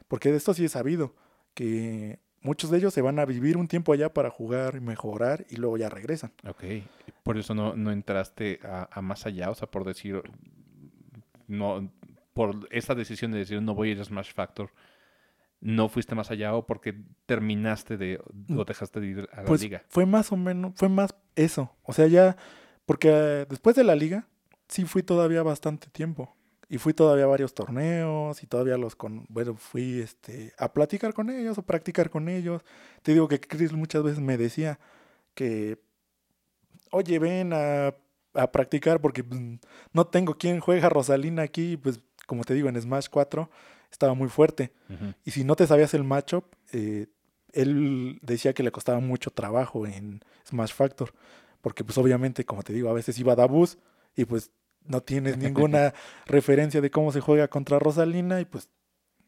porque 0.08 0.30
de 0.30 0.38
esto 0.38 0.52
sí 0.52 0.64
he 0.64 0.68
sabido, 0.68 1.14
que 1.52 2.18
muchos 2.44 2.70
de 2.70 2.78
ellos 2.78 2.94
se 2.94 3.02
van 3.02 3.18
a 3.18 3.24
vivir 3.24 3.56
un 3.56 3.66
tiempo 3.66 3.92
allá 3.92 4.14
para 4.14 4.30
jugar 4.30 4.76
y 4.76 4.80
mejorar 4.80 5.44
y 5.50 5.56
luego 5.56 5.76
ya 5.76 5.88
regresan. 5.88 6.32
Ok. 6.46 6.62
Por 7.24 7.36
eso 7.38 7.54
no, 7.54 7.74
no 7.74 7.90
entraste 7.90 8.60
a, 8.62 8.88
a 8.92 9.02
más 9.02 9.26
allá, 9.26 9.50
o 9.50 9.54
sea, 9.56 9.68
por 9.68 9.84
decir... 9.84 10.22
No, 11.46 11.90
por 12.32 12.66
esa 12.70 12.94
decisión 12.94 13.32
de 13.32 13.38
decir 13.38 13.60
no 13.60 13.74
voy 13.74 13.88
a 13.90 13.92
ir 13.92 14.00
a 14.00 14.04
Smash 14.04 14.32
Factor, 14.32 14.70
¿no 15.60 15.88
fuiste 15.88 16.14
más 16.14 16.30
allá 16.30 16.54
o 16.54 16.66
porque 16.66 16.94
terminaste 17.26 17.96
de... 17.96 18.20
o 18.56 18.64
dejaste 18.64 19.00
de 19.00 19.06
ir 19.06 19.28
a 19.32 19.42
la 19.42 19.44
Pues 19.44 19.62
liga? 19.62 19.82
fue 19.88 20.06
más 20.06 20.32
o 20.32 20.36
menos, 20.36 20.72
fue 20.76 20.88
más 20.88 21.14
eso. 21.36 21.74
O 21.82 21.92
sea, 21.92 22.06
ya, 22.06 22.36
porque 22.86 23.08
eh, 23.12 23.46
después 23.48 23.76
de 23.76 23.84
la 23.84 23.94
liga, 23.94 24.26
sí 24.68 24.84
fui 24.84 25.02
todavía 25.02 25.42
bastante 25.42 25.88
tiempo. 25.90 26.34
Y 26.68 26.78
fui 26.78 26.94
todavía 26.94 27.24
a 27.24 27.28
varios 27.28 27.54
torneos 27.54 28.42
y 28.42 28.46
todavía 28.46 28.76
los 28.76 28.96
con, 28.96 29.26
bueno, 29.28 29.54
fui 29.54 30.00
este, 30.00 30.52
a 30.58 30.72
platicar 30.72 31.12
con 31.12 31.30
ellos 31.30 31.58
o 31.58 31.62
practicar 31.62 32.10
con 32.10 32.28
ellos. 32.28 32.62
Te 33.02 33.12
digo 33.12 33.28
que 33.28 33.40
Chris 33.40 33.72
muchas 33.72 34.02
veces 34.02 34.20
me 34.20 34.36
decía 34.36 34.78
que, 35.34 35.78
oye, 36.90 37.18
ven 37.18 37.52
a, 37.52 37.94
a 38.34 38.52
practicar 38.52 39.00
porque 39.00 39.22
pues, 39.22 39.40
no 39.92 40.06
tengo 40.06 40.36
quien 40.38 40.60
juega 40.60 40.88
Rosalina 40.88 41.42
aquí. 41.42 41.76
Pues, 41.76 42.00
como 42.26 42.44
te 42.44 42.54
digo, 42.54 42.68
en 42.68 42.80
Smash 42.80 43.08
4 43.10 43.50
estaba 43.90 44.14
muy 44.14 44.28
fuerte. 44.28 44.72
Y 45.24 45.30
si 45.30 45.44
no 45.44 45.56
te 45.56 45.66
sabías 45.66 45.94
el 45.94 46.04
matchup, 46.04 46.44
eh, 46.72 47.06
él 47.52 48.18
decía 48.22 48.52
que 48.52 48.62
le 48.62 48.72
costaba 48.72 49.00
mucho 49.00 49.30
trabajo 49.30 49.86
en 49.86 50.20
Smash 50.48 50.72
Factor. 50.72 51.12
Porque 51.60 51.84
pues 51.84 51.96
obviamente, 51.96 52.44
como 52.44 52.62
te 52.62 52.72
digo, 52.72 52.90
a 52.90 52.92
veces 52.92 53.18
iba 53.18 53.32
a 53.32 53.36
Dabus 53.36 53.78
y 54.16 54.24
pues 54.26 54.50
no 54.84 55.00
tienes 55.00 55.36
ninguna 55.38 55.94
referencia 56.26 56.80
de 56.80 56.90
cómo 56.90 57.12
se 57.12 57.20
juega 57.20 57.48
contra 57.48 57.78
Rosalina 57.78 58.40
y 58.40 58.44
pues 58.44 58.68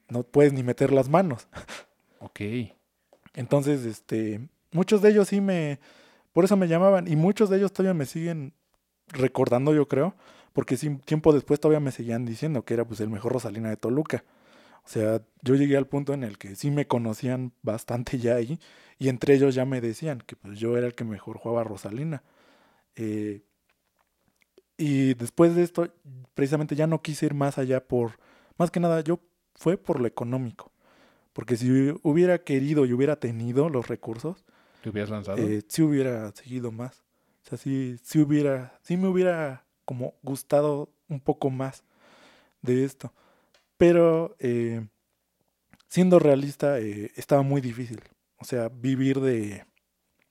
no 0.08 0.22
puedes 0.22 0.52
ni 0.52 0.62
meter 0.62 0.92
las 0.92 1.08
manos. 1.08 1.48
Ok. 2.18 2.40
Entonces, 3.34 3.84
este, 3.84 4.48
muchos 4.72 5.02
de 5.02 5.10
ellos 5.10 5.28
sí 5.28 5.40
me, 5.42 5.78
por 6.32 6.44
eso 6.44 6.56
me 6.56 6.66
llamaban 6.66 7.06
y 7.06 7.14
muchos 7.14 7.50
de 7.50 7.58
ellos 7.58 7.72
todavía 7.72 7.94
me 7.94 8.06
siguen 8.06 8.54
recordando, 9.08 9.74
yo 9.74 9.86
creo, 9.86 10.14
porque 10.52 10.76
sí, 10.76 10.96
tiempo 11.04 11.32
después 11.32 11.60
todavía 11.60 11.78
me 11.78 11.92
seguían 11.92 12.24
diciendo 12.24 12.64
que 12.64 12.74
era 12.74 12.84
pues 12.86 13.00
el 13.00 13.10
mejor 13.10 13.34
Rosalina 13.34 13.68
de 13.68 13.76
Toluca. 13.76 14.24
O 14.84 14.88
sea, 14.88 15.20
yo 15.42 15.54
llegué 15.54 15.76
al 15.76 15.86
punto 15.86 16.14
en 16.14 16.24
el 16.24 16.38
que 16.38 16.56
sí 16.56 16.70
me 16.70 16.86
conocían 16.86 17.52
bastante 17.62 18.18
ya 18.18 18.36
ahí 18.36 18.58
y 18.98 19.08
entre 19.08 19.34
ellos 19.34 19.54
ya 19.54 19.64
me 19.64 19.80
decían 19.80 20.22
que 20.26 20.36
pues 20.36 20.58
yo 20.58 20.76
era 20.76 20.86
el 20.86 20.94
que 20.94 21.04
mejor 21.04 21.38
jugaba 21.38 21.64
Rosalina. 21.64 22.22
Eh, 22.94 23.42
y 24.76 25.14
después 25.14 25.54
de 25.54 25.62
esto, 25.62 25.88
precisamente 26.34 26.76
ya 26.76 26.86
no 26.86 27.02
quise 27.02 27.26
ir 27.26 27.34
más 27.34 27.58
allá 27.58 27.86
por, 27.86 28.18
más 28.58 28.70
que 28.70 28.80
nada, 28.80 29.00
yo 29.00 29.20
fue 29.54 29.76
por 29.76 30.00
lo 30.00 30.06
económico. 30.06 30.72
Porque 31.32 31.56
si 31.56 31.70
hubiera 32.02 32.38
querido 32.44 32.86
y 32.86 32.92
hubiera 32.92 33.16
tenido 33.16 33.68
los 33.68 33.88
recursos, 33.88 34.44
¿Te 34.82 34.90
hubieras 34.90 35.10
lanzado? 35.10 35.38
eh, 35.38 35.62
sí 35.68 35.82
hubiera 35.82 36.30
seguido 36.32 36.72
más. 36.72 37.04
O 37.44 37.48
sea, 37.48 37.58
sí, 37.58 37.96
sí 38.02 38.18
hubiera, 38.20 38.78
sí 38.82 38.96
me 38.96 39.08
hubiera 39.08 39.66
como 39.84 40.14
gustado 40.22 40.90
un 41.08 41.20
poco 41.20 41.50
más 41.50 41.84
de 42.62 42.84
esto. 42.84 43.12
Pero 43.76 44.34
eh, 44.38 44.86
siendo 45.88 46.18
realista, 46.18 46.78
eh, 46.80 47.12
estaba 47.16 47.42
muy 47.42 47.60
difícil. 47.60 48.00
O 48.38 48.44
sea, 48.44 48.68
vivir 48.68 49.20
de, 49.20 49.64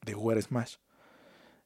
de 0.06 0.14
jugar 0.14 0.42
Smash. 0.42 0.76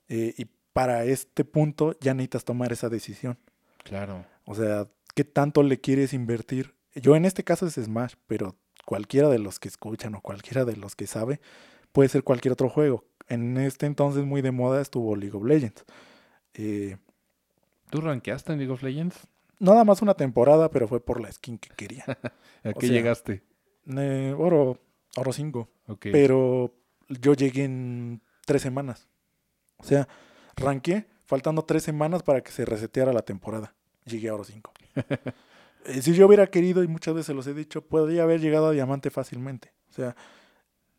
Eh, 0.08 0.34
y 0.38 0.48
para 0.80 1.04
este 1.04 1.44
punto 1.44 1.94
ya 2.00 2.14
necesitas 2.14 2.46
tomar 2.46 2.72
esa 2.72 2.88
decisión. 2.88 3.38
claro. 3.84 4.26
O 4.46 4.56
sea, 4.56 4.88
¿qué 5.14 5.26
tanto 5.26 5.62
le 5.62 5.82
quieres 5.82 6.14
invertir? 6.14 6.74
Yo 6.96 7.18
en 7.18 7.26
este 7.26 7.44
caso 7.44 7.68
es 7.68 7.74
Smash, 7.74 8.14
pero 8.28 8.56
cualquiera 8.86 9.28
de 9.28 9.40
los 9.40 9.60
que 9.60 9.68
escuchan 9.68 10.16
o 10.16 10.22
cualquiera 10.22 10.64
de 10.64 10.78
los 10.78 10.96
que 10.96 11.06
sabe, 11.06 11.42
puede 11.92 12.08
ser 12.08 12.24
cualquier 12.24 12.54
otro 12.54 12.70
juego. 12.70 13.04
En 13.28 13.58
este 13.58 13.88
entonces 13.88 14.24
muy 14.24 14.42
de 14.42 14.52
moda 14.52 14.80
estuvo 14.80 15.18
League 15.18 15.36
of 15.36 15.44
Legends. 15.44 15.84
Eh, 16.54 16.96
¿Tú 17.90 18.00
rankeaste 18.00 18.54
en 18.54 18.60
League 18.60 18.72
of 18.72 18.82
Legends? 18.82 19.28
nada 19.60 19.84
más 19.84 20.02
una 20.02 20.14
temporada, 20.14 20.72
pero 20.72 20.88
fue 20.88 21.04
por 21.04 21.20
la 21.20 21.30
skin 21.30 21.58
que 21.58 21.72
quería. 21.76 22.06
¿A 22.64 22.72
qué 22.72 22.88
sea, 22.88 22.96
llegaste? 22.96 23.44
Eh, 23.98 24.34
oro, 24.38 24.80
oro 25.18 25.34
5. 25.34 25.70
Ok. 25.88 26.08
Pero 26.14 26.74
yo 27.10 27.34
llegué 27.34 27.66
en 27.66 28.22
tres 28.46 28.62
semanas. 28.62 29.10
O 29.76 29.84
sea, 29.84 30.08
ranqué 30.60 31.06
faltando 31.26 31.64
tres 31.64 31.84
semanas 31.84 32.24
para 32.24 32.42
que 32.42 32.52
se 32.52 32.66
reseteara 32.66 33.14
la 33.14 33.22
temporada. 33.22 33.74
Llegué 34.06 34.30
a 34.30 34.34
oro 34.36 34.44
5. 34.44 34.72
Eh, 35.86 36.02
si 36.02 36.14
yo 36.14 36.28
hubiera 36.28 36.46
querido, 36.48 36.84
y 36.84 36.90
muchas 36.90 37.16
veces 37.16 37.34
los 37.34 37.48
he 37.48 37.54
dicho, 37.54 37.80
podría 37.82 38.24
haber 38.24 38.42
llegado 38.42 38.68
a 38.68 38.72
diamante 38.72 39.10
fácilmente. 39.10 39.72
O 39.90 39.94
sea, 39.94 40.14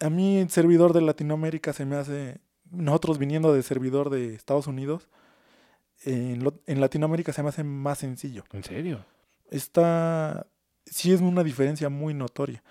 a 0.01 0.09
mí 0.09 0.39
el 0.39 0.49
servidor 0.49 0.95
de 0.95 1.03
Latinoamérica 1.03 1.75
se 1.75 1.85
me 1.85 1.97
hace, 1.97 2.39
nosotros 2.71 3.19
viniendo 3.19 3.53
de 3.53 3.63
servidor 3.63 4.09
de 4.09 4.35
Estados 4.35 4.67
Unidos, 4.67 5.09
en, 6.05 6.43
lo- 6.43 6.59
en 6.67 6.81
Latinoamérica 6.81 7.35
se 7.35 7.43
me 7.43 7.51
hace 7.51 7.63
más 7.63 7.99
sencillo 7.99 8.45
¿En 8.55 8.65
serio? 8.65 9.05
está, 9.51 10.47
sí 10.87 11.13
es 11.13 11.21
una 11.21 11.45
diferencia 11.45 11.91
muy 11.91 12.15
notoria. 12.15 12.63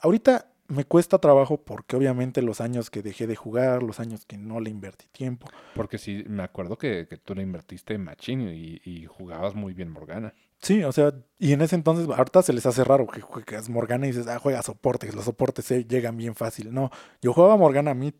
Ahorita 0.00 0.50
me 0.70 0.84
cuesta 0.84 1.18
trabajo 1.18 1.58
porque 1.62 1.96
obviamente 1.96 2.42
los 2.42 2.60
años 2.60 2.90
que 2.90 3.02
dejé 3.02 3.26
de 3.26 3.36
jugar, 3.36 3.82
los 3.82 4.00
años 4.00 4.24
que 4.24 4.38
no 4.38 4.60
le 4.60 4.70
invertí 4.70 5.06
tiempo. 5.12 5.46
Porque 5.74 5.98
sí, 5.98 6.24
me 6.28 6.42
acuerdo 6.42 6.78
que, 6.78 7.06
que 7.08 7.16
tú 7.18 7.34
le 7.34 7.42
invertiste 7.42 7.94
en 7.94 8.04
Machine 8.04 8.54
y, 8.54 8.80
y 8.84 9.06
jugabas 9.06 9.54
muy 9.54 9.74
bien 9.74 9.90
Morgana. 9.90 10.32
Sí, 10.62 10.82
o 10.84 10.92
sea, 10.92 11.14
y 11.38 11.52
en 11.52 11.62
ese 11.62 11.74
entonces, 11.74 12.06
ahorita 12.08 12.42
se 12.42 12.52
les 12.52 12.66
hace 12.66 12.84
raro 12.84 13.06
que 13.06 13.20
juegas 13.20 13.68
Morgana 13.68 14.06
y 14.06 14.10
dices, 14.10 14.26
ah, 14.26 14.38
juega 14.38 14.62
soportes, 14.62 15.14
los 15.14 15.24
soportes 15.24 15.64
se 15.64 15.84
llegan 15.84 16.16
bien 16.16 16.34
fácil. 16.34 16.72
No, 16.72 16.90
yo 17.22 17.32
jugaba 17.32 17.56
Morgana 17.56 17.94
Mid 17.94 18.14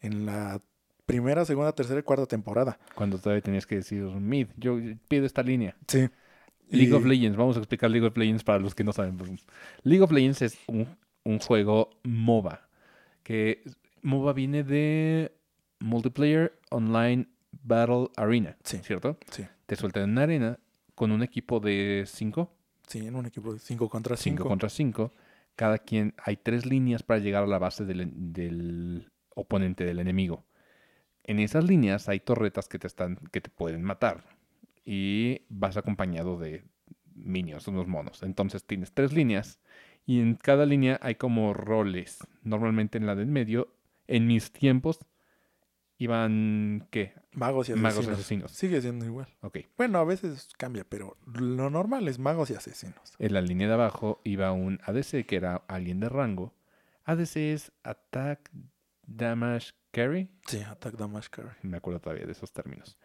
en 0.00 0.24
la 0.26 0.60
primera, 1.04 1.44
segunda, 1.44 1.72
tercera 1.72 1.98
y 1.98 2.04
cuarta 2.04 2.26
temporada. 2.26 2.78
Cuando 2.94 3.18
todavía 3.18 3.42
tenías 3.42 3.66
que 3.66 3.74
decir 3.76 4.02
mid, 4.04 4.46
yo 4.56 4.78
pido 5.08 5.26
esta 5.26 5.42
línea. 5.42 5.76
Sí. 5.88 6.08
League 6.70 6.90
Y- 6.90 6.92
of 6.92 7.04
Legends, 7.04 7.36
vamos 7.36 7.56
a 7.56 7.58
explicar 7.58 7.90
League 7.90 8.06
of 8.06 8.16
Legends 8.16 8.44
para 8.44 8.60
los 8.60 8.74
que 8.76 8.84
no 8.84 8.92
saben. 8.92 9.18
League 9.82 10.02
of 10.04 10.12
Legends 10.12 10.42
es 10.42 10.58
un, 10.68 10.86
un 11.24 11.38
juego 11.38 11.90
MOBA. 12.04 12.68
Que 13.22 13.62
MOBA 14.02 14.32
viene 14.32 14.62
de 14.64 15.34
Multiplayer 15.80 16.58
Online 16.70 17.26
Battle 17.62 18.08
Arena, 18.16 18.56
Sí. 18.64 18.78
¿cierto? 18.78 19.18
Sí. 19.30 19.44
Te 19.66 19.76
sueltan 19.76 20.04
en 20.04 20.10
una 20.10 20.22
arena 20.22 20.58
con 20.94 21.10
un 21.12 21.22
equipo 21.22 21.60
de 21.60 22.04
5, 22.06 22.52
Sí, 22.86 23.06
en 23.06 23.14
un 23.14 23.26
equipo 23.26 23.52
de 23.52 23.60
5 23.60 23.88
contra 23.88 24.16
5 24.16 24.36
5. 24.42 24.48
contra 24.48 24.68
5. 24.68 25.12
Cada 25.54 25.78
quien, 25.78 26.14
hay 26.24 26.36
tres 26.36 26.66
líneas 26.66 27.02
para 27.02 27.20
llegar 27.20 27.44
a 27.44 27.46
la 27.46 27.58
base 27.58 27.84
del, 27.84 28.10
del 28.32 29.10
oponente, 29.34 29.84
del 29.84 29.98
enemigo. 30.00 30.44
En 31.22 31.38
esas 31.38 31.64
líneas 31.64 32.08
hay 32.08 32.18
torretas 32.20 32.66
que 32.68 32.78
te, 32.78 32.86
están, 32.86 33.16
que 33.30 33.40
te 33.40 33.50
pueden 33.50 33.82
matar. 33.82 34.24
Y 34.84 35.42
vas 35.50 35.76
acompañado 35.76 36.38
de 36.38 36.64
minions, 37.14 37.68
unos 37.68 37.86
monos. 37.86 38.22
Entonces 38.22 38.64
tienes 38.64 38.92
tres 38.92 39.12
líneas. 39.12 39.60
Y 40.06 40.20
en 40.20 40.34
cada 40.34 40.66
línea 40.66 40.98
hay 41.02 41.14
como 41.14 41.54
roles. 41.54 42.18
Normalmente 42.42 42.98
en 42.98 43.06
la 43.06 43.14
del 43.14 43.28
medio, 43.28 43.74
en 44.06 44.26
mis 44.26 44.50
tiempos, 44.50 44.98
iban, 45.98 46.88
¿qué? 46.90 47.14
Magos 47.32 47.68
y 47.68 47.72
asesinos. 47.72 47.94
Magos 47.94 48.08
y 48.08 48.10
asesinos. 48.10 48.50
Sigue 48.50 48.80
siendo 48.80 49.04
igual. 49.04 49.28
Ok. 49.42 49.58
Bueno, 49.76 49.98
a 49.98 50.04
veces 50.04 50.48
cambia, 50.56 50.84
pero 50.88 51.16
lo 51.26 51.70
normal 51.70 52.08
es 52.08 52.18
magos 52.18 52.50
y 52.50 52.54
asesinos. 52.54 53.14
En 53.18 53.34
la 53.34 53.40
línea 53.40 53.68
de 53.68 53.74
abajo 53.74 54.20
iba 54.24 54.50
un 54.52 54.80
ADC 54.84 55.26
que 55.26 55.36
era 55.36 55.56
alguien 55.68 56.00
de 56.00 56.08
rango. 56.08 56.54
ADC 57.04 57.36
es 57.36 57.72
Attack 57.82 58.50
Damage 59.06 59.72
Carry. 59.90 60.30
Sí, 60.46 60.60
Attack 60.62 60.96
Damage 60.96 61.28
Carry. 61.30 61.50
Me 61.62 61.76
acuerdo 61.76 62.00
todavía 62.00 62.26
de 62.26 62.32
esos 62.32 62.52
términos. 62.52 62.98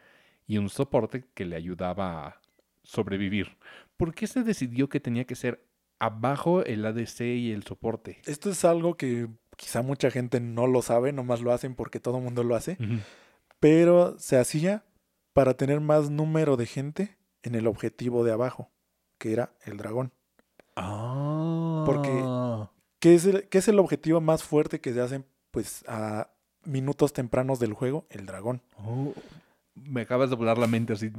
Y 0.47 0.57
un 0.57 0.69
soporte 0.69 1.25
que 1.33 1.45
le 1.45 1.55
ayudaba 1.55 2.27
a 2.27 2.41
sobrevivir. 2.83 3.57
¿Por 3.97 4.13
qué 4.13 4.27
se 4.27 4.43
decidió 4.43 4.89
que 4.89 4.99
tenía 4.99 5.25
que 5.25 5.35
ser 5.35 5.65
abajo 5.99 6.63
el 6.63 6.85
ADC 6.85 7.21
y 7.21 7.51
el 7.51 7.63
soporte? 7.63 8.21
Esto 8.25 8.49
es 8.49 8.63
algo 8.65 8.95
que 8.95 9.27
quizá 9.57 9.81
mucha 9.81 10.11
gente 10.11 10.39
no 10.39 10.67
lo 10.67 10.81
sabe, 10.81 11.11
nomás 11.13 11.41
lo 11.41 11.51
hacen 11.53 11.75
porque 11.75 11.99
todo 11.99 12.17
el 12.17 12.23
mundo 12.23 12.43
lo 12.43 12.55
hace, 12.55 12.77
pero 13.59 14.17
se 14.19 14.37
hacía 14.37 14.83
para 15.33 15.55
tener 15.55 15.79
más 15.81 16.09
número 16.09 16.57
de 16.57 16.65
gente 16.65 17.17
en 17.43 17.55
el 17.55 17.67
objetivo 17.67 18.23
de 18.23 18.31
abajo, 18.31 18.71
que 19.17 19.31
era 19.33 19.53
el 19.65 19.77
dragón. 19.77 20.11
Ah. 20.75 21.83
Porque- 21.85 22.69
¿Qué 22.99 23.13
es 23.13 23.25
el, 23.25 23.47
qué 23.49 23.59
es 23.59 23.67
el 23.67 23.77
objetivo 23.79 24.19
más 24.19 24.43
fuerte 24.43 24.81
que 24.81 24.91
se 24.93 24.99
hacen 25.01 25.25
pues 25.51 25.83
a 25.87 26.31
minutos 26.63 27.13
tempranos 27.13 27.59
del 27.59 27.73
juego? 27.73 28.07
El 28.09 28.25
dragón. 28.25 28.61
Oh, 28.79 29.13
me 29.75 30.01
acabas 30.01 30.29
de 30.29 30.35
volar 30.37 30.57
la 30.57 30.67
mente 30.67 30.93
así. 30.93 31.11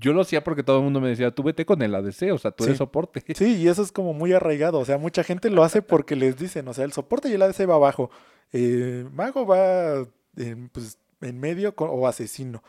Yo 0.00 0.12
lo 0.12 0.22
hacía 0.22 0.42
porque 0.42 0.62
todo 0.62 0.78
el 0.78 0.84
mundo 0.84 1.00
me 1.00 1.08
decía, 1.08 1.30
tú 1.30 1.42
vete 1.42 1.66
con 1.66 1.82
el 1.82 1.94
ADC, 1.94 2.32
o 2.32 2.38
sea, 2.38 2.50
tú 2.50 2.64
eres 2.64 2.76
Sí. 2.76 2.78
soporte. 2.78 3.22
Sí, 3.34 3.56
y 3.58 3.68
eso 3.68 3.82
es 3.82 3.92
como 3.92 4.14
muy 4.14 4.32
arraigado. 4.32 4.78
O 4.78 4.84
sea, 4.84 4.96
mucha 4.98 5.22
gente 5.22 5.50
lo 5.50 5.62
hace 5.62 5.82
porque 5.82 6.16
les 6.16 6.36
dicen, 6.38 6.66
o 6.68 6.74
sea, 6.74 6.84
el 6.84 6.92
soporte 6.92 7.28
y 7.28 7.34
el 7.34 7.42
ADC 7.42 7.68
va 7.68 7.74
abajo. 7.74 8.10
Eh, 8.52 9.06
mago 9.12 9.46
va 9.46 10.06
en, 10.36 10.68
pues, 10.70 10.98
en 11.20 11.38
medio 11.38 11.74
co- 11.76 11.84
o 11.90 12.06
asesino. 12.08 12.62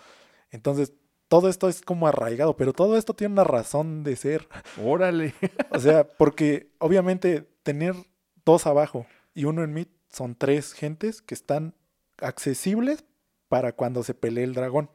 Entonces, 0.52 0.92
todo 1.30 1.48
esto 1.48 1.70
es 1.70 1.82
como 1.82 2.08
arraigado, 2.10 2.58
pero 2.58 2.74
todo 2.74 2.98
esto 2.98 3.14
tiene 3.14 3.32
una 3.32 3.46
razón 3.46 4.04
de 4.04 4.18
ser. 4.18 4.50
Órale. 4.84 5.34
O 5.72 5.80
sea, 5.80 6.04
porque 6.06 6.72
obviamente 6.80 7.48
tener 7.64 7.96
dos 8.44 8.68
abajo 8.68 9.06
y 9.34 9.46
uno 9.46 9.64
en 9.64 9.72
mid 9.74 9.88
son 10.10 10.36
tres 10.36 10.74
gentes 10.74 11.22
que 11.22 11.34
están 11.34 11.74
accesibles 12.20 13.06
para 13.48 13.72
cuando 13.74 14.04
se 14.04 14.14
pelee 14.14 14.44
el 14.44 14.54
dragón. 14.54 14.90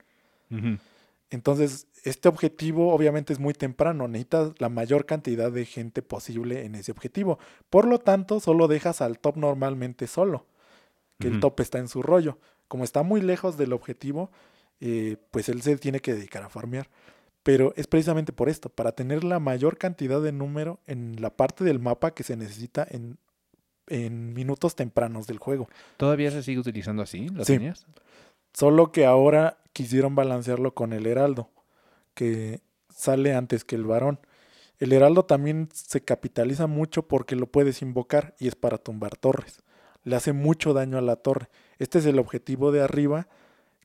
Entonces, 1.30 1.88
este 2.04 2.28
objetivo 2.28 2.94
obviamente 2.94 3.32
es 3.32 3.40
muy 3.40 3.52
temprano, 3.52 4.06
necesitas 4.06 4.52
la 4.58 4.68
mayor 4.68 5.06
cantidad 5.06 5.50
de 5.50 5.64
gente 5.64 6.02
posible 6.02 6.64
en 6.64 6.74
ese 6.76 6.92
objetivo. 6.92 7.38
Por 7.68 7.86
lo 7.86 7.98
tanto, 7.98 8.38
solo 8.38 8.68
dejas 8.68 9.00
al 9.00 9.18
top 9.18 9.36
normalmente 9.36 10.06
solo, 10.06 10.46
que 11.18 11.28
el 11.28 11.40
top 11.40 11.60
está 11.60 11.78
en 11.78 11.88
su 11.88 12.02
rollo. 12.02 12.38
Como 12.68 12.84
está 12.84 13.02
muy 13.02 13.20
lejos 13.20 13.56
del 13.56 13.72
objetivo, 13.72 14.30
eh, 14.80 15.16
pues 15.30 15.48
él 15.48 15.62
se 15.62 15.76
tiene 15.78 16.00
que 16.00 16.14
dedicar 16.14 16.42
a 16.44 16.48
farmear. 16.48 16.88
Pero 17.42 17.72
es 17.76 17.86
precisamente 17.86 18.32
por 18.32 18.48
esto, 18.48 18.68
para 18.68 18.92
tener 18.92 19.22
la 19.24 19.38
mayor 19.40 19.78
cantidad 19.78 20.20
de 20.20 20.32
número 20.32 20.80
en 20.86 21.16
la 21.20 21.30
parte 21.30 21.64
del 21.64 21.78
mapa 21.78 22.12
que 22.12 22.24
se 22.24 22.36
necesita 22.36 22.86
en, 22.90 23.18
en 23.88 24.32
minutos 24.32 24.74
tempranos 24.74 25.26
del 25.28 25.38
juego. 25.38 25.68
¿Todavía 25.96 26.30
se 26.30 26.42
sigue 26.42 26.58
utilizando 26.60 27.02
así 27.02 27.28
las 27.28 27.46
Sí. 27.46 27.54
líneas? 27.54 27.86
Solo 28.52 28.90
que 28.90 29.06
ahora 29.06 29.58
quisieron 29.76 30.14
balancearlo 30.14 30.72
con 30.72 30.94
el 30.94 31.06
heraldo, 31.06 31.50
que 32.14 32.62
sale 32.88 33.34
antes 33.34 33.62
que 33.62 33.76
el 33.76 33.84
varón. 33.84 34.18
El 34.78 34.94
heraldo 34.94 35.26
también 35.26 35.68
se 35.74 36.00
capitaliza 36.00 36.66
mucho 36.66 37.06
porque 37.06 37.36
lo 37.36 37.46
puedes 37.46 37.82
invocar 37.82 38.34
y 38.38 38.48
es 38.48 38.54
para 38.54 38.78
tumbar 38.78 39.18
torres. 39.18 39.62
Le 40.02 40.16
hace 40.16 40.32
mucho 40.32 40.72
daño 40.72 40.96
a 40.96 41.02
la 41.02 41.16
torre. 41.16 41.50
Este 41.78 41.98
es 41.98 42.06
el 42.06 42.18
objetivo 42.18 42.72
de 42.72 42.80
arriba 42.80 43.28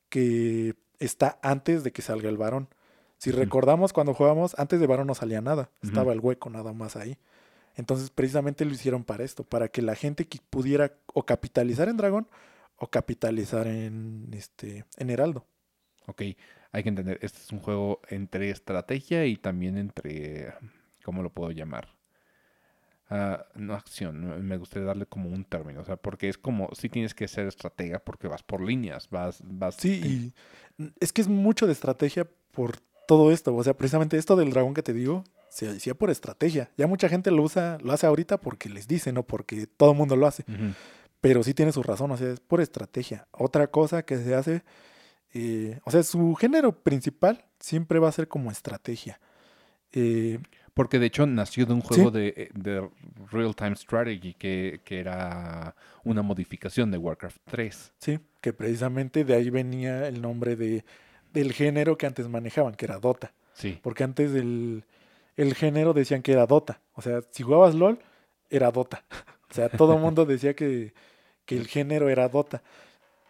que 0.07 0.75
está 0.99 1.39
antes 1.41 1.83
de 1.83 1.91
que 1.91 2.01
salga 2.01 2.29
el 2.29 2.37
varón. 2.37 2.69
Si 3.17 3.31
recordamos 3.31 3.91
cuando 3.91 4.13
jugábamos, 4.13 4.57
antes 4.57 4.79
de 4.79 4.87
varón 4.87 5.07
no 5.07 5.13
salía 5.13 5.41
nada, 5.41 5.71
estaba 5.83 6.13
el 6.13 6.21
hueco 6.21 6.49
nada 6.49 6.71
más 6.71 6.95
ahí. 6.95 7.17
Entonces 7.75 8.11
precisamente 8.11 8.63
lo 8.63 8.71
hicieron 8.71 9.03
para 9.03 9.25
esto, 9.25 9.43
para 9.43 9.67
que 9.67 9.81
la 9.81 9.95
gente 9.95 10.25
que 10.25 10.39
pudiera 10.49 10.93
o 11.13 11.25
capitalizar 11.25 11.89
en 11.89 11.97
dragón 11.97 12.29
o 12.77 12.87
capitalizar 12.87 13.67
en 13.67 14.29
este 14.31 14.85
en 14.95 15.09
heraldo. 15.09 15.45
Ok, 16.07 16.21
hay 16.71 16.83
que 16.83 16.89
entender, 16.89 17.19
este 17.21 17.39
es 17.39 17.51
un 17.51 17.59
juego 17.59 18.01
entre 18.09 18.49
estrategia 18.49 19.25
y 19.25 19.35
también 19.35 19.77
entre, 19.77 20.53
¿cómo 21.03 21.21
lo 21.23 21.29
puedo 21.29 21.51
llamar? 21.51 21.89
ah, 23.11 23.45
no 23.55 23.73
acción, 23.73 24.47
me- 24.47 24.57
gustaría 24.57 24.85
darle 24.87 25.05
como 25.05 25.29
un 25.29 25.43
término, 25.43 25.81
o 25.81 25.83
sea, 25.83 25.97
porque 25.97 26.29
es 26.29 26.37
como, 26.37 26.69
sí 26.73 26.87
tienes 26.87 27.13
que 27.13 27.27
ser 27.27 27.45
estratega 27.45 27.99
porque 27.99 28.29
vas 28.29 28.41
por 28.41 28.61
líneas, 28.61 29.09
vas, 29.09 29.41
vas... 29.43 29.75
Sí, 29.75 30.33
y 30.79 30.87
es 31.01 31.11
que 31.11 31.21
es 31.21 31.27
mucho 31.27 31.65
de 31.67 31.73
estrategia 31.73 32.25
por 32.51 32.77
todo 33.07 33.33
esto. 33.33 33.53
O 33.53 33.63
sea, 33.63 33.73
precisamente 33.73 34.17
esto 34.17 34.37
del 34.37 34.51
dragón 34.51 34.73
que 34.73 34.83
te 34.83 34.93
digo, 34.93 35.25
se 35.49 35.67
hacía 35.67 35.93
por 35.93 36.09
estrategia. 36.09 36.71
Ya 36.77 36.87
mucha 36.87 37.09
gente 37.09 37.29
lo 37.31 37.43
usa, 37.43 37.77
lo 37.83 37.91
hace 37.91 38.07
ahorita 38.07 38.37
porque 38.37 38.69
les 38.69 38.87
dicen, 38.87 39.15
no 39.15 39.23
porque 39.23 39.67
todo 39.67 39.91
el 39.91 39.97
mundo 39.97 40.15
lo 40.15 40.25
hace. 40.25 40.45
Pero 41.19 41.43
sí 41.43 41.53
tiene 41.53 41.73
su 41.73 41.83
razón, 41.83 42.11
o 42.11 42.17
sea, 42.17 42.31
es 42.31 42.39
por 42.39 42.61
estrategia. 42.61 43.27
Otra 43.31 43.67
cosa 43.67 44.03
que 44.03 44.17
se 44.17 44.33
hace, 44.33 44.63
eh, 45.33 45.79
o 45.85 45.91
sea, 45.91 46.03
su 46.03 46.35
género 46.35 46.71
principal 46.83 47.45
siempre 47.59 47.99
va 47.99 48.09
a 48.09 48.11
ser 48.11 48.27
como 48.27 48.51
estrategia. 48.51 49.19
Eh, 49.93 50.39
Porque 50.73 50.99
de 50.99 51.07
hecho 51.07 51.25
nació 51.27 51.65
de 51.65 51.73
un 51.73 51.81
juego 51.81 52.11
de, 52.11 52.33
eh, 52.37 52.49
de 52.53 52.89
Real 53.31 53.55
Time 53.55 53.75
Strategy 53.75 54.33
que, 54.33 54.81
que 54.85 54.99
era 54.99 55.75
una 56.03 56.21
modificación 56.21 56.91
de 56.91 56.97
Warcraft 56.97 57.37
3. 57.49 57.93
sí, 57.99 58.19
que 58.41 58.53
precisamente 58.53 59.23
de 59.23 59.35
ahí 59.35 59.49
venía 59.49 60.07
el 60.07 60.21
nombre 60.21 60.55
de, 60.55 60.83
del 61.33 61.53
género 61.53 61.97
que 61.97 62.07
antes 62.07 62.27
manejaban, 62.27 62.73
que 62.75 62.85
era 62.85 62.99
Dota. 62.99 63.33
Sí. 63.53 63.79
Porque 63.83 64.03
antes 64.03 64.33
el, 64.33 64.83
el 65.35 65.53
género 65.55 65.93
decían 65.93 66.21
que 66.23 66.31
era 66.31 66.47
Dota. 66.47 66.81
O 66.93 67.01
sea, 67.01 67.21
si 67.31 67.43
jugabas 67.43 67.75
LOL, 67.75 67.99
era 68.49 68.71
Dota. 68.71 69.03
O 69.51 69.53
sea, 69.53 69.67
todo 69.67 69.95
el 69.95 69.99
mundo 69.99 70.25
decía 70.25 70.53
que, 70.55 70.93
que 71.43 71.57
el 71.57 71.67
género 71.67 72.07
era 72.07 72.29
Dota. 72.29 72.63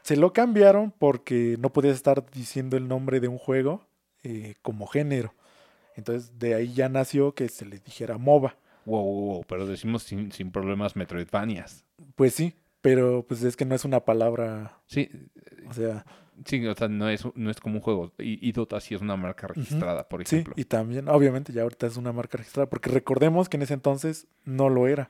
Se 0.04 0.16
lo 0.16 0.34
cambiaron 0.34 0.92
porque 0.98 1.56
no 1.60 1.72
podías 1.72 1.96
estar 1.96 2.26
diciendo 2.32 2.78
el 2.78 2.88
nombre 2.88 3.20
de 3.20 3.28
un 3.28 3.38
juego 3.38 3.86
eh, 4.24 4.56
como 4.62 4.88
género. 4.88 5.34
Entonces, 5.96 6.38
de 6.40 6.56
ahí 6.56 6.74
ya 6.74 6.90
nació 6.90 7.34
que 7.34 7.50
se 7.50 7.66
le 7.66 7.80
dijera 7.80 8.18
MOBA. 8.18 8.56
Wow, 8.86 9.04
wow, 9.04 9.26
wow, 9.34 9.44
pero 9.48 9.68
decimos 9.68 10.04
sin, 10.04 10.32
sin 10.32 10.52
problemas 10.52 10.96
Metroidvanias. 10.96 11.86
Pues 12.16 12.34
sí, 12.34 12.56
pero 12.82 13.24
pues 13.28 13.44
es 13.44 13.56
que 13.56 13.66
no 13.66 13.76
es 13.76 13.86
una 13.86 14.00
palabra, 14.06 14.80
Sí, 14.88 15.10
o 15.70 15.74
sea, 15.74 16.04
sí, 16.46 16.66
o 16.66 16.74
sea, 16.74 16.88
no 16.88 17.08
es, 17.10 17.24
no 17.36 17.52
es 17.52 17.60
como 17.60 17.76
un 17.76 17.82
juego. 17.82 18.12
Y, 18.18 18.48
y 18.48 18.52
Dota 18.54 18.80
sí 18.80 18.96
es 18.96 19.02
una 19.02 19.16
marca 19.18 19.48
registrada, 19.48 20.10
por 20.10 20.22
sí, 20.26 20.38
ejemplo. 20.38 20.54
y 20.58 20.66
también, 20.66 21.08
obviamente 21.10 21.54
ya 21.54 21.62
ahorita 21.62 21.86
es 21.88 21.98
una 21.98 22.12
marca 22.12 22.38
registrada, 22.40 22.68
porque 22.70 22.90
recordemos 22.90 23.50
que 23.50 23.58
en 23.58 23.64
ese 23.64 23.76
entonces 23.76 24.28
no 24.46 24.70
lo 24.70 24.88
era. 24.88 25.10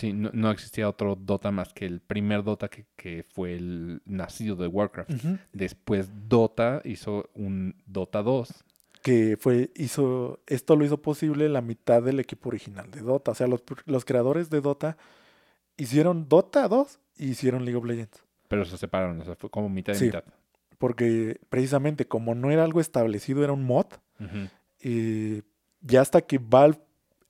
Sí, 0.00 0.12
no, 0.12 0.30
no 0.32 0.50
existía 0.50 0.88
otro 0.88 1.14
Dota 1.16 1.50
más 1.50 1.72
que 1.74 1.84
el 1.86 2.00
primer 2.00 2.42
Dota 2.42 2.68
que, 2.68 2.86
que 2.96 3.24
fue 3.32 3.54
el 3.54 4.00
nacido 4.06 4.56
de 4.56 4.66
Warcraft. 4.66 5.10
Después 5.52 6.08
Dota 6.28 6.80
hizo 6.84 7.28
un 7.34 7.74
Dota 7.86 8.22
2. 8.22 8.48
que 9.02 9.36
fue 9.38 9.70
hizo 9.76 10.40
esto 10.46 10.76
lo 10.76 10.84
hizo 10.84 11.00
posible 11.02 11.48
la 11.48 11.60
mitad 11.62 12.02
del 12.02 12.20
equipo 12.20 12.48
original 12.50 12.90
de 12.90 13.00
Dota, 13.00 13.30
o 13.30 13.34
sea, 13.34 13.46
los, 13.46 13.62
los 13.86 14.04
creadores 14.04 14.50
de 14.50 14.60
Dota 14.60 14.96
hicieron 15.76 16.28
Dota 16.28 16.68
2 16.68 16.98
y 17.16 17.28
hicieron 17.30 17.64
League 17.64 17.78
of 17.78 17.84
Legends, 17.84 18.22
Pero 18.48 18.64
se 18.64 18.76
separaron, 18.76 19.20
o 19.20 19.24
sea, 19.24 19.36
fue 19.36 19.50
como 19.50 19.68
mitad 19.68 19.94
y 19.94 19.96
Sí. 19.96 20.04
mitad. 20.06 20.24
porque 20.78 21.38
precisamente 21.50 22.06
como 22.06 22.34
no 22.34 22.50
era 22.50 22.64
algo 22.64 22.80
establecido, 22.80 23.42
era 23.44 23.52
un 23.52 23.64
mod, 23.64 23.86
Ujú. 24.18 24.48
eh, 24.80 25.42
ya 25.82 26.00
hasta 26.02 26.20
que 26.22 26.38
Valve 26.38 26.78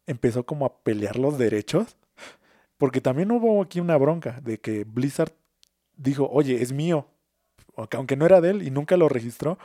empezó 0.07 0.45
como 0.45 0.67
a 0.67 0.83
pelear 0.83 1.17
los 1.19 1.39
derechos, 1.39 1.97
porque 2.81 3.03
también 3.03 3.31
hubo 3.31 3.61
aquí 3.63 3.79
una 3.79 3.99
bronca 3.99 4.41
de 4.43 4.59
que 4.59 4.85
Blizzard 4.85 5.33
dijo, 5.97 6.27
oye, 6.33 6.63
es 6.63 6.73
mío, 6.73 7.07
aunque 7.93 8.17
no 8.17 8.25
era 8.25 8.41
de 8.41 8.49
él 8.51 8.63
y 8.63 8.71
nunca 8.71 8.97
lo 8.97 9.11
registró, 9.11 9.59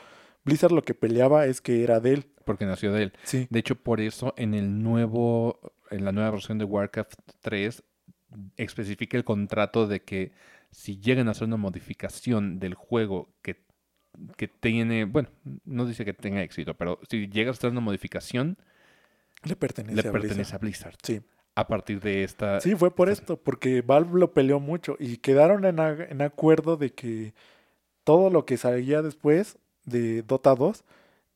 Blizzard 0.43 0.73
lo 0.73 0.83
que 0.83 0.93
peleaba 0.93 1.45
es 1.45 1.61
que 1.61 1.81
era 1.83 2.01
de 2.01 2.13
él, 2.13 2.25
Porque 2.43 2.65
nació 2.65 2.91
de 2.91 3.03
él. 3.03 3.13
sí. 3.23 3.47
De 3.49 3.59
hecho, 3.59 3.75
por 3.77 4.01
eso 4.01 4.33
en 4.35 4.53
el 4.53 4.83
nuevo, 4.83 5.61
en 5.91 6.03
la 6.03 6.11
nueva 6.11 6.31
versión 6.31 6.57
de 6.57 6.65
Warcraft 6.65 7.13
3, 7.39 7.83
especifica 8.57 9.15
el 9.17 9.23
contrato 9.23 9.87
de 9.87 10.01
que 10.03 10.33
si 10.71 10.99
llegan 10.99 11.29
a 11.29 11.31
hacer 11.31 11.47
una 11.47 11.55
modificación 11.57 12.59
del 12.59 12.73
juego 12.73 13.33
que, 13.41 13.63
que 14.35 14.49
tiene, 14.49 15.05
bueno, 15.05 15.29
no 15.63 15.85
dice 15.85 16.03
que 16.03 16.13
tenga 16.13 16.43
éxito, 16.43 16.73
pero 16.73 16.99
si 17.09 17.29
llegas 17.29 17.55
a 17.55 17.59
hacer 17.59 17.69
una 17.71 17.79
modificación, 17.79 18.57
Le 19.43 19.55
pertenece 19.55 19.95
le 19.95 20.07
a 20.09 20.11
Blizzard. 20.11 20.21
pertenece 20.27 20.55
a 20.55 20.57
Blizzard. 20.59 20.95
Sí. 21.01 21.21
A 21.55 21.67
partir 21.67 22.01
de 22.01 22.23
esta... 22.23 22.59
Sí, 22.59 22.75
fue 22.75 22.91
por 22.91 23.09
esto, 23.09 23.37
porque 23.37 23.81
Valve 23.81 24.19
lo 24.19 24.33
peleó 24.33 24.59
mucho 24.59 24.97
y 24.99 25.17
quedaron 25.17 25.63
en, 25.65 25.79
en 25.79 26.21
acuerdo 26.21 26.75
de 26.75 26.91
que 26.93 27.33
todo 28.03 28.29
lo 28.29 28.45
que 28.45 28.57
salía 28.57 29.01
después 29.01 29.57
de 29.85 30.21
Dota 30.21 30.53
2 30.53 30.83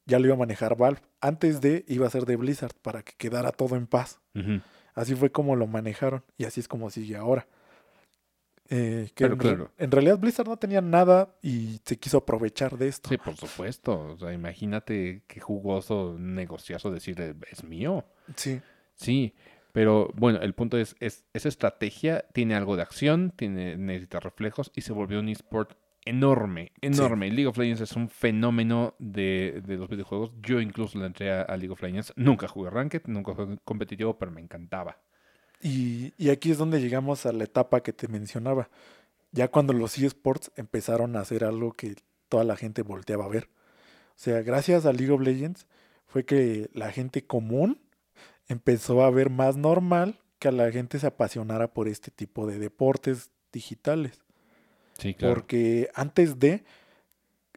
ya 0.05 0.19
lo 0.19 0.25
iba 0.25 0.35
a 0.35 0.39
manejar 0.39 0.75
Valve. 0.75 0.99
Antes 1.21 1.61
de 1.61 1.85
iba 1.87 2.05
a 2.05 2.09
ser 2.09 2.25
de 2.25 2.35
Blizzard 2.35 2.73
para 2.81 3.01
que 3.01 3.13
quedara 3.17 3.51
todo 3.51 3.75
en 3.75 3.87
paz. 3.87 4.19
Así 4.93 5.15
fue 5.15 5.31
como 5.31 5.55
lo 5.55 5.67
manejaron 5.67 6.23
y 6.37 6.43
así 6.45 6.59
es 6.59 6.67
como 6.67 6.89
sigue 6.89 7.15
ahora. 7.15 7.47
Eh, 8.71 9.09
que 9.15 9.23
Pero 9.23 9.33
en, 9.33 9.39
claro. 9.39 9.71
en 9.77 9.89
realidad 9.91 10.19
Blizzard 10.19 10.47
no 10.47 10.57
tenía 10.57 10.81
nada 10.81 11.33
y 11.41 11.79
se 11.85 11.97
quiso 11.97 12.17
aprovechar 12.19 12.77
de 12.77 12.87
esto. 12.87 13.09
Sí, 13.09 13.17
por 13.17 13.35
supuesto. 13.35 13.99
O 13.99 14.17
sea, 14.17 14.31
imagínate 14.31 15.23
qué 15.27 15.39
jugoso 15.39 16.15
negociazo 16.19 16.91
decir, 16.91 17.19
"Eh, 17.19 17.33
es 17.51 17.63
mío. 17.63 18.05
Sí, 18.35 18.61
Sí, 18.95 19.33
pero 19.71 20.11
bueno, 20.15 20.39
el 20.41 20.53
punto 20.53 20.77
es, 20.77 20.95
es, 20.99 21.25
esa 21.33 21.47
estrategia 21.47 22.25
tiene 22.33 22.55
algo 22.55 22.75
de 22.75 22.81
acción, 22.81 23.31
tiene, 23.35 23.77
necesita 23.77 24.19
reflejos 24.19 24.71
y 24.75 24.81
se 24.81 24.93
volvió 24.93 25.19
un 25.19 25.29
esport 25.29 25.77
enorme, 26.05 26.71
enorme. 26.81 27.29
League 27.29 27.47
of 27.47 27.57
Legends 27.57 27.81
es 27.81 27.93
un 27.93 28.09
fenómeno 28.09 28.95
de, 28.99 29.61
de 29.65 29.77
los 29.77 29.89
videojuegos. 29.89 30.31
Yo 30.41 30.59
incluso 30.59 30.97
le 30.97 31.05
entré 31.05 31.31
a, 31.31 31.41
a 31.43 31.55
League 31.55 31.71
of 31.71 31.81
Legends. 31.81 32.13
Nunca 32.15 32.47
jugué 32.47 32.69
Ranked, 32.69 33.03
nunca 33.05 33.33
jugué 33.33 33.57
competitivo, 33.63 34.17
pero 34.17 34.31
me 34.31 34.41
encantaba. 34.41 34.97
Y, 35.61 36.13
y 36.17 36.29
aquí 36.29 36.51
es 36.51 36.57
donde 36.57 36.81
llegamos 36.81 37.25
a 37.25 37.33
la 37.33 37.43
etapa 37.43 37.81
que 37.81 37.93
te 37.93 38.07
mencionaba. 38.07 38.69
Ya 39.31 39.49
cuando 39.49 39.73
los 39.73 39.97
eSports 39.97 40.51
empezaron 40.55 41.15
a 41.15 41.19
hacer 41.19 41.43
algo 41.43 41.73
que 41.73 41.95
toda 42.27 42.43
la 42.43 42.55
gente 42.55 42.81
volteaba 42.81 43.25
a 43.25 43.29
ver. 43.29 43.49
O 44.09 44.21
sea, 44.21 44.41
gracias 44.41 44.85
a 44.85 44.93
League 44.93 45.11
of 45.11 45.21
Legends 45.21 45.67
fue 46.07 46.25
que 46.25 46.69
la 46.73 46.91
gente 46.91 47.25
común 47.25 47.79
empezó 48.49 49.03
a 49.03 49.09
ver 49.09 49.29
más 49.29 49.55
normal 49.55 50.19
que 50.39 50.49
a 50.49 50.51
la 50.51 50.69
gente 50.71 50.99
se 50.99 51.07
apasionara 51.07 51.73
por 51.73 51.87
este 51.87 52.11
tipo 52.11 52.45
de 52.47 52.59
deportes 52.59 53.31
digitales. 53.53 54.21
Sí, 54.97 55.13
claro. 55.13 55.35
Porque 55.35 55.89
antes 55.93 56.39
de, 56.39 56.63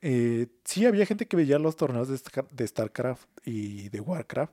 eh, 0.00 0.46
sí 0.64 0.86
había 0.86 1.06
gente 1.06 1.26
que 1.26 1.36
veía 1.36 1.58
los 1.58 1.76
torneos 1.76 2.08
de, 2.08 2.14
Star- 2.16 2.48
de 2.50 2.66
StarCraft 2.66 3.28
y 3.44 3.88
de 3.88 4.00
Warcraft, 4.00 4.52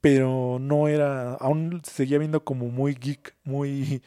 pero 0.00 0.58
no 0.60 0.88
era, 0.88 1.34
aún 1.34 1.80
se 1.84 1.90
seguía 1.92 2.18
viendo 2.18 2.44
como 2.44 2.68
muy 2.68 2.94
geek, 2.94 3.34
muy, 3.44 4.02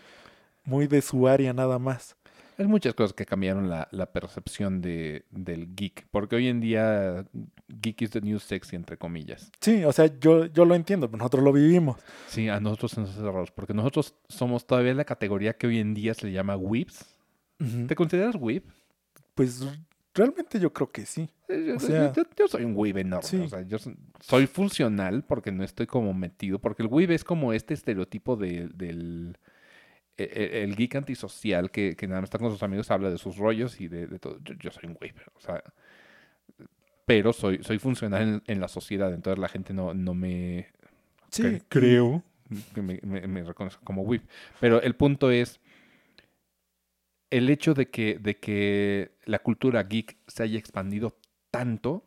muy 0.63 0.87
de 0.87 1.01
su 1.01 1.27
área 1.27 1.53
nada 1.53 1.79
más. 1.79 2.15
Hay 2.61 2.67
muchas 2.67 2.93
cosas 2.93 3.13
que 3.13 3.25
cambiaron 3.25 3.69
la, 3.69 3.87
la 3.91 4.11
percepción 4.11 4.81
de, 4.81 5.25
del 5.31 5.75
geek, 5.75 6.07
porque 6.11 6.35
hoy 6.35 6.47
en 6.47 6.59
día 6.61 7.25
geek 7.67 8.01
is 8.03 8.11
the 8.11 8.21
new 8.21 8.39
sexy, 8.39 8.75
entre 8.75 8.97
comillas. 8.97 9.51
Sí, 9.59 9.83
o 9.83 9.91
sea, 9.91 10.05
yo, 10.19 10.45
yo 10.45 10.63
lo 10.65 10.75
entiendo, 10.75 11.09
nosotros 11.11 11.43
lo 11.43 11.51
vivimos. 11.51 11.97
Sí, 12.27 12.47
a 12.49 12.59
nosotros 12.59 12.97
nos 12.97 13.09
hace 13.09 13.21
raro, 13.23 13.45
porque 13.55 13.73
nosotros 13.73 14.13
somos 14.29 14.65
todavía 14.67 14.93
la 14.93 15.05
categoría 15.05 15.53
que 15.53 15.67
hoy 15.67 15.79
en 15.79 15.93
día 15.93 16.13
se 16.13 16.27
le 16.27 16.33
llama. 16.33 16.55
Ujú. 16.55 16.87
¿Te 17.87 17.95
consideras 17.95 18.35
weeb? 18.35 18.63
Pues 19.35 19.65
realmente 20.13 20.59
yo 20.59 20.71
creo 20.73 20.91
que 20.91 21.05
sí. 21.05 21.29
Eh, 21.47 21.65
Yo, 21.67 21.75
O 21.77 21.79
sea- 21.79 22.13
yo- 22.13 22.23
yo 22.37 22.47
soy 22.47 22.63
un 22.63 22.73
weeb 22.75 22.97
enorme. 22.97 23.27
Sí. 23.27 23.37
O 23.37 23.49
sea, 23.49 23.61
yo 23.61 23.79
so- 23.79 23.93
soy 24.19 24.45
funcional 24.47 25.23
porque 25.23 25.51
no 25.51 25.63
estoy 25.63 25.87
como 25.87 26.13
metido. 26.13 26.59
Porque 26.59 26.83
el 26.83 26.89
weeb 26.89 27.11
es 27.11 27.23
como 27.23 27.53
este 27.53 27.73
estereotipo 27.73 28.35
de- 28.35 28.67
del 28.73 29.37
el, 30.63 30.75
geek 30.75 30.95
antisocial 30.95 31.71
que, 31.71 31.95
que 31.95 32.07
nada 32.07 32.21
más 32.21 32.27
está 32.29 32.39
con 32.39 32.51
sus 32.51 32.63
amigos, 32.63 32.91
habla 32.91 33.09
de 33.09 33.17
sus 33.17 33.37
rollos 33.37 33.79
y 33.81 33.87
de, 33.87 34.07
de 34.07 34.19
todo. 34.19 34.39
Yo, 34.43 34.55
yo 34.55 34.71
soy 34.71 34.89
un 34.89 34.97
weeb. 35.01 35.15
O 35.35 35.39
sea, 35.39 35.63
pero 37.05 37.33
soy, 37.33 37.63
soy 37.63 37.79
funcional 37.79 38.21
en, 38.21 38.43
en 38.47 38.59
la 38.61 38.67
sociedad. 38.67 39.13
Entonces 39.13 39.39
la 39.39 39.49
gente 39.49 39.73
no, 39.73 39.93
no 39.93 40.13
me 40.13 40.67
Sí, 41.29 41.43
cre- 41.43 41.63
creo 41.67 42.23
que 42.73 42.81
me, 42.81 42.99
me, 43.03 43.27
me 43.27 43.43
reconozca 43.43 43.81
como 43.83 44.03
whip. 44.03 44.23
Pero 44.59 44.81
el 44.81 44.95
punto 44.95 45.31
es 45.31 45.59
el 47.29 47.49
hecho 47.49 47.73
de 47.73 47.89
que, 47.89 48.17
de 48.19 48.37
que 48.37 49.11
la 49.25 49.39
cultura 49.39 49.83
geek 49.83 50.17
se 50.27 50.43
haya 50.43 50.59
expandido 50.59 51.17
tanto 51.49 52.05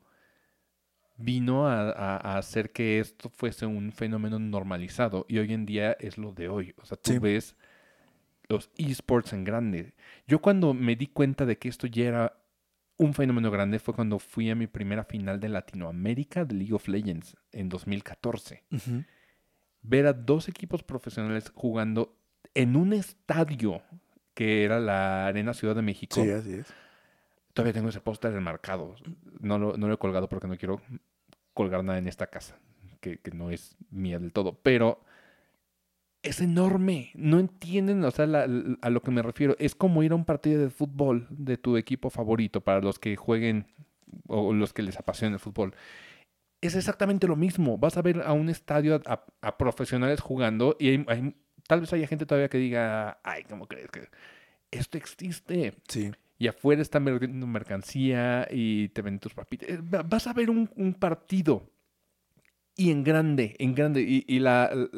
vino 1.17 1.67
a, 1.69 1.91
a- 1.91 2.17
a 2.35 2.39
hacer 2.39 2.73
que 2.73 2.99
esto 2.99 3.31
fuese 3.31 3.67
un 3.67 3.93
fenómeno 3.93 4.39
normalizado 4.39 5.27
y 5.29 5.39
hoy 5.39 5.53
en 5.53 5.65
día 5.65 5.93
es 6.01 6.19
lo 6.19 6.33
de 6.33 6.49
hoy. 6.49 6.75
O 6.79 6.87
sea, 6.87 6.97
tú 6.97 7.13
Sí. 7.13 7.19
ves 7.19 7.57
los 8.49 8.71
esports 8.77 9.33
en 9.33 9.45
grande. 9.45 9.95
Yo 10.27 10.41
cuando 10.41 10.75
me 10.75 10.97
di 10.97 11.07
cuenta 11.07 11.47
de 11.47 11.59
que 11.59 11.69
esto 11.69 11.87
ya 11.87 12.05
era 12.05 12.41
un 12.97 13.15
fenómeno 13.15 13.51
grande 13.51 13.79
fue 13.79 13.95
cuando 13.95 14.19
fui 14.19 14.51
a 14.51 14.55
mi 14.55 14.67
primera 14.67 15.05
final 15.05 15.41
de 15.41 15.49
Latinoamérica 15.49 16.45
de 16.45 16.55
League 16.55 16.75
of 16.75 16.87
Legends 16.87 17.37
en 17.51 17.69
2014 17.69 18.63
Ujú. 18.71 19.05
ver 19.83 20.07
a 20.07 20.13
dos 20.13 20.49
equipos 20.49 20.85
profesionales 20.85 21.51
jugando 21.55 22.17
en 22.55 22.77
un 22.77 22.93
estadio 22.93 23.83
que 24.35 24.65
era 24.65 24.79
la 24.79 25.27
Arena 25.27 25.55
Ciudad 25.55 25.75
de 25.75 25.83
México. 25.83 26.23
Sí, 26.23 26.31
así 26.31 26.55
es. 26.55 26.73
Todavía 27.53 27.73
tengo 27.73 27.89
ese 27.89 28.01
póster 28.01 28.33
enmarcado. 28.33 28.97
No 29.41 29.59
lo, 29.59 29.77
no 29.77 29.87
lo 29.89 29.95
he 29.95 29.99
colgado 29.99 30.29
porque 30.29 30.49
no 30.49 30.57
quiero 30.57 30.81
colgar 31.53 31.85
nada 31.85 31.99
en 31.99 32.09
esta 32.09 32.27
casa, 32.27 32.59
que, 33.01 33.19
que 33.19 33.31
no 33.31 33.51
es 33.51 33.77
mía 33.91 34.19
del 34.19 34.33
todo. 34.33 34.59
Pero 34.61 35.05
es 36.25 36.41
enorme. 36.41 37.11
No 37.15 37.39
entienden, 37.39 38.03
o 38.05 38.11
sea, 38.11 38.27
la- 38.27 38.47
la- 38.47 38.77
a 38.81 38.91
lo 38.91 39.01
que 39.03 39.11
me 39.13 39.23
refiero. 39.23 39.55
Es 39.59 39.75
como 39.75 40.03
ir 40.03 40.13
a 40.13 40.17
un 40.17 40.25
partido 40.25 40.61
de 40.61 40.71
fútbol 40.71 41.27
de 41.31 41.57
tu 41.57 41.77
equipo 41.77 42.11
favorito 42.11 42.61
para 42.63 42.81
los 42.81 42.99
que 42.99 43.15
jueguen 43.17 43.67
o 44.27 44.53
los 44.53 44.73
que 44.73 44.83
les 44.83 44.99
apasiona 44.99 45.35
el 45.35 45.41
fútbol. 45.41 45.75
Es 46.61 46.75
exactamente 46.75 47.27
lo 47.29 47.37
mismo. 47.37 47.79
Vas 47.79 47.97
a 47.99 48.03
ver 48.03 48.23
a 48.23 48.33
un 48.33 48.49
estadio 48.49 48.97
a, 49.07 49.13
a- 49.13 49.25
a 49.49 49.59
profesionales 49.59 50.21
jugando 50.21 50.77
y 50.81 50.89
hay- 50.89 51.05
hay- 51.09 51.35
tal 51.69 51.81
vez 51.81 51.93
haya 51.93 52.07
gente 52.07 52.27
todavía 52.27 52.49
que 52.49 52.59
diga, 52.59 53.19
ay, 53.23 53.45
¿cómo 53.45 53.67
crees 53.67 53.91
que 53.91 54.09
esto 54.71 54.97
existe? 54.99 55.75
Sí. 55.89 56.11
Y 56.39 56.49
afuera 56.49 56.83
están 56.83 57.05
vendiendo 57.05 57.47
mercancía 57.47 58.49
y 58.51 58.89
te 58.89 59.03
venden 59.03 59.21
tus 59.21 59.35
papitas. 59.35 59.69
Eh, 59.69 59.79
va- 59.79 60.03
Vas 60.03 60.27
a 60.27 60.33
ver 60.33 60.51
un, 60.51 60.71
un 60.75 60.95
partido 60.95 61.71
y 62.77 62.91
en 62.91 63.05
grande, 63.05 63.55
en 63.59 63.75
grande. 63.75 64.03
Y, 64.03 64.25
y 64.27 64.39
la, 64.41 64.71
la 64.75 64.89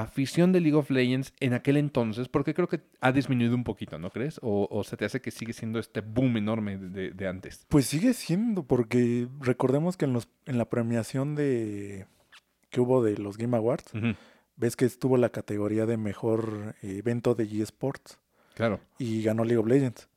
afición 0.00 0.52
de 0.52 0.60
League 0.60 0.76
of 0.76 0.90
Legends 0.90 1.32
en 1.40 1.52
aquel 1.54 1.76
entonces, 1.76 2.28
porque 2.28 2.52
creo 2.54 2.68
que 2.68 2.80
ha 3.00 3.12
disminuido 3.12 3.54
un 3.54 3.62
poquito, 3.64 3.98
¿no 3.98 4.10
crees? 4.10 4.38
O, 4.42 4.66
o 4.70 4.82
se 4.84 4.96
te 4.96 5.04
hace 5.04 5.20
que 5.20 5.30
sigue 5.30 5.52
siendo 5.52 5.78
este 5.78 6.00
boom 6.00 6.36
enorme 6.36 6.76
de, 6.78 7.28
antes. 7.28 7.64
Pues 7.68 7.86
sigue 7.86 8.12
siendo, 8.14 8.64
porque 8.64 9.28
recordemos 9.40 9.96
que 9.96 10.06
en, 10.06 10.12
los, 10.12 10.28
en 10.46 10.58
la 10.58 10.68
premiación 10.68 11.34
de 11.36 12.06
que 12.70 12.80
hubo 12.80 13.02
de 13.02 13.16
los 13.18 13.38
Game 13.38 13.56
Awards, 13.56 13.92
ves 14.56 14.74
que 14.76 14.84
estuvo 14.84 15.16
la 15.16 15.28
categoría 15.30 15.86
de 15.86 15.96
mejor 15.96 16.74
eh, 16.82 16.96
evento 16.98 17.34
de 17.34 17.44
eSports 17.44 18.18
Claro. 18.54 18.80
y 18.98 19.22
ganó 19.22 19.44
League 19.44 19.58
of 19.58 19.68
Legends. 19.68 20.08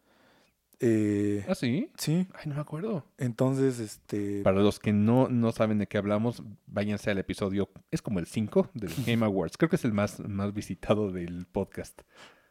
Eh, 0.84 1.46
¿Ah, 1.48 1.54
sí? 1.54 1.90
sí, 1.98 2.28
Ay, 2.34 2.46
no 2.48 2.56
me 2.56 2.62
acuerdo. 2.62 3.06
entonces, 3.20 3.80
este, 3.80 4.42
Para 4.42 4.62
los 4.62 4.80
que 4.80 4.92
no, 4.94 5.28
no 5.30 5.52
saben 5.52 5.78
de 5.78 5.86
qué 5.88 5.98
hablamos, 6.00 6.42
váyanse 6.66 7.12
al 7.12 7.20
episodio, 7.20 7.70
es 7.92 8.02
como 8.02 8.18
el 8.20 8.26
5 8.26 8.70
del 8.74 8.90
Game 9.06 9.24
Awards. 9.26 9.58
Creo 9.58 9.70
que 9.70 9.76
es 9.76 9.86
el 9.86 9.94
más, 9.94 10.20
más 10.20 10.54
visitado 10.54 11.12
del 11.12 11.46
podcast. 11.46 12.02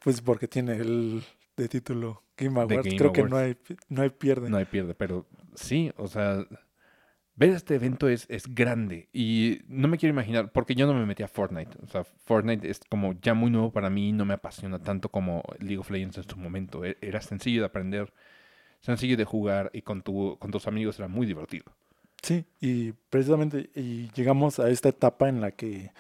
pues 0.05 0.21
porque 0.21 0.47
tiene 0.47 0.77
el 0.77 1.25
de 1.57 1.69
título 1.69 2.23
Game 2.37 2.59
Awards, 2.61 2.85
Game 2.85 2.97
creo 2.97 3.13
que 3.13 3.25
no 3.25 3.37
hay, 3.37 3.57
no 3.89 4.03
hay 4.03 4.11
pierde. 4.11 4.49
No 4.49 4.57
hay 4.57 4.65
pierde, 4.65 4.95
pero 4.95 5.27
sí, 5.55 5.91
o 5.97 6.07
sea, 6.07 6.47
ver 7.41 7.51
este 7.51 7.75
evento 7.75 8.09
es, 8.09 8.27
es 8.29 8.55
grande 8.55 9.09
y 9.13 9.63
no 9.67 9.89
me 9.89 9.99
quiero 9.99 10.13
imaginar, 10.13 10.53
porque 10.53 10.75
yo 10.77 10.87
no 10.87 10.95
me 10.95 11.05
metí 11.07 11.23
a 11.25 11.29
Fortnite. 11.29 11.77
O 11.83 11.87
sea, 11.89 12.05
Fortnite 12.05 12.71
es 12.71 12.81
como 12.89 13.15
ya 13.21 13.35
muy 13.35 13.51
nuevo 13.51 13.73
para 13.73 13.91
mí, 13.91 14.13
no 14.13 14.25
me 14.25 14.35
apasiona 14.35 14.79
tanto 14.79 15.09
como 15.09 15.43
League 15.59 15.79
of 15.79 15.91
Legends 15.91 16.19
en 16.19 16.25
su 16.29 16.37
momento. 16.37 16.85
E- 16.85 16.97
Era 17.01 17.21
sencillo 17.21 17.61
de 17.63 17.67
aprender, 17.67 18.13
sencillo 18.81 19.17
de 19.17 19.25
jugar 19.25 19.71
y 19.73 19.83
con, 19.83 20.03
tu, 20.03 20.37
con 20.39 20.51
tus 20.51 20.67
amigos 20.69 20.99
era 20.99 21.09
muy 21.09 21.27
divertido. 21.27 21.65
Sí, 22.23 22.45
y 22.61 22.93
precisamente 23.09 23.71
y 23.75 24.11
llegamos 24.13 24.59
a 24.61 24.69
esta 24.69 24.91
etapa 24.91 25.29
en 25.31 25.41
la 25.41 25.53
que 25.53 25.91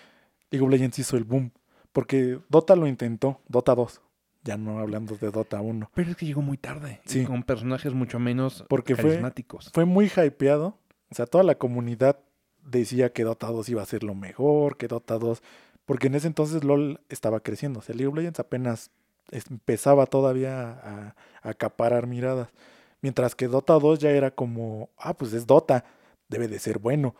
League 0.50 0.64
of 0.64 0.70
Legends 0.70 0.98
hizo 0.98 1.16
el 1.16 1.24
boom, 1.24 1.50
porque 1.92 2.38
Dota 2.50 2.76
lo 2.76 2.86
intentó, 2.86 3.40
Dota 3.48 3.74
2, 3.74 4.02
ya 4.44 4.58
no 4.58 4.78
hablando 4.78 5.16
de 5.16 5.30
Dota 5.30 5.60
1. 5.62 5.90
Pero 5.94 6.10
es 6.10 6.16
que 6.16 6.26
llegó 6.26 6.42
muy 6.42 6.58
tarde, 6.58 7.00
y 7.10 7.24
con 7.24 7.42
personajes 7.42 7.94
mucho 7.94 8.18
menos 8.18 8.64
Porque 8.68 8.94
fue- 8.94 9.04
carismáticos. 9.10 9.70
Fue 9.72 9.86
muy 9.86 10.06
hypeado, 10.14 10.76
o 11.10 11.14
sea, 11.14 11.26
toda 11.26 11.44
la 11.44 11.56
comunidad 11.56 12.18
decía 12.64 13.12
que 13.12 13.24
Dota 13.24 13.48
2 13.48 13.68
iba 13.70 13.82
a 13.82 13.86
ser 13.86 14.02
lo 14.04 14.14
mejor, 14.14 14.76
que 14.76 14.88
Dota 14.88 15.18
2, 15.18 15.42
porque 15.86 16.06
en 16.08 16.14
ese 16.14 16.26
entonces 16.26 16.62
LOL 16.64 17.00
estaba 17.08 17.40
creciendo, 17.40 17.80
o 17.80 17.82
sea, 17.82 17.94
League 17.94 18.08
of 18.08 18.14
Legends 18.16 18.38
apenas 18.40 18.90
empezaba 19.32 20.06
todavía 20.06 20.70
a, 20.70 21.14
a 21.42 21.48
acaparar 21.50 22.06
miradas, 22.06 22.48
mientras 23.00 23.34
que 23.34 23.48
Dota 23.48 23.74
2 23.74 23.98
ya 23.98 24.10
era 24.10 24.30
como, 24.30 24.90
ah, 24.98 25.14
pues 25.14 25.32
es 25.32 25.46
Dota, 25.46 25.84
debe 26.28 26.48
de 26.48 26.58
ser 26.58 26.78
bueno, 26.78 27.14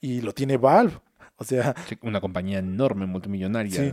y 0.00 0.20
lo 0.20 0.32
tiene 0.32 0.56
Valve, 0.56 0.98
o 1.36 1.44
sea, 1.44 1.74
Una 2.02 2.20
compañía 2.20 2.58
enorme, 2.58 3.06
multimillonaria. 3.06 3.72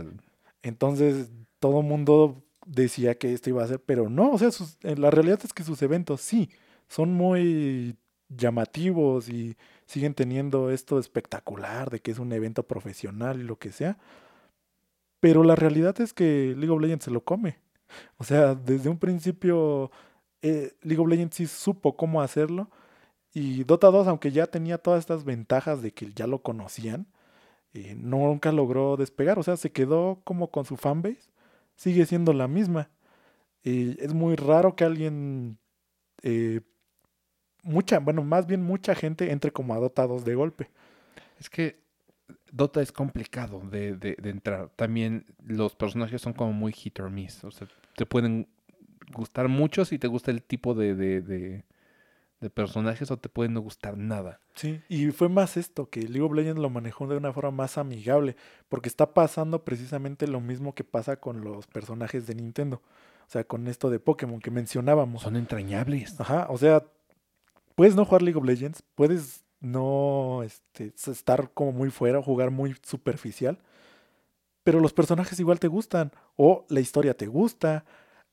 Entonces 0.62 1.30
todo 1.58 1.80
el 1.80 1.86
mundo 1.86 2.42
decía 2.66 3.16
que 3.18 3.32
esto 3.34 3.50
iba 3.50 3.62
a 3.64 3.68
ser, 3.68 3.80
pero 3.80 4.08
no, 4.08 4.30
o 4.32 4.38
sea, 4.38 4.50
sus- 4.50 4.78
eh, 4.82 4.96
la 4.96 5.10
realidad 5.10 5.40
es 5.44 5.52
que 5.52 5.62
sus 5.64 5.82
eventos 5.82 6.20
sí, 6.20 6.48
son 6.88 7.12
muy 7.12 7.96
llamativos 8.36 9.28
y 9.28 9.56
siguen 9.86 10.14
teniendo 10.14 10.70
esto 10.70 10.98
espectacular 10.98 11.90
de 11.90 12.00
que 12.00 12.10
es 12.10 12.18
un 12.18 12.32
evento 12.32 12.64
profesional 12.64 13.40
y 13.40 13.44
lo 13.44 13.58
que 13.58 13.72
sea. 13.72 13.98
Pero 15.20 15.42
la 15.44 15.56
realidad 15.56 16.00
es 16.00 16.12
que 16.12 16.54
League 16.56 16.70
of 16.70 16.80
Legends 16.80 17.04
se 17.06 17.10
lo 17.10 17.24
come. 17.24 17.58
O 18.18 18.24
sea, 18.24 18.54
desde 18.54 18.88
un 18.88 18.98
principio 18.98 19.90
eh, 20.42 20.74
League 20.82 21.00
of 21.02 21.08
Legends 21.08 21.36
sí 21.36 21.46
supo 21.46 21.96
cómo 21.96 22.22
hacerlo. 22.22 22.70
Y 23.32 23.64
Dota 23.64 23.88
2, 23.90 24.06
aunque 24.08 24.32
ya 24.32 24.46
tenía 24.46 24.78
todas 24.78 25.00
estas 25.00 25.24
ventajas 25.24 25.82
de 25.82 25.92
que 25.92 26.12
ya 26.14 26.26
lo 26.26 26.42
conocían, 26.42 27.06
eh, 27.74 27.94
nunca 27.96 28.52
logró 28.52 28.96
despegar. 28.96 29.38
O 29.38 29.42
sea, 29.42 29.56
se 29.56 29.72
quedó 29.72 30.20
como 30.24 30.50
con 30.50 30.64
su 30.64 30.76
fanbase. 30.76 31.30
Sigue 31.76 32.06
siendo 32.06 32.32
la 32.32 32.48
misma. 32.48 32.90
Eh, 33.64 33.96
es 34.00 34.14
muy 34.14 34.36
raro 34.36 34.76
que 34.76 34.84
alguien, 34.84 35.58
eh, 36.22 36.60
mucha, 37.64 37.98
bueno, 37.98 38.22
más 38.24 38.46
bien 38.46 38.62
mucha 38.62 38.94
gente 38.94 39.32
entre 39.32 39.50
como 39.52 39.74
a 39.74 39.78
Dota 39.78 40.06
2 40.06 40.24
de 40.24 40.34
golpe. 40.34 40.70
Es 41.40 41.50
que 41.50 41.82
Dota 42.52 42.80
es 42.80 42.92
complicado 42.92 43.60
de, 43.60 43.96
de- 43.96 44.16
de 44.20 44.30
entrar. 44.30 44.70
También 44.76 45.26
los 45.44 45.74
personajes 45.74 46.22
son 46.22 46.32
como 46.32 46.52
muy 46.52 46.72
hit 46.72 47.00
or 47.00 47.10
miss. 47.10 47.42
O 47.44 47.50
sea, 47.50 47.66
te 47.96 48.06
pueden 48.06 48.48
gustar 49.12 49.48
mucho 49.48 49.84
si 49.84 49.98
te 49.98 50.06
gusta 50.08 50.30
el 50.30 50.42
tipo 50.42 50.74
de, 50.74 50.94
de, 50.94 51.20
de- 51.20 51.64
de 52.40 52.50
personajes 52.50 53.10
o 53.10 53.16
te 53.16 53.28
pueden 53.28 53.54
no 53.54 53.60
gustar 53.60 53.96
nada. 53.96 54.40
Sí, 54.54 54.80
y 54.88 55.10
fue 55.12 55.28
más 55.28 55.56
esto, 55.56 55.88
que 55.88 56.02
League 56.02 56.20
of 56.20 56.32
Legends 56.34 56.60
lo 56.60 56.68
manejó 56.70 57.06
de 57.06 57.16
una 57.16 57.32
forma 57.32 57.50
más 57.50 57.78
amigable, 57.78 58.36
porque 58.68 58.88
está 58.88 59.14
pasando 59.14 59.64
precisamente 59.64 60.26
lo 60.26 60.40
mismo 60.40 60.74
que 60.74 60.84
pasa 60.84 61.16
con 61.16 61.42
los 61.42 61.66
personajes 61.66 62.26
de 62.26 62.34
Nintendo. 62.34 62.82
O 63.26 63.30
sea, 63.30 63.44
con 63.44 63.66
esto 63.66 63.88
de 63.88 63.98
Pokémon 63.98 64.40
que 64.40 64.50
mencionábamos. 64.50 65.22
Son 65.22 65.36
entrañables. 65.36 66.20
Ajá, 66.20 66.46
o 66.50 66.58
sea, 66.58 66.84
puedes 67.74 67.94
no 67.96 68.04
jugar 68.04 68.22
League 68.22 68.38
of 68.38 68.44
Legends, 68.44 68.82
puedes 68.94 69.44
no 69.60 70.42
este, 70.42 70.92
estar 71.10 71.50
como 71.54 71.72
muy 71.72 71.90
fuera 71.90 72.18
o 72.18 72.22
jugar 72.22 72.50
muy 72.50 72.74
superficial, 72.82 73.58
pero 74.62 74.80
los 74.80 74.92
personajes 74.92 75.38
igual 75.40 75.58
te 75.60 75.68
gustan, 75.68 76.12
o 76.36 76.64
la 76.68 76.80
historia 76.80 77.14
te 77.16 77.26
gusta, 77.26 77.84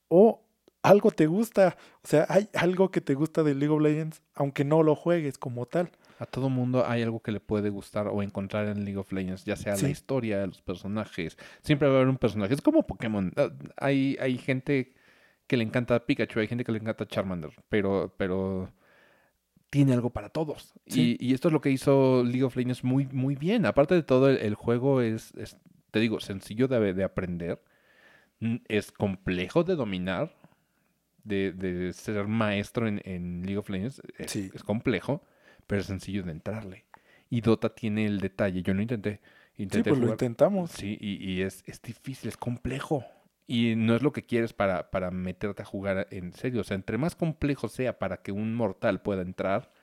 o 0.08 0.42
algo 0.84 1.12
te 1.12 1.28
gusta. 1.28 1.76
O 2.04 2.08
sea, 2.08 2.26
hay 2.30 2.50
algo 2.54 2.90
que 2.92 3.02
te 3.02 3.14
gusta 3.16 3.44
de 3.44 3.54
League 3.54 3.74
of 3.74 3.82
Legends, 3.82 4.22
aunque 4.34 4.64
no 4.66 4.82
lo 4.84 4.96
juegues 4.96 5.38
como 5.38 5.66
tal. 5.66 5.92
A 6.20 6.26
todo 6.26 6.50
mundo 6.50 6.86
hay 6.86 7.02
algo 7.02 7.20
que 7.22 7.32
le 7.32 7.40
puede 7.40 7.70
gustar 7.70 8.08
o 8.08 8.22
encontrar 8.24 8.68
en 8.68 8.86
League 8.86 8.98
of 8.98 9.12
Legends, 9.12 9.44
ya 9.46 9.56
sea 9.56 9.76
Sí. 9.76 9.86
la 9.86 9.90
historia, 9.92 10.46
los 10.46 10.62
personajes. 10.62 11.38
Siempre 11.64 11.88
va 11.88 11.96
a 11.96 11.98
haber 11.98 12.10
un 12.10 12.18
personaje. 12.18 12.54
Es 12.54 12.62
como 12.62 12.84
Pokémon. 12.86 13.32
Ah, 13.38 13.50
Hay, 13.78 14.18
hay 14.20 14.38
gente 14.38 14.94
que 15.48 15.58
le 15.58 15.64
encanta 15.64 16.06
Pikachu, 16.06 16.40
hay 16.40 16.48
gente 16.48 16.64
que 16.64 16.72
le 16.72 16.78
encanta 16.80 17.06
Charmander, 17.08 17.52
pero, 17.70 18.14
pero 18.18 18.70
tiene 19.72 19.94
algo 19.94 20.12
para 20.12 20.30
todos. 20.30 20.74
Sí. 20.86 21.18
Y, 21.20 21.30
y 21.30 21.34
esto 21.34 21.48
es 21.48 21.54
lo 21.54 21.62
que 21.62 21.72
hizo 21.72 22.24
League 22.24 22.44
of 22.44 22.56
Legends 22.56 22.84
muy, 22.84 23.08
muy 23.08 23.36
bien. 23.36 23.66
Aparte 23.66 23.96
de 23.96 24.04
todo, 24.04 24.30
el, 24.30 24.38
el 24.38 24.54
juego 24.54 25.02
es, 25.02 25.34
es, 25.36 25.58
te 25.90 26.00
digo, 26.00 26.20
sencillo 26.20 26.68
de, 26.68 26.94
de 26.94 27.04
aprender. 27.04 27.60
Es 28.68 28.92
complejo 28.92 29.64
de 29.64 29.76
dominar, 29.76 30.36
de, 31.24 31.52
de 31.54 31.94
ser 31.94 32.28
maestro 32.28 32.88
en, 32.88 33.02
en 33.06 33.42
League 33.44 33.58
of 33.58 33.70
Legends. 33.70 34.02
Es, 34.18 34.32
Sí. 34.32 34.52
es 34.54 34.64
complejo, 34.64 35.24
pero 35.68 35.82
es 35.82 35.88
sencillo 35.88 36.24
de 36.24 36.32
entrarle. 36.32 36.86
Y 37.30 37.42
Dota 37.42 37.74
tiene 37.74 38.06
el 38.06 38.20
detalle. 38.20 38.62
Yo 38.62 38.74
no 38.74 38.82
intenté. 38.82 39.22
Sí, 39.58 39.68
pues 39.84 40.00
lo 40.00 40.10
intentamos. 40.10 40.72
Sí, 40.72 40.98
y, 41.00 41.24
y 41.24 41.42
es, 41.44 41.64
es 41.68 41.82
difícil, 41.82 42.30
es 42.30 42.38
complejo. 42.38 43.06
Y 43.52 43.76
no 43.76 43.96
es 43.96 44.02
lo 44.02 44.14
que 44.14 44.24
quieres 44.24 44.54
para, 44.54 44.92
para 44.92 45.12
meterte 45.12 45.62
a 45.62 45.66
jugar 45.66 46.08
en 46.12 46.32
serio. 46.32 46.62
O 46.62 46.64
sea, 46.64 46.76
entre 46.76 46.98
más 46.98 47.16
complejo 47.16 47.68
sea 47.68 48.00
para 48.00 48.22
que 48.22 48.32
un 48.32 48.54
mortal 48.56 49.02
pueda 49.02 49.24
entrar, 49.24 49.74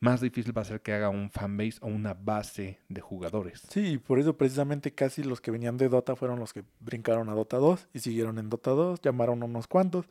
más 0.00 0.20
difícil 0.20 0.56
va 0.56 0.62
a 0.62 0.64
ser 0.64 0.80
que 0.80 0.92
haga 0.94 1.08
un 1.10 1.30
fanbase 1.30 1.78
o 1.82 1.88
una 1.88 2.14
base 2.14 2.78
de 2.88 3.00
jugadores. 3.00 3.62
Sí, 3.68 3.94
y 3.94 3.98
por 3.98 4.18
eso 4.18 4.36
precisamente 4.38 4.94
casi 4.94 5.22
los 5.22 5.40
que 5.40 5.50
venían 5.50 5.76
de 5.76 5.88
Dota 5.88 6.16
fueron 6.16 6.38
los 6.38 6.52
que 6.52 6.64
brincaron 6.80 7.28
a 7.28 7.34
Dota 7.34 7.58
2 7.58 7.88
y 7.92 7.98
siguieron 7.98 8.38
en 8.38 8.48
Dota 8.48 8.70
2, 8.70 9.00
llamaron 9.02 9.42
a 9.42 9.46
unos 9.46 9.66
cuantos 9.66 10.06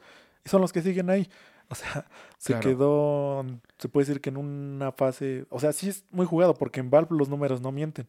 y 0.46 0.50
son 0.50 0.62
los 0.62 0.72
que 0.74 0.82
siguen 0.84 1.10
ahí. 1.10 1.28
O 1.70 1.76
sea, 1.76 2.06
se 2.38 2.54
Claro. 2.54 2.70
quedó, 2.70 3.46
se 3.80 3.90
puede 3.90 4.06
decir 4.06 4.22
que 4.22 4.30
en 4.30 4.38
una 4.38 4.92
fase, 4.92 5.46
o 5.50 5.60
sea, 5.60 5.74
sí 5.74 5.90
es 5.90 6.06
muy 6.12 6.26
jugado 6.28 6.54
porque 6.54 6.80
en 6.82 6.90
Valve 6.92 7.16
los 7.18 7.30
números 7.30 7.60
no 7.62 7.72
mienten. 7.72 8.08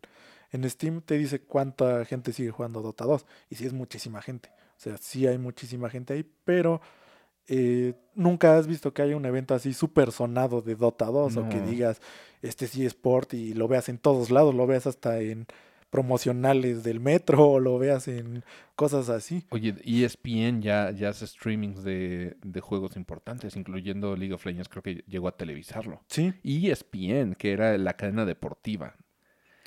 En 0.51 0.69
Steam 0.69 1.03
te 1.03 1.19
dice 1.19 1.41
cuánta 1.43 2.05
gente 2.05 2.33
sigue 2.33 2.51
jugando 2.51 2.83
Dota 2.83 3.05
2 3.05 3.27
y 3.51 3.57
sí 3.57 3.67
es 3.67 3.73
muchísima 3.73 4.23
gente. 4.23 4.51
O 4.77 4.81
sea, 4.81 4.97
sí 4.97 5.27
hay 5.27 5.39
muchísima 5.39 5.91
gente 5.91 6.15
ahí, 6.15 6.27
pero 6.45 6.81
eh, 7.49 7.95
nunca 8.15 8.57
has 8.57 8.67
visto 8.67 8.93
que 8.93 9.03
haya 9.03 9.17
un 9.17 9.27
evento 9.27 9.55
así 9.55 9.73
súper 9.75 10.13
sonado 10.13 10.63
de 10.63 10.77
Dota 10.77 11.07
2 11.07 11.37
o 11.37 11.49
que 11.49 11.61
digas, 11.61 12.01
este 12.43 12.67
sí 12.67 12.83
es 12.83 12.93
sport 12.93 13.35
y 13.35 13.55
lo 13.55 13.69
veas 13.69 13.89
en 13.89 13.99
todos 13.99 14.31
lados, 14.31 14.55
lo 14.55 14.67
veas 14.67 14.87
hasta 14.87 15.21
en 15.21 15.47
promocionales 15.91 16.85
del 16.85 17.01
metro 17.01 17.49
o 17.49 17.61
lo 17.61 17.79
veas 17.79 18.09
en 18.09 18.45
cosas 18.77 19.09
así. 19.09 19.45
Oye, 19.51 19.75
E 19.85 20.05
ESPN 20.05 20.61
ya, 20.61 20.91
ya 20.91 21.09
hace 21.09 21.27
streamings 21.27 21.83
de, 21.83 22.37
de 22.45 22.61
juegos 22.61 22.97
importantes, 22.97 23.57
incluyendo 23.57 24.15
League 24.15 24.35
of 24.35 24.45
Legends, 24.45 24.69
creo 24.69 24.83
que 24.83 25.05
llegó 25.07 25.29
a 25.29 25.37
televisarlo. 25.37 26.03
Sí, 26.09 26.35
ESPN, 26.45 27.35
que 27.35 27.53
era 27.53 27.77
la 27.79 27.95
cadena 27.95 28.25
deportiva. 28.25 28.95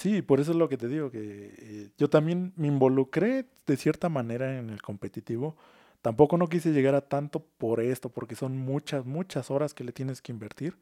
Sí, 0.01 0.23
por 0.23 0.39
eso 0.39 0.49
es 0.49 0.57
lo 0.57 0.67
que 0.67 0.77
te 0.77 0.87
digo, 0.87 1.11
que 1.11 1.53
eh, 1.59 1.89
yo 1.95 2.09
también 2.09 2.53
me 2.55 2.65
involucré 2.67 3.45
de 3.67 3.77
cierta 3.77 4.09
manera 4.09 4.57
en 4.57 4.71
el 4.71 4.81
competitivo. 4.81 5.55
Tampoco 6.01 6.37
no 6.37 6.47
quise 6.47 6.71
llegar 6.71 6.95
a 6.95 7.01
tanto 7.01 7.45
por 7.59 7.79
esto, 7.81 8.09
porque 8.09 8.35
son 8.35 8.57
muchas, 8.57 9.05
muchas 9.05 9.51
horas 9.51 9.75
que 9.75 9.83
le 9.83 9.91
tienes 9.91 10.19
que 10.23 10.31
invertir. 10.31 10.75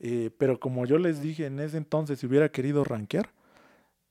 Eh, 0.00 0.30
pero 0.36 0.60
como 0.60 0.84
yo 0.84 0.98
les 0.98 1.22
dije 1.22 1.46
en 1.46 1.60
ese 1.60 1.78
entonces, 1.78 2.18
si 2.20 2.26
hubiera 2.26 2.50
querido 2.50 2.84
rankear, 2.84 3.30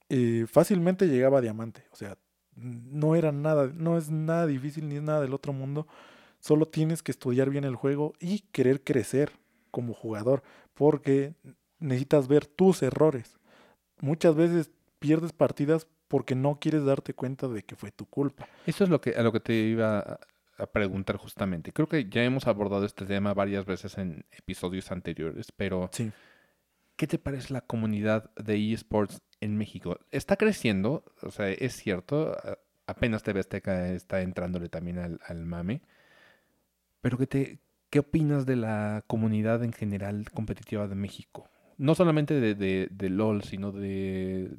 eh, 0.09 0.47
fácilmente 0.47 1.07
llegaba 1.07 1.37
a 1.37 1.41
diamante. 1.41 1.85
O 1.91 1.95
sea, 1.95 2.17
no 2.55 3.15
era 3.15 3.31
nada, 3.31 3.71
no 3.75 3.95
es 3.95 4.09
nada 4.09 4.47
difícil 4.47 4.89
ni 4.89 4.95
es 4.95 5.03
nada 5.03 5.21
del 5.21 5.35
otro 5.35 5.53
mundo. 5.53 5.85
Solo 6.39 6.67
tienes 6.67 7.03
que 7.03 7.11
estudiar 7.11 7.51
bien 7.51 7.65
el 7.65 7.75
juego 7.75 8.13
y 8.19 8.39
querer 8.51 8.83
crecer 8.83 9.33
como 9.69 9.93
jugador, 9.93 10.41
porque 10.73 11.35
necesitas 11.79 12.27
ver 12.27 12.47
tus 12.47 12.81
errores. 12.81 13.37
Muchas 14.01 14.35
veces 14.35 14.69
pierdes 14.99 15.31
partidas 15.31 15.87
porque 16.07 16.35
no 16.35 16.59
quieres 16.59 16.83
darte 16.83 17.13
cuenta 17.13 17.47
de 17.47 17.63
que 17.63 17.75
fue 17.75 17.91
tu 17.91 18.05
culpa. 18.05 18.47
Eso 18.65 18.83
es 18.83 18.89
lo 18.89 18.99
que, 18.99 19.11
a 19.11 19.21
lo 19.23 19.31
que 19.31 19.39
te 19.39 19.53
iba 19.53 19.99
a, 19.99 20.19
a 20.57 20.65
preguntar 20.67 21.15
justamente. 21.15 21.71
Creo 21.71 21.87
que 21.87 22.09
ya 22.09 22.23
hemos 22.23 22.47
abordado 22.47 22.85
este 22.85 23.05
tema 23.05 23.33
varias 23.33 23.65
veces 23.65 23.97
en 23.97 24.25
episodios 24.31 24.91
anteriores, 24.91 25.51
pero 25.55 25.89
Sí. 25.93 26.11
¿qué 26.97 27.07
te 27.07 27.17
parece 27.17 27.53
la 27.53 27.61
comunidad 27.61 28.29
de 28.35 28.73
eSports 28.73 29.21
en 29.39 29.57
México? 29.57 29.97
Está 30.11 30.35
creciendo, 30.35 31.03
o 31.21 31.31
sea, 31.31 31.49
es 31.49 31.75
cierto, 31.75 32.35
apenas 32.85 33.23
TV 33.23 33.39
Azteca 33.39 33.89
está 33.93 34.21
entrándole 34.21 34.67
también 34.69 34.99
al, 34.99 35.19
al 35.25 35.45
mame, 35.45 35.81
pero 37.01 37.17
¿qué, 37.17 37.25
te, 37.27 37.59
¿qué 37.89 37.99
opinas 37.99 38.45
de 38.45 38.57
la 38.57 39.03
comunidad 39.07 39.63
en 39.63 39.73
general 39.73 40.29
competitiva 40.31 40.87
de 40.87 40.95
México? 40.95 41.47
No 41.81 41.95
solamente 41.95 42.39
de, 42.39 42.53
de, 42.55 42.87
de 42.91 43.09
LOL, 43.09 43.43
sino 43.43 43.71
de, 43.71 44.51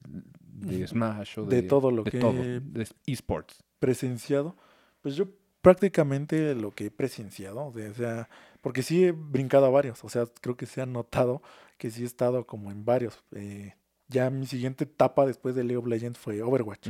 de 0.55 0.87
Smash 0.87 1.39
o 1.39 1.45
De 1.47 1.63
todo 1.63 1.91
lo 1.91 2.03
de 2.05 2.11
que- 2.11 2.19
todo, 2.19 2.43
de 2.43 2.87
eSports. 3.07 3.63
presenciado, 3.79 4.57
pues 5.03 5.15
yo 5.17 5.29
prácticamente 5.61 6.55
lo 6.55 6.73
que 6.73 6.87
he 6.87 6.91
presenciado, 6.91 7.67
o 7.67 7.73
sea, 7.95 8.29
porque 8.61 8.83
sí 8.83 9.05
he 9.05 9.13
brincado 9.13 9.67
a 9.67 9.71
varios, 9.71 10.03
o 10.05 10.09
sea, 10.09 10.25
creo 10.41 10.57
que 10.57 10.67
se 10.67 10.83
ha 10.83 10.87
notado 10.87 11.43
que 11.79 11.91
sí 11.91 12.03
he 12.03 12.07
estado 12.07 12.47
como 12.47 12.71
en 12.71 12.85
varios. 12.85 13.23
eh, 13.33 13.75
ya 14.09 14.29
mi 14.29 14.45
siguiente 14.47 14.85
etapa 14.85 15.25
después 15.25 15.55
de 15.55 15.65
League 15.65 15.79
of 15.79 15.87
Legends 15.87 16.19
fue 16.19 16.43
Overwatch, 16.43 16.89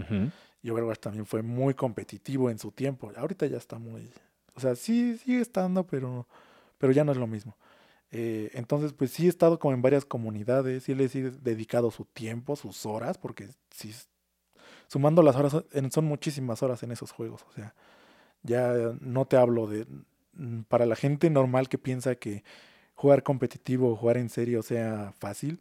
y 0.62 0.70
Overwatch 0.70 0.98
también 1.00 1.24
fue 1.26 1.42
muy 1.42 1.74
competitivo 1.74 2.50
en 2.50 2.58
su 2.58 2.72
tiempo. 2.72 3.12
Ahorita 3.16 3.46
ya 3.46 3.58
está 3.58 3.78
muy, 3.78 4.10
o 4.54 4.60
sea, 4.60 4.74
sí 4.74 5.16
sigue 5.18 5.40
estando, 5.40 5.86
pero, 5.86 6.26
pero 6.78 6.92
ya 6.92 7.04
no 7.04 7.12
es 7.12 7.18
lo 7.18 7.26
mismo. 7.26 7.56
Eh, 8.12 8.50
entonces, 8.54 8.92
pues 8.92 9.10
sí 9.10 9.26
he 9.26 9.28
estado 9.28 9.58
como 9.58 9.74
en 9.74 9.80
varias 9.82 10.04
comunidades, 10.04 10.84
sí 10.84 10.94
les 10.94 11.14
he 11.16 11.30
dedicado 11.30 11.90
su 11.90 12.04
tiempo, 12.04 12.56
sus 12.56 12.84
horas, 12.86 13.16
porque 13.18 13.48
sí, 13.70 13.92
sumando 14.86 15.22
las 15.22 15.34
horas, 15.36 15.64
son 15.90 16.04
muchísimas 16.04 16.62
horas 16.62 16.82
en 16.82 16.92
esos 16.92 17.10
juegos. 17.10 17.44
O 17.48 17.52
sea, 17.52 17.74
ya 18.42 18.74
no 19.00 19.24
te 19.24 19.36
hablo 19.36 19.66
de... 19.66 19.86
mm, 20.34 20.62
Para 20.68 20.84
la 20.86 20.94
gente 20.96 21.30
normal 21.30 21.68
que 21.70 21.78
piensa 21.78 22.14
que 22.16 22.44
jugar 22.94 23.22
competitivo 23.22 23.90
o 23.90 23.96
jugar 23.96 24.18
en 24.18 24.28
serio 24.28 24.62
sea 24.62 25.14
fácil, 25.18 25.60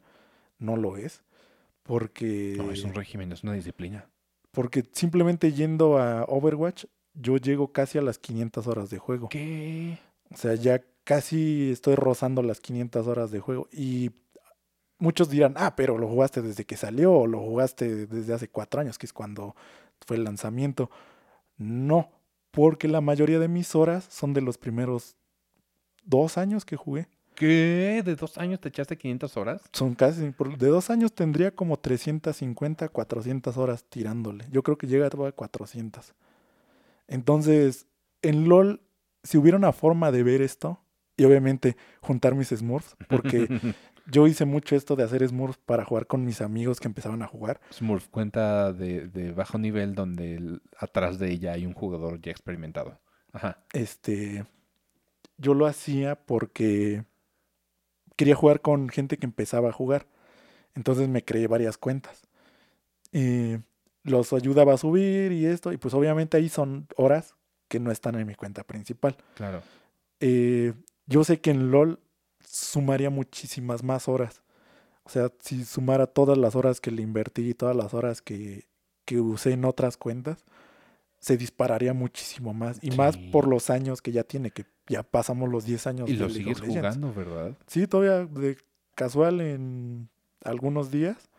no 0.59 0.75
lo 0.75 0.97
es. 0.97 1.23
Porque, 1.83 2.55
No, 2.57 2.71
es 2.71 2.83
un 2.83 2.93
régimen, 2.93 3.31
es 3.31 3.43
una 3.43 3.53
disciplina. 3.53 4.05
porque 4.51 4.83
simplemente 4.91 5.53
yendo 5.53 5.97
a 5.97 6.25
Overwatch, 6.25 6.85
yo 7.13 7.37
llego 7.37 7.71
casi 7.71 7.97
a 7.97 8.01
las 8.01 8.17
500 8.19 8.67
horas 8.67 8.89
de 8.89 8.97
juego. 8.99 9.29
¿Qué? 9.29 9.97
O 10.29 10.37
sea, 10.37 10.55
ya 10.55 10.81
casi 11.11 11.71
estoy 11.71 11.95
rozando 11.95 12.41
las 12.41 12.61
500 12.61 13.05
horas 13.05 13.31
de 13.31 13.41
juego. 13.41 13.67
Y 13.73 14.11
muchos 14.97 15.29
dirán, 15.29 15.55
ah, 15.57 15.75
pero 15.75 15.97
lo 15.97 16.07
jugaste 16.07 16.41
desde 16.41 16.63
que 16.63 16.77
salió 16.77 17.11
o 17.11 17.27
lo 17.27 17.41
jugaste 17.41 18.07
desde 18.07 18.33
hace 18.33 18.47
cuatro 18.47 18.79
años, 18.79 18.97
que 18.97 19.07
es 19.07 19.11
cuando 19.11 19.53
fue 20.07 20.15
el 20.15 20.23
lanzamiento. 20.23 20.89
No, 21.57 22.11
porque 22.51 22.87
la 22.87 23.01
mayoría 23.01 23.39
de 23.39 23.49
mis 23.49 23.75
horas 23.75 24.07
son 24.09 24.33
de 24.33 24.39
los 24.39 24.57
primeros 24.57 25.17
dos 26.05 26.37
años 26.37 26.63
que 26.63 26.77
jugué. 26.77 27.09
¿Qué? 27.35 28.03
¿De 28.05 28.15
dos 28.15 28.37
años 28.37 28.61
te 28.61 28.69
echaste 28.69 28.97
500 28.97 29.35
horas? 29.35 29.61
Son 29.73 29.95
casi, 29.95 30.21
de 30.21 30.67
dos 30.67 30.89
años 30.89 31.11
tendría 31.11 31.51
como 31.51 31.77
350, 31.77 32.87
400 32.87 33.57
horas 33.57 33.83
tirándole. 33.83 34.45
Yo 34.49 34.63
creo 34.63 34.77
que 34.77 34.87
llega 34.87 35.07
a 35.07 35.31
400. 35.33 36.13
Entonces, 37.09 37.85
en 38.21 38.47
LOL, 38.47 38.79
si 39.23 39.37
hubiera 39.37 39.57
una 39.57 39.73
forma 39.73 40.13
de 40.13 40.23
ver 40.23 40.41
esto, 40.41 40.80
y 41.17 41.23
obviamente 41.25 41.77
juntar 42.01 42.35
mis 42.35 42.49
Smurfs, 42.49 42.95
porque 43.07 43.47
yo 44.07 44.27
hice 44.27 44.45
mucho 44.45 44.75
esto 44.75 44.95
de 44.95 45.03
hacer 45.03 45.27
Smurfs 45.27 45.57
para 45.57 45.85
jugar 45.85 46.07
con 46.07 46.25
mis 46.25 46.41
amigos 46.41 46.79
que 46.79 46.87
empezaban 46.87 47.21
a 47.21 47.27
jugar. 47.27 47.59
Smurf 47.71 48.07
cuenta 48.07 48.73
de, 48.73 49.07
de 49.07 49.31
bajo 49.31 49.57
nivel 49.57 49.93
donde 49.95 50.35
el- 50.35 50.61
atrás 50.77 51.19
de 51.19 51.31
ella 51.31 51.53
hay 51.53 51.65
un 51.65 51.73
jugador 51.73 52.19
ya 52.21 52.31
experimentado. 52.31 52.99
Ajá. 53.33 53.63
Este, 53.73 54.45
yo 55.37 55.53
lo 55.53 55.65
hacía 55.65 56.15
porque 56.25 57.05
quería 58.15 58.35
jugar 58.35 58.61
con 58.61 58.89
gente 58.89 59.17
que 59.17 59.25
empezaba 59.25 59.69
a 59.69 59.73
jugar. 59.73 60.07
Entonces 60.75 61.09
me 61.09 61.23
creé 61.23 61.47
varias 61.47 61.77
cuentas. 61.77 62.27
Y 63.11 63.57
los 64.03 64.33
ayudaba 64.33 64.73
a 64.73 64.77
subir 64.77 65.31
y 65.31 65.45
esto. 65.45 65.71
Y 65.73 65.77
pues 65.77 65.93
obviamente 65.93 66.37
ahí 66.37 66.49
son 66.49 66.87
horas 66.95 67.35
que 67.67 67.79
no 67.79 67.91
están 67.91 68.15
en 68.15 68.27
mi 68.27 68.35
cuenta 68.35 68.63
principal. 68.63 69.17
Claro. 69.35 69.61
Eh, 70.19 70.73
yo 71.11 71.23
sé 71.23 71.39
que 71.39 71.51
en 71.51 71.71
LOL 71.71 71.99
sumaría 72.43 73.09
muchísimas 73.09 73.83
más 73.83 74.07
horas. 74.07 74.41
O 75.03 75.09
sea, 75.09 75.31
si 75.39 75.65
sumara 75.65 76.07
todas 76.07 76.37
las 76.37 76.55
horas 76.55 76.79
que 76.79 76.91
le 76.91 77.01
invertí 77.01 77.49
y 77.49 77.53
todas 77.53 77.75
las 77.75 77.93
horas 77.93 78.21
que, 78.21 78.67
que 79.05 79.19
usé 79.19 79.51
en 79.51 79.65
otras 79.65 79.97
cuentas, 79.97 80.45
se 81.19 81.37
dispararía 81.37 81.93
muchísimo 81.93 82.53
más. 82.53 82.79
Y 82.81 82.91
más 82.91 83.17
por 83.17 83.47
los 83.47 83.69
años 83.69 84.01
que 84.01 84.11
ya 84.11 84.23
tiene, 84.23 84.51
que 84.51 84.65
ya 84.87 85.03
pasamos 85.03 85.49
los 85.49 85.65
10 85.65 85.87
años. 85.87 86.09
Y 86.09 86.13
de 86.13 86.19
lo 86.19 86.27
League 86.27 86.55
sigues 86.55 86.61
jugando, 86.61 87.13
¿verdad? 87.13 87.57
Sí, 87.67 87.87
todavía 87.87 88.25
de 88.25 88.57
casual 88.95 89.41
en 89.41 90.09
algunos 90.43 90.91
días, 90.91 91.29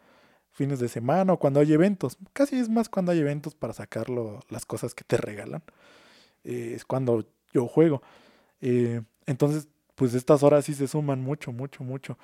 fines 0.50 0.80
de 0.80 0.88
semana 0.88 1.32
o 1.32 1.38
cuando 1.38 1.60
hay 1.60 1.72
eventos. 1.72 2.18
Casi 2.32 2.56
es 2.56 2.68
más 2.68 2.88
cuando 2.88 3.12
hay 3.12 3.20
eventos 3.20 3.54
para 3.54 3.72
sacarlo, 3.72 4.40
las 4.48 4.66
cosas 4.66 4.94
que 4.94 5.04
te 5.04 5.16
regalan. 5.16 5.62
Eh, 6.44 6.72
es 6.76 6.84
cuando 6.84 7.26
yo 7.52 7.66
juego. 7.66 8.02
Eh, 8.60 9.02
entonces, 9.26 9.68
pues 9.94 10.14
estas 10.14 10.42
horas 10.42 10.64
sí 10.64 10.74
se 10.74 10.88
suman 10.88 11.20
mucho, 11.20 11.52
mucho, 11.52 11.84
mucho. 11.84 12.18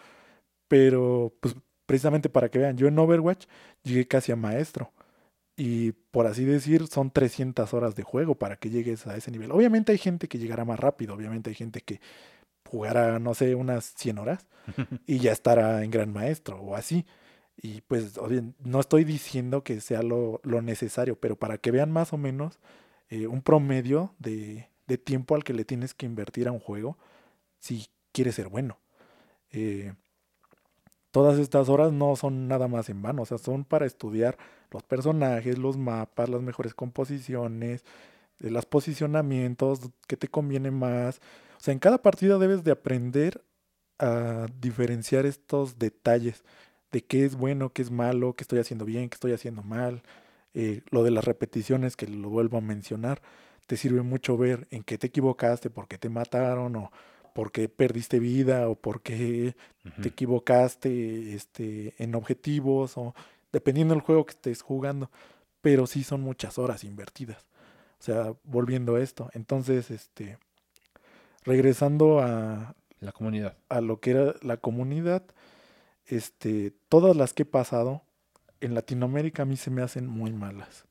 Pero, 0.69 1.35
pues 1.41 1.57
precisamente 1.87 2.29
para 2.29 2.51
que 2.51 2.59
vean, 2.59 2.77
yo 2.77 2.89
en 2.89 2.99
Overwatch 2.99 3.47
llegué 3.83 4.07
casi 4.07 4.33
a 4.33 4.37
maestro. 4.37 4.93
Y 5.57 5.93
por 6.13 6.27
así 6.27 6.45
decir, 6.45 6.87
son 6.87 7.11
300 7.11 7.75
horas 7.75 7.97
de 7.97 8.03
juego 8.05 8.37
para 8.37 8.57
que 8.57 8.71
llegues 8.71 9.07
a 9.07 9.17
ese 9.17 9.31
nivel. 9.31 9.51
Obviamente 9.53 9.93
hay 9.93 9.99
gente 9.99 10.29
que 10.29 10.39
llegará 10.39 10.65
más 10.65 10.79
rápido, 10.79 11.15
obviamente 11.15 11.51
hay 11.51 11.57
gente 11.57 11.81
que 11.81 12.01
jugará, 12.69 13.19
no 13.19 13.35
sé, 13.35 13.55
unas 13.55 13.87
100 13.97 14.19
horas 14.19 14.47
y 15.07 15.19
ya 15.19 15.33
estará 15.33 15.83
en 15.83 15.91
gran 15.91 16.13
maestro 16.13 16.61
o 16.61 16.77
así. 16.77 17.07
Y 17.57 17.81
pues 17.83 18.21
no 18.61 18.81
estoy 18.81 19.05
diciendo 19.05 19.65
que 19.65 19.81
sea 19.81 20.03
lo, 20.03 20.41
lo 20.45 20.63
necesario, 20.63 21.17
pero 21.19 21.37
para 21.37 21.59
que 21.59 21.71
vean 21.71 21.91
más 21.91 22.13
o 22.13 22.19
menos 22.19 22.61
eh, 23.09 23.27
un 23.27 23.43
promedio 23.43 24.15
de, 24.19 24.69
de 24.89 24.99
tiempo 24.99 25.37
al 25.37 25.45
que 25.45 25.53
le 25.53 25.65
tienes 25.65 25.95
que 25.95 26.07
invertir 26.07 26.49
a 26.49 26.53
un 26.53 26.59
juego 26.59 26.99
si 27.61 27.87
quieres 28.13 28.35
ser 28.35 28.49
bueno. 28.49 28.79
Eh, 29.53 29.93
todas 31.13 31.39
estas 31.39 31.69
horas 31.69 31.93
no 31.93 32.17
son 32.17 32.49
nada 32.49 32.69
más 32.69 32.89
en 32.89 33.03
vano, 33.03 33.23
o 33.23 33.27
sea, 33.27 33.39
son 33.39 33.65
para 33.65 33.87
estudiar 33.87 34.37
los 34.71 34.83
personajes, 34.83 35.59
los 35.59 35.77
mapas, 35.77 36.29
las 36.29 36.43
mejores 36.43 36.75
composiciones, 36.75 37.85
eh, 38.41 38.51
los 38.51 38.67
posicionamientos, 38.67 39.81
qué 40.07 40.17
te 40.17 40.29
conviene 40.29 40.71
más. 40.71 41.21
O 41.59 41.61
sea, 41.61 41.73
en 41.73 41.79
cada 41.81 41.99
partida 41.99 42.39
debes 42.39 42.65
de 42.65 42.73
aprender 42.73 43.43
a 43.99 44.47
diferenciar 44.61 45.27
estos 45.27 45.79
detalles 45.79 46.45
de 46.93 47.05
qué 47.05 47.25
es 47.25 47.37
bueno, 47.37 47.73
qué 47.73 47.83
es 47.83 47.91
malo, 47.91 48.35
qué 48.35 48.45
estoy 48.45 48.59
haciendo 48.61 48.85
bien, 48.85 49.09
qué 49.11 49.15
estoy 49.17 49.33
haciendo 49.33 49.63
mal. 49.63 50.03
Eh, 50.55 50.83
lo 50.91 51.03
de 51.03 51.11
las 51.11 51.25
repeticiones, 51.25 51.97
que 51.97 52.07
lo 52.07 52.31
vuelvo 52.31 52.59
a 52.59 52.61
mencionar, 52.63 53.21
te 53.69 53.77
sirve 53.77 54.01
mucho 54.01 54.39
ver 54.39 54.67
en 54.71 54.83
qué 54.83 54.97
te 54.97 55.09
equivocaste, 55.09 55.69
por 55.69 55.89
qué 55.89 55.99
te 55.99 56.09
mataron, 56.09 56.75
o 56.75 56.91
por 57.35 57.53
qué 57.53 57.69
perdiste 57.69 58.19
vida, 58.19 58.67
o 58.67 58.77
por 58.77 59.03
qué 59.03 59.57
te 60.01 60.09
equivocaste 60.09 61.35
este, 61.35 61.95
en 62.03 62.15
objetivos, 62.15 62.97
o 62.97 63.15
dependiendo 63.53 63.93
del 63.93 64.03
juego 64.03 64.25
que 64.25 64.33
estés 64.33 64.63
jugando. 64.63 65.11
Pero 65.61 65.87
sí 65.87 66.03
son 66.03 66.23
muchas 66.23 66.57
horas 66.57 66.83
invertidas. 66.83 67.47
O 68.01 68.03
sea, 68.03 68.33
volviendo 68.43 68.97
a 68.97 69.03
esto. 69.03 69.29
Entonces, 69.35 69.91
este, 69.91 70.39
regresando 71.45 72.21
a, 72.21 72.75
La 73.01 73.13
comunidad. 73.13 73.59
a 73.69 73.83
lo 73.83 74.01
que 74.01 74.13
era 74.13 74.35
la 74.41 74.57
comunidad, 74.57 75.25
este, 76.07 76.73
todas 76.89 77.15
las 77.15 77.35
que 77.35 77.43
he 77.43 77.47
pasado 77.47 78.01
en 78.63 78.73
Latinoamérica 78.73 79.43
a 79.43 79.47
mí 79.47 79.59
se 79.59 79.71
me 79.71 79.83
hacen 79.83 80.07
muy 80.07 80.33
malas. 80.33 80.87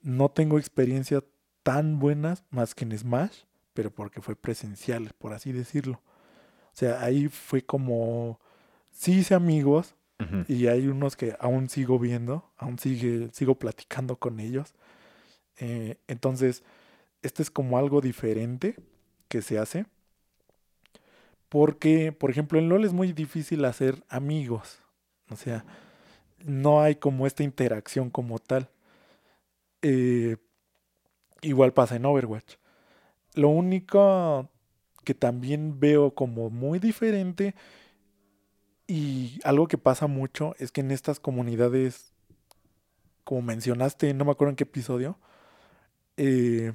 No 0.00 0.30
tengo 0.30 0.58
experiencias 0.58 1.24
tan 1.64 1.98
buenas 1.98 2.44
más 2.50 2.76
que 2.76 2.84
en 2.84 2.96
Smash, 2.96 3.40
pero 3.72 3.90
porque 3.90 4.20
fue 4.20 4.36
presencial, 4.36 5.10
por 5.18 5.32
así 5.32 5.50
decirlo. 5.50 6.00
O 6.72 6.76
sea, 6.76 7.02
ahí 7.02 7.28
fue 7.28 7.62
como, 7.62 8.38
sí 8.92 9.18
hice 9.18 9.34
amigos. 9.34 9.96
Y 10.48 10.68
hay 10.68 10.86
unos 10.86 11.16
que 11.16 11.36
aún 11.38 11.68
sigo 11.68 11.98
viendo, 11.98 12.50
aún 12.56 12.78
sigue, 12.78 13.28
sigo 13.32 13.56
platicando 13.56 14.16
con 14.16 14.40
ellos. 14.40 14.72
Eh, 15.58 15.98
entonces, 16.06 16.62
este 17.20 17.42
es 17.42 17.50
como 17.50 17.76
algo 17.76 18.00
diferente 18.00 18.76
que 19.28 19.42
se 19.42 19.58
hace. 19.58 19.84
Porque, 21.50 22.10
por 22.12 22.30
ejemplo, 22.30 22.58
en 22.58 22.70
LOL 22.70 22.86
es 22.86 22.94
muy 22.94 23.12
difícil 23.12 23.66
hacer 23.66 24.02
amigos. 24.08 24.78
O 25.28 25.36
sea, 25.36 25.66
no 26.38 26.80
hay 26.80 26.94
como 26.94 27.26
esta 27.26 27.42
interacción 27.42 28.08
como 28.08 28.38
tal. 28.38 28.70
Eh, 29.82 30.38
igual 31.48 31.72
pasa 31.72 31.96
en 31.96 32.06
Overwatch. 32.06 32.54
Lo 33.34 33.48
único 33.50 34.50
que 35.04 35.14
también 35.14 35.80
veo 35.80 36.14
como 36.14 36.50
muy 36.50 36.78
diferente 36.78 37.54
y 38.86 39.40
algo 39.44 39.66
que 39.66 39.78
pasa 39.78 40.06
mucho 40.06 40.54
es 40.58 40.70
que 40.70 40.80
en 40.82 40.90
estas 40.90 41.18
comunidades, 41.20 42.12
como 43.24 43.42
mencionaste, 43.42 44.12
no 44.14 44.24
me 44.24 44.32
acuerdo 44.32 44.50
en 44.50 44.56
qué 44.56 44.64
episodio, 44.64 45.18
eh, 46.16 46.72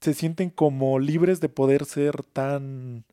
se 0.00 0.14
sienten 0.14 0.50
como 0.50 0.98
libres 0.98 1.40
de 1.40 1.48
poder 1.48 1.84
ser 1.84 2.22
tan 2.24 3.04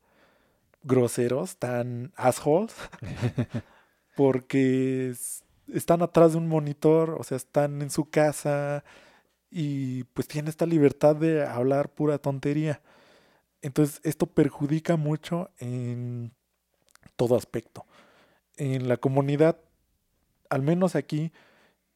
groseros, 0.84 1.58
tan 1.58 2.12
assholes, 2.16 2.74
porque 4.16 5.10
es- 5.10 5.44
están 5.72 6.02
atrás 6.02 6.32
de 6.32 6.38
un 6.38 6.48
monitor, 6.48 7.16
o 7.18 7.24
sea, 7.24 7.36
están 7.36 7.82
en 7.82 7.90
su 7.90 8.10
casa 8.10 8.84
y 9.50 10.04
pues 10.04 10.28
tienen 10.28 10.48
esta 10.48 10.66
libertad 10.66 11.16
de 11.16 11.44
hablar 11.44 11.92
pura 11.92 12.18
tontería. 12.18 12.80
Entonces, 13.62 14.00
esto 14.04 14.26
perjudica 14.26 14.96
mucho 14.96 15.50
en 15.58 16.32
todo 17.16 17.36
aspecto. 17.36 17.84
En 18.56 18.88
la 18.88 18.96
comunidad, 18.96 19.58
al 20.48 20.62
menos 20.62 20.94
aquí, 20.94 21.32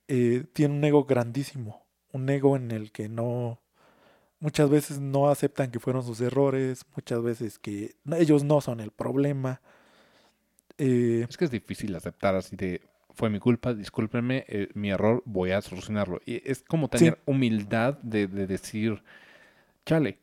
eh, 0.09 0.44
tiene 0.52 0.74
un 0.74 0.85
ego 0.85 1.05
grandísimo. 1.05 1.85
Un 2.12 2.28
ego 2.28 2.56
en 2.56 2.70
el 2.70 2.93
que 2.93 3.09
no. 3.09 3.60
Muchas 4.40 4.68
veces 4.68 5.01
no 5.01 5.31
aceptan 5.31 5.70
que 5.70 5.81
fueron 5.81 6.02
sus 6.05 6.20
errores. 6.20 6.85
Muchas 6.94 7.22
veces 7.22 7.59
que 7.59 7.97
ellos 8.18 8.44
no 8.44 8.60
son 8.60 8.81
el 8.81 8.90
problema. 8.90 9.62
Eh, 10.76 11.24
Es 11.28 11.36
que 11.36 11.47
es 11.47 11.51
difícil 11.51 11.94
aceptar 11.94 12.35
así 12.35 12.56
de, 12.56 12.82
fue 13.15 13.31
mi 13.31 13.39
culpa, 13.39 13.73
discúlpenme, 13.74 14.45
eh, 14.49 14.69
mi 14.74 14.91
error, 14.91 15.23
voy 15.24 15.53
a 15.53 15.61
solucionarlo. 15.62 16.20
Y 16.27 16.43
es 16.51 16.62
como 16.62 16.86
Sí. 16.93 16.99
tener 16.99 17.19
humildad 17.27 17.99
de, 18.03 18.27
de 18.27 18.47
decir, 18.47 19.03
chale, 19.86 20.19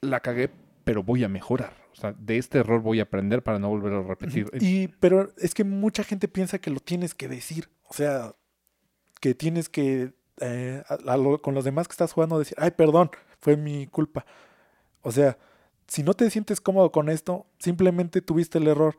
la 0.00 0.20
cagué, 0.20 0.50
pero 0.84 1.02
voy 1.02 1.24
a 1.24 1.28
mejorar. 1.28 1.72
O 1.92 1.96
sea, 1.96 2.12
de 2.18 2.36
este 2.38 2.58
error 2.58 2.82
voy 2.82 3.00
a 3.00 3.04
aprender 3.04 3.42
para 3.42 3.58
no 3.58 3.68
volver 3.70 3.92
a 3.94 4.02
repetir. 4.02 4.50
y, 4.60 4.88
pero 4.88 5.32
es 5.38 5.54
que 5.54 5.64
mucha 5.64 6.04
gente 6.04 6.28
piensa 6.28 6.58
que 6.58 6.70
lo 6.70 6.78
tienes 6.80 7.14
que 7.14 7.26
decir. 7.28 7.68
O 7.88 7.94
sea, 7.94 8.34
que 9.20 9.34
tienes 9.34 9.68
que. 9.68 10.12
eh, 10.40 10.82
a- 10.86 11.12
a 11.12 11.16
lo- 11.16 11.40
con 11.40 11.54
los 11.54 11.64
demás 11.64 11.88
que 11.88 11.92
estás 11.92 12.12
jugando, 12.12 12.38
decir, 12.38 12.58
ay, 12.60 12.72
perdón, 12.72 13.10
fue 13.40 13.56
mi 13.56 13.86
culpa. 13.86 14.26
O 15.00 15.10
sea, 15.10 15.38
si 15.86 16.02
no 16.02 16.12
te 16.12 16.28
sientes 16.28 16.60
cómodo 16.60 16.92
con 16.92 17.08
esto, 17.08 17.46
simplemente 17.58 18.20
tuviste 18.20 18.58
el 18.58 18.66
error. 18.68 18.98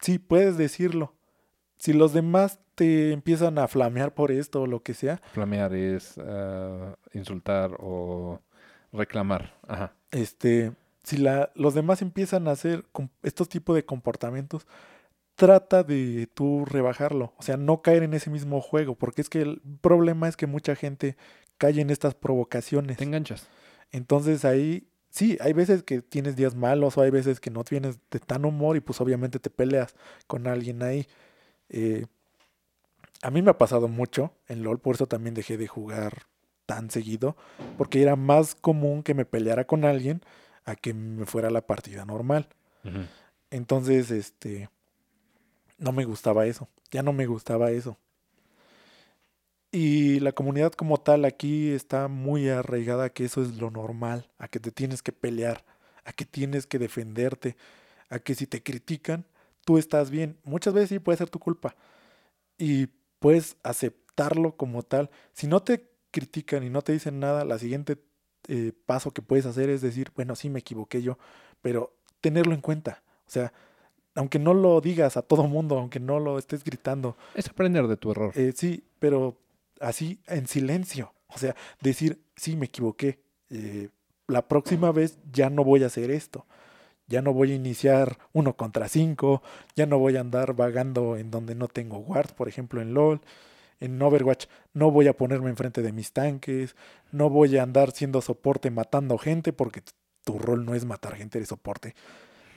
Sí, 0.00 0.18
puedes 0.18 0.56
decirlo. 0.56 1.13
Si 1.84 1.92
los 1.92 2.14
demás 2.14 2.60
te 2.76 3.12
empiezan 3.12 3.58
a 3.58 3.68
flamear 3.68 4.14
por 4.14 4.32
esto 4.32 4.62
o 4.62 4.66
lo 4.66 4.82
que 4.82 4.94
sea, 4.94 5.20
Flamear 5.34 5.74
es 5.74 6.16
ah, 6.16 6.96
insultar 7.12 7.76
o 7.78 8.40
reclamar. 8.90 9.52
Ajá. 9.68 9.92
este, 10.10 10.72
si 11.02 11.18
la, 11.18 11.52
los 11.54 11.74
demás 11.74 12.00
empiezan 12.00 12.48
a 12.48 12.52
hacer 12.52 12.86
estos 13.22 13.50
tipos 13.50 13.76
de 13.76 13.84
comportamientos, 13.84 14.66
trata 15.34 15.82
de 15.82 16.26
tú 16.32 16.64
rebajarlo, 16.64 17.34
o 17.36 17.42
sea, 17.42 17.58
no 17.58 17.82
caer 17.82 18.02
en 18.02 18.14
ese 18.14 18.30
mismo 18.30 18.62
juego, 18.62 18.94
porque 18.94 19.20
es 19.20 19.28
que 19.28 19.42
el 19.42 19.60
problema 19.82 20.26
es 20.26 20.38
que 20.38 20.46
mucha 20.46 20.76
gente 20.76 21.18
cae 21.58 21.78
en 21.82 21.90
estas 21.90 22.14
provocaciones. 22.14 22.96
Te 22.96 23.04
enganchas. 23.04 23.46
Entonces 23.90 24.46
ahí, 24.46 24.88
sí, 25.10 25.36
hay 25.38 25.52
veces 25.52 25.82
que 25.82 26.00
tienes 26.00 26.34
días 26.34 26.54
malos 26.54 26.96
o 26.96 27.02
hay 27.02 27.10
veces 27.10 27.40
que 27.40 27.50
no 27.50 27.62
tienes 27.62 27.98
de 28.10 28.20
tan 28.20 28.46
humor 28.46 28.78
y 28.78 28.80
pues 28.80 29.02
obviamente 29.02 29.38
te 29.38 29.50
peleas 29.50 29.94
con 30.26 30.46
alguien 30.46 30.82
ahí. 30.82 31.06
Eh, 31.68 32.06
a 33.22 33.30
mí 33.30 33.42
me 33.42 33.50
ha 33.50 33.58
pasado 33.58 33.88
mucho 33.88 34.32
en 34.48 34.62
LOL, 34.62 34.78
por 34.80 34.96
eso 34.96 35.06
también 35.06 35.34
dejé 35.34 35.56
de 35.56 35.66
jugar 35.66 36.26
tan 36.66 36.90
seguido, 36.90 37.36
porque 37.78 38.02
era 38.02 38.16
más 38.16 38.54
común 38.54 39.02
que 39.02 39.14
me 39.14 39.24
peleara 39.24 39.66
con 39.66 39.84
alguien 39.84 40.22
a 40.64 40.76
que 40.76 40.94
me 40.94 41.26
fuera 41.26 41.50
la 41.50 41.66
partida 41.66 42.04
normal. 42.04 42.48
Entonces, 43.50 44.10
este, 44.10 44.68
no 45.78 45.92
me 45.92 46.04
gustaba 46.04 46.46
eso, 46.46 46.68
ya 46.90 47.02
no 47.02 47.12
me 47.12 47.26
gustaba 47.26 47.70
eso. 47.70 47.98
Y 49.70 50.20
la 50.20 50.32
comunidad 50.32 50.72
como 50.72 50.98
tal 50.98 51.24
aquí 51.24 51.70
está 51.70 52.08
muy 52.08 52.48
arraigada 52.48 53.06
a 53.06 53.10
que 53.10 53.24
eso 53.24 53.42
es 53.42 53.56
lo 53.56 53.70
normal, 53.70 54.30
a 54.38 54.48
que 54.48 54.60
te 54.60 54.70
tienes 54.70 55.02
que 55.02 55.12
pelear, 55.12 55.64
a 56.04 56.12
que 56.12 56.24
tienes 56.24 56.66
que 56.66 56.78
defenderte, 56.78 57.56
a 58.08 58.18
que 58.20 58.34
si 58.34 58.46
te 58.46 58.62
critican, 58.62 59.24
tú 59.64 59.78
estás 59.78 60.10
bien. 60.10 60.36
Muchas 60.44 60.74
veces 60.74 60.88
sí 60.90 60.98
puede 60.98 61.18
ser 61.18 61.30
tu 61.30 61.38
culpa 61.38 61.76
y 62.58 62.86
puedes 63.18 63.56
aceptarlo 63.62 64.56
como 64.56 64.82
tal. 64.82 65.10
Si 65.32 65.46
no 65.46 65.62
te 65.62 65.88
critican 66.10 66.62
y 66.64 66.70
no 66.70 66.82
te 66.82 66.92
dicen 66.92 67.18
nada, 67.20 67.44
la 67.44 67.58
siguiente 67.58 67.98
eh, 68.48 68.72
paso 68.86 69.10
que 69.12 69.22
puedes 69.22 69.46
hacer 69.46 69.70
es 69.70 69.80
decir, 69.80 70.12
bueno, 70.14 70.36
sí 70.36 70.50
me 70.50 70.60
equivoqué 70.60 71.02
yo, 71.02 71.18
pero 71.62 71.94
tenerlo 72.20 72.54
en 72.54 72.60
cuenta. 72.60 73.02
O 73.26 73.30
sea, 73.30 73.52
aunque 74.14 74.38
no 74.38 74.54
lo 74.54 74.80
digas 74.80 75.16
a 75.16 75.22
todo 75.22 75.44
mundo, 75.48 75.78
aunque 75.78 75.98
no 75.98 76.20
lo 76.20 76.38
estés 76.38 76.62
gritando, 76.62 77.16
Es 77.34 77.48
aprender 77.48 77.86
de 77.88 77.96
tu 77.96 78.12
error. 78.12 78.32
eh, 78.36 78.52
sí, 78.54 78.84
pero 78.98 79.36
así 79.80 80.20
en 80.26 80.46
silencio. 80.46 81.12
O 81.28 81.38
sea, 81.38 81.56
decir, 81.80 82.20
sí, 82.36 82.54
me 82.56 82.66
equivoqué. 82.66 83.18
eh, 83.50 83.88
la 84.26 84.46
próxima 84.48 84.90
vez 84.92 85.18
ya 85.32 85.50
no 85.50 85.64
voy 85.64 85.82
a 85.82 85.86
hacer 85.86 86.10
esto. 86.10 86.46
Ya 87.06 87.22
no 87.22 87.32
voy 87.32 87.52
a 87.52 87.54
iniciar 87.54 88.18
uno 88.32 88.56
contra 88.56 88.88
cinco. 88.88 89.42
Ya 89.76 89.86
no 89.86 89.98
voy 89.98 90.16
a 90.16 90.20
andar 90.20 90.54
vagando 90.54 91.16
en 91.16 91.30
donde 91.30 91.54
no 91.54 91.68
tengo 91.68 91.98
guards, 91.98 92.32
por 92.32 92.48
ejemplo 92.48 92.80
en 92.80 92.94
LOL. 92.94 93.20
En 93.80 94.00
Overwatch 94.00 94.46
no 94.72 94.90
voy 94.90 95.08
a 95.08 95.16
ponerme 95.16 95.50
enfrente 95.50 95.82
de 95.82 95.92
mis 95.92 96.12
tanques. 96.12 96.76
No 97.12 97.28
voy 97.28 97.56
a 97.58 97.62
andar 97.62 97.92
siendo 97.92 98.20
soporte 98.22 98.70
matando 98.70 99.18
gente 99.18 99.52
porque 99.52 99.82
tu 100.24 100.38
rol 100.38 100.64
no 100.64 100.74
es 100.74 100.84
matar 100.84 101.16
gente, 101.16 101.38
eres 101.38 101.48
soporte. 101.48 101.94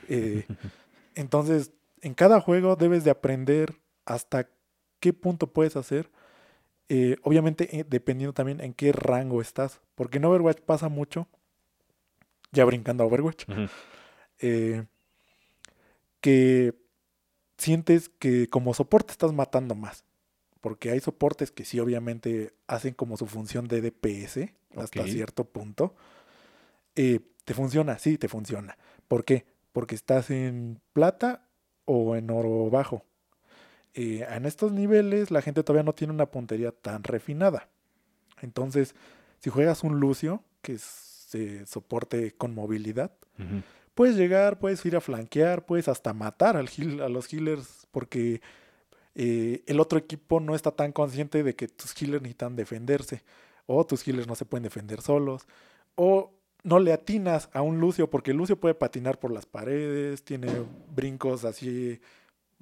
Eh, 0.07 0.45
entonces, 1.15 1.71
en 2.01 2.13
cada 2.13 2.39
juego 2.39 2.75
debes 2.75 3.03
de 3.03 3.11
aprender 3.11 3.75
hasta 4.05 4.49
qué 4.99 5.13
punto 5.13 5.47
puedes 5.47 5.75
hacer. 5.75 6.09
Eh, 6.89 7.17
obviamente, 7.23 7.77
eh, 7.77 7.85
dependiendo 7.87 8.33
también 8.33 8.61
en 8.61 8.73
qué 8.73 8.93
rango 8.93 9.41
estás. 9.41 9.81
Porque 9.95 10.17
en 10.17 10.25
Overwatch 10.25 10.61
pasa 10.61 10.87
mucho. 10.89 11.27
Ya 12.51 12.63
brincando 12.63 13.03
a 13.03 13.07
Overwatch. 13.07 13.45
Eh, 14.39 14.85
que 16.21 16.73
sientes 17.57 18.09
que 18.09 18.47
como 18.49 18.73
soporte 18.73 19.11
estás 19.11 19.33
matando 19.33 19.75
más. 19.75 20.03
Porque 20.61 20.91
hay 20.91 20.99
soportes 20.99 21.51
que 21.51 21.65
sí, 21.65 21.79
obviamente, 21.79 22.53
hacen 22.67 22.93
como 22.93 23.17
su 23.17 23.27
función 23.27 23.67
de 23.67 23.81
DPS 23.81 24.49
hasta 24.75 25.03
cierto 25.05 25.45
punto. 25.45 25.95
Eh, 26.95 27.19
¿Te 27.45 27.53
funciona? 27.53 27.99
Sí, 27.99 28.17
te 28.17 28.27
funciona. 28.27 28.77
¿Por 29.07 29.23
qué? 29.23 29.45
Porque 29.71 29.95
estás 29.95 30.29
en 30.31 30.81
plata 30.93 31.47
o 31.85 32.15
en 32.15 32.29
oro 32.29 32.69
bajo. 32.69 33.05
Eh, 33.93 34.27
en 34.29 34.45
estos 34.45 34.71
niveles 34.71 35.31
la 35.31 35.41
gente 35.41 35.63
todavía 35.63 35.83
no 35.83 35.93
tiene 35.93 36.13
una 36.13 36.25
puntería 36.25 36.71
tan 36.71 37.03
refinada. 37.03 37.69
Entonces, 38.41 38.95
si 39.39 39.49
juegas 39.49 39.83
un 39.83 39.99
Lucio, 39.99 40.43
que 40.61 40.73
es 40.73 41.29
eh, 41.33 41.63
soporte 41.65 42.33
con 42.33 42.53
movilidad. 42.53 43.11
Puedes 43.97 44.15
llegar, 44.15 44.59
puedes 44.59 44.85
ir 44.85 44.95
a 44.95 45.01
flanquear, 45.01 45.65
puedes 45.65 45.87
hasta 45.87 46.13
matar 46.13 46.55
al 46.55 46.67
heal- 46.69 47.01
a 47.01 47.09
los 47.09 47.33
healers 47.33 47.87
porque 47.91 48.41
eh, 49.15 49.63
el 49.65 49.79
otro 49.79 49.97
equipo 49.97 50.39
no 50.39 50.53
está 50.53 50.69
tan 50.71 50.91
consciente 50.91 51.41
de 51.41 51.55
que 51.55 51.67
tus 51.67 51.99
healers 51.99 52.21
necesitan 52.21 52.55
defenderse 52.55 53.23
o 53.65 53.83
tus 53.85 54.07
healers 54.07 54.27
no 54.27 54.35
se 54.35 54.45
pueden 54.45 54.63
defender 54.63 55.01
solos 55.01 55.47
o 55.95 56.31
no 56.63 56.77
le 56.79 56.93
atinas 56.93 57.49
a 57.53 57.63
un 57.63 57.79
Lucio 57.79 58.07
porque 58.09 58.33
Lucio 58.33 58.59
puede 58.59 58.75
patinar 58.75 59.19
por 59.19 59.31
las 59.31 59.47
paredes, 59.47 60.23
tiene 60.23 60.47
brincos 60.95 61.43
así. 61.43 61.99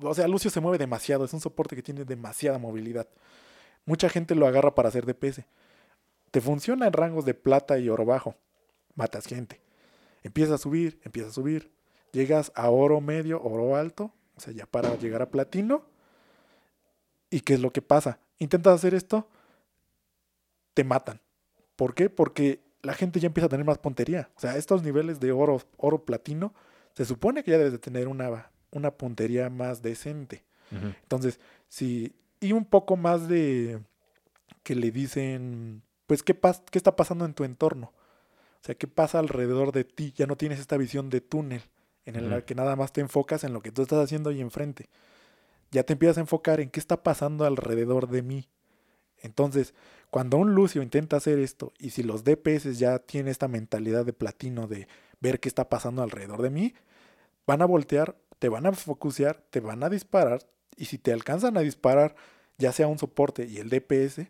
O 0.01 0.13
sea, 0.13 0.27
Lucio 0.29 0.49
se 0.49 0.61
mueve 0.61 0.77
demasiado, 0.77 1.25
es 1.25 1.33
un 1.33 1.41
soporte 1.41 1.75
que 1.75 1.81
tiene 1.83 2.05
demasiada 2.05 2.57
movilidad. 2.57 3.07
Mucha 3.85 4.07
gente 4.09 4.35
lo 4.35 4.47
agarra 4.47 4.73
para 4.73 4.87
hacer 4.89 5.05
DPS. 5.05 5.43
Te 6.31 6.39
funciona 6.39 6.87
en 6.87 6.93
rangos 6.93 7.25
de 7.25 7.33
plata 7.33 7.77
y 7.79 7.89
oro 7.89 8.05
bajo. 8.05 8.35
Matas 8.95 9.25
gente. 9.25 9.64
Empiezas 10.25 10.55
a 10.55 10.57
subir, 10.63 10.99
empiezas 11.03 11.31
a 11.31 11.35
subir. 11.35 11.71
Llegas 12.11 12.51
a 12.55 12.69
oro 12.69 12.99
medio, 12.99 13.41
oro 13.43 13.75
alto. 13.75 14.11
O 14.35 14.39
sea, 14.39 14.53
ya 14.53 14.65
para 14.65 14.95
llegar 14.97 15.21
a 15.21 15.29
platino. 15.29 15.85
¿Y 17.29 17.41
qué 17.41 17.53
es 17.53 17.59
lo 17.59 17.71
que 17.71 17.81
pasa? 17.81 18.19
Intentas 18.39 18.73
hacer 18.75 18.93
esto, 18.93 19.27
te 20.73 20.83
matan. 20.83 21.21
¿Por 21.75 21.93
qué? 21.93 22.09
Porque 22.09 22.61
la 22.81 22.93
gente 22.93 23.19
ya 23.19 23.27
empieza 23.27 23.45
a 23.45 23.49
tener 23.49 23.65
más 23.65 23.77
puntería. 23.77 24.29
O 24.35 24.39
sea, 24.39 24.57
estos 24.57 24.83
niveles 24.83 25.19
de 25.19 25.31
oro, 25.31 25.61
oro 25.77 26.03
platino, 26.05 26.53
se 26.93 27.05
supone 27.05 27.43
que 27.43 27.51
ya 27.51 27.57
debes 27.57 27.73
de 27.73 27.79
tener 27.79 28.07
una, 28.07 28.51
una 28.71 28.91
puntería 28.91 29.49
más 29.49 29.81
decente. 29.81 30.43
Entonces, 30.71 31.39
sí, 31.69 32.13
y 32.39 32.51
un 32.51 32.65
poco 32.65 32.97
más 32.97 33.27
de 33.27 33.79
que 34.63 34.75
le 34.75 34.91
dicen, 34.91 35.83
pues, 36.07 36.23
¿qué, 36.23 36.39
pas- 36.39 36.63
¿qué 36.71 36.77
está 36.77 36.95
pasando 36.95 37.25
en 37.25 37.33
tu 37.33 37.43
entorno? 37.43 37.93
O 38.65 38.67
sea, 38.67 38.73
¿qué 38.73 38.87
pasa 38.87 39.19
alrededor 39.19 39.71
de 39.71 39.83
ti? 39.83 40.11
Ya 40.15 40.25
no 40.25 40.37
tienes 40.37 40.59
esta 40.59 40.75
visión 40.75 41.11
de 41.11 41.21
túnel 41.21 41.61
en 42.03 42.15
el 42.15 42.43
que 42.45 42.55
nada 42.55 42.75
más 42.75 42.91
te 42.91 42.99
enfocas 42.99 43.43
en 43.43 43.53
lo 43.53 43.61
que 43.61 43.71
tú 43.71 43.83
estás 43.83 44.03
haciendo 44.03 44.31
ahí 44.31 44.41
enfrente. 44.41 44.89
Ya 45.69 45.83
te 45.83 45.93
empiezas 45.93 46.17
a 46.17 46.21
enfocar 46.21 46.59
en 46.59 46.71
qué 46.71 46.79
está 46.79 47.03
pasando 47.03 47.45
alrededor 47.45 48.09
de 48.09 48.23
mí. 48.23 48.49
Entonces, 49.19 49.75
cuando 50.09 50.37
un 50.37 50.55
Lucio 50.55 50.81
intenta 50.81 51.17
hacer 51.17 51.37
esto, 51.37 51.73
y 51.77 51.91
si 51.91 52.01
los 52.01 52.23
DPS 52.23 52.79
ya 52.79 52.97
tienen 52.97 53.29
esta 53.29 53.47
mentalidad 53.47 54.03
de 54.03 54.13
platino 54.13 54.65
de 54.65 54.87
ver 55.19 55.39
qué 55.39 55.47
está 55.47 55.69
pasando 55.69 56.01
alrededor 56.01 56.41
de 56.41 56.49
mí, 56.49 56.73
van 57.45 57.61
a 57.61 57.65
voltear, 57.65 58.17
te 58.39 58.49
van 58.49 58.65
a 58.65 58.71
focusear, 58.71 59.43
te 59.51 59.59
van 59.59 59.83
a 59.83 59.89
disparar, 59.89 60.41
y 60.75 60.85
si 60.85 60.97
te 60.97 61.13
alcanzan 61.13 61.55
a 61.55 61.61
disparar, 61.61 62.15
ya 62.57 62.71
sea 62.71 62.87
un 62.87 62.97
soporte 62.97 63.45
y 63.45 63.57
el 63.57 63.69
DPS, 63.69 64.27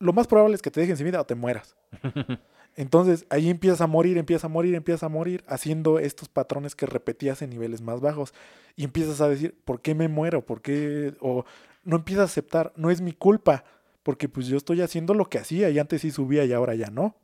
lo 0.00 0.12
más 0.12 0.26
probable 0.26 0.56
es 0.56 0.62
que 0.62 0.72
te 0.72 0.80
dejen 0.80 0.96
sin 0.96 1.06
vida 1.06 1.20
o 1.20 1.26
te 1.26 1.36
mueras. 1.36 1.76
Entonces 2.78 3.26
ahí 3.28 3.50
empiezas 3.50 3.80
a 3.80 3.88
morir, 3.88 4.18
empiezas 4.18 4.44
a 4.44 4.48
morir, 4.48 4.76
empiezas 4.76 5.02
a 5.02 5.08
morir, 5.08 5.42
haciendo 5.48 5.98
estos 5.98 6.28
patrones 6.28 6.76
que 6.76 6.86
repetías 6.86 7.42
en 7.42 7.50
niveles 7.50 7.82
más 7.82 8.00
bajos. 8.00 8.32
Y 8.76 8.84
empiezas 8.84 9.20
a 9.20 9.28
decir, 9.28 9.58
¿por 9.64 9.80
qué 9.80 9.96
me 9.96 10.06
muero? 10.06 10.46
¿Por 10.46 10.62
qué? 10.62 11.12
O 11.18 11.44
no 11.82 11.96
empiezas 11.96 12.22
a 12.22 12.24
aceptar, 12.26 12.72
no 12.76 12.92
es 12.92 13.00
mi 13.00 13.12
culpa, 13.12 13.64
porque 14.04 14.28
pues 14.28 14.46
yo 14.46 14.56
estoy 14.56 14.80
haciendo 14.80 15.12
lo 15.14 15.28
que 15.28 15.38
hacía 15.38 15.70
y 15.70 15.80
antes 15.80 16.02
sí 16.02 16.12
subía 16.12 16.44
y 16.44 16.52
ahora 16.52 16.76
ya 16.76 16.88
no. 16.88 17.16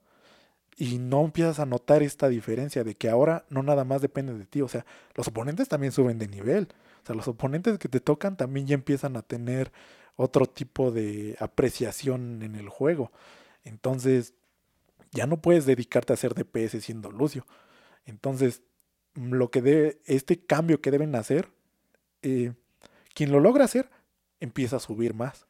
Y 0.76 0.98
no 0.98 1.24
empiezas 1.24 1.60
a 1.60 1.66
notar 1.66 2.02
esta 2.02 2.28
diferencia 2.28 2.82
de 2.82 2.96
que 2.96 3.08
ahora 3.08 3.44
no 3.48 3.62
nada 3.62 3.84
más 3.84 4.02
depende 4.02 4.34
de 4.34 4.46
ti. 4.46 4.60
O 4.60 4.66
sea, 4.66 4.84
los 5.14 5.28
oponentes 5.28 5.68
también 5.68 5.92
suben 5.92 6.18
de 6.18 6.26
nivel. 6.26 6.66
O 7.04 7.06
sea, 7.06 7.14
los 7.14 7.28
oponentes 7.28 7.78
que 7.78 7.88
te 7.88 8.00
tocan 8.00 8.36
también 8.36 8.66
ya 8.66 8.74
empiezan 8.74 9.16
a 9.16 9.22
tener 9.22 9.70
otro 10.16 10.46
tipo 10.46 10.90
de 10.90 11.36
apreciación 11.38 12.42
en 12.42 12.56
el 12.56 12.68
juego. 12.68 13.12
Entonces, 13.62 14.34
ya 15.14 15.26
no 15.26 15.40
puedes 15.40 15.64
dedicarte 15.64 16.12
a 16.12 16.14
hacer 16.14 16.34
DPS 16.34 16.82
siendo 16.82 17.10
Lucio. 17.10 17.46
Entonces, 18.04 18.62
mm, 19.14 19.32
lo 19.32 19.50
que 19.50 19.62
debe, 19.62 20.00
este 20.04 20.44
cambio 20.44 20.80
que 20.82 20.90
deben 20.90 21.14
hacer, 21.14 21.48
eh, 22.22 22.52
quien 23.14 23.32
lo 23.32 23.40
logra 23.40 23.64
hacer, 23.64 23.88
empieza 24.40 24.76
a 24.76 24.80
subir 24.80 25.14
más. 25.14 25.46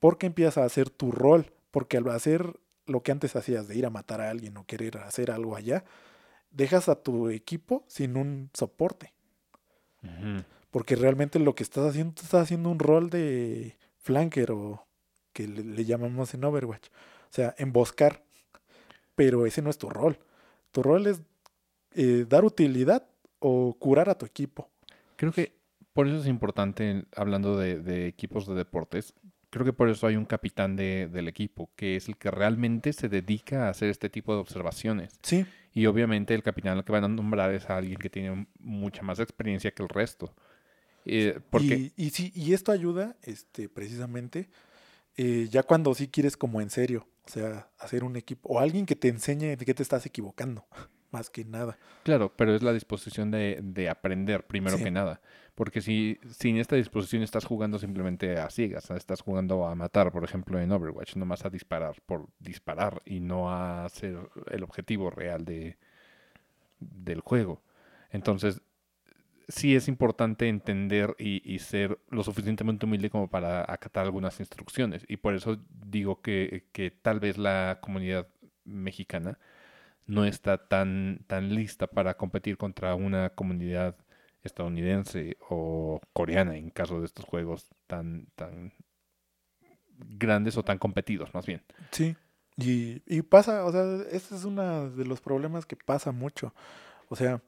Porque 0.00 0.26
empieza 0.26 0.62
a 0.62 0.66
hacer 0.66 0.90
tu 0.90 1.12
rol. 1.12 1.52
Porque 1.70 1.98
al 1.98 2.08
hacer 2.08 2.58
lo 2.86 3.02
que 3.02 3.12
antes 3.12 3.36
hacías 3.36 3.68
de 3.68 3.76
ir 3.76 3.86
a 3.86 3.90
matar 3.90 4.20
a 4.20 4.30
alguien 4.30 4.56
o 4.56 4.66
querer 4.66 4.98
hacer 4.98 5.30
algo 5.30 5.54
allá, 5.54 5.84
dejas 6.50 6.88
a 6.88 6.96
tu 6.96 7.28
equipo 7.28 7.84
sin 7.86 8.16
un 8.16 8.50
soporte. 8.54 9.12
Porque 10.70 10.96
realmente 10.96 11.38
lo 11.38 11.54
que 11.54 11.62
estás 11.62 11.90
haciendo, 11.90 12.14
estás 12.20 12.42
haciendo 12.42 12.70
un 12.70 12.78
rol 12.78 13.10
de 13.10 13.76
flanker 13.98 14.50
o 14.50 14.84
que 15.32 15.46
le, 15.46 15.62
le 15.62 15.84
llamamos 15.84 16.34
en 16.34 16.44
Overwatch. 16.44 16.88
O 16.88 17.34
sea, 17.34 17.54
emboscar. 17.58 18.24
Pero 19.14 19.46
ese 19.46 19.62
no 19.62 19.70
es 19.70 19.78
tu 19.78 19.88
rol. 19.90 20.18
Tu 20.70 20.82
rol 20.82 21.06
es 21.06 21.20
eh, 21.94 22.24
dar 22.28 22.44
utilidad 22.44 23.06
o 23.38 23.74
curar 23.78 24.08
a 24.08 24.16
tu 24.16 24.24
equipo. 24.26 24.70
Creo 25.16 25.32
que 25.32 25.52
por 25.92 26.06
eso 26.08 26.18
es 26.18 26.26
importante, 26.26 27.04
hablando 27.16 27.56
de, 27.58 27.78
de 27.78 28.06
equipos 28.06 28.46
de 28.46 28.54
deportes, 28.54 29.12
creo 29.50 29.66
que 29.66 29.74
por 29.74 29.90
eso 29.90 30.06
hay 30.06 30.16
un 30.16 30.24
capitán 30.24 30.74
de- 30.76 31.08
del 31.08 31.28
equipo, 31.28 31.70
que 31.76 31.96
es 31.96 32.08
el 32.08 32.16
que 32.16 32.30
realmente 32.30 32.92
se 32.94 33.08
dedica 33.10 33.66
a 33.66 33.70
hacer 33.70 33.90
este 33.90 34.08
tipo 34.08 34.32
de 34.34 34.40
observaciones. 34.40 35.12
Sí, 35.22 35.44
Y 35.74 35.84
obviamente 35.86 36.34
el 36.34 36.42
capitán 36.42 36.78
al 36.78 36.84
que 36.84 36.92
van 36.92 37.04
a 37.04 37.08
nombrar 37.08 37.52
es 37.52 37.68
a 37.68 37.76
alguien 37.76 37.98
que 37.98 38.08
tiene 38.08 38.46
mucha 38.58 39.02
más 39.02 39.18
experiencia 39.20 39.70
que 39.72 39.82
el 39.82 39.88
resto. 39.90 40.34
Eh, 41.04 41.38
porque, 41.50 41.92
Y, 41.96 42.06
y 42.06 42.10
sí, 42.10 42.32
y 42.34 42.52
esto 42.54 42.72
ayuda, 42.72 43.16
este, 43.22 43.68
precisamente, 43.68 44.48
eh, 45.16 45.48
ya 45.50 45.62
cuando 45.62 45.94
sí 45.94 46.08
quieres 46.08 46.36
como 46.36 46.60
en 46.60 46.70
serio, 46.70 47.06
o 47.24 47.28
sea, 47.30 47.70
hacer 47.78 48.04
un 48.04 48.16
equipo, 48.16 48.48
o 48.48 48.58
alguien 48.60 48.86
que 48.86 48.96
te 48.96 49.08
enseñe 49.08 49.56
de 49.56 49.64
qué 49.64 49.74
te 49.74 49.82
estás 49.82 50.06
equivocando, 50.06 50.66
más 51.10 51.30
que 51.30 51.44
nada. 51.44 51.78
claro, 52.04 52.32
pero 52.36 52.54
es 52.54 52.62
la 52.62 52.72
disposición 52.72 53.30
de, 53.30 53.58
de 53.62 53.88
aprender 53.90 54.46
primero 54.46 54.78
Sí. 54.78 54.84
que 54.84 54.90
nada. 54.90 55.20
Porque 55.54 55.82
si 55.82 56.18
sin 56.30 56.56
esta 56.56 56.76
disposición 56.76 57.22
estás 57.22 57.44
jugando 57.44 57.78
simplemente 57.78 58.38
a 58.38 58.48
ciegas, 58.48 58.90
estás 58.90 59.20
jugando 59.20 59.66
a 59.66 59.74
matar, 59.74 60.10
por 60.10 60.24
ejemplo, 60.24 60.58
en 60.58 60.72
Overwatch, 60.72 61.14
nomás 61.16 61.44
a 61.44 61.50
disparar 61.50 62.00
por 62.06 62.26
disparar 62.38 63.02
y 63.04 63.20
no 63.20 63.52
a 63.52 63.86
ser 63.90 64.18
el 64.50 64.62
objetivo 64.64 65.10
real 65.10 65.44
de, 65.44 65.76
del 66.80 67.20
juego. 67.20 67.62
Entonces, 68.10 68.62
sí 69.52 69.76
es 69.76 69.86
importante 69.86 70.48
entender 70.48 71.14
y, 71.18 71.58
ser 71.58 71.98
lo 72.08 72.24
suficientemente 72.24 72.86
humilde 72.86 73.10
como 73.10 73.28
para 73.28 73.60
acatar 73.70 74.04
algunas 74.04 74.40
instrucciones. 74.40 75.04
Y 75.08 75.18
por 75.18 75.34
eso 75.34 75.58
digo 75.68 76.22
que, 76.22 76.68
que 76.72 76.90
tal 76.90 77.20
vez 77.20 77.36
la 77.36 77.78
comunidad 77.82 78.28
mexicana 78.64 79.38
no 80.06 80.24
está 80.24 80.68
tan, 80.68 81.24
tan 81.26 81.54
lista 81.54 81.86
para 81.86 82.16
competir 82.16 82.56
contra 82.56 82.94
una 82.94 83.30
comunidad 83.30 83.96
estadounidense 84.42 85.36
o 85.48 86.00
coreana 86.12 86.56
en 86.56 86.70
caso 86.70 87.00
de 87.00 87.06
estos 87.06 87.26
juegos 87.26 87.68
tan, 87.86 88.26
tan 88.34 88.72
grandes 89.98 90.56
o 90.56 90.64
tan 90.64 90.78
competidos, 90.78 91.34
más 91.34 91.46
bien. 91.46 91.62
Sí. 91.90 92.16
Y, 92.56 93.02
y 93.06 93.22
pasa, 93.22 93.64
o 93.66 93.72
sea, 93.72 93.84
este 94.10 94.34
es 94.34 94.44
uno 94.44 94.90
de 94.90 95.04
los 95.04 95.20
problemas 95.20 95.66
que 95.66 95.76
pasa 95.76 96.10
mucho. 96.10 96.54
O 97.08 97.16
sea, 97.16 97.42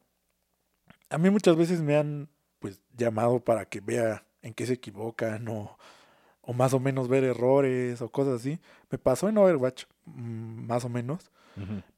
a 1.10 1.18
mí 1.18 1.30
muchas 1.30 1.56
veces 1.56 1.80
me 1.80 1.96
han 1.96 2.28
pues 2.58 2.80
llamado 2.96 3.40
para 3.40 3.66
que 3.66 3.80
vea 3.80 4.24
en 4.42 4.54
qué 4.54 4.66
se 4.66 4.74
equivocan 4.74 5.48
o, 5.48 5.76
o 6.40 6.52
más 6.52 6.74
o 6.74 6.80
menos 6.80 7.08
ver 7.08 7.24
errores 7.24 8.00
o 8.02 8.10
cosas 8.10 8.40
así. 8.40 8.60
Me 8.90 8.98
pasó 8.98 9.28
en 9.28 9.38
Overwatch, 9.38 9.84
mm, 10.06 10.66
más 10.66 10.84
o 10.84 10.88
menos, 10.88 11.30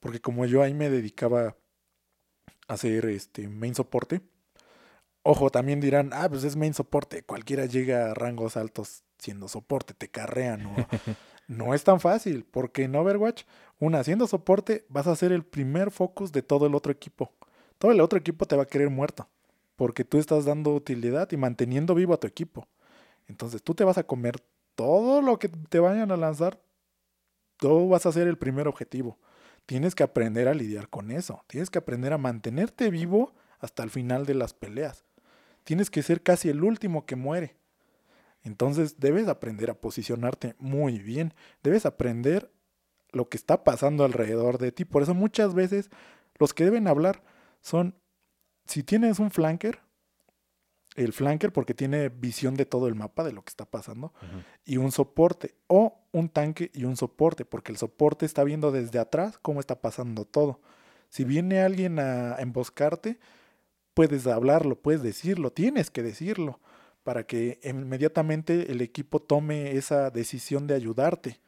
porque 0.01 0.21
como 0.21 0.45
yo 0.45 0.63
ahí 0.63 0.75
me 0.75 0.91
dedicaba 0.91 1.57
a 2.69 2.75
hacer 2.75 3.07
este 3.07 3.49
main 3.49 3.75
soporte. 3.75 4.21
Ojo, 5.23 5.51
también 5.51 5.81
dirán, 5.81 6.11
ah, 6.13 6.29
pues 6.29 6.45
es 6.45 6.57
main 6.57 6.75
soporte, 6.75 7.23
cualquiera 7.23 7.67
llega 7.67 8.11
a 8.11 8.15
rangos 8.15 8.57
altos 8.57 9.03
siendo 9.19 9.49
soporte, 9.49 9.95
te 9.95 10.09
carrean 10.09 10.67
o 10.67 10.75
no 11.49 11.75
es 11.75 11.85
tan 11.85 12.01
fácil, 12.01 12.45
porque 12.45 12.85
en 12.85 12.95
Overwatch, 12.95 13.45
una 13.79 14.01
haciendo 14.01 14.27
soporte, 14.27 14.85
vas 14.89 15.07
a 15.07 15.17
ser 15.17 15.33
el 15.33 15.45
primer 15.45 15.91
focus 15.91 16.33
de 16.33 16.43
todo 16.43 16.67
el 16.67 16.75
otro 16.75 16.93
equipo. 16.93 17.33
Todo 17.79 17.93
el 17.93 18.01
otro 18.01 18.19
equipo 18.19 18.47
te 18.47 18.57
va 18.57 18.65
a 18.65 18.69
querer 18.69 18.91
muerto, 18.91 19.29
porque 19.77 20.05
tú 20.05 20.19
estás 20.19 20.45
dando 20.45 20.75
utilidad 20.75 21.31
y 21.33 21.37
manteniendo 21.37 21.95
vivo 21.95 22.15
a 22.15 22.21
tu 22.21 22.27
equipo. 22.27 22.67
Entonces 23.29 23.63
tú 23.63 23.75
te 23.75 23.85
vas 23.85 23.99
a 23.99 24.05
comer 24.05 24.41
todo 24.75 25.23
lo 25.23 25.39
que 25.39 25.49
te 25.49 25.79
vayan 25.79 26.11
a 26.11 26.17
lanzar, 26.17 26.61
tú 27.57 27.89
vas 27.89 28.07
a 28.07 28.13
ser 28.13 28.29
el 28.29 28.39
primer 28.39 28.69
objetivo. 28.69 29.19
Tienes 29.67 29.95
que 29.95 30.05
aprender 30.05 30.47
a 30.47 30.55
lidiar 30.55 30.89
con 30.89 31.11
eso, 31.11 31.43
tienes 31.49 31.71
que 31.71 31.79
aprender 31.79 32.13
a 32.13 32.19
mantenerte 32.19 32.91
vivo 32.91 33.35
hasta 33.59 33.83
el 33.83 33.91
final 33.91 34.27
de 34.27 34.35
las 34.35 34.55
peleas. 34.55 35.05
Tienes 35.65 35.91
que 35.91 36.03
ser 36.03 36.23
casi 36.23 36.49
el 36.49 36.63
último 36.63 37.07
que 37.07 37.17
muere. 37.17 37.57
Entonces 38.45 39.01
debes 39.01 39.27
aprender 39.27 39.71
a 39.71 39.75
posicionarte 39.75 40.55
muy 40.61 41.01
bien. 41.01 41.35
Debes 41.65 41.85
aprender 41.85 42.53
lo 43.11 43.29
que 43.29 43.37
está 43.37 43.65
pasando 43.65 44.05
alrededor 44.05 44.59
de 44.59 44.71
ti. 44.71 44.85
Por 44.85 45.03
eso 45.03 45.15
muchas 45.15 45.55
veces 45.55 45.91
los 46.39 46.55
que 46.55 46.65
deben 46.65 46.87
hablar 46.87 47.25
son, 47.67 47.97
si 48.65 48.85
tienes 48.85 49.19
un 49.19 49.33
flanker, 49.33 49.81
el 50.95 51.13
flanker 51.13 51.53
porque 51.53 51.75
tiene 51.75 52.11
visión 52.11 52.55
de 52.55 52.65
todo 52.65 52.87
el 52.87 52.95
mapa 52.95 53.25
de 53.25 53.33
lo 53.33 53.43
que 53.43 53.51
está 53.51 53.65
pasando, 53.65 54.15
y 54.65 54.77
un 54.77 54.93
soporte, 54.93 55.57
o 55.67 55.99
un 56.13 56.29
tanque 56.29 56.71
y 56.75 56.85
un 56.85 56.97
soporte, 56.97 57.45
porque 57.45 57.73
el 57.73 57.79
soporte 57.79 58.25
está 58.25 58.45
viendo 58.45 58.71
desde 58.71 59.01
atrás 59.01 59.39
cómo 59.43 59.59
está 59.59 59.81
pasando 59.81 60.25
todo. 60.25 60.61
Si 61.09 61.25
viene 61.25 61.61
alguien 61.61 61.99
a 61.99 62.37
emboscarte, 62.37 63.19
puedes 63.95 64.29
hablarlo, 64.29 64.77
puedes 64.77 65.03
decirlo, 65.03 65.51
tienes 65.51 65.91
que 65.91 66.05
decirlo 66.05 66.61
para 67.03 67.27
que 67.27 67.59
inmediatamente 67.65 68.71
el 68.71 68.81
equipo 68.81 69.21
tome 69.21 69.73
esa 69.73 70.11
decisión 70.11 70.69
de 70.69 70.75
ayudarte. 70.75 71.41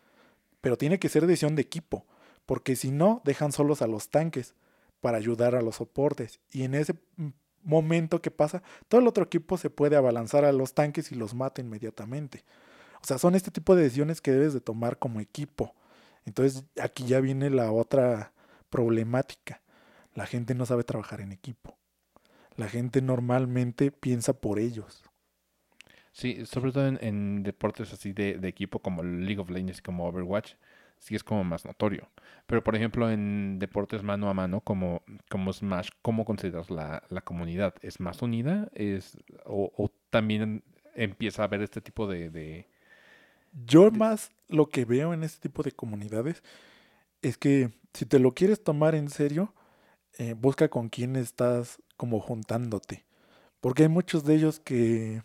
Pero 0.60 0.76
tiene 0.76 0.98
que 0.98 1.08
ser 1.08 1.26
decisión 1.26 1.54
de 1.54 1.62
equipo, 1.62 2.06
porque 2.44 2.74
si 2.74 2.90
no, 2.90 3.22
dejan 3.24 3.52
solos 3.52 3.82
a 3.82 3.86
los 3.86 4.10
tanques 4.10 4.56
para 5.00 5.18
ayudar 5.18 5.54
a 5.54 5.62
los 5.62 5.76
soportes. 5.76 6.40
Y 6.50 6.62
en 6.62 6.74
ese 6.74 6.94
mm, 7.16 7.28
momento 7.62 8.20
que 8.20 8.30
pasa, 8.30 8.62
todo 8.88 9.00
el 9.00 9.06
otro 9.06 9.24
equipo 9.24 9.56
se 9.56 9.70
puede 9.70 9.96
abalanzar 9.96 10.44
a 10.44 10.52
los 10.52 10.74
tanques 10.74 11.12
y 11.12 11.14
los 11.14 11.34
mata 11.34 11.60
inmediatamente. 11.60 12.44
O 13.02 13.06
sea, 13.06 13.18
son 13.18 13.34
este 13.34 13.50
tipo 13.50 13.76
de 13.76 13.84
decisiones 13.84 14.20
que 14.20 14.32
debes 14.32 14.54
de 14.54 14.60
tomar 14.60 14.98
como 14.98 15.20
equipo. 15.20 15.74
Entonces 16.24 16.64
aquí 16.80 17.04
ya 17.06 17.20
viene 17.20 17.50
la 17.50 17.70
otra 17.70 18.32
problemática. 18.70 19.62
La 20.14 20.26
gente 20.26 20.54
no 20.54 20.66
sabe 20.66 20.84
trabajar 20.84 21.20
en 21.20 21.32
equipo. 21.32 21.78
La 22.56 22.68
gente 22.68 23.00
normalmente 23.02 23.92
piensa 23.92 24.32
por 24.32 24.58
ellos. 24.58 25.04
Sí, 26.12 26.44
sobre 26.46 26.72
todo 26.72 26.88
en, 26.88 27.44
deportes 27.44 27.92
así 27.92 28.12
de, 28.12 28.34
de 28.34 28.48
equipo 28.48 28.80
como 28.80 29.04
League 29.04 29.38
of 29.38 29.50
Legends 29.50 29.80
como 29.80 30.08
Overwatch, 30.08 30.54
sí 31.00 31.14
es 31.16 31.24
como 31.24 31.44
más 31.44 31.64
notorio. 31.64 32.08
Pero 32.46 32.64
por 32.64 32.76
ejemplo 32.76 33.10
en 33.10 33.58
deportes 33.58 34.02
mano 34.02 34.28
a 34.30 34.34
mano 34.34 34.60
como, 34.62 35.02
como 35.30 35.52
Smash, 35.52 35.90
¿cómo 36.02 36.24
consideras 36.24 36.70
la, 36.70 37.02
la 37.10 37.20
comunidad? 37.22 37.74
¿Es 37.82 38.00
más 38.00 38.22
unida? 38.22 38.68
¿Es, 38.74 39.18
o, 39.44 39.72
o 39.76 39.90
también 40.10 40.62
empieza 40.94 41.42
a 41.42 41.46
haber 41.46 41.62
este 41.62 41.80
tipo 41.80 42.06
de... 42.08 42.30
de- 42.30 42.66
Yo 43.66 43.90
más 43.90 44.30
lo 44.48 44.68
que 44.68 44.84
veo 44.84 45.12
en 45.14 45.24
este 45.24 45.48
tipo 45.48 45.62
de 45.62 45.72
comunidades 45.72 46.42
es 47.22 47.38
que 47.38 47.72
si 47.94 48.06
te 48.06 48.18
lo 48.18 48.34
quieres 48.34 48.62
tomar 48.64 48.94
en 48.94 49.10
serio, 49.10 49.54
eh, 50.18 50.34
busca 50.34 50.68
con 50.68 50.88
quién 50.90 51.16
estás 51.16 51.82
como 51.96 52.20
juntándote. 52.20 53.04
Porque 53.60 53.84
hay 53.84 53.90
muchos 53.90 54.24
de 54.24 54.36
ellos 54.36 54.60
que 54.60 55.22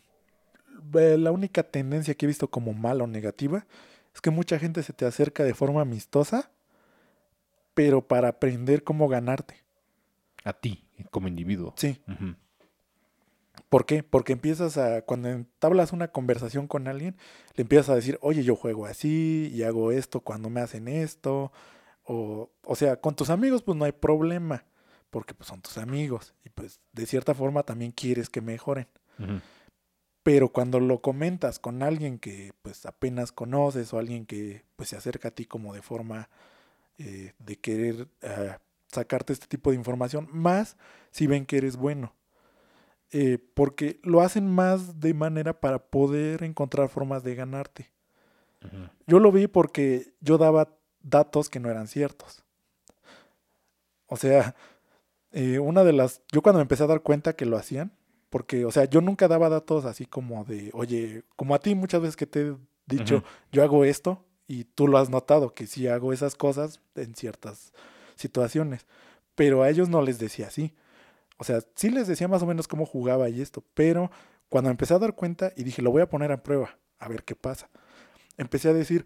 eh, 0.96 1.18
la 1.18 1.32
única 1.32 1.64
tendencia 1.64 2.16
que 2.16 2.26
he 2.26 2.28
visto 2.28 2.50
como 2.50 2.74
mala 2.74 3.04
o 3.04 3.08
negativa 3.08 3.66
es 4.14 4.22
que 4.22 4.30
mucha 4.30 4.60
gente 4.60 4.84
se 4.84 4.94
te 4.94 5.06
acerca 5.06 5.44
de 5.44 5.54
forma 5.54 5.82
amistosa, 5.82 6.52
pero 7.74 8.08
para 8.08 8.30
aprender 8.30 8.84
cómo 8.84 9.08
ganarte. 9.08 9.64
a 10.44 10.54
ti, 10.54 10.84
como 11.10 11.28
individuo. 11.28 11.74
Sí. 11.78 12.02
¿Por 13.70 13.86
qué? 13.86 14.04
Porque 14.04 14.34
empiezas 14.34 14.78
a, 14.78 15.02
cuando 15.04 15.30
entablas 15.30 15.94
una 15.94 16.10
conversación 16.10 16.68
con 16.68 16.88
alguien, 16.88 17.18
le 17.56 17.64
empiezas 17.64 17.90
a 17.90 17.96
decir, 17.96 18.20
oye, 18.22 18.44
yo 18.44 18.56
juego 18.56 18.86
así 18.86 19.50
y 19.54 19.64
hago 19.64 19.92
esto 19.92 20.20
cuando 20.20 20.50
me 20.50 20.62
hacen 20.62 20.88
esto. 20.88 21.52
O, 22.04 22.52
o 22.66 22.76
sea, 22.76 22.98
con 22.98 23.16
tus 23.16 23.30
amigos 23.30 23.64
pues 23.64 23.78
no 23.78 23.86
hay 23.86 23.94
problema, 23.94 24.66
porque 25.10 25.34
pues 25.34 25.48
son 25.48 25.62
tus 25.62 25.78
amigos 25.78 26.36
y 26.44 26.50
pues 26.50 26.82
de 26.92 27.06
cierta 27.06 27.34
forma 27.34 27.64
también 27.64 27.92
quieres 27.92 28.30
que 28.30 28.42
mejoren. 28.42 28.88
Pero 30.24 30.50
cuando 30.50 30.80
lo 30.80 31.02
comentas 31.02 31.60
con 31.60 31.84
alguien 31.84 32.18
que 32.18 32.54
pues 32.62 32.86
apenas 32.86 33.32
conoces 33.32 33.94
o 33.94 34.00
alguien 34.00 34.26
que 34.26 34.64
pues 34.76 34.90
se 34.90 34.96
acerca 34.96 35.28
a 35.30 35.32
ti 35.32 35.46
como 35.46 35.74
de 35.74 35.82
forma 35.82 36.30
eh, 36.98 37.34
de 37.40 37.60
querer 37.60 38.08
ah, 38.24 38.60
sacarte 38.88 39.34
este 39.34 39.48
tipo 39.48 39.72
de 39.72 39.76
información, 39.76 40.30
más 40.32 40.78
si 41.12 41.28
ven 41.28 41.46
que 41.46 41.58
eres 41.58 41.76
bueno. 41.76 42.14
Eh, 43.12 43.38
porque 43.54 44.00
lo 44.02 44.22
hacen 44.22 44.50
más 44.50 45.00
de 45.00 45.14
manera 45.14 45.60
para 45.60 45.80
poder 45.80 46.44
encontrar 46.44 46.90
formas 46.90 47.24
de 47.24 47.36
ganarte. 47.36 47.92
Yo 49.06 49.20
lo 49.20 49.32
vi 49.32 49.48
porque 49.48 50.14
yo 50.22 50.38
daba 50.38 50.70
datos 51.02 51.50
que 51.50 51.60
no 51.60 51.70
eran 51.70 51.88
ciertos. 51.88 52.44
O 54.08 54.16
sea, 54.16 54.56
eh, 55.32 55.60
una 55.60 55.84
de 55.84 55.92
las... 55.92 56.22
Yo 56.32 56.42
cuando 56.42 56.60
me 56.60 56.64
empecé 56.64 56.84
a 56.84 56.88
dar 56.88 57.02
cuenta 57.02 57.36
que 57.36 57.46
lo 57.46 57.58
hacían, 57.58 57.92
porque, 58.34 58.66
o 58.66 58.72
sea, 58.72 58.86
yo 58.86 59.00
nunca 59.00 59.28
daba 59.28 59.48
datos 59.48 59.86
así 59.86 60.08
como 60.08 60.44
de, 60.44 60.72
oye, 60.74 61.24
como 61.36 61.54
a 61.54 61.60
ti 61.60 61.76
muchas 61.76 62.02
veces 62.02 62.16
que 62.16 62.26
te 62.26 62.48
he 62.48 62.56
dicho, 62.88 63.24
yo 63.52 63.62
hago 63.62 63.86
esto 63.86 64.26
y 64.48 64.64
tú 64.64 64.88
lo 64.88 64.98
has 64.98 65.12
notado, 65.12 65.54
que 65.54 65.68
sí 65.68 65.88
hago 65.88 66.14
esas 66.14 66.34
cosas 66.34 66.80
en 66.96 67.14
ciertas 67.14 67.74
situaciones, 68.16 68.88
pero 69.36 69.62
a 69.62 69.70
ellos 69.70 69.88
no 69.88 70.02
les 70.02 70.18
decía 70.18 70.48
así. 70.48 70.74
O 71.38 71.44
sea, 71.44 71.60
sí 71.76 71.92
les 71.92 72.08
decía 72.08 72.28
más 72.28 72.42
o 72.42 72.48
menos 72.48 72.68
cómo 72.68 72.88
jugaba 72.88 73.30
y 73.30 73.40
esto, 73.40 73.64
pero 73.76 74.10
cuando 74.50 74.72
empecé 74.72 74.96
a 74.96 75.00
dar 75.00 75.14
cuenta 75.14 75.54
y 75.56 75.64
dije, 75.64 75.84
lo 75.84 75.92
voy 75.92 76.02
a 76.02 76.10
poner 76.10 76.32
a 76.32 76.42
prueba, 76.42 76.80
a 76.98 77.10
ver 77.10 77.26
qué 77.26 77.36
pasa. 77.36 77.70
Empecé 78.40 78.70
a 78.70 78.74
decir, 78.74 79.06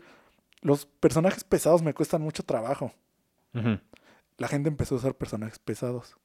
los 0.61 0.85
personajes 0.85 1.43
pesados 1.43 1.81
me 1.81 1.93
cuestan 1.93 2.21
mucho 2.21 2.43
trabajo. 2.43 2.93
La 4.37 4.47
gente 4.47 4.69
empezó 4.69 4.95
a 4.95 4.99
usar 4.99 5.15
personajes 5.15 5.59
pesados. 5.59 6.15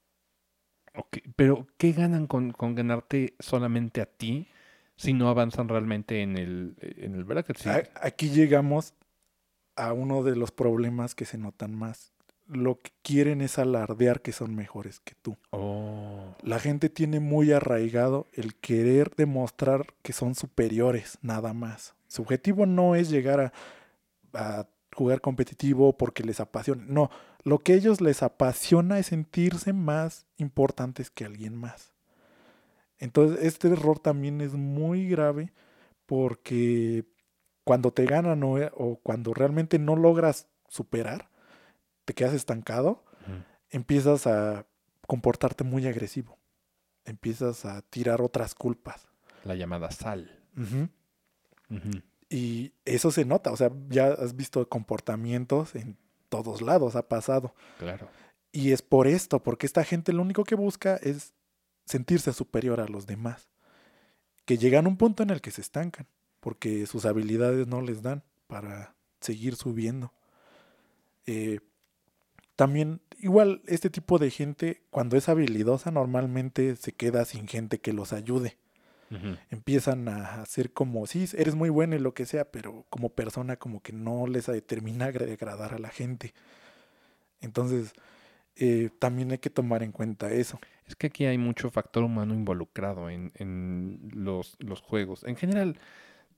Ok, 0.94 1.18
Pero, 1.36 1.66
¿qué 1.78 1.92
ganan 1.92 2.26
con, 2.26 2.52
con 2.52 2.74
ganarte 2.74 3.34
solamente 3.38 4.00
a 4.00 4.06
ti 4.06 4.48
si 4.96 5.14
no 5.14 5.28
avanzan 5.28 5.68
realmente 5.68 6.22
en 6.22 6.36
el, 6.36 6.76
en 6.80 7.14
el 7.14 7.24
bracket? 7.24 7.56
Sí. 7.56 7.70
Aquí 7.94 8.28
llegamos 8.28 8.94
a 9.76 9.92
uno 9.92 10.22
de 10.22 10.36
los 10.36 10.50
problemas 10.50 11.14
que 11.14 11.24
se 11.24 11.38
notan 11.38 11.74
más. 11.74 12.12
Lo 12.46 12.80
que 12.80 12.90
quieren 13.02 13.40
es 13.40 13.58
alardear 13.58 14.20
que 14.20 14.32
son 14.32 14.54
mejores 14.54 15.00
que 15.00 15.14
tú. 15.14 15.38
Oh. 15.50 16.34
La 16.42 16.58
gente 16.58 16.90
tiene 16.90 17.20
muy 17.20 17.52
arraigado 17.52 18.26
el 18.34 18.54
querer 18.56 19.14
demostrar 19.16 19.86
que 20.02 20.12
son 20.12 20.34
superiores, 20.34 21.18
nada 21.22 21.54
más. 21.54 21.94
Su 22.08 22.22
objetivo 22.22 22.66
no 22.66 22.94
es 22.94 23.08
llegar 23.08 23.40
a, 23.40 23.52
a 24.34 24.66
jugar 24.94 25.20
competitivo 25.20 25.96
porque 25.96 26.22
les 26.22 26.40
apasiona. 26.40 26.84
No, 26.86 27.10
lo 27.44 27.58
que 27.58 27.72
a 27.72 27.76
ellos 27.76 28.00
les 28.00 28.22
apasiona 28.22 28.98
es 28.98 29.06
sentirse 29.06 29.72
más 29.72 30.26
importantes 30.36 31.10
que 31.10 31.24
alguien 31.24 31.54
más. 31.54 31.92
Entonces, 32.98 33.44
este 33.44 33.68
error 33.68 33.98
también 33.98 34.40
es 34.40 34.52
muy 34.52 35.08
grave 35.08 35.52
porque 36.06 37.04
cuando 37.64 37.92
te 37.92 38.04
ganan 38.06 38.42
o, 38.44 38.54
o 38.74 39.00
cuando 39.02 39.34
realmente 39.34 39.78
no 39.78 39.96
logras 39.96 40.48
superar, 40.68 41.28
te 42.04 42.14
quedas 42.14 42.34
estancado, 42.34 43.04
empiezas 43.70 44.26
a 44.26 44.66
comportarte 45.06 45.64
muy 45.64 45.86
agresivo. 45.86 46.38
Empiezas 47.04 47.64
a 47.64 47.82
tirar 47.82 48.22
otras 48.22 48.54
culpas. 48.54 49.08
La 49.44 49.54
llamada 49.54 49.90
sal. 49.90 50.40
Y 52.28 52.72
eso 52.84 53.10
se 53.10 53.24
nota, 53.24 53.50
o 53.52 53.56
sea, 53.56 53.70
ya 53.88 54.08
has 54.08 54.36
visto 54.36 54.66
comportamientos 54.68 55.74
en 55.74 55.98
todos 56.32 56.62
lados, 56.62 56.96
ha 56.96 57.06
pasado. 57.08 57.54
Claro. 57.78 58.08
Y 58.52 58.72
es 58.72 58.80
por 58.80 59.06
esto, 59.06 59.42
porque 59.42 59.66
esta 59.66 59.84
gente 59.84 60.14
lo 60.14 60.22
único 60.22 60.44
que 60.44 60.54
busca 60.54 60.96
es 60.96 61.34
sentirse 61.84 62.32
superior 62.32 62.80
a 62.80 62.88
los 62.88 63.06
demás. 63.06 63.50
Que 64.46 64.56
llegan 64.56 64.86
a 64.86 64.88
un 64.88 64.96
punto 64.96 65.22
en 65.22 65.28
el 65.28 65.42
que 65.42 65.50
se 65.50 65.60
estancan, 65.60 66.06
porque 66.40 66.86
sus 66.86 67.04
habilidades 67.04 67.66
no 67.66 67.82
les 67.82 68.00
dan 68.00 68.24
para 68.46 68.94
seguir 69.20 69.56
subiendo. 69.56 70.10
Eh, 71.26 71.60
también, 72.56 73.02
igual, 73.18 73.60
este 73.66 73.90
tipo 73.90 74.18
de 74.18 74.30
gente, 74.30 74.82
cuando 74.88 75.18
es 75.18 75.28
habilidosa, 75.28 75.90
normalmente 75.90 76.76
se 76.76 76.92
queda 76.92 77.26
sin 77.26 77.46
gente 77.46 77.78
que 77.78 77.92
los 77.92 78.14
ayude. 78.14 78.56
Empiezan 79.50 80.08
a 80.08 80.40
hacer 80.42 80.72
como, 80.72 81.06
sí, 81.06 81.26
eres 81.36 81.54
muy 81.54 81.68
bueno 81.68 81.94
y 81.96 81.98
lo 81.98 82.14
que 82.14 82.24
sea, 82.26 82.50
pero 82.50 82.86
como 82.88 83.10
persona 83.10 83.56
como 83.56 83.80
que 83.82 83.92
no 83.92 84.26
les 84.26 84.50
termina 84.66 85.10
de 85.12 85.32
agradar 85.32 85.74
a 85.74 85.78
la 85.78 85.90
gente. 85.90 86.32
Entonces, 87.40 87.92
eh, 88.56 88.90
también 88.98 89.30
hay 89.32 89.38
que 89.38 89.50
tomar 89.50 89.82
en 89.82 89.92
cuenta 89.92 90.30
eso. 90.30 90.58
Es 90.86 90.94
que 90.96 91.08
aquí 91.08 91.24
hay 91.24 91.38
mucho 91.38 91.70
factor 91.70 92.02
humano 92.04 92.34
involucrado 92.34 93.10
en, 93.10 93.32
en 93.36 94.10
los, 94.14 94.56
los 94.60 94.80
juegos. 94.80 95.24
En 95.24 95.36
general, 95.36 95.78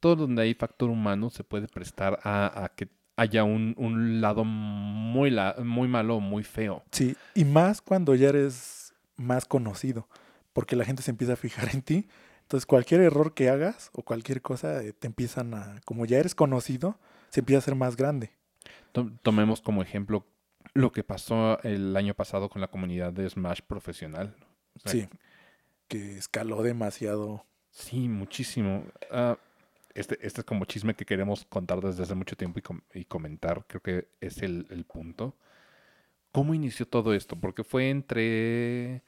todo 0.00 0.16
donde 0.16 0.42
hay 0.42 0.54
factor 0.54 0.90
humano 0.90 1.30
se 1.30 1.44
puede 1.44 1.68
prestar 1.68 2.18
a, 2.22 2.64
a 2.64 2.68
que 2.70 2.88
haya 3.16 3.44
un, 3.44 3.74
un 3.76 4.20
lado 4.20 4.44
muy, 4.44 5.30
la- 5.30 5.56
muy 5.62 5.88
malo 5.88 6.20
muy 6.20 6.42
feo. 6.44 6.82
Sí, 6.90 7.16
y 7.34 7.44
más 7.44 7.80
cuando 7.80 8.14
ya 8.14 8.28
eres 8.30 8.92
más 9.16 9.44
conocido, 9.44 10.08
porque 10.52 10.76
la 10.76 10.84
gente 10.84 11.02
se 11.02 11.10
empieza 11.10 11.34
a 11.34 11.36
fijar 11.36 11.68
en 11.74 11.82
ti. 11.82 12.08
Entonces, 12.44 12.66
cualquier 12.66 13.00
error 13.00 13.34
que 13.34 13.48
hagas 13.50 13.90
o 13.92 14.02
cualquier 14.02 14.40
cosa, 14.42 14.82
eh, 14.82 14.92
te 14.92 15.06
empiezan 15.06 15.54
a, 15.54 15.80
como 15.84 16.04
ya 16.06 16.18
eres 16.18 16.34
conocido, 16.34 16.98
se 17.30 17.40
empieza 17.40 17.58
a 17.58 17.60
hacer 17.60 17.74
más 17.74 17.96
grande. 17.96 18.30
To- 18.92 19.10
Tomemos 19.22 19.60
como 19.60 19.82
ejemplo 19.82 20.24
lo 20.74 20.92
que 20.92 21.02
pasó 21.04 21.60
el 21.62 21.96
año 21.96 22.14
pasado 22.14 22.48
con 22.48 22.60
la 22.60 22.68
comunidad 22.68 23.12
de 23.12 23.28
Smash 23.28 23.60
profesional. 23.66 24.34
O 24.76 24.80
sea, 24.80 24.92
Sí, 24.92 25.08
que 25.88 26.16
escaló 26.18 26.62
demasiado. 26.62 27.44
Sí, 27.70 28.08
muchísimo. 28.08 28.84
Ah, 29.10 29.36
este, 29.94 30.18
este 30.24 30.40
es 30.42 30.44
como 30.44 30.64
chisme 30.64 30.94
que 30.94 31.04
queremos 31.06 31.44
contar 31.46 31.80
desde 31.80 32.02
hace 32.02 32.14
mucho 32.14 32.36
tiempo 32.36 32.58
y, 32.58 32.62
com- 32.62 32.80
y 32.92 33.04
comentar. 33.04 33.64
Creo 33.66 33.80
que 33.80 34.08
es 34.20 34.42
el, 34.42 34.66
el 34.70 34.84
punto. 34.84 35.34
¿Cómo 36.32 36.52
inició 36.54 36.86
todo 36.86 37.14
esto? 37.14 37.36
Porque 37.36 37.64
fue 37.64 37.88
entre 37.90 39.02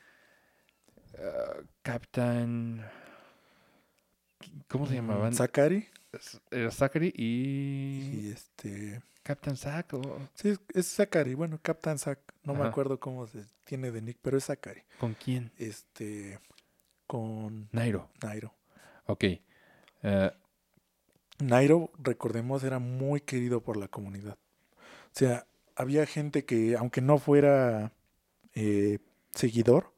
ah, 1.18 1.60
Captain... 1.82 2.82
¿Cómo 4.68 4.86
se 4.86 4.94
llamaban? 4.94 5.32
S- 6.12 6.38
Era 6.50 6.70
Zachary 6.70 7.12
y... 7.16 8.10
y 8.26 8.30
este... 8.32 9.02
Captain 9.22 9.56
Zack. 9.56 9.92
o- 9.94 10.28
Sí, 10.34 10.54
es, 10.72 10.86
Sakari, 10.86 11.34
bueno, 11.34 11.58
Captain 11.60 11.98
Zack, 11.98 12.20
no 12.44 12.54
me 12.54 12.60
acuerdo 12.68 13.00
cómo 13.00 13.26
se 13.26 13.44
tiene 13.64 13.90
de 13.90 14.00
nick, 14.00 14.18
pero 14.22 14.38
es 14.38 14.44
Sakari. 14.44 14.82
¿Con 15.00 15.14
quién? 15.14 15.50
Este, 15.58 16.38
con 17.08 17.68
Nairo. 17.72 18.08
Nairo. 18.22 18.54
Ok. 19.06 19.24
Ah, 20.04 20.32
Nairo, 21.40 21.90
recordemos, 21.98 22.62
era 22.62 22.78
muy 22.78 23.20
querido 23.20 23.62
por 23.62 23.76
la 23.76 23.88
comunidad. 23.88 24.38
O 24.78 25.18
sea, 25.18 25.46
había 25.74 26.06
gente 26.06 26.44
que, 26.44 26.76
aunque 26.76 27.00
no 27.00 27.18
fuera 27.18 27.92
eh, 28.54 29.00
seguidor 29.32 29.92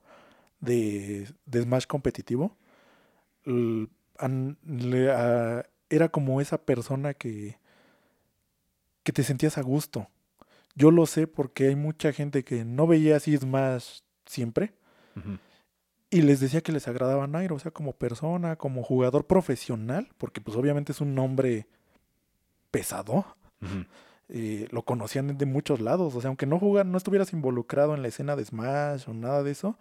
de, 0.60 1.28
de 1.44 1.62
Smash 1.62 1.84
competitivo, 1.86 2.56
an- 4.18 4.58
le- 4.66 5.10
a- 5.10 5.64
era 5.90 6.08
como 6.10 6.40
esa 6.40 6.58
persona 6.58 7.14
que, 7.14 7.58
que 9.02 9.12
te 9.12 9.22
sentías 9.22 9.56
a 9.58 9.62
gusto. 9.62 10.08
Yo 10.74 10.90
lo 10.90 11.06
sé 11.06 11.26
porque 11.26 11.68
hay 11.68 11.76
mucha 11.76 12.12
gente 12.12 12.44
que 12.44 12.64
no 12.64 12.86
veía 12.86 13.16
así 13.16 13.36
Smash 13.36 14.00
siempre 14.26 14.74
y 16.10 16.22
les 16.22 16.40
decía 16.40 16.60
que 16.60 16.72
les 16.72 16.86
agradaba 16.88 17.26
Nairo, 17.26 17.56
o 17.56 17.58
sea, 17.58 17.70
como 17.72 17.92
persona, 17.94 18.56
como 18.56 18.82
jugador 18.82 19.26
profesional, 19.26 20.08
porque 20.18 20.40
pues 20.40 20.56
obviamente 20.56 20.92
es 20.92 21.00
un 21.00 21.14
nombre 21.14 21.66
pesado. 22.70 23.26
Eh, 24.28 24.68
lo 24.70 24.82
conocían 24.84 25.38
de 25.38 25.46
muchos 25.46 25.80
lados, 25.80 26.14
o 26.14 26.20
sea, 26.20 26.28
aunque 26.28 26.44
no 26.46 26.58
jugar, 26.58 26.84
no 26.86 26.98
estuvieras 26.98 27.32
involucrado 27.32 27.94
en 27.94 28.02
la 28.02 28.08
escena 28.08 28.36
de 28.36 28.44
Smash 28.44 29.08
o 29.08 29.14
nada 29.14 29.42
de 29.42 29.50
eso, 29.50 29.78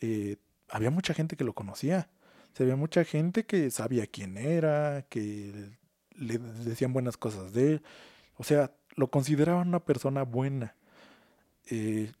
eh, 0.00 0.36
había 0.68 0.90
mucha 0.90 1.14
gente 1.14 1.36
que 1.36 1.44
lo 1.44 1.54
conocía. 1.54 2.08
Se 2.54 2.62
había 2.64 2.76
mucha 2.76 3.04
gente 3.04 3.44
que 3.44 3.70
sabía 3.70 4.06
quién 4.06 4.36
era, 4.36 5.06
que 5.08 5.70
le 6.16 6.38
decían 6.38 6.92
buenas 6.92 7.16
cosas 7.16 7.52
de 7.52 7.72
él. 7.74 7.82
O 8.36 8.44
sea, 8.44 8.70
lo 8.94 9.10
consideraban 9.10 9.68
una 9.68 9.80
persona 9.80 10.22
buena. 10.24 10.74
Eh, 11.70 12.12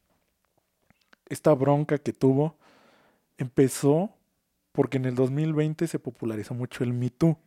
esta 1.28 1.52
bronca 1.54 1.98
que 1.98 2.12
tuvo 2.12 2.56
empezó 3.38 4.14
porque 4.72 4.96
en 4.96 5.04
el 5.04 5.14
2020 5.14 5.86
se 5.86 5.98
popularizó 5.98 6.54
mucho 6.54 6.82
el 6.84 6.92
Me 6.94 7.10
Too. 7.10 7.38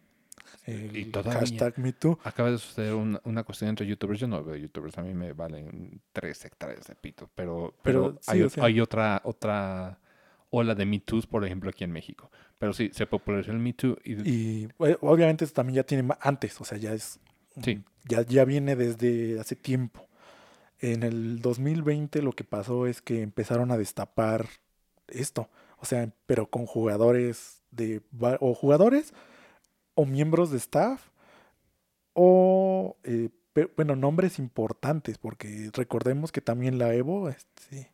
El 0.65 0.95
Y 0.95 1.05
todavía. 1.05 1.39
hashtag 1.39 1.79
Me 1.79 1.91
Too. 1.93 2.19
Acaba 2.23 2.51
de 2.51 2.57
suceder 2.59 2.93
una, 2.93 3.19
una 3.23 3.43
cuestión 3.43 3.69
entre 3.69 3.87
youtubers. 3.87 4.19
Yo 4.19 4.27
no 4.27 4.43
veo 4.43 4.55
youtubers, 4.55 4.97
a 4.97 5.01
mí 5.01 5.13
me 5.13 5.33
valen 5.33 6.01
tres 6.13 6.45
hectáreas 6.45 6.85
de 6.87 6.95
pito. 6.95 7.29
Pero, 7.33 7.73
pero, 7.81 8.13
Pero 8.15 8.19
hay, 8.27 8.41
o- 8.43 8.49
sea- 8.49 8.63
hay 8.63 8.79
otra, 8.79 9.21
otra 9.23 9.99
ola 10.55 10.75
de 10.75 10.85
Me 10.85 10.99
Too's, 10.99 11.27
por 11.27 11.45
ejemplo, 11.45 11.69
aquí 11.69 11.83
en 11.83 11.91
México. 11.91 12.29
Pero 12.57 12.73
sí, 12.73 12.89
se 12.93 13.05
popularizó 13.05 13.51
el 13.51 13.59
Me 13.59 13.73
Too 13.73 13.97
y, 14.03 14.29
Y 14.29 14.67
eh, 14.79 14.97
obviamente 15.01 15.45
esto 15.45 15.55
también 15.55 15.75
ya 15.77 15.83
tiene 15.83 16.07
antes, 16.21 16.59
o 16.61 16.65
sea, 16.65 16.77
ya 16.77 16.93
es. 16.93 17.19
Sí. 17.63 17.83
Ya, 18.05 18.21
ya 18.21 18.45
viene 18.45 18.75
desde 18.75 19.39
hace 19.39 19.55
tiempo. 19.55 20.07
En 20.79 21.03
el 21.03 21.41
2020 21.41 22.21
lo 22.21 22.33
que 22.33 22.43
pasó 22.43 22.85
es 22.85 23.01
que 23.01 23.21
empezaron 23.21 23.71
a 23.71 23.77
destapar 23.77 24.47
esto. 25.07 25.49
O 25.77 25.85
sea, 25.85 26.09
pero 26.25 26.49
con 26.49 26.65
jugadores 26.65 27.61
de. 27.71 28.01
o 28.39 28.53
jugadores 28.53 29.13
o 29.95 30.05
miembros 30.05 30.51
de 30.51 30.57
staff 30.57 31.09
o. 32.13 32.97
eh, 33.03 33.29
bueno, 33.75 33.95
nombres 33.95 34.39
importantes, 34.39 35.17
porque 35.17 35.69
recordemos 35.73 36.31
que 36.31 36.41
también 36.41 36.77
la 36.77 36.93
Evo 36.93 37.29
este, 37.29 37.91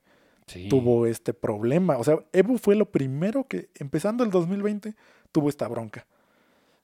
sí. 0.52 0.70
tuvo 0.70 1.06
este 1.06 1.34
problema. 1.34 1.98
O 1.98 2.04
sea, 2.04 2.20
Evo 2.34 2.58
fue 2.58 2.76
lo 2.76 2.92
primero 2.92 3.48
que, 3.48 3.70
empezando 3.76 4.24
el 4.24 4.32
2020, 4.32 4.96
tuvo 5.32 5.50
esta 5.50 5.68
bronca. 5.68 6.06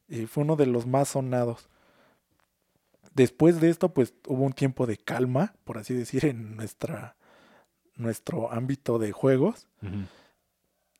Y 0.07 0.26
fue 0.26 0.44
uno 0.44 0.56
de 0.56 0.65
los 0.65 0.85
más 0.85 1.10
sonados. 1.10 1.69
Después 3.14 3.60
de 3.60 3.69
esto, 3.69 3.94
pues 3.94 4.14
hubo 4.27 4.44
un 4.44 4.53
tiempo 4.53 4.85
de 4.85 4.98
calma, 4.98 5.56
por 5.64 5.77
así 5.77 5.94
decir, 5.94 6.26
en 6.26 6.56
nuestra, 6.56 7.15
nuestro 7.95 8.52
ámbito 8.52 8.99
de 8.99 9.11
juegos. 9.11 9.68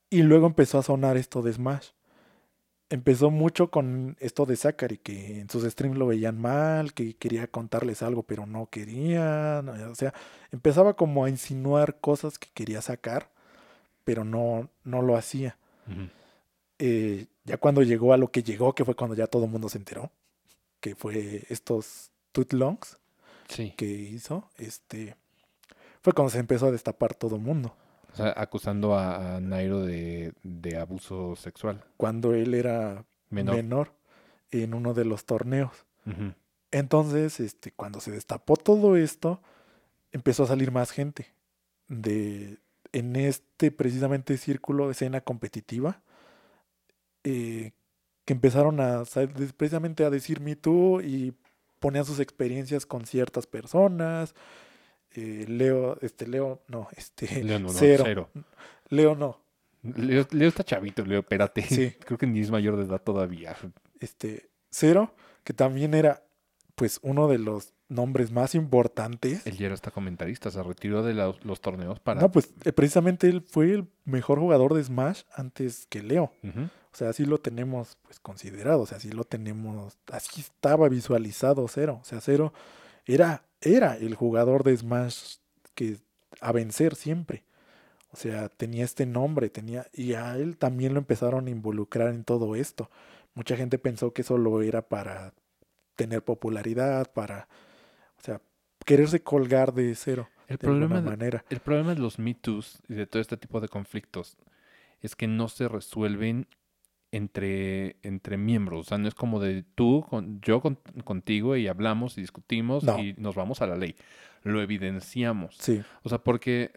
Y 0.10 0.24
luego 0.24 0.48
empezó 0.48 0.80
a 0.80 0.84
sonar 0.84 1.18
esto 1.18 1.42
de 1.42 1.54
Smash. 1.54 1.90
Empezó 2.90 3.30
mucho 3.32 3.70
con 3.70 4.16
esto 4.22 4.46
de 4.46 4.56
Zachary, 4.56 4.98
que 4.98 5.42
en 5.42 5.50
sus 5.50 5.64
streams 5.64 5.98
lo 5.98 6.08
veían 6.08 6.40
mal, 6.40 6.94
que 6.94 7.16
quería 7.16 7.48
contarles 7.48 8.02
algo, 8.02 8.24
pero 8.24 8.46
no 8.46 8.68
quería. 8.68 9.62
O 9.92 9.96
sea, 9.96 10.14
empezaba 10.52 10.96
como 10.96 11.26
a 11.26 11.30
insinuar 11.30 12.00
cosas 12.00 12.40
que 12.40 12.48
quería 12.54 12.82
sacar, 12.82 13.30
pero 14.06 14.24
no, 14.24 14.70
no 14.86 15.02
lo 15.02 15.18
hacía. 15.18 15.58
Eh, 16.80 17.26
ya 17.44 17.58
cuando 17.58 17.82
llegó 17.84 18.14
a 18.14 18.18
lo 18.18 18.32
que 18.32 18.44
llegó, 18.44 18.74
que 18.74 18.86
fue 18.86 18.96
cuando 18.96 19.16
ya 19.16 19.28
todo 19.28 19.46
el 19.46 19.52
mundo 19.52 19.68
se 19.68 19.80
enteró, 19.80 20.12
que 20.80 20.96
fue 20.96 21.44
estos 21.50 22.12
tweet 22.32 22.48
longs 22.52 22.98
Sí. 23.50 23.74
que 23.78 23.86
hizo, 23.86 24.50
este, 24.58 25.16
fue 26.02 26.14
cuando 26.14 26.30
se 26.30 26.40
empezó 26.40 26.68
a 26.68 26.72
destapar 26.72 27.16
todo 27.16 27.36
el 27.38 27.42
mundo. 27.42 27.76
O 28.20 28.24
sea, 28.24 28.34
acusando 28.36 28.96
a, 28.96 29.36
a 29.36 29.40
Nairo 29.40 29.86
de, 29.86 30.34
de 30.44 30.78
abuso 30.78 31.36
sexual 31.36 31.84
Cuando 31.98 32.34
él 32.34 32.54
era 32.54 33.06
menor. 33.30 33.56
menor 33.56 33.94
en 34.52 34.74
uno 34.74 34.94
de 34.94 35.06
los 35.06 35.26
torneos. 35.26 35.86
Entonces, 36.72 37.40
este, 37.42 37.72
cuando 37.72 38.00
se 38.00 38.12
destapó 38.12 38.56
todo 38.56 38.96
esto, 38.96 39.42
empezó 40.14 40.44
a 40.44 40.48
salir 40.48 40.72
más 40.72 40.92
gente 40.92 41.34
de 41.90 42.60
en 42.94 43.16
este 43.18 43.72
precisamente 43.72 44.38
círculo 44.38 44.86
de 44.86 44.94
escena 44.94 45.20
competitiva 45.22 46.02
eh, 47.24 47.72
que 48.24 48.34
empezaron 48.34 48.80
a 48.80 49.04
precisamente 49.58 50.06
a 50.06 50.10
decir 50.10 50.40
Me 50.40 50.56
Too 50.56 51.02
y 51.02 51.34
ponían 51.80 52.06
sus 52.06 52.20
experiencias 52.20 52.86
con 52.86 53.06
ciertas 53.06 53.48
personas. 53.48 54.34
Eh, 55.14 55.46
Leo, 55.48 55.98
este 56.02 56.28
Leo, 56.28 56.62
no, 56.68 56.88
este 56.96 57.44
Leo 57.44 57.60
no, 57.60 57.68
no, 57.68 57.74
cero. 57.74 58.30
Leo 58.90 59.16
no, 59.16 59.42
Leo, 59.82 60.28
Leo 60.32 60.50
está 60.50 60.64
chavito, 60.64 61.04
Leo, 61.06 61.20
espérate. 61.20 61.62
Sí. 61.64 61.92
Creo 62.06 62.18
que 62.18 62.28
ni 62.28 62.40
es 62.40 62.52
mayor 62.52 62.78
de 62.78 62.84
edad 62.84 63.02
todavía. 63.02 63.56
este 64.00 64.50
Cero, 64.70 65.16
que 65.44 65.54
también 65.54 65.94
era 65.94 66.24
pues 66.76 67.00
uno 67.02 67.28
de 67.28 67.40
los 67.40 67.74
nombres 67.90 68.32
más 68.32 68.54
importantes. 68.54 69.48
Él 69.48 69.58
ya 69.58 69.66
era 69.66 69.76
hasta 69.76 69.92
comentarista, 69.92 70.52
se 70.52 70.62
retiró 70.62 71.04
de 71.04 71.14
los, 71.14 71.44
los 71.44 71.62
torneos 71.62 72.00
para... 72.00 72.22
No, 72.22 72.32
pues 72.32 72.54
eh, 72.66 72.74
precisamente 72.74 73.28
él 73.28 73.42
fue 73.42 73.72
el 73.72 73.88
mejor 74.06 74.40
jugador 74.40 74.74
de 74.74 74.84
Smash 74.84 75.24
antes 75.34 75.88
que 75.88 76.04
Leo. 76.04 76.32
O 76.44 76.96
sea, 76.98 77.10
así 77.10 77.26
lo 77.26 77.40
tenemos 77.40 77.98
pues 78.04 78.20
considerado, 78.20 78.82
o 78.82 78.86
sea, 78.86 78.98
así 78.98 79.12
lo 79.12 79.24
tenemos, 79.24 79.98
así 80.12 80.42
estaba 80.42 80.90
visualizado 80.90 81.68
Cero. 81.68 82.00
O 82.02 82.06
sea, 82.06 82.22
Cero 82.22 82.54
era, 83.06 83.44
era 83.62 83.98
el 83.98 84.16
jugador 84.16 84.64
de 84.64 84.76
Smash 84.76 85.38
que 85.74 85.98
a 86.42 86.52
vencer 86.52 86.96
siempre. 86.96 87.44
O 88.12 88.16
sea, 88.16 88.50
tenía 88.50 88.86
este 88.86 89.06
nombre, 89.06 89.50
tenía, 89.50 89.88
y 89.94 90.14
a 90.14 90.36
él 90.36 90.58
también 90.58 90.94
lo 90.94 91.00
empezaron 91.00 91.48
a 91.48 91.50
involucrar 91.50 92.10
en 92.10 92.24
todo 92.24 92.56
esto. 92.56 92.90
Mucha 93.34 93.58
gente 93.58 93.78
pensó 93.78 94.14
que 94.14 94.24
solo 94.24 94.62
era 94.62 94.82
para 94.82 95.34
tener 95.96 96.24
popularidad, 96.24 97.12
para, 97.12 97.48
o 98.18 98.24
sea, 98.24 98.42
quererse 98.86 99.22
colgar 99.22 99.74
de 99.74 99.94
Cero 99.96 100.30
El, 100.48 100.58
de 100.58 100.68
alguna 100.68 100.88
problema 100.88 101.02
de, 101.02 101.18
manera. 101.18 101.46
el 101.50 101.60
problema 101.60 101.94
de 101.94 102.00
los 102.00 102.18
Me 102.18 102.34
Too's 102.34 102.82
y 102.88 102.94
de 102.94 103.06
todo 103.06 103.22
este 103.22 103.38
tipo 103.38 103.60
de 103.60 103.68
conflictos 103.68 104.38
es 105.02 105.16
que 105.16 105.28
no 105.28 105.50
se 105.50 105.68
resuelven 105.68 106.48
entre, 107.12 107.98
entre 108.04 108.38
miembros. 108.38 108.82
O 108.82 108.84
sea, 108.84 108.98
no 108.98 109.08
es 109.08 109.16
como 109.16 109.40
de 109.40 109.64
tú, 109.76 110.06
con, 110.10 110.40
yo 110.42 110.62
con- 110.62 110.80
contigo 111.04 111.56
y 111.56 111.68
hablamos 111.68 112.18
y 112.18 112.22
discutimos 112.22 112.84
No. 112.84 113.00
y 113.00 113.14
nos 113.18 113.36
vamos 113.36 113.62
a 113.62 113.68
la 113.68 113.76
ley. 113.76 113.96
Lo 114.44 114.62
evidenciamos. 114.62 115.56
Sí, 115.60 115.82
O 116.04 116.10
sea, 116.10 116.20
porque 116.20 116.72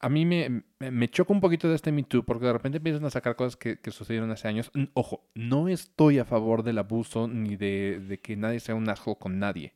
a 0.00 0.08
mí 0.08 0.24
me, 0.24 0.62
me- 0.78 1.08
choca 1.08 1.32
un 1.32 1.40
poquito 1.40 1.68
de 1.68 1.74
este 1.74 1.92
Me 1.92 2.02
Too, 2.02 2.24
porque 2.24 2.46
de 2.46 2.52
repente 2.52 2.78
empiezan 2.78 3.04
a 3.04 3.10
sacar 3.10 3.36
cosas 3.36 3.56
que, 3.56 3.78
que 3.80 3.90
sucedieron 3.90 4.30
hace 4.30 4.48
años. 4.48 4.70
Ojo, 4.94 5.28
no 5.34 5.68
estoy 5.68 6.18
a 6.18 6.24
favor 6.24 6.62
del 6.62 6.78
abuso 6.78 7.28
ni 7.28 7.56
de, 7.56 8.00
de 8.00 8.18
que 8.20 8.36
nadie 8.36 8.60
sea 8.60 8.74
un 8.74 8.88
asshole 8.88 9.18
con 9.18 9.38
nadie. 9.38 9.74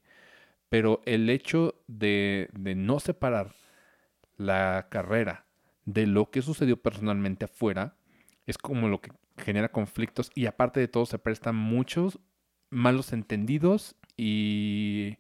Pero 0.71 1.03
el 1.05 1.29
hecho 1.31 1.75
de, 1.87 2.49
de 2.53 2.75
no 2.75 3.01
separar 3.01 3.55
la 4.37 4.87
carrera 4.91 5.45
de 5.85 6.07
lo 6.07 6.31
que 6.31 6.43
sucedió 6.43 6.81
personalmente 6.81 7.45
afuera 7.45 7.97
es 8.47 8.59
como 8.59 8.89
lo 8.89 9.01
que 9.01 9.11
genera 9.37 9.71
conflictos 9.71 10.31
y 10.35 10.47
aparte 10.47 10.81
de 10.81 10.89
todo 10.89 11.07
se 11.07 11.19
prestan 11.19 11.57
muchos 11.57 12.19
malos 12.71 13.13
entendidos 13.13 13.97
y 14.17 15.19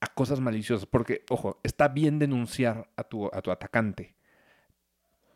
a 0.00 0.08
cosas 0.08 0.40
maliciosas. 0.40 0.86
Porque, 0.86 1.24
ojo, 1.30 1.60
está 1.62 1.88
bien 1.88 2.18
denunciar 2.18 2.90
a 2.96 3.04
tu, 3.04 3.26
a 3.32 3.42
tu 3.42 3.50
atacante. 3.50 4.14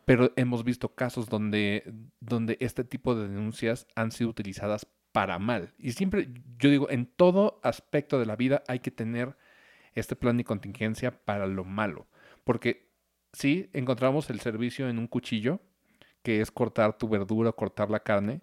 Pero 0.05 0.31
hemos 0.37 0.63
visto 0.63 0.95
casos 0.95 1.27
donde, 1.27 1.93
donde 2.19 2.57
este 2.61 2.83
tipo 2.83 3.15
de 3.15 3.27
denuncias 3.27 3.87
han 3.95 4.11
sido 4.11 4.29
utilizadas 4.29 4.87
para 5.11 5.39
mal. 5.39 5.73
Y 5.77 5.93
siempre, 5.93 6.29
yo 6.57 6.69
digo, 6.69 6.89
en 6.89 7.07
todo 7.07 7.59
aspecto 7.63 8.19
de 8.19 8.25
la 8.25 8.35
vida 8.35 8.63
hay 8.67 8.79
que 8.79 8.91
tener 8.91 9.35
este 9.95 10.15
plan 10.15 10.37
de 10.37 10.43
contingencia 10.43 11.25
para 11.25 11.47
lo 11.47 11.65
malo. 11.65 12.07
Porque 12.43 12.91
sí, 13.33 13.69
encontramos 13.73 14.29
el 14.29 14.39
servicio 14.39 14.87
en 14.89 14.99
un 14.99 15.07
cuchillo, 15.07 15.59
que 16.27 16.41
es 16.41 16.51
cortar 16.51 16.97
tu 16.97 17.07
verdura, 17.07 17.53
cortar 17.53 17.89
la 17.89 18.01
carne, 18.01 18.41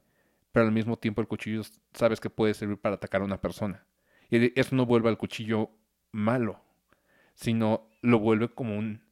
pero 0.53 0.65
al 0.65 0.73
mismo 0.73 0.97
tiempo 0.97 1.21
el 1.21 1.29
cuchillo 1.29 1.61
sabes 1.93 2.19
que 2.19 2.31
puede 2.31 2.55
servir 2.55 2.79
para 2.79 2.95
atacar 2.95 3.21
a 3.21 3.27
una 3.27 3.43
persona. 3.43 3.85
Y 4.31 4.59
eso 4.59 4.75
no 4.75 4.87
vuelve 4.87 5.11
al 5.11 5.19
cuchillo 5.19 5.69
malo, 6.11 6.63
sino 7.35 7.91
lo 8.01 8.21
vuelve 8.21 8.49
como 8.49 8.79
un, 8.79 9.03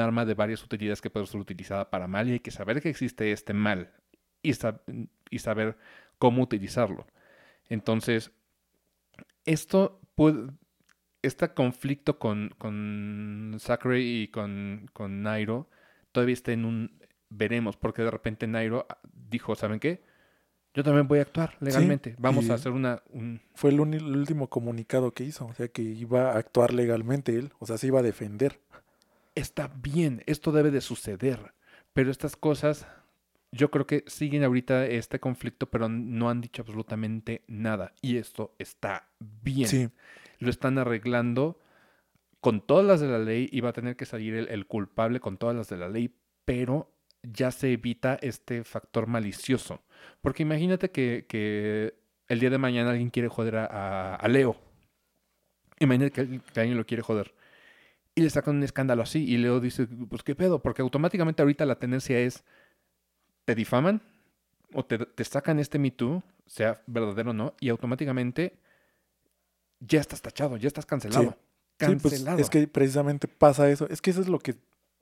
arma 0.00 0.24
de 0.24 0.34
varias 0.34 0.64
utilidades 0.64 1.00
que 1.00 1.10
puede 1.10 1.26
ser 1.26 1.40
utilizada 1.40 1.90
para 1.90 2.08
mal 2.08 2.28
y 2.28 2.32
hay 2.32 2.40
que 2.40 2.50
saber 2.50 2.82
que 2.82 2.88
existe 2.88 3.30
este 3.30 3.54
mal 3.54 3.92
y, 4.42 4.50
sab- 4.50 4.80
y 5.30 5.38
saber 5.38 5.78
cómo 6.18 6.42
utilizarlo. 6.42 7.06
Entonces, 7.68 8.32
esto 9.44 10.00
puede, 10.16 10.50
este 11.22 11.54
conflicto 11.54 12.18
con, 12.18 12.50
con 12.58 13.56
Sakurai 13.60 14.02
y 14.24 14.28
con, 14.28 14.90
con 14.92 15.22
Nairo 15.22 15.70
todavía 16.12 16.34
está 16.34 16.52
en 16.52 16.64
un 16.64 16.98
veremos, 17.30 17.76
porque 17.76 18.02
de 18.02 18.10
repente 18.10 18.46
Nairo 18.46 18.86
ah, 18.88 18.98
dijo, 19.30 19.54
¿saben 19.54 19.80
qué? 19.80 20.02
Yo 20.74 20.84
también 20.84 21.08
voy 21.08 21.18
a 21.18 21.22
actuar 21.22 21.56
legalmente. 21.60 22.14
Vamos 22.18 22.50
a 22.50 22.54
hacer 22.54 22.72
una, 22.72 23.02
un, 23.08 23.40
fue 23.54 23.70
el, 23.70 23.80
último 23.80 24.48
comunicado 24.48 25.12
que 25.12 25.24
hizo, 25.24 25.46
o 25.46 25.54
sea, 25.54 25.68
que 25.68 25.82
iba 25.82 26.32
a 26.32 26.38
actuar 26.38 26.72
legalmente 26.72 27.34
él, 27.34 27.52
o 27.58 27.66
sea, 27.66 27.78
se 27.78 27.88
iba 27.88 28.00
a 28.00 28.02
defender. 28.02 28.60
está 29.34 29.68
bien, 29.82 30.22
esto 30.26 30.52
debe 30.52 30.70
de 30.70 30.80
suceder, 30.80 31.52
pero 31.94 32.10
estas 32.10 32.36
cosas, 32.36 32.86
yo 33.50 33.70
creo 33.70 33.86
que 33.86 34.04
siguen 34.06 34.44
ahorita 34.44 34.86
este 34.86 35.20
conflicto, 35.20 35.66
pero 35.66 35.88
no 35.88 36.30
han 36.30 36.40
dicho 36.40 36.62
absolutamente 36.62 37.42
nada. 37.48 37.92
Y 38.02 38.18
esto 38.18 38.54
está 38.58 39.08
bien. 39.18 39.68
Sí, 39.68 39.88
Lo 40.38 40.50
están 40.50 40.78
arreglando 40.78 41.58
con 42.40 42.60
todas 42.60 42.84
las 42.84 43.00
de 43.00 43.08
la 43.08 43.18
ley 43.18 43.48
y 43.50 43.62
va 43.62 43.70
a 43.70 43.72
tener 43.72 43.96
que 43.96 44.06
salir 44.06 44.34
el, 44.34 44.48
el 44.48 44.66
culpable 44.66 45.18
con 45.18 45.38
todas 45.38 45.56
las 45.56 45.68
de 45.68 45.76
la 45.76 45.88
ley, 45.88 46.14
pero 46.44 46.92
ya 47.22 47.50
se 47.50 47.72
evita 47.72 48.18
este 48.22 48.64
factor 48.64 49.06
malicioso. 49.06 49.82
Porque 50.20 50.42
imagínate 50.42 50.90
que, 50.90 51.26
que 51.28 51.94
el 52.28 52.40
día 52.40 52.50
de 52.50 52.58
mañana 52.58 52.90
alguien 52.90 53.10
quiere 53.10 53.28
joder 53.28 53.56
a, 53.56 53.66
a- 53.66 54.14
a 54.16 54.28
Leo. 54.28 54.56
Imagínate 55.80 56.10
que, 56.12 56.40
que 56.40 56.60
alguien 56.60 56.76
lo 56.76 56.86
quiere 56.86 57.02
joder. 57.02 57.34
Y 58.14 58.22
le 58.22 58.30
sacan 58.30 58.56
un 58.56 58.62
escándalo 58.64 59.02
así. 59.02 59.24
Y 59.24 59.36
Leo 59.38 59.60
dice, 59.60 59.86
pues 59.86 60.22
qué 60.22 60.34
pedo. 60.34 60.60
Porque 60.60 60.82
automáticamente 60.82 61.42
ahorita 61.42 61.64
la 61.66 61.78
tendencia 61.78 62.18
es, 62.18 62.44
te 63.44 63.54
difaman 63.54 64.02
o 64.72 64.84
te, 64.84 64.98
te 64.98 65.24
sacan 65.24 65.58
este 65.58 65.78
Me 65.78 65.90
Too, 65.90 66.22
sea 66.46 66.82
verdadero 66.86 67.30
o 67.30 67.34
no, 67.34 67.54
y 67.60 67.68
automáticamente 67.70 68.58
ya 69.80 70.00
estás 70.00 70.20
tachado, 70.20 70.56
ya 70.56 70.66
estás 70.68 70.84
cancelado. 70.84 71.30
Sí, 71.30 71.36
pues 71.78 72.14
Cancelado. 72.14 72.38
es 72.40 72.50
que 72.50 72.66
precisamente 72.66 73.28
pasa 73.28 73.70
eso. 73.70 73.88
Es 73.88 74.02
que 74.02 74.10
eso 74.10 74.20
es 74.20 74.28
lo 74.28 74.40
que 74.40 74.56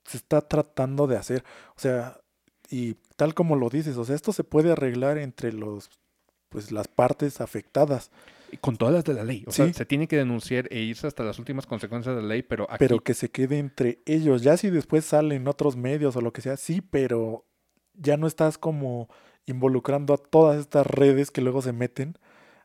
se 0.07 0.17
está 0.17 0.41
tratando 0.41 1.07
de 1.07 1.17
hacer. 1.17 1.45
O 1.77 1.81
sea, 1.81 2.21
y 2.71 2.95
tal 3.17 3.35
como 3.35 3.57
lo 3.57 3.69
dices, 3.69 3.97
o 3.97 4.05
sea, 4.05 4.15
esto 4.17 4.33
se 4.33 4.45
puede 4.45 4.73
arreglar 4.73 5.19
entre 5.19 5.53
los, 5.53 5.91
pues 6.49 6.73
las 6.73 6.89
partes 6.89 7.41
afectadas, 7.41 8.11
Y 8.53 8.59
Con 8.59 8.77
todas 8.77 8.95
las 8.95 9.05
de 9.05 9.13
la 9.15 9.25
ley. 9.25 9.43
O 9.49 9.51
sea, 9.51 9.67
Sí. 9.67 9.73
se 9.75 9.85
tiene 9.85 10.07
que 10.07 10.17
denunciar 10.17 10.69
e 10.71 10.79
irse 10.79 11.09
hasta 11.09 11.25
las 11.25 11.41
últimas 11.41 11.67
consecuencias 11.67 12.15
de 12.15 12.23
la 12.23 12.29
ley, 12.29 12.43
pero 12.45 12.65
aquí 12.71 12.77
pero 12.79 13.01
que 13.01 13.13
se 13.13 13.29
quede 13.29 13.59
entre 13.59 13.99
ellos. 14.07 14.43
Ya 14.43 14.57
si 14.57 14.71
después 14.71 15.05
salen 15.05 15.49
otros 15.49 15.75
medios 15.77 16.15
o 16.15 16.21
lo 16.21 16.33
que 16.33 16.43
sea, 16.43 16.57
sí, 16.57 16.81
pero 16.81 17.45
ya 17.95 18.17
no 18.17 18.29
estás 18.29 18.57
como 18.57 19.09
involucrando 19.47 20.15
a 20.15 20.19
todas 20.19 20.61
estas 20.61 20.87
redes 20.87 21.33
que 21.33 21.41
luego 21.41 21.61
se 21.61 21.73
meten 21.73 22.17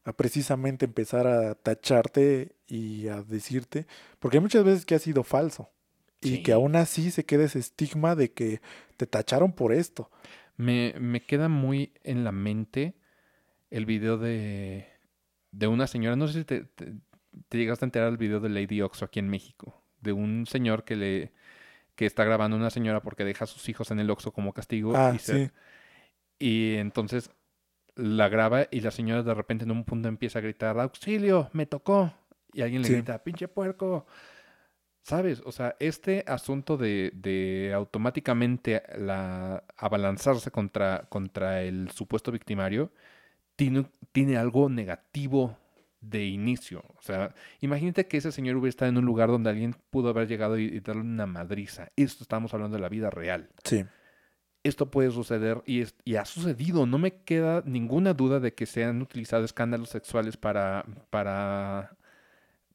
a 0.04 0.14
precisamente 0.14 0.86
empezar 0.86 1.26
a 1.26 1.56
tacharte 1.56 2.56
y 2.68 3.08
a 3.08 3.24
decirte, 3.24 3.88
porque 4.20 4.38
hay 4.38 4.42
muchas 4.42 4.64
veces 4.64 4.86
que 4.86 4.94
ha 4.96 5.00
sido 5.00 5.24
falso 5.24 5.72
y 6.22 6.44
que 6.44 6.52
aún 6.54 6.76
así 6.76 7.12
se 7.12 7.26
queda 7.26 7.46
ese 7.46 7.60
estigma 7.60 8.16
de 8.16 8.32
que 8.32 8.62
te 8.98 9.08
tacharon 9.08 9.54
por 9.54 9.74
esto. 9.74 10.10
me, 10.58 10.94
me 11.00 11.22
queda 11.22 11.48
muy 11.50 11.92
en 12.04 12.24
la 12.24 12.32
mente 12.32 12.94
el 13.72 13.86
video 13.86 14.18
de, 14.18 14.86
de 15.52 15.68
una 15.68 15.88
señora, 15.88 16.16
no 16.16 16.28
sé 16.28 16.40
si 16.40 16.46
te, 16.46 16.66
te- 16.66 16.94
te 17.50 17.58
llegaste 17.58 17.86
a 17.86 17.88
enterar 17.88 18.10
del 18.10 18.18
video 18.18 18.40
de 18.40 18.50
Lady 18.50 18.82
Oxo 18.82 19.06
aquí 19.06 19.20
en 19.20 19.30
México, 19.30 19.82
de 20.02 20.12
un 20.12 20.46
señor 20.46 20.84
que 20.84 20.96
le 20.96 21.32
que 21.96 22.06
está 22.06 22.24
grabando 22.24 22.56
a 22.58 22.60
una 22.60 22.70
señora 22.70 23.02
porque 23.02 23.24
deja 23.26 23.44
a 23.46 23.48
sus 23.48 23.68
hijos 23.70 23.92
en 23.92 24.00
el 24.00 24.10
Oxxo 24.10 24.32
como 24.34 24.54
castigo 24.54 24.94
Ah, 24.96 25.12
y, 25.16 25.20
se- 25.20 25.48
sí, 25.48 25.52
y 26.40 26.76
entonces 26.76 27.32
la 27.96 28.30
graba 28.30 28.68
y 28.72 28.82
la 28.82 28.92
señora 28.92 29.24
de 29.24 29.34
repente 29.34 29.64
en 29.66 29.72
un 29.72 29.84
punto 29.84 30.08
empieza 30.08 30.40
a 30.40 30.42
gritar, 30.42 30.80
auxilio, 30.80 31.50
me 31.54 31.66
tocó. 31.66 32.14
Y 32.54 32.62
alguien 32.62 32.82
le 32.82 32.88
Sí. 32.88 32.94
grita, 32.96 33.24
pinche 33.24 33.48
puerco. 33.48 34.06
¿Sabes? 35.04 35.42
O 35.46 35.52
sea, 35.52 35.76
este 35.80 36.24
asunto 36.28 36.78
de, 36.78 37.12
de 37.16 37.74
automáticamente 37.74 38.84
la, 38.98 39.64
abalanzarse 39.76 40.52
contra, 40.52 41.08
contra 41.10 41.64
el 41.64 41.90
supuesto 41.92 42.32
victimario 42.32 42.92
tiene, 43.56 43.86
tiene 44.12 44.38
algo 44.38 44.70
negativo 44.70 45.58
de 46.02 46.26
inicio. 46.28 46.84
O 46.98 47.02
sea, 47.02 47.34
imagínate 47.62 48.08
que 48.08 48.18
ese 48.18 48.32
señor 48.32 48.58
hubiera 48.58 48.70
estado 48.70 48.90
en 48.90 48.98
un 49.00 49.06
lugar 49.06 49.30
donde 49.30 49.50
alguien 49.52 49.76
pudo 49.92 50.10
haber 50.10 50.28
llegado 50.28 50.58
y, 50.60 50.66
y 50.66 50.80
darle 50.82 51.02
una 51.04 51.28
madriza. 51.28 51.90
Esto 51.96 52.24
estamos 52.24 52.54
hablando 52.54 52.78
de 52.78 52.82
la 52.82 52.90
vida 52.90 53.10
real 53.10 53.50
sí. 53.64 53.86
esto 54.64 54.92
puede 54.92 55.12
suceder 55.12 55.62
y, 55.66 55.82
es- 55.82 55.96
y 56.06 56.16
ha 56.16 56.26
sucedido. 56.26 56.86
No 56.86 56.98
me 57.00 57.24
queda 57.24 57.64
ninguna 57.66 58.14
duda 58.14 58.40
de 58.40 58.54
que 58.54 58.66
se 58.66 58.84
han 58.86 59.02
utilizado 59.02 59.46
escándalos 59.46 59.90
sexuales 59.90 60.38
para, 60.38 60.86
para 61.10 61.98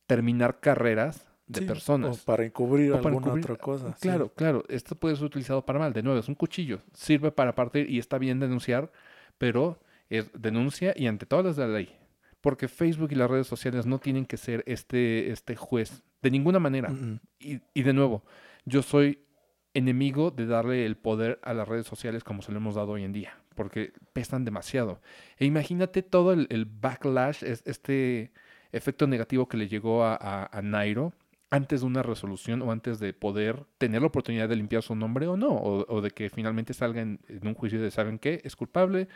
terminar 0.06 0.60
carreras 0.60 1.26
de 1.46 1.60
sí, 1.60 1.66
personas. 1.66 2.22
O 2.22 2.24
para 2.24 2.44
encubrir 2.44 2.92
O 2.92 2.96
para 3.00 3.14
alguna 3.14 3.26
encubrir- 3.34 3.44
otra 3.44 3.56
cosa. 3.56 3.92
sí. 3.94 4.00
Claro, 4.02 4.32
claro, 4.34 4.64
esto 4.68 4.94
puede 4.96 5.16
ser 5.16 5.24
utilizado 5.26 5.64
para 5.64 5.78
mal. 5.78 5.92
De 5.92 6.02
nuevo, 6.02 6.18
es 6.18 6.28
un 6.28 6.34
cuchillo. 6.34 6.80
Sirve 6.92 7.30
para 7.30 7.54
partir 7.54 7.88
y 7.90 7.98
está 7.98 8.18
bien 8.18 8.40
denunciar, 8.40 8.90
pero 9.38 9.78
es 10.10 10.30
denuncia 10.34 10.92
y 10.96 11.06
ante 11.06 11.26
todas 11.26 11.44
las 11.44 11.56
de 11.56 11.66
la 11.66 11.72
ley. 11.74 11.94
Porque 12.40 12.68
Facebook 12.68 13.08
y 13.12 13.14
las 13.16 13.30
redes 13.30 13.46
sociales 13.46 13.86
no 13.86 13.98
tienen 13.98 14.24
que 14.26 14.36
ser 14.36 14.62
este, 14.66 15.30
este 15.30 15.56
juez 15.56 16.02
de 16.22 16.30
ninguna 16.30 16.58
manera. 16.58 16.88
Mm, 16.90 16.94
mm. 17.12 17.20
Y, 17.40 17.60
y 17.74 17.82
de 17.82 17.92
nuevo, 17.92 18.24
yo 18.64 18.82
soy 18.82 19.20
enemigo 19.74 20.30
de 20.30 20.46
darle 20.46 20.86
el 20.86 20.96
poder 20.96 21.38
a 21.42 21.52
las 21.54 21.68
redes 21.68 21.86
sociales 21.86 22.24
como 22.24 22.42
se 22.42 22.50
lo 22.52 22.58
hemos 22.58 22.76
dado 22.76 22.92
hoy 22.92 23.04
en 23.04 23.12
día, 23.12 23.36
porque 23.54 23.92
pesan 24.12 24.44
demasiado. 24.44 25.00
E 25.38 25.44
imagínate 25.44 26.02
todo 26.02 26.32
el, 26.32 26.46
el 26.50 26.64
backlash, 26.64 27.44
es- 27.44 27.62
este 27.66 28.32
efecto 28.72 29.06
negativo 29.06 29.48
que 29.48 29.56
le 29.58 29.68
llegó 29.68 30.04
a, 30.04 30.14
a- 30.16 30.48
a 30.58 30.62
Nairo 30.62 31.12
antes 31.50 31.80
de 31.80 31.86
una 31.86 32.02
resolución 32.02 32.62
o 32.62 32.72
antes 32.72 32.98
de 32.98 33.12
poder 33.14 33.64
tener 33.78 34.00
la 34.02 34.08
oportunidad 34.08 34.48
de 34.48 34.56
limpiar 34.56 34.82
su 34.82 34.94
nombre 34.96 35.26
o 35.28 35.36
no, 35.36 35.50
o, 35.50 35.86
o 35.94 36.00
de 36.00 36.10
que 36.10 36.30
finalmente 36.30 36.74
salga 36.74 37.02
en, 37.02 37.20
en 37.28 37.46
un 37.46 37.54
juicio 37.54 37.80
de, 37.80 37.90
¿saben 37.90 38.18
qué? 38.18 38.40
Es 38.44 38.56
culpable. 38.56 39.08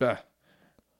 Ah, 0.00 0.24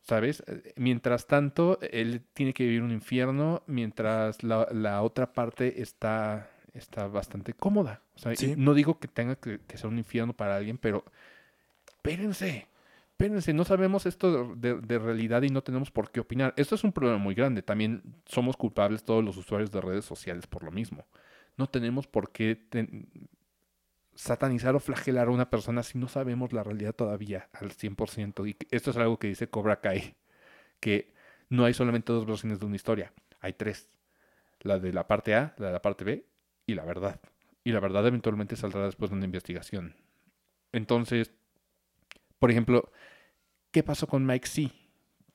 ¿Sabes? 0.02 0.42
Eh, 0.48 0.74
Mientras 0.76 1.26
tanto, 1.26 1.78
él 1.82 2.22
tiene 2.34 2.55
que 2.55 2.64
vivir 2.64 2.82
un 2.82 2.92
infierno, 2.92 3.62
mientras 3.66 4.42
la, 4.42 4.68
la 4.72 5.02
otra 5.02 5.32
parte 5.32 5.82
está, 5.82 6.51
está 6.74 7.09
bastante 7.09 7.55
cómoda. 7.55 8.02
O 8.16 8.18
sea, 8.18 8.34
y 8.34 8.36
Sí. 8.36 8.55
no 8.56 8.74
digo 8.74 8.98
que 9.01 9.09
tenga 9.09 9.36
que, 9.36 9.60
que 9.66 9.78
ser 9.78 9.88
un 9.88 9.98
infierno 9.98 10.34
para 10.34 10.56
alguien, 10.56 10.78
pero 10.78 11.05
espérense, 11.88 12.66
espérense, 13.20 13.52
no 13.52 13.64
sabemos 13.66 14.06
esto 14.06 14.55
de, 14.56 14.98
realidad 14.98 15.42
y 15.42 15.51
no 15.51 15.62
tenemos 15.62 15.90
por 15.90 16.10
qué 16.10 16.20
opinar. 16.20 16.55
Esto 16.56 16.74
es 16.74 16.84
un 16.84 16.92
problema 16.92 17.18
muy 17.18 17.34
grande. 17.34 17.60
También 17.60 18.02
somos 18.24 18.56
culpables 18.56 19.05
todos 19.05 19.22
los 19.22 19.36
usuarios 19.36 19.70
de 19.70 19.82
redes 19.82 20.06
sociales 20.06 20.47
por 20.47 20.62
lo 20.62 20.70
mismo. 20.70 21.06
No 21.59 21.66
tenemos 21.66 22.06
por 22.06 22.32
qué 22.32 22.59
satanizar 24.14 24.74
o 24.74 24.80
flagelar 24.80 25.28
a 25.28 25.32
una 25.32 25.51
persona 25.51 25.82
si 25.82 25.98
no 25.98 26.09
sabemos 26.09 26.55
la 26.55 26.62
realidad 26.62 26.94
todavía 26.94 27.51
al 27.52 27.72
100%. 27.72 28.48
Y 28.48 28.56
esto 28.70 28.90
es 28.90 28.97
algo 28.97 29.18
que 29.18 29.28
dice 29.28 29.51
Cobra 29.51 29.82
Kai, 29.82 30.14
que 30.80 31.12
no 31.51 31.66
hay 31.66 31.74
solamente 31.74 32.14
dos 32.14 32.24
versiones 32.24 32.59
de 32.59 32.64
una 32.64 32.76
historia, 32.76 33.12
hay 33.40 33.52
tres. 33.52 33.90
La 34.60 34.78
de 34.78 34.94
la 34.94 35.06
parte 35.06 35.34
A, 35.34 35.55
la 35.59 35.66
de 35.66 35.72
la 35.74 35.82
parte 35.82 36.05
B 36.05 36.24
y 36.66 36.74
la 36.74 36.86
verdad. 36.86 37.20
Y 37.64 37.72
la 37.72 37.80
verdad 37.80 38.06
eventualmente 38.06 38.56
saldrá 38.56 38.86
después 38.86 39.10
de 39.10 39.18
una 39.18 39.26
investigación. 39.26 39.94
Entonces, 40.72 41.32
por 42.38 42.51
ejemplo, 42.51 42.90
¿qué 43.70 43.82
pasó 43.82 44.06
con 44.06 44.24
Mike 44.26 44.47
C? 44.48 44.72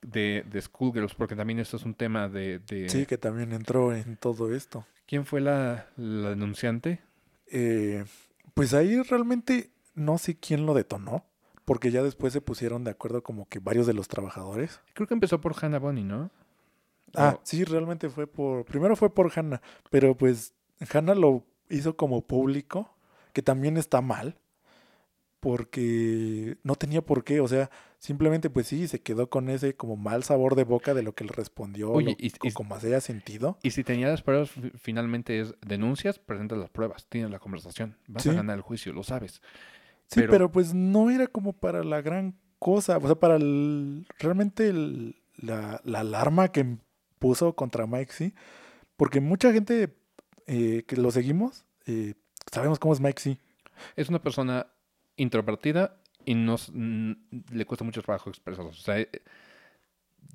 De, 0.01 0.45
de 0.49 0.61
Schoolgirls, 0.61 1.15
porque 1.15 1.35
también 1.35 1.59
esto 1.59 1.77
es 1.77 1.83
un 1.83 1.95
tema 1.95 2.29
de... 2.29 2.59
de- 2.59 2.89
Sí, 2.89 3.05
que 3.05 3.17
también 3.17 3.51
entró 3.53 3.93
en 3.93 4.17
todo 4.17 4.53
esto. 4.53 4.85
¿Quién 5.07 5.25
fue 5.25 5.41
la, 5.41 5.87
la 5.97 6.29
denunciante? 6.29 7.01
Eh, 7.47 8.05
pues 8.53 8.73
ahí 8.73 9.01
realmente 9.01 9.71
no 9.95 10.17
sé 10.17 10.37
quién 10.37 10.65
lo 10.65 10.73
detonó, 10.73 11.25
porque 11.63 11.89
ya 11.91 12.03
después 12.03 12.33
se 12.33 12.41
pusieron 12.41 12.83
de 12.83 12.91
acuerdo 12.91 13.23
como 13.23 13.47
que 13.49 13.59
varios 13.59 13.87
de 13.87 13.93
los 13.93 14.07
trabajadores. 14.07 14.79
Creo 14.93 15.07
que 15.07 15.13
empezó 15.15 15.41
por 15.41 15.55
Hannah 15.59 15.79
Bonny, 15.79 16.03
¿no? 16.03 16.29
Ah, 17.15 17.35
O- 17.37 17.41
sí, 17.43 17.63
realmente 17.63 18.09
fue 18.09 18.27
por, 18.27 18.65
primero 18.65 18.95
fue 18.95 19.13
por 19.13 19.31
Hannah, 19.35 19.61
pero 19.89 20.15
pues 20.15 20.53
Hannah 20.93 21.15
lo 21.15 21.45
hizo 21.69 21.95
como 21.95 22.21
público, 22.27 22.95
que 23.33 23.41
también 23.41 23.77
está 23.77 24.01
mal, 24.01 24.37
porque 25.45 26.57
no 26.63 26.75
tenía 26.75 27.01
por 27.03 27.23
qué, 27.23 27.39
o 27.39 27.47
sea, 27.47 27.69
simplemente 27.99 28.49
pues 28.49 28.67
sí, 28.67 28.87
se 28.87 29.01
quedó 29.01 29.29
con 29.29 29.49
ese 29.49 29.75
como 29.75 29.95
mal 29.95 30.23
sabor 30.23 30.55
de 30.55 30.63
boca 30.63 30.93
de 30.93 31.03
lo 31.03 31.13
que 31.13 31.23
le 31.23 31.31
respondió, 31.31 31.91
Oye, 31.91 32.05
lo- 32.07 32.11
y- 32.17 32.31
o 32.41 32.47
y- 32.47 32.51
como 32.51 32.79
se 32.79 32.87
haya 32.87 32.99
sentido. 32.99 33.57
Y 33.63 33.71
si 33.71 33.83
tenía 33.83 34.07
las 34.07 34.21
pruebas, 34.21 34.49
fi- 34.51 34.71
finalmente 34.75 35.39
es 35.39 35.53
denuncias, 35.65 36.17
presentas 36.19 36.57
las 36.57 36.69
pruebas, 36.69 37.05
tienes 37.09 37.29
la 37.31 37.39
conversación, 37.39 37.95
vas 38.07 38.25
a 38.27 38.33
ganar 38.33 38.55
el 38.57 38.61
juicio, 38.63 38.91
lo 38.91 39.03
sabes. 39.03 39.41
Sí, 40.07 40.19
Pero- 40.21 40.31
pero, 40.31 40.51
pues 40.51 40.73
no 40.73 41.09
era 41.11 41.27
como 41.27 41.53
para 41.53 41.83
la 41.83 42.01
gran 42.01 42.35
cosa, 42.59 42.97
o 42.97 43.01
sea, 43.05 43.15
para 43.15 43.35
el- 43.35 44.07
realmente 44.19 44.67
el- 44.67 45.21
la, 45.37 45.79
la 45.83 45.99
alarma 45.99 46.47
que 46.49 46.77
puso 47.19 47.53
contra 47.55 47.85
Mike, 47.87 48.11
sí, 48.13 48.33
porque 48.97 49.19
mucha 49.21 49.51
gente 49.53 49.95
eh, 50.47 50.83
que 50.87 50.95
lo 50.97 51.09
seguimos, 51.11 51.65
eh, 51.87 52.13
sabemos 52.51 52.77
cómo 52.77 52.93
es 52.93 52.99
Mike, 52.99 53.19
sí. 53.21 53.39
Es 53.95 54.09
una 54.09 54.21
persona 54.21 54.67
introvertida 55.17 55.97
y 56.25 56.35
no, 56.35 56.57
le 57.51 57.65
cuesta 57.65 57.85
mucho 57.85 58.01
trabajo 58.01 58.31
sea, 58.73 58.99
eh, 58.99 59.09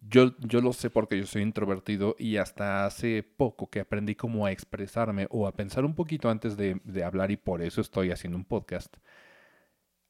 yo, 0.02 0.36
yo 0.38 0.60
lo 0.60 0.72
sé 0.72 0.90
porque 0.90 1.18
yo 1.18 1.26
soy 1.26 1.42
introvertido 1.42 2.16
y 2.18 2.36
hasta 2.36 2.86
hace 2.86 3.22
poco 3.22 3.68
que 3.68 3.80
aprendí 3.80 4.14
cómo 4.14 4.46
a 4.46 4.52
expresarme 4.52 5.26
o 5.30 5.46
a 5.46 5.52
pensar 5.52 5.84
un 5.84 5.94
poquito 5.94 6.30
antes 6.30 6.56
de, 6.56 6.80
de 6.84 7.04
hablar 7.04 7.30
y 7.30 7.36
por 7.36 7.62
eso 7.62 7.80
estoy 7.80 8.10
haciendo 8.10 8.38
un 8.38 8.44
podcast. 8.44 8.96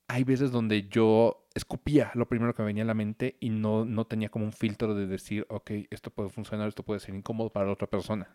Hay 0.08 0.24
veces 0.24 0.50
donde 0.50 0.88
yo 0.88 1.48
escupía 1.54 2.10
lo 2.14 2.28
primero 2.28 2.54
que 2.54 2.62
me 2.62 2.66
venía 2.66 2.82
a 2.82 2.86
la 2.86 2.94
mente 2.94 3.36
y 3.40 3.50
no, 3.50 3.84
no 3.84 4.06
tenía 4.06 4.28
como 4.28 4.44
un 4.44 4.52
filtro 4.52 4.94
de 4.94 5.06
decir, 5.06 5.46
ok, 5.48 5.70
esto 5.90 6.10
puede 6.10 6.30
funcionar, 6.30 6.68
esto 6.68 6.82
puede 6.82 7.00
ser 7.00 7.14
incómodo 7.14 7.50
para 7.50 7.66
la 7.66 7.72
otra 7.72 7.86
persona. 7.88 8.28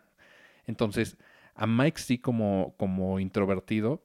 Entonces, 0.66 1.16
a 1.54 1.66
Mike 1.66 2.00
sí 2.00 2.18
como, 2.18 2.74
como 2.76 3.20
introvertido, 3.20 4.02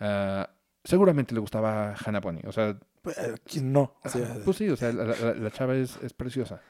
ah, 0.00 0.50
seguramente 0.88 1.34
le 1.34 1.40
gustaba 1.40 1.94
Hannah 1.94 2.20
Bonny. 2.20 2.40
O 2.46 2.52
sea, 2.52 2.78
Pues, 3.02 3.16
¿quién 3.44 3.72
no? 3.72 3.94
O 4.02 4.08
sea, 4.08 4.36
pues 4.44 4.56
sí, 4.56 4.68
o 4.70 4.76
sea, 4.76 4.90
la, 4.92 5.04
la- 5.04 5.34
la 5.34 5.50
chava 5.50 5.74
es, 5.76 5.98
es 6.02 6.14
preciosa. 6.14 6.62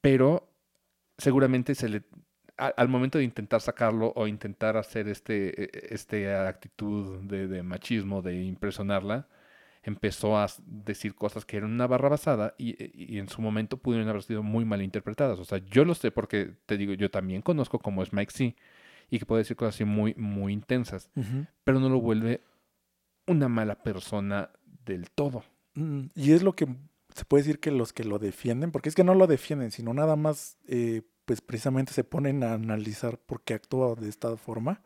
Pero 0.00 0.48
seguramente 1.18 1.74
se 1.74 1.88
le, 1.88 2.02
al 2.56 2.88
momento 2.88 3.18
de 3.18 3.24
intentar 3.24 3.60
sacarlo 3.60 4.12
o 4.16 4.26
intentar 4.26 4.76
hacer 4.76 5.06
este, 5.08 5.64
e- 5.64 5.94
este 5.94 6.34
actitud 6.34 7.20
de, 7.20 7.46
de 7.46 7.62
machismo, 7.62 8.22
de 8.22 8.42
impresionarla, 8.42 9.28
empezó 9.84 10.36
a 10.36 10.46
decir 10.66 11.14
cosas 11.14 11.44
que 11.44 11.56
eran 11.58 11.72
una 11.72 11.86
barra 11.86 12.08
basada 12.08 12.54
y, 12.58 12.74
y 13.14 13.18
en 13.18 13.28
su 13.28 13.40
momento 13.40 13.76
pudieron 13.76 14.08
haber 14.08 14.22
sido 14.22 14.42
muy 14.42 14.64
mal 14.64 14.82
interpretadas. 14.82 15.38
O 15.38 15.44
sea, 15.44 15.58
yo 15.58 15.84
lo 15.84 15.94
sé 15.94 16.10
porque 16.10 16.54
te 16.66 16.76
digo, 16.76 16.92
yo 16.94 17.10
también 17.10 17.42
conozco 17.42 17.78
cómo 17.78 18.02
es 18.02 18.12
Mike 18.12 18.32
C 18.32 18.56
y 19.10 19.18
que 19.18 19.26
puede 19.26 19.42
decir 19.42 19.56
cosas 19.56 19.74
así 19.74 19.84
muy, 19.84 20.14
muy 20.14 20.52
intensas, 20.52 21.10
pero 21.64 21.80
no 21.80 21.88
lo 21.88 22.00
vuelve 22.00 22.42
una 23.26 23.48
mala 23.48 23.82
persona 23.82 24.50
del 24.84 25.10
todo. 25.10 25.44
Mm, 25.74 26.06
Y 26.14 26.32
es 26.32 26.42
lo 26.42 26.54
que 26.54 26.66
se 27.14 27.24
puede 27.24 27.42
decir 27.42 27.60
que 27.60 27.70
los 27.70 27.92
que 27.92 28.04
lo 28.04 28.18
defienden, 28.18 28.70
porque 28.72 28.88
es 28.88 28.94
que 28.94 29.04
no 29.04 29.14
lo 29.14 29.26
defienden, 29.26 29.70
sino 29.70 29.92
nada 29.94 30.16
más, 30.16 30.58
eh, 30.66 31.02
pues 31.24 31.40
precisamente 31.40 31.92
se 31.92 32.04
ponen 32.04 32.42
a 32.42 32.54
analizar 32.54 33.18
por 33.18 33.42
qué 33.42 33.54
actúa 33.54 33.94
de 33.94 34.08
esta 34.08 34.36
forma, 34.36 34.82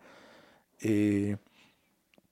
eh, 0.80 1.36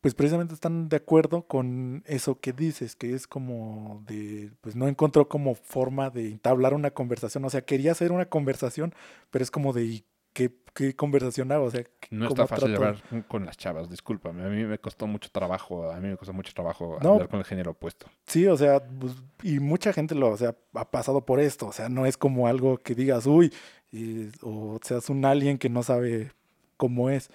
pues 0.00 0.14
precisamente 0.14 0.52
están 0.52 0.90
de 0.90 0.96
acuerdo 0.96 1.46
con 1.46 2.02
eso 2.06 2.38
que 2.38 2.52
dices, 2.52 2.94
que 2.94 3.14
es 3.14 3.26
como 3.26 4.04
de, 4.06 4.52
pues 4.60 4.76
no 4.76 4.86
encontró 4.86 5.28
como 5.28 5.54
forma 5.54 6.10
de 6.10 6.28
entablar 6.28 6.74
una 6.74 6.90
conversación, 6.90 7.42
o 7.46 7.50
sea, 7.50 7.62
quería 7.64 7.92
hacer 7.92 8.12
una 8.12 8.26
conversación, 8.26 8.94
pero 9.30 9.42
es 9.42 9.50
como 9.50 9.72
de, 9.72 9.84
¿y 9.86 10.04
qué, 10.34 10.52
qué 10.74 10.94
conversación 10.94 11.50
hago? 11.52 11.64
O 11.64 11.70
sea, 11.70 11.82
No 12.10 12.28
¿cómo 12.28 12.42
está 12.42 12.46
fácil 12.56 12.74
trato? 12.74 12.98
hablar 12.98 13.24
con 13.28 13.46
las 13.46 13.56
chavas, 13.56 13.88
discúlpame. 13.88 14.44
A 14.44 14.48
mí 14.48 14.64
me 14.64 14.78
costó 14.78 15.06
mucho 15.06 15.30
trabajo, 15.30 15.90
a 15.90 15.98
mí 16.00 16.08
me 16.08 16.16
costó 16.18 16.34
mucho 16.34 16.52
trabajo 16.52 16.98
No. 17.00 17.12
hablar 17.14 17.28
con 17.28 17.38
el 17.38 17.46
género 17.46 17.70
opuesto. 17.70 18.06
Sí, 18.26 18.46
o 18.46 18.56
sea, 18.58 18.84
pues, 18.86 19.14
y 19.42 19.60
mucha 19.60 19.92
gente 19.94 20.14
lo, 20.14 20.28
o 20.30 20.36
sea, 20.36 20.54
ha 20.74 20.90
pasado 20.90 21.24
por 21.24 21.40
esto, 21.40 21.68
o 21.68 21.72
sea, 21.72 21.88
no 21.88 22.04
es 22.04 22.16
como 22.18 22.46
algo 22.48 22.76
que 22.78 22.94
digas, 22.94 23.24
uy, 23.26 23.50
y- 23.92 24.28
o 24.42 24.78
seas 24.82 25.08
un 25.08 25.24
alien 25.24 25.56
que 25.56 25.70
no 25.70 25.82
sabe 25.82 26.32
cómo 26.76 27.08
es, 27.08 27.30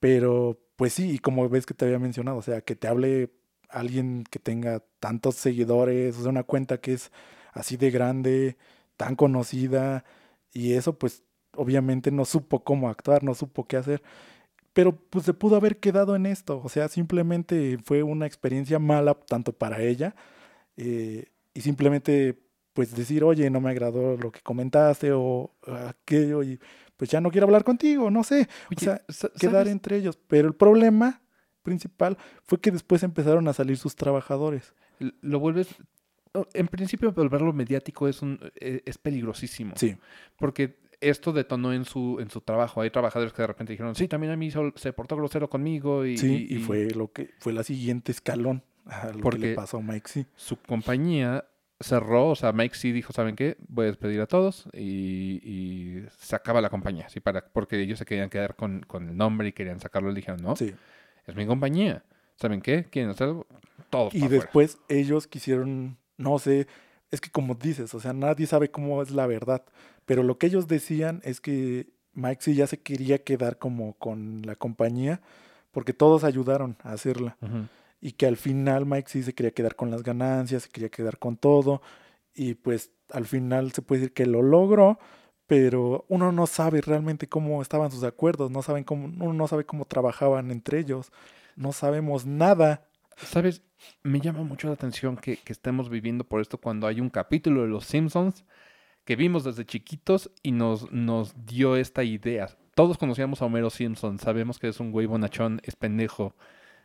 pero 0.00 0.58
pues 0.76 0.92
sí, 0.94 1.10
y 1.12 1.18
como 1.18 1.48
ves 1.48 1.66
que 1.66 1.74
te 1.74 1.84
había 1.84 1.98
mencionado, 1.98 2.36
o 2.38 2.42
sea, 2.42 2.60
que 2.62 2.76
te 2.76 2.88
hable 2.88 3.30
alguien 3.68 4.24
que 4.30 4.38
tenga 4.38 4.82
tantos 5.00 5.34
seguidores, 5.34 6.16
o 6.16 6.22
sea, 6.22 6.30
una 6.30 6.44
cuenta 6.44 6.78
que 6.80 6.94
es 6.94 7.10
así 7.52 7.76
de 7.76 7.90
grande, 7.90 8.56
tan 8.96 9.14
conocida, 9.16 10.04
y 10.52 10.72
eso 10.74 10.98
pues 10.98 11.22
obviamente 11.58 12.10
no 12.10 12.24
supo 12.24 12.62
cómo 12.64 12.88
actuar, 12.88 13.22
no 13.22 13.34
supo 13.34 13.66
qué 13.66 13.76
hacer. 13.76 14.02
Pero 14.72 14.92
pues 14.96 15.24
se 15.24 15.34
pudo 15.34 15.56
haber 15.56 15.78
quedado 15.78 16.14
en 16.16 16.24
esto, 16.26 16.60
o 16.64 16.68
sea, 16.68 16.88
simplemente 16.88 17.78
fue 17.84 18.02
una 18.02 18.26
experiencia 18.26 18.78
mala 18.78 19.14
tanto 19.14 19.52
para 19.52 19.80
ella 19.82 20.14
eh, 20.76 21.26
y 21.54 21.60
simplemente 21.62 22.38
pues 22.74 22.94
decir, 22.94 23.24
oye, 23.24 23.50
no 23.50 23.60
me 23.60 23.70
agradó 23.70 24.16
lo 24.16 24.30
que 24.30 24.40
comentaste 24.40 25.10
o 25.12 25.50
aquello 25.88 26.44
y 26.44 26.60
pues 26.96 27.10
ya 27.10 27.20
no 27.20 27.30
quiero 27.30 27.46
hablar 27.46 27.64
contigo, 27.64 28.10
no 28.10 28.22
sé, 28.22 28.48
o 28.76 28.80
sea, 28.80 29.00
sa- 29.08 29.30
quedar 29.30 29.66
entre 29.68 29.96
ellos. 29.96 30.16
Pero 30.28 30.46
el 30.48 30.54
problema 30.54 31.22
principal 31.62 32.16
fue 32.44 32.60
que 32.60 32.70
después 32.70 33.02
empezaron 33.02 33.48
a 33.48 33.52
salir 33.52 33.76
sus 33.78 33.96
trabajadores. 33.96 34.74
Lo 35.20 35.40
vuelves... 35.40 35.68
En 36.54 36.68
principio, 36.68 37.10
volverlo 37.10 37.52
mediático 37.52 38.06
es, 38.06 38.22
un, 38.22 38.38
e- 38.60 38.82
es 38.84 38.98
peligrosísimo. 38.98 39.72
Sí, 39.76 39.96
Porque 40.36 40.76
esto 41.00 41.32
detonó 41.32 41.72
en 41.72 41.84
su, 41.84 42.18
en 42.20 42.30
su 42.30 42.40
trabajo. 42.40 42.80
Hay 42.80 42.90
trabajadores 42.90 43.32
que 43.32 43.42
de 43.42 43.46
repente 43.48 43.72
dijeron, 43.72 43.94
sí, 43.94 44.08
también 44.08 44.32
a 44.32 44.36
mí 44.36 44.50
se 44.74 44.92
portó 44.92 45.16
grosero 45.16 45.48
conmigo 45.48 46.04
y, 46.04 46.16
sí, 46.18 46.46
y, 46.50 46.56
y 46.56 46.58
fue 46.60 46.90
lo 46.90 47.12
que 47.12 47.30
fue 47.38 47.52
la 47.52 47.62
siguiente 47.62 48.12
escalón 48.12 48.62
a 48.86 49.06
lo 49.08 49.12
que 49.14 49.18
Porque- 49.20 49.38
le 49.48 49.54
pasó 49.54 49.78
a 49.78 49.82
Mike, 49.82 50.08
sí. 50.08 50.26
su 50.36 50.56
compañía 50.60 51.44
cerró. 51.80 52.28
O 52.30 52.34
sea, 52.34 52.52
Mike 52.52 52.74
sí 52.74 52.90
dijo, 52.92 53.12
¿saben 53.12 53.36
qué? 53.36 53.56
Voy 53.68 53.84
a 53.84 53.88
despedir 53.88 54.20
a 54.20 54.26
todos 54.26 54.68
y, 54.72 55.40
y 55.44 56.04
se 56.18 56.34
acaba 56.34 56.60
la 56.60 56.70
compañía. 56.70 57.08
¿sí? 57.08 57.20
Para, 57.20 57.44
porque 57.46 57.80
ellos 57.80 57.98
se 57.98 58.04
querían 58.04 58.30
quedar 58.30 58.56
con, 58.56 58.80
con 58.80 59.08
el 59.08 59.16
nombre 59.16 59.48
y 59.48 59.52
querían 59.52 59.78
sacarlo. 59.78 60.08
Le 60.10 60.16
dijeron, 60.16 60.42
no, 60.42 60.56
Sí. 60.56 60.74
es 61.26 61.36
mi 61.36 61.46
compañía. 61.46 62.02
¿Saben 62.36 62.60
qué? 62.60 62.84
¿Quieren 62.90 63.10
hacer? 63.10 63.34
Todos 63.90 64.14
Y 64.14 64.26
después 64.28 64.78
ellos 64.88 65.26
quisieron, 65.26 65.96
no 66.16 66.38
sé, 66.38 66.66
es 67.10 67.20
que 67.20 67.30
como 67.30 67.54
dices, 67.54 67.94
o 67.94 68.00
sea, 68.00 68.12
nadie 68.12 68.46
sabe 68.46 68.70
cómo 68.70 69.00
es 69.02 69.10
la 69.10 69.26
verdad, 69.26 69.64
pero 70.08 70.22
lo 70.22 70.38
que 70.38 70.46
ellos 70.46 70.68
decían 70.68 71.20
es 71.22 71.42
que 71.42 71.90
Mike 72.14 72.40
sí 72.40 72.54
ya 72.54 72.66
se 72.66 72.80
quería 72.80 73.22
quedar 73.22 73.58
como 73.58 73.92
con 73.98 74.40
la 74.40 74.56
compañía 74.56 75.20
porque 75.70 75.92
todos 75.92 76.24
ayudaron 76.24 76.78
a 76.82 76.92
hacerla 76.92 77.36
y 78.00 78.12
que 78.12 78.24
al 78.24 78.38
final 78.38 78.86
Mike 78.86 79.10
sí 79.10 79.22
se 79.22 79.34
quería 79.34 79.50
quedar 79.50 79.76
con 79.76 79.90
las 79.90 80.02
ganancias, 80.02 80.62
se 80.62 80.70
quería 80.70 80.88
quedar 80.88 81.18
con 81.18 81.36
todo 81.36 81.82
y 82.34 82.54
pues 82.54 82.90
al 83.12 83.26
final 83.26 83.72
se 83.72 83.82
puede 83.82 84.00
decir 84.00 84.14
que 84.14 84.24
lo 84.24 84.40
logró, 84.40 84.98
pero 85.46 86.06
uno 86.08 86.32
no 86.32 86.46
sabe 86.46 86.80
realmente 86.80 87.28
cómo 87.28 87.60
estaban 87.60 87.90
sus 87.90 88.02
acuerdos, 88.02 88.50
no 88.50 88.62
saben 88.62 88.84
cómo 88.84 89.04
uno 89.04 89.34
no 89.34 89.46
sabe 89.46 89.66
cómo 89.66 89.84
trabajaban 89.84 90.50
entre 90.50 90.78
ellos, 90.78 91.12
no 91.54 91.72
sabemos 91.72 92.24
nada. 92.24 92.88
¿Sabes? 93.18 93.60
Me 94.02 94.20
llama 94.20 94.42
mucho 94.42 94.68
la 94.68 94.74
atención 94.74 95.18
que, 95.18 95.36
que 95.36 95.52
estemos 95.52 95.90
viviendo 95.90 96.24
por 96.24 96.40
esto 96.40 96.56
cuando 96.56 96.86
hay 96.86 96.98
un 96.98 97.10
capítulo 97.10 97.60
de 97.60 97.68
Los 97.68 97.84
Simpsons 97.84 98.46
que 99.08 99.16
vimos 99.16 99.42
desde 99.42 99.64
chiquitos 99.64 100.30
y 100.42 100.52
nos, 100.52 100.92
nos 100.92 101.32
dio 101.46 101.76
esta 101.76 102.04
idea. 102.04 102.50
Todos 102.74 102.98
conocíamos 102.98 103.40
a 103.40 103.46
Homero 103.46 103.70
Simpson, 103.70 104.18
sabemos 104.18 104.58
que 104.58 104.68
es 104.68 104.80
un 104.80 104.92
güey 104.92 105.06
bonachón, 105.06 105.62
es 105.64 105.76
pendejo, 105.76 106.36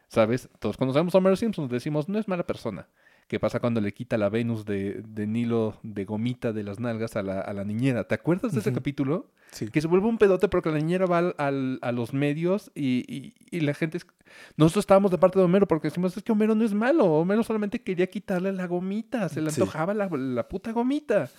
¿sabes? 0.07 0.47
Todos 0.59 0.77
conocemos 0.77 1.13
a 1.13 1.17
Homero 1.17 1.35
Simpson, 1.35 1.67
decimos, 1.67 2.07
no 2.07 2.17
es 2.17 2.29
mala 2.29 2.47
persona. 2.47 2.87
¿Qué 3.27 3.41
pasa 3.41 3.59
cuando 3.59 3.81
le 3.81 3.93
quita 3.93 4.17
la 4.17 4.29
Venus 4.29 4.63
de, 4.63 5.03
de 5.05 5.27
Nilo 5.27 5.77
de 5.83 6.05
gomita 6.05 6.53
de 6.53 6.63
las 6.63 6.79
nalgas 6.79 7.17
a 7.17 7.23
la, 7.23 7.41
a 7.41 7.51
la 7.51 7.65
niñera? 7.65 8.05
¿Te 8.07 8.15
acuerdas 8.15 8.53
de 8.53 8.61
ese 8.61 8.71
capítulo? 8.71 9.29
Sí. 9.51 9.67
Que 9.67 9.81
se 9.81 9.87
vuelve 9.87 10.07
un 10.07 10.17
pedote 10.17 10.47
porque 10.47 10.71
la 10.71 10.77
niñera 10.77 11.05
va 11.05 11.17
al- 11.17 11.35
al- 11.37 11.79
a 11.81 11.91
los 11.91 12.13
medios 12.13 12.71
y, 12.73 13.03
y- 13.13 13.33
y 13.51 13.59
la 13.59 13.73
gente... 13.73 13.97
es- 13.97 14.07
Nosotros 14.55 14.83
estábamos 14.83 15.11
de 15.11 15.17
parte 15.17 15.39
de 15.39 15.43
Homero 15.45 15.67
porque 15.67 15.89
decimos, 15.89 16.15
es 16.15 16.23
que 16.23 16.31
Homero 16.31 16.55
no 16.55 16.63
es 16.63 16.73
malo. 16.73 17.03
Homero 17.05 17.43
solamente 17.43 17.81
quería 17.81 18.07
quitarle 18.07 18.53
la 18.53 18.65
gomita. 18.67 19.27
Se 19.27 19.41
le 19.41 19.51
Sí. 19.51 19.59
antojaba 19.59 19.93
la, 19.93 20.07
la 20.09 20.47
puta 20.47 20.71
gomita. 20.71 21.29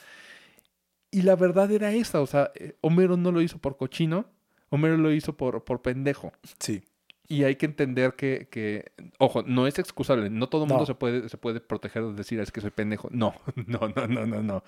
Y 1.14 1.22
la 1.22 1.36
verdad 1.36 1.70
era 1.70 1.92
esa. 1.92 2.20
O 2.20 2.26
sea, 2.26 2.50
eh, 2.56 2.76
Homero 2.80 3.16
no 3.16 3.30
lo 3.32 3.40
hizo 3.40 3.58
por 3.58 3.76
cochino. 3.76 4.26
Homero 4.70 4.96
lo 4.96 5.12
hizo 5.12 5.36
por, 5.36 5.64
por 5.64 5.80
pendejo. 5.82 6.32
Sí. 6.58 6.82
Y 7.28 7.44
hay 7.44 7.56
que 7.56 7.66
entender 7.66 8.14
que, 8.14 8.48
que- 8.50 8.92
ojo, 9.18 9.42
no 9.44 9.66
es 9.66 9.78
excusable. 9.78 10.28
No 10.28 10.48
todo 10.48 10.64
el 10.64 10.68
mundo 10.70 10.84
se 10.86 10.94
puede, 10.94 11.28
se 11.28 11.38
puede 11.38 11.60
proteger 11.60 12.02
de 12.04 12.14
decir 12.14 12.40
es 12.40 12.50
que 12.50 12.60
soy 12.60 12.70
pendejo. 12.70 13.08
No, 13.12 13.34
no, 13.66 13.88
no, 13.94 14.06
no, 14.08 14.26
no, 14.26 14.42
no. 14.42 14.64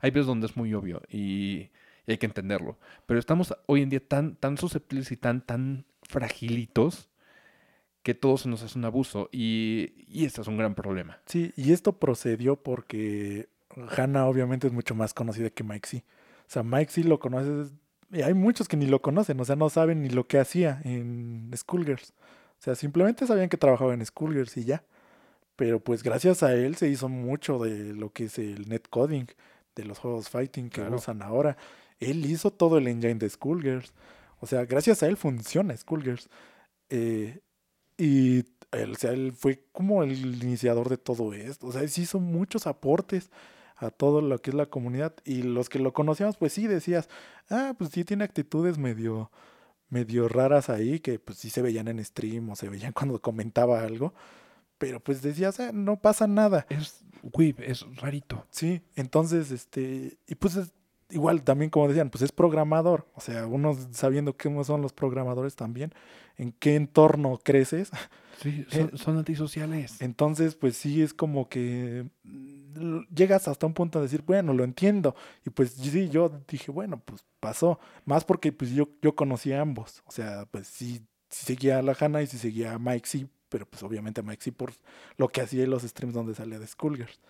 Hay 0.00 0.10
veces 0.10 0.26
donde 0.26 0.46
es 0.46 0.56
muy 0.56 0.72
obvio 0.72 1.02
y, 1.10 1.68
y 2.06 2.12
hay 2.12 2.18
que 2.18 2.26
entenderlo. 2.26 2.78
Pero 3.06 3.20
estamos 3.20 3.54
hoy 3.66 3.82
en 3.82 3.90
día 3.90 4.00
tan, 4.00 4.36
tan 4.36 4.56
susceptibles 4.56 5.12
y 5.12 5.16
tan, 5.18 5.42
tan 5.44 5.84
fragilitos 6.02 7.10
que 8.02 8.14
todo 8.14 8.38
se 8.38 8.48
nos 8.48 8.62
hace 8.62 8.78
un 8.78 8.86
abuso. 8.86 9.28
Y, 9.30 9.92
y 10.08 10.24
este 10.24 10.40
es 10.40 10.48
un 10.48 10.56
gran 10.56 10.74
problema. 10.74 11.20
Sí, 11.26 11.52
y 11.56 11.72
esto 11.72 11.98
procedió 11.98 12.56
porque 12.56 13.50
Hannah 13.96 14.26
obviamente 14.26 14.66
es 14.66 14.72
mucho 14.72 14.94
más 14.94 15.14
conocida 15.14 15.50
que 15.50 15.64
Mike 15.64 15.88
C. 15.88 16.04
O 16.40 16.52
sea, 16.52 16.62
Mike 16.62 16.90
C 16.92 17.04
lo 17.04 17.18
conoces, 17.18 17.72
y 18.12 18.22
hay 18.22 18.34
muchos 18.34 18.66
que 18.68 18.76
ni 18.76 18.86
lo 18.86 19.00
conocen, 19.00 19.38
o 19.40 19.44
sea, 19.44 19.56
no 19.56 19.70
saben 19.70 20.02
ni 20.02 20.08
lo 20.08 20.26
que 20.26 20.38
hacía 20.38 20.80
en 20.84 21.50
Schoolgirls. 21.56 22.12
O 22.58 22.62
sea, 22.62 22.74
simplemente 22.74 23.26
sabían 23.26 23.48
que 23.48 23.56
trabajaba 23.56 23.94
en 23.94 24.04
Schoolgirls 24.04 24.56
y 24.56 24.64
ya. 24.64 24.82
Pero 25.56 25.78
pues 25.80 26.02
gracias 26.02 26.42
a 26.42 26.54
él 26.54 26.76
se 26.76 26.88
hizo 26.88 27.08
mucho 27.08 27.58
de 27.58 27.94
lo 27.94 28.12
que 28.12 28.24
es 28.24 28.38
el 28.38 28.68
netcoding, 28.68 29.26
de 29.76 29.84
los 29.84 29.98
juegos 29.98 30.28
fighting 30.28 30.68
que 30.70 30.80
Claro. 30.80 30.96
usan 30.96 31.22
ahora. 31.22 31.56
Él 32.00 32.24
hizo 32.26 32.50
todo 32.50 32.78
el 32.78 32.88
engine 32.88 33.14
de 33.16 33.28
Schoolgirls. 33.28 33.92
O 34.40 34.46
sea, 34.46 34.64
gracias 34.64 35.02
a 35.02 35.06
él 35.06 35.16
funciona 35.16 35.76
Schoolgirls. 35.76 36.28
Eh, 36.88 37.40
y 37.98 38.38
él, 38.72 38.92
o 38.92 38.94
sea, 38.94 39.12
él 39.12 39.32
fue 39.32 39.62
como 39.72 40.02
el 40.02 40.42
iniciador 40.42 40.88
de 40.88 40.96
todo 40.96 41.32
esto. 41.34 41.66
O 41.66 41.72
sea, 41.72 41.86
sí 41.88 42.02
hizo 42.02 42.18
muchos 42.20 42.66
aportes 42.66 43.30
a 43.80 43.90
todo 43.90 44.20
lo 44.20 44.38
que 44.38 44.50
es 44.50 44.54
la 44.54 44.66
comunidad. 44.66 45.14
Y 45.24 45.42
los 45.42 45.68
que 45.68 45.78
lo 45.78 45.92
conocíamos, 45.92 46.36
pues 46.36 46.52
sí 46.52 46.66
decías, 46.66 47.08
ah, 47.48 47.74
pues 47.78 47.90
sí 47.90 48.04
tiene 48.04 48.24
actitudes 48.24 48.78
medio, 48.78 49.30
medio 49.88 50.28
raras 50.28 50.68
ahí, 50.70 51.00
que 51.00 51.18
pues 51.18 51.38
sí 51.38 51.50
se 51.50 51.62
veían 51.62 51.88
en 51.88 52.04
stream 52.04 52.50
o 52.50 52.56
se 52.56 52.68
veían 52.68 52.92
cuando 52.94 53.20
comentaba 53.20 53.82
algo. 53.82 54.14
Pero 54.78 55.00
pues 55.00 55.20
decías, 55.22 55.58
ah, 55.60 55.72
no 55.72 55.96
pasa 56.00 56.26
nada. 56.26 56.66
Es, 56.70 57.02
güey, 57.22 57.54
es 57.58 57.84
rarito. 57.96 58.46
Sí, 58.50 58.80
entonces, 58.96 59.50
este, 59.50 60.18
y 60.26 60.34
pues 60.36 60.56
es- 60.56 60.72
igual 61.10 61.42
también 61.42 61.70
como 61.70 61.88
decían, 61.88 62.08
pues 62.08 62.22
es 62.22 62.30
programador, 62.32 63.08
o 63.16 63.20
sea, 63.20 63.44
uno 63.46 63.76
sabiendo 63.90 64.36
cómo 64.36 64.62
son 64.62 64.80
los 64.80 64.92
programadores 64.92 65.56
también, 65.56 65.92
en 66.36 66.52
qué 66.52 66.76
entorno 66.76 67.38
creces, 67.42 67.90
Sí, 68.40 68.64
Eh, 68.70 68.88
son, 68.88 68.96
son 68.96 69.18
antisociales. 69.18 70.00
entonces 70.00 70.54
pues 70.54 70.76
sí 70.76 71.02
es 71.02 71.12
como 71.12 71.48
que 71.48 72.06
llegas 73.14 73.48
hasta 73.48 73.66
un 73.66 73.74
punto 73.74 73.98
de 73.98 74.04
decir, 74.04 74.22
bueno, 74.26 74.52
lo 74.52 74.64
entiendo, 74.64 75.14
y 75.44 75.50
pues 75.50 75.72
sí, 75.72 76.08
yo 76.08 76.30
dije, 76.48 76.70
bueno, 76.70 77.00
pues 77.04 77.24
pasó, 77.40 77.80
más 78.04 78.24
porque 78.24 78.52
pues 78.52 78.70
yo, 78.70 78.88
yo 79.02 79.14
conocí 79.14 79.52
a 79.52 79.60
ambos, 79.60 80.02
o 80.06 80.12
sea, 80.12 80.46
pues 80.50 80.66
sí, 80.66 81.02
sí 81.28 81.46
seguía 81.46 81.78
a 81.78 81.82
la 81.82 81.96
Hanna 81.98 82.22
y 82.22 82.26
sí 82.26 82.38
seguía 82.38 82.74
a 82.74 82.78
Mike, 82.78 83.08
sí, 83.08 83.28
pero 83.48 83.66
pues 83.66 83.82
obviamente 83.82 84.20
a 84.20 84.24
Mike 84.24 84.42
sí 84.42 84.50
por 84.50 84.72
lo 85.16 85.28
que 85.28 85.40
hacía 85.40 85.64
en 85.64 85.70
los 85.70 85.82
streams 85.82 86.14
donde 86.14 86.34
salía 86.34 86.58
de 86.58 86.66
Schoolgirls. 86.66 87.20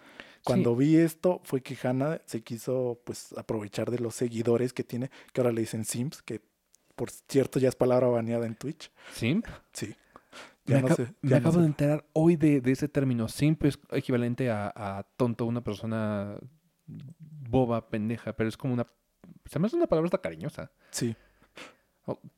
Cuando 0.45 0.75
vi 0.75 0.97
esto 0.97 1.41
fue 1.45 1.61
que 1.63 1.77
Hannah 1.83 2.23
se 2.27 2.43
quiso 2.43 3.01
pues 3.05 3.35
aprovechar 3.37 3.91
de 3.91 3.99
los 3.99 4.15
seguidores 4.15 4.73
que 4.73 4.85
tiene, 4.85 5.11
que 5.33 5.41
ahora 5.41 5.53
le 5.53 5.61
dicen 5.61 5.85
Sims, 5.85 6.23
que 6.23 6.41
por 6.97 7.11
cierto 7.11 7.59
ya 7.59 7.69
es 7.69 7.77
palabra 7.77 8.09
baneada 8.09 8.47
en 8.47 8.55
Twitch. 8.55 8.91
¿Simp? 9.15 9.47
Sí. 9.73 9.95
Me, 10.67 10.75
Ya 10.75 10.81
no 10.81 10.87
aca- 10.87 10.95
sé. 10.97 11.15
me 11.23 11.31
no 11.31 11.37
acabo 11.37 11.55
sé. 11.55 11.61
de 11.61 11.67
enterar 11.67 12.05
hoy 12.13 12.37
de, 12.37 12.61
de 12.61 12.73
ese 12.73 12.89
término. 12.89 13.29
Simp 13.29 13.65
es 13.65 13.79
equivalente 13.91 14.51
a, 14.51 14.73
a 14.75 15.03
tonto, 15.17 15.47
una 15.47 15.63
persona 15.63 16.37
boba, 16.87 17.89
pendeja, 17.89 18.33
pero 18.35 18.49
es 18.49 18.57
como 18.57 18.75
una... 18.75 18.87
Se 19.47 19.59
me 19.59 19.67
hace 19.67 19.77
una 19.77 19.87
palabra 19.87 20.07
hasta 20.07 20.21
cariñosa. 20.21 20.71
Sí. 20.91 21.17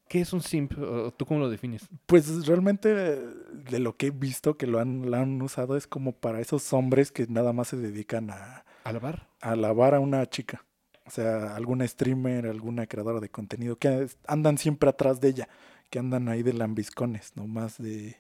¿Qué 0.09 0.21
es 0.21 0.33
un 0.35 0.43
simp? 0.43 0.77
¿O 0.79 1.11
¿Tú 1.13 1.25
cómo 1.25 1.41
lo 1.41 1.49
defines? 1.49 1.89
Pues 2.07 2.47
realmente 2.47 2.89
de 2.95 3.79
lo 3.79 3.97
que 3.97 4.09
he 4.09 4.11
visto 4.11 4.59
que 4.59 4.67
lo 4.67 4.79
han, 4.81 5.11
lo 5.11 5.17
han 5.17 5.41
usado 5.41 5.77
es 5.77 5.87
como 5.87 6.13
para 6.13 6.41
esos 6.41 6.71
hombres 6.75 7.11
que 7.11 7.27
nada 7.29 7.53
más 7.55 7.69
se 7.69 7.77
dedican 7.79 8.31
a, 8.31 8.65
¿Alabar? 8.85 9.29
a 9.41 9.53
alabar 9.53 9.95
a 9.95 10.01
una 10.01 10.27
chica. 10.29 10.65
O 11.07 11.11
sea, 11.11 11.57
alguna 11.57 11.87
streamer, 11.89 12.47
alguna 12.47 12.87
creadora 12.87 13.21
de 13.21 13.31
contenido 13.31 13.77
que 13.77 14.07
andan 14.27 14.59
siempre 14.59 14.91
atrás 14.91 15.21
de 15.21 15.29
ella, 15.29 15.49
que 15.93 15.99
andan 15.99 16.31
ahí 16.31 16.43
de 16.43 16.55
lambiscones, 16.55 17.37
nomás 17.37 17.77
de 17.77 18.17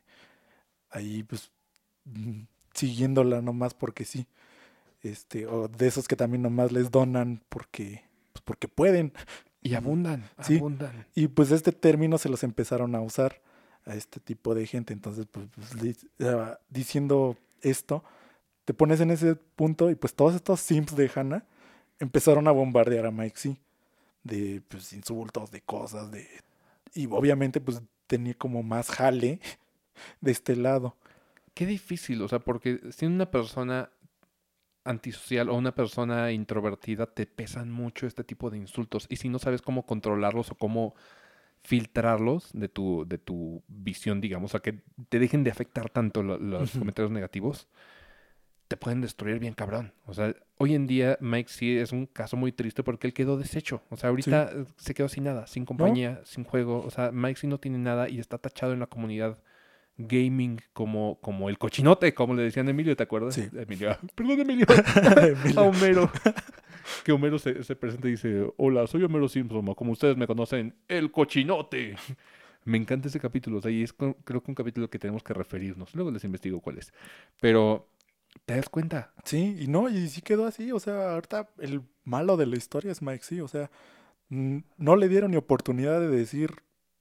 ahí 0.90 1.22
pues 1.22 1.50
mm, 2.04 2.42
siguiéndola 2.74 3.40
nomás 3.40 3.72
porque 3.72 4.04
sí. 4.04 4.26
Este, 5.02 5.46
o 5.46 5.68
de 5.68 5.86
esos 5.88 6.06
que 6.06 6.14
también 6.14 6.42
nomás 6.42 6.70
les 6.70 6.90
donan 6.90 7.42
porque 7.48 8.04
pues 8.34 8.42
porque 8.44 8.68
pueden. 8.68 9.14
Y 9.62 9.74
abundan, 9.74 10.28
Sí. 10.42 10.58
abundan. 10.58 11.06
Y 11.14 11.28
pues 11.28 11.50
este 11.50 11.72
término 11.72 12.18
se 12.18 12.28
los 12.28 12.42
empezaron 12.44 12.94
a 12.94 13.00
usar 13.00 13.40
a 13.86 13.94
este 13.94 14.20
tipo 14.20 14.54
de 14.54 14.66
gente. 14.66 14.92
Entonces, 14.92 15.26
pues, 15.30 15.46
pues, 15.54 16.06
ah, 16.20 16.58
diciendo 16.68 17.38
esto, 17.62 18.04
te 18.66 18.74
pones 18.74 19.00
en 19.00 19.10
ese 19.10 19.34
punto 19.34 19.88
y 19.90 19.94
pues 19.94 20.14
todos 20.14 20.34
estos 20.34 20.60
simps 20.60 20.94
de 20.94 21.10
Hannah 21.14 21.46
empezaron 22.00 22.48
a 22.48 22.50
bombardear 22.52 23.06
a 23.06 23.10
Mike 23.10 23.38
C. 23.38 23.56
De 24.24 24.60
pues 24.68 24.92
insultos, 24.92 25.50
de 25.50 25.62
cosas, 25.62 26.10
de... 26.10 26.28
Y 26.94 27.06
obviamente 27.06 27.60
pues 27.60 27.82
tenía 28.06 28.34
como 28.34 28.62
más 28.62 28.90
jale 28.90 29.40
de 30.20 30.32
este 30.32 30.56
lado. 30.56 30.96
Qué 31.54 31.66
difícil, 31.66 32.22
o 32.22 32.28
sea, 32.28 32.38
porque 32.40 32.80
si 32.90 33.06
una 33.06 33.30
persona 33.30 33.90
antisocial 34.84 35.48
o 35.48 35.54
una 35.54 35.74
persona 35.74 36.32
introvertida 36.32 37.06
te 37.06 37.26
pesan 37.26 37.70
mucho 37.70 38.06
este 38.06 38.24
tipo 38.24 38.50
de 38.50 38.58
insultos 38.58 39.06
y 39.08 39.16
si 39.16 39.28
no 39.28 39.38
sabes 39.38 39.62
cómo 39.62 39.86
controlarlos 39.86 40.50
o 40.50 40.56
cómo 40.56 40.94
filtrarlos 41.62 42.50
de 42.52 42.68
tu, 42.68 43.04
de 43.06 43.18
tu 43.18 43.62
visión, 43.68 44.20
digamos, 44.20 44.50
o 44.50 44.52
sea, 44.52 44.60
que 44.60 44.82
te 45.08 45.18
dejen 45.20 45.44
de 45.44 45.52
afectar 45.52 45.90
tanto 45.90 46.22
lo- 46.22 46.38
los 46.38 46.72
comentarios 46.72 47.12
negativos, 47.12 47.68
te 48.72 48.78
pueden 48.78 49.02
destruir 49.02 49.38
bien 49.38 49.52
cabrón. 49.52 49.92
O 50.06 50.14
sea, 50.14 50.34
hoy 50.56 50.74
en 50.74 50.86
día 50.86 51.18
Mike 51.20 51.50
sí 51.50 51.76
es 51.76 51.92
un 51.92 52.06
caso 52.06 52.38
muy 52.38 52.52
triste 52.52 52.82
porque 52.82 53.06
él 53.06 53.12
quedó 53.12 53.36
deshecho. 53.36 53.82
O 53.90 53.98
sea, 53.98 54.08
ahorita 54.08 54.50
eh, 54.50 54.64
se 54.78 54.94
quedó 54.94 55.10
sin 55.10 55.24
nada, 55.24 55.46
sin 55.46 55.66
compañía, 55.66 56.22
sin 56.24 56.44
juego. 56.44 56.82
O 56.82 56.90
sea, 56.90 57.12
Mike 57.12 57.38
sí 57.38 57.46
no 57.46 57.58
tiene 57.58 57.76
nada 57.76 58.08
y 58.08 58.18
está 58.18 58.38
tachado 58.38 58.72
en 58.72 58.80
la 58.80 58.86
comunidad 58.86 59.38
gaming 59.98 60.58
como, 60.72 61.18
como 61.20 61.50
el 61.50 61.58
cochinote, 61.58 62.14
como 62.14 62.32
le 62.32 62.44
decían 62.44 62.66
a 62.66 62.70
Emilio, 62.70 62.96
¿te 62.96 63.02
acuerdas? 63.02 63.34
Sí. 63.34 63.46
Emilio, 63.52 63.94
perdón 64.14 64.40
Emilio, 64.40 64.64
Emilio. 65.20 65.60
a 65.60 65.62
Homero. 65.64 66.10
Que 67.04 67.12
Homero 67.12 67.38
se, 67.38 67.62
se 67.62 67.76
presenta 67.76 68.08
y 68.08 68.12
dice, 68.12 68.50
hola, 68.56 68.86
soy 68.86 69.04
Homero 69.04 69.28
Simpson, 69.28 69.68
o 69.68 69.74
como 69.74 69.92
ustedes 69.92 70.16
me 70.16 70.26
conocen, 70.26 70.74
el 70.88 71.12
cochinote. 71.12 71.96
Me 72.64 72.78
encanta 72.78 73.08
ese 73.08 73.18
capítulo, 73.18 73.58
o 73.58 73.60
sea, 73.60 73.70
y 73.70 73.82
es 73.82 73.92
creo 73.92 74.16
que 74.24 74.50
un 74.50 74.54
capítulo 74.54 74.88
que 74.88 74.98
tenemos 74.98 75.22
que 75.22 75.34
referirnos. 75.34 75.94
Luego 75.94 76.10
les 76.10 76.24
investigo 76.24 76.60
cuál 76.60 76.78
es. 76.78 76.92
Pero, 77.40 77.91
¿te 78.46 78.56
das 78.56 78.68
cuenta? 78.68 79.12
Sí, 79.24 79.56
y 79.60 79.66
no, 79.68 79.88
y 79.88 80.08
sí 80.08 80.20
quedó 80.22 80.46
así. 80.46 80.72
O 80.72 80.80
sea, 80.80 81.14
ahorita 81.14 81.48
el 81.58 81.82
malo 82.04 82.36
de 82.36 82.46
la 82.46 82.56
historia 82.56 82.92
es 82.92 83.02
Mike 83.02 83.24
C. 83.24 83.42
O 83.42 83.48
sea, 83.48 83.70
no 84.28 84.96
le 84.96 85.08
dieron 85.08 85.30
ni 85.30 85.36
oportunidad 85.36 86.00
de 86.00 86.08
decir 86.08 86.56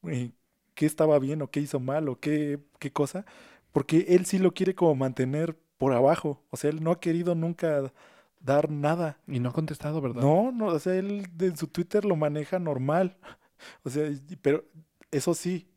eh, 0.07 0.31
qué 0.75 0.85
estaba 0.85 1.19
bien 1.19 1.41
o 1.41 1.49
qué 1.49 1.61
hizo 1.61 1.79
mal 1.79 2.09
o 2.09 2.19
qué, 2.19 2.59
qué 2.79 2.91
cosa, 2.91 3.25
porque 3.71 4.05
él 4.09 4.25
sí 4.25 4.37
lo 4.37 4.53
quiere 4.53 4.75
como 4.75 4.95
mantener 4.95 5.57
por 5.77 5.93
abajo. 5.93 6.43
O 6.49 6.57
sea, 6.57 6.69
él 6.69 6.83
no 6.83 6.91
ha 6.91 6.99
querido 6.99 7.35
nunca 7.35 7.91
dar 8.39 8.69
nada. 8.69 9.17
Y 9.27 9.39
no 9.39 9.49
ha 9.49 9.53
contestado, 9.53 10.01
¿verdad? 10.01 10.21
No, 10.21 10.51
no, 10.51 10.67
o 10.67 10.79
sea, 10.79 10.95
él 10.95 11.27
en 11.39 11.57
su 11.57 11.67
Twitter 11.67 12.05
lo 12.05 12.15
maneja 12.15 12.59
normal. 12.59 13.17
O 13.83 13.91
sea, 13.91 14.09
pero 14.41 14.65
eso 15.11 15.35
sí, 15.35 15.67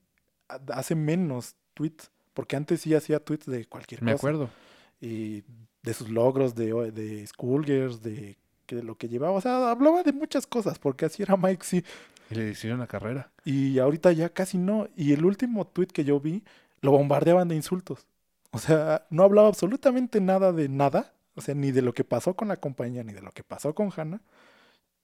ha- 0.49 0.59
hace 0.73 0.95
menos 0.95 1.55
tweets, 1.74 2.11
porque 2.32 2.57
antes 2.57 2.81
sí 2.81 2.95
hacía 2.95 3.23
tweets 3.23 3.45
de 3.45 3.66
cualquier 3.66 4.03
Me 4.03 4.12
cosa 4.12 4.28
acuerdo. 4.28 4.51
Y 5.05 5.44
de 5.82 5.94
sus 5.94 6.09
logros 6.09 6.55
de, 6.55 6.72
de 6.93 7.26
Schoolgirls, 7.26 8.02
de, 8.02 8.36
de 8.68 8.82
lo 8.82 8.97
que 8.97 9.09
llevaba. 9.09 9.35
O 9.35 9.40
sea, 9.40 9.70
hablaba 9.70 10.02
de 10.02 10.12
muchas 10.12 10.47
cosas, 10.47 10.78
porque 10.78 11.05
así 11.05 11.22
era 11.22 11.36
Mike, 11.36 11.64
sí. 11.64 11.85
Y 12.31 12.35
le 12.36 12.51
hicieron 12.51 12.78
la 12.81 12.86
carrera. 12.86 13.31
Y 13.44 13.78
ahorita 13.78 14.10
ya 14.12 14.31
casi 14.31 14.56
no. 14.56 14.89
Y 14.97 15.12
el 15.12 15.24
último 15.26 15.66
tweet 15.66 15.89
que 15.89 16.05
yo 16.05 16.20
vi, 16.20 16.43
lo 16.81 16.90
bombardeaban 16.93 17.48
de 17.48 17.56
insultos. 17.56 18.06
O 18.51 18.59
sea, 18.59 19.06
no 19.10 19.24
hablaba 19.24 19.48
absolutamente 19.48 20.20
nada 20.22 20.52
de 20.52 20.68
nada. 20.70 21.12
O 21.35 21.40
sea, 21.43 21.55
ni 21.55 21.70
de 21.72 21.82
lo 21.82 21.93
que 21.93 22.05
pasó 22.05 22.35
con 22.35 22.48
la 22.48 22.56
compañía, 22.56 23.02
ni 23.05 23.12
de 23.12 23.20
lo 23.20 23.32
que 23.32 23.43
pasó 23.44 23.74
con 23.74 23.90
Hannah. 23.94 24.22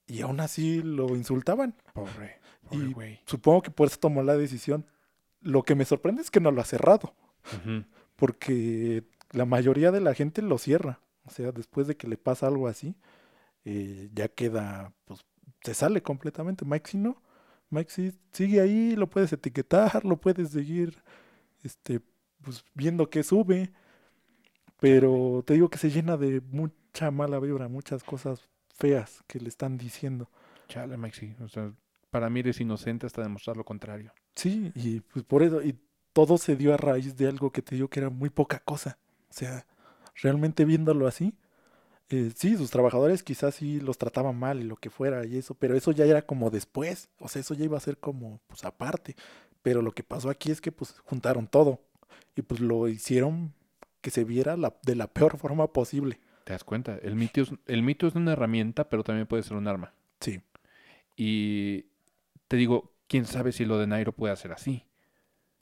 Y 0.06 0.22
aún 0.22 0.40
así 0.40 0.82
lo 0.82 1.14
insultaban. 1.14 1.74
Pobre, 1.92 2.38
Y- 2.70 2.76
pobre 2.78 2.92
güey. 2.94 3.20
Supongo 3.26 3.62
que 3.62 3.70
por 3.70 3.88
eso 3.88 3.98
tomó 3.98 4.22
la 4.22 4.36
decisión. 4.36 4.86
Lo 5.42 5.62
que 5.62 5.74
me 5.74 5.84
sorprende 5.84 6.22
es 6.22 6.30
que 6.30 6.40
no 6.40 6.50
lo 6.52 6.60
ha 6.62 6.64
cerrado. 6.64 7.14
Porque 8.16 9.04
la 9.32 9.44
mayoría 9.44 9.90
de 9.92 10.00
la 10.00 10.14
gente 10.14 10.42
lo 10.42 10.58
cierra. 10.58 11.00
O 11.24 11.30
sea, 11.30 11.52
después 11.52 11.86
de 11.86 11.96
que 11.96 12.08
le 12.08 12.16
pasa 12.16 12.46
algo 12.46 12.66
así, 12.68 12.96
eh, 13.64 14.10
ya 14.12 14.28
queda, 14.28 14.92
pues, 15.04 15.24
se 15.62 15.74
sale 15.74 16.02
completamente. 16.02 16.64
Mike 16.64 16.90
sí 16.90 16.98
no. 16.98 17.22
Mike 17.70 17.90
sí 17.90 18.12
sigue 18.32 18.60
ahí, 18.60 18.96
lo 18.96 19.08
puedes 19.08 19.32
etiquetar, 19.32 20.04
lo 20.04 20.16
puedes 20.20 20.50
seguir, 20.50 21.02
este, 21.62 22.00
pues, 22.42 22.64
viendo 22.74 23.10
que 23.10 23.22
sube. 23.22 23.72
Pero 24.80 25.42
te 25.46 25.54
digo 25.54 25.68
que 25.68 25.78
se 25.78 25.90
llena 25.90 26.16
de 26.16 26.40
mucha 26.40 27.10
mala 27.10 27.38
vibra, 27.38 27.68
muchas 27.68 28.02
cosas 28.02 28.48
feas 28.74 29.22
que 29.26 29.38
le 29.38 29.48
están 29.48 29.76
diciendo. 29.76 30.30
Chale, 30.68 30.96
sí. 31.12 31.34
O 31.40 31.48
sea, 31.48 31.72
para 32.10 32.30
mí 32.30 32.40
eres 32.40 32.60
inocente 32.60 33.06
hasta 33.06 33.22
demostrar 33.22 33.56
lo 33.56 33.64
contrario. 33.64 34.12
Sí, 34.34 34.72
y 34.74 35.00
pues 35.00 35.24
por 35.24 35.42
eso, 35.42 35.60
y 35.62 35.78
todo 36.12 36.38
se 36.38 36.56
dio 36.56 36.72
a 36.72 36.76
raíz 36.76 37.16
de 37.16 37.28
algo 37.28 37.50
que 37.50 37.62
te 37.62 37.74
digo 37.74 37.88
que 37.88 38.00
era 38.00 38.10
muy 38.10 38.30
poca 38.30 38.58
cosa. 38.60 38.98
O 39.30 39.32
sea, 39.34 39.66
realmente 40.16 40.64
viéndolo 40.64 41.06
así, 41.06 41.34
eh, 42.10 42.32
sí, 42.34 42.56
sus 42.56 42.70
trabajadores 42.70 43.22
quizás 43.22 43.54
sí 43.54 43.80
los 43.80 43.98
trataban 43.98 44.36
mal 44.38 44.60
y 44.60 44.64
lo 44.64 44.76
que 44.76 44.90
fuera 44.90 45.24
y 45.26 45.36
eso, 45.38 45.54
pero 45.54 45.76
eso 45.76 45.92
ya 45.92 46.04
era 46.04 46.22
como 46.22 46.50
después, 46.50 47.08
o 47.18 47.28
sea, 47.28 47.40
eso 47.40 47.54
ya 47.54 47.64
iba 47.64 47.76
a 47.76 47.80
ser 47.80 47.98
como, 47.98 48.40
pues 48.48 48.64
aparte. 48.64 49.16
Pero 49.62 49.82
lo 49.82 49.92
que 49.92 50.02
pasó 50.02 50.30
aquí 50.30 50.50
es 50.50 50.60
que 50.60 50.72
pues 50.72 50.96
juntaron 51.04 51.46
todo 51.46 51.80
y 52.34 52.42
pues 52.42 52.60
lo 52.60 52.88
hicieron 52.88 53.52
que 54.00 54.10
se 54.10 54.24
viera 54.24 54.56
la- 54.56 54.74
de 54.82 54.96
la 54.96 55.06
peor 55.06 55.36
forma 55.38 55.72
posible. 55.72 56.18
¿Te 56.44 56.52
das 56.54 56.64
cuenta? 56.64 56.96
El 57.02 57.14
mito, 57.14 57.42
es, 57.42 57.52
el 57.66 57.82
mito 57.82 58.06
es 58.06 58.14
una 58.14 58.32
herramienta, 58.32 58.88
pero 58.88 59.04
también 59.04 59.26
puede 59.26 59.42
ser 59.42 59.56
un 59.56 59.68
arma. 59.68 59.92
Sí. 60.20 60.40
Y 61.16 61.86
te 62.48 62.56
digo, 62.56 62.92
quién 63.06 63.26
sabe 63.26 63.52
si 63.52 63.64
lo 63.64 63.78
de 63.78 63.86
Nairo 63.86 64.12
puede 64.12 64.32
hacer 64.32 64.52
así. 64.52 64.84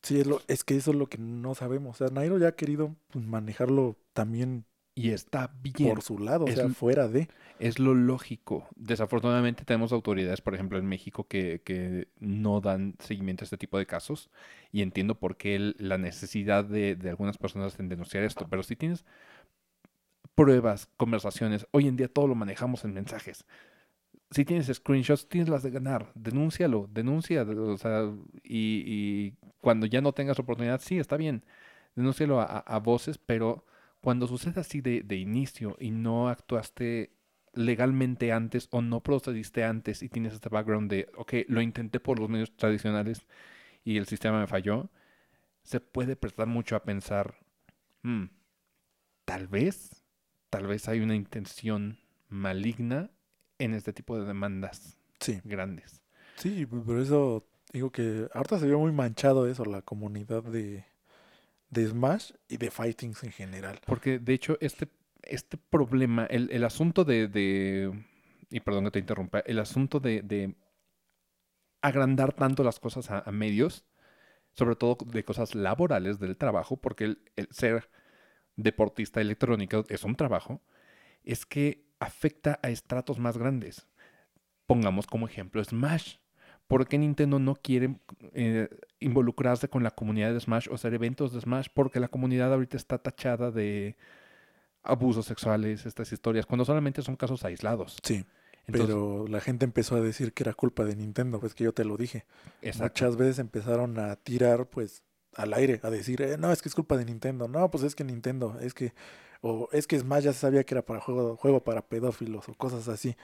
Sí, 0.03 0.21
es, 0.21 0.27
lo, 0.27 0.41
es 0.49 0.65
que 0.65 0.77
eso 0.77 0.91
es 0.93 0.97
lo 0.97 1.09
que 1.09 1.19
no 1.19 1.55
sabemos. 1.55 2.01
O 2.01 2.07
sea, 2.07 2.15
Nairo 2.15 2.39
ya 2.39 2.49
ha 2.49 2.57
querido 2.57 2.97
pues, 3.11 3.25
manejarlo 3.25 3.97
también 4.13 4.65
Y 4.95 5.11
está 5.11 5.55
bien. 5.63 5.95
por 5.95 6.03
su 6.03 6.19
lado, 6.19 6.47
o 6.47 6.53
Es 6.53 6.55
sea, 6.55 6.65
l- 6.65 6.75
fuera 6.75 7.09
de. 7.09 7.29
Es 7.59 7.79
lo 7.81 7.95
lógico. 7.95 8.69
Desafortunadamente 8.77 9.65
tenemos 9.65 9.93
autoridades, 9.93 10.41
por 10.43 10.55
ejemplo, 10.55 10.79
en 10.79 10.87
México 10.87 11.29
que, 11.29 11.63
que 11.65 12.09
no 12.21 12.61
dan 12.61 12.97
seguimiento 13.01 13.45
a 13.45 13.47
este 13.47 13.59
tipo 13.59 13.79
de 13.79 13.87
casos. 13.87 14.31
Y 14.73 14.83
entiendo 14.83 15.19
por 15.21 15.37
qué 15.39 15.57
el- 15.57 15.77
la 15.79 15.99
necesidad 15.99 16.65
de, 16.65 16.97
de 16.97 17.11
algunas 17.11 17.39
personas 17.39 17.79
en 17.81 17.89
denunciar 17.91 18.25
esto. 18.25 18.49
Pero 18.51 18.63
si 18.65 18.77
tienes 18.77 19.05
pruebas, 20.35 20.89
conversaciones, 20.97 21.67
hoy 21.73 21.89
en 21.89 21.97
día 21.97 22.09
todo 22.13 22.27
lo 22.29 22.35
manejamos 22.35 22.85
en 22.85 22.95
mensajes. 22.95 23.45
Si 24.31 24.45
tienes 24.45 24.67
screenshots, 24.67 25.29
tienes 25.29 25.49
las 25.49 25.63
de 25.63 25.71
ganar. 25.71 26.13
Denúncialo, 26.15 26.89
denuncia. 26.93 27.43
O 27.43 27.77
sea, 27.79 28.11
y, 28.45 29.33
cuando 29.61 29.87
ya 29.87 30.01
no 30.01 30.13
tengas 30.13 30.39
oportunidad, 30.39 30.81
sí, 30.81 30.99
está 30.99 31.17
bien. 31.17 31.45
Denúncialo 31.95 32.41
a 32.41 32.79
voces, 32.79 33.19
pero 33.19 33.65
cuando 34.01 34.27
sucede 34.27 34.61
así 34.61 34.81
de, 34.81 35.03
de 35.03 35.17
inicio 35.17 35.77
y 35.81 35.91
no 35.91 36.29
actuaste 36.29 37.13
legalmente 37.55 38.33
antes 38.33 38.69
o 38.71 38.83
no 38.83 39.03
procediste 39.03 39.65
antes 39.65 40.03
y 40.03 40.09
tienes 40.09 40.35
este 40.35 40.49
background 40.49 40.91
de, 40.91 41.09
ok, 41.17 41.35
lo 41.49 41.61
intenté 41.61 41.99
por 41.99 42.19
los 42.21 42.29
medios 42.29 42.55
tradicionales 42.57 43.27
y 43.85 43.97
el 43.97 44.07
sistema 44.07 44.41
me 44.41 44.47
falló, 44.47 44.91
se 45.63 45.81
puede 45.81 46.17
prestar 46.17 46.47
mucho 46.47 46.77
a 46.77 46.85
pensar, 46.85 47.39
"Hmm, 48.03 48.27
tal 49.25 49.49
vez, 49.49 50.05
tal 50.51 50.67
vez 50.67 50.89
hay 50.89 51.01
una 51.01 51.17
intención 51.17 51.99
maligna 52.29 53.11
en 53.59 53.75
este 53.75 53.93
tipo 53.93 54.19
de 54.19 54.27
demandas 54.27 54.99
Sí. 55.21 55.41
grandes. 55.45 56.01
Sí, 56.37 56.67
p- 56.67 56.77
por 56.79 56.99
eso 56.99 57.47
digo 57.73 57.91
que 57.91 58.29
ahorita 58.33 58.59
se 58.59 58.67
vio 58.67 58.79
muy 58.79 58.93
manchado 58.93 59.49
eso, 59.49 59.65
la 59.65 59.83
comunidad 59.83 60.43
de, 60.45 60.85
de 61.71 61.87
Smash 61.87 62.33
y 62.49 62.57
de 62.57 62.71
Fightings 62.71 63.25
en 63.25 63.33
general. 63.33 63.81
Porque 63.87 64.19
de 64.19 64.35
hecho 64.35 64.57
este, 64.61 64.89
este 65.23 65.57
problema, 65.59 66.27
el, 66.27 66.51
el 66.51 66.65
asunto 66.65 67.05
de, 67.05 67.29
de- 67.29 67.93
y 68.51 68.61
perdón 68.61 68.85
que 68.85 68.91
te 68.93 68.99
interrumpa, 69.01 69.41
el 69.41 69.59
asunto 69.59 70.01
de, 70.01 70.23
de 70.23 70.55
agrandar 71.83 72.33
tanto 72.33 72.65
las 72.65 72.81
cosas 72.81 73.11
a, 73.11 73.21
a 73.21 73.33
medios, 73.33 73.85
sobre 74.53 74.77
todo 74.77 74.99
de 75.07 75.25
cosas 75.25 75.55
laborales 75.55 76.19
del 76.19 76.37
trabajo, 76.37 76.77
porque 76.77 77.05
el, 77.05 77.23
el 77.37 77.49
ser 77.51 77.91
deportista 78.57 79.21
electrónico 79.21 79.85
es 79.89 80.05
un 80.05 80.17
trabajo, 80.17 80.63
es 81.25 81.47
que 81.47 81.88
afecta 82.01 82.59
a 82.63 82.71
estratos 82.71 83.19
más 83.19 83.39
grandes. 83.39 83.87
Pongamos 84.67 85.07
como 85.07 85.27
ejemplo 85.27 85.63
Smash. 85.63 86.17
¿Por 86.67 86.87
qué 86.87 86.99
Nintendo 86.99 87.39
no 87.39 87.55
quiere 87.55 87.97
eh, 88.35 88.69
involucrarse 89.01 89.69
con 89.69 89.83
la 89.83 89.91
comunidad 89.91 90.35
de 90.35 90.41
Smash 90.41 90.69
o 90.69 90.75
hacer 90.75 90.93
eventos 90.93 91.33
de 91.33 91.41
Smash? 91.41 91.69
Porque 91.73 91.99
la 91.99 92.09
comunidad 92.09 92.53
ahorita 92.53 92.77
está 92.77 92.99
tachada 92.99 93.51
de 93.51 93.97
abusos 94.83 95.27
sexuales, 95.27 95.87
estas 95.87 96.13
historias, 96.13 96.47
cuando 96.47 96.65
solamente 96.65 97.03
son 97.03 97.17
casos 97.17 97.45
aislados. 97.45 97.97
Sí. 98.03 98.25
Entonces, 98.67 98.95
Pero 98.95 99.27
la 99.29 99.41
gente 99.41 99.65
empezó 99.65 99.97
a 99.97 100.01
decir 100.03 100.35
que 100.35 100.43
era 100.43 100.53
culpa 100.53 100.85
de 100.85 100.95
Nintendo, 100.95 101.41
pues 101.41 101.55
que 101.55 101.65
yo 101.65 101.73
te 101.73 101.85
lo 101.85 101.97
dije. 101.97 102.27
exacto. 102.61 103.05
Muchas 103.05 103.17
veces 103.17 103.39
empezaron 103.39 103.99
a 103.99 104.17
tirar 104.17 104.67
pues 104.67 105.03
al 105.35 105.53
aire, 105.55 105.81
a 105.83 105.91
decir, 105.91 106.23
eh, 106.23 106.37
no, 106.39 106.53
es 106.53 106.63
que 106.63 106.69
es 106.69 106.75
culpa 106.75 106.97
de 106.97 107.05
Nintendo, 107.05 107.49
no, 107.49 107.71
pues 107.71 107.85
es 107.85 107.95
que 107.95 108.05
Nintendo, 108.05 108.59
es 108.61 108.75
que, 108.75 108.93
o 109.41 109.69
es 109.73 109.87
que 109.87 109.99
Smash 109.99 110.25
ya 110.25 110.33
se 110.33 110.41
sabía 110.41 110.65
que 110.65 110.75
era 110.75 110.83
para 110.83 111.01
juego, 111.01 111.37
juego 111.37 111.63
para 111.63 111.83
pedófilos 111.83 112.49
o 112.49 112.55
cosas 112.55 112.89
así. 112.89 113.17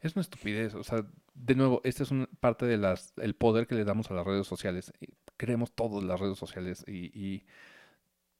Es 0.00 0.16
una 0.16 0.22
estupidez. 0.22 0.74
O 0.74 0.82
sea, 0.82 1.04
de 1.34 1.54
nuevo, 1.54 1.80
este 1.84 2.02
es 2.02 2.10
una 2.10 2.26
parte 2.40 2.66
de 2.66 2.78
las 2.78 3.12
el 3.18 3.34
poder 3.34 3.66
que 3.66 3.74
le 3.74 3.84
damos 3.84 4.10
a 4.10 4.14
las 4.14 4.26
redes 4.26 4.46
sociales. 4.46 4.92
Creemos 5.36 5.72
todos 5.72 6.02
las 6.02 6.18
redes 6.18 6.38
sociales 6.38 6.84
y, 6.86 7.10
y 7.18 7.44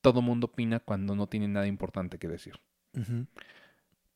todo 0.00 0.22
mundo 0.22 0.46
opina 0.46 0.80
cuando 0.80 1.14
no 1.14 1.28
tiene 1.28 1.48
nada 1.48 1.66
importante 1.66 2.18
que 2.18 2.28
decir. 2.28 2.60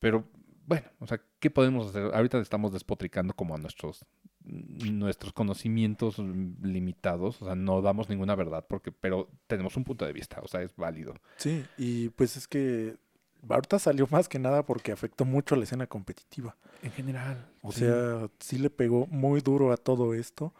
Pero 0.01 0.25
bueno, 0.67 0.87
o 1.01 1.07
sea, 1.07 1.21
¿qué 1.41 1.51
podemos 1.51 1.89
hacer? 1.89 2.15
Ahorita 2.15 2.39
estamos 2.39 2.73
despotricando 2.73 3.35
como 3.35 3.55
a 3.55 3.59
nuestros 3.59 4.05
nuestros 4.47 5.33
conocimientos 5.33 6.19
limitados, 6.63 7.41
o 7.41 7.47
sea, 7.47 7.55
no 7.55 7.81
damos 7.81 8.11
ninguna 8.11 8.35
verdad 8.35 8.67
porque 8.69 8.93
pero 8.93 9.31
tenemos 9.47 9.75
un 9.79 9.85
punto 9.85 10.05
de 10.05 10.13
vista, 10.13 10.41
o 10.43 10.49
sea, 10.49 10.61
es 10.63 10.77
válido. 10.77 11.15
Sí, 11.39 11.65
y 11.79 12.11
pues 12.11 12.37
es 12.37 12.47
que 12.47 12.97
ahorita 13.49 13.79
salió 13.79 14.07
más 14.11 14.29
que 14.29 14.39
nada 14.39 14.65
porque 14.67 14.93
afectó 14.93 15.25
mucho 15.25 15.55
a 15.55 15.59
la 15.59 15.65
escena 15.65 15.87
competitiva. 15.87 16.57
En 16.83 16.91
general, 16.93 17.47
O 17.63 17.73
sí. 17.73 17.81
sea, 17.81 18.29
sí 18.39 18.59
le 18.59 18.69
pegó 18.69 19.07
muy 19.07 19.41
duro 19.41 19.73
a 19.73 19.79
todo 19.79 20.13
esto. 20.13 20.53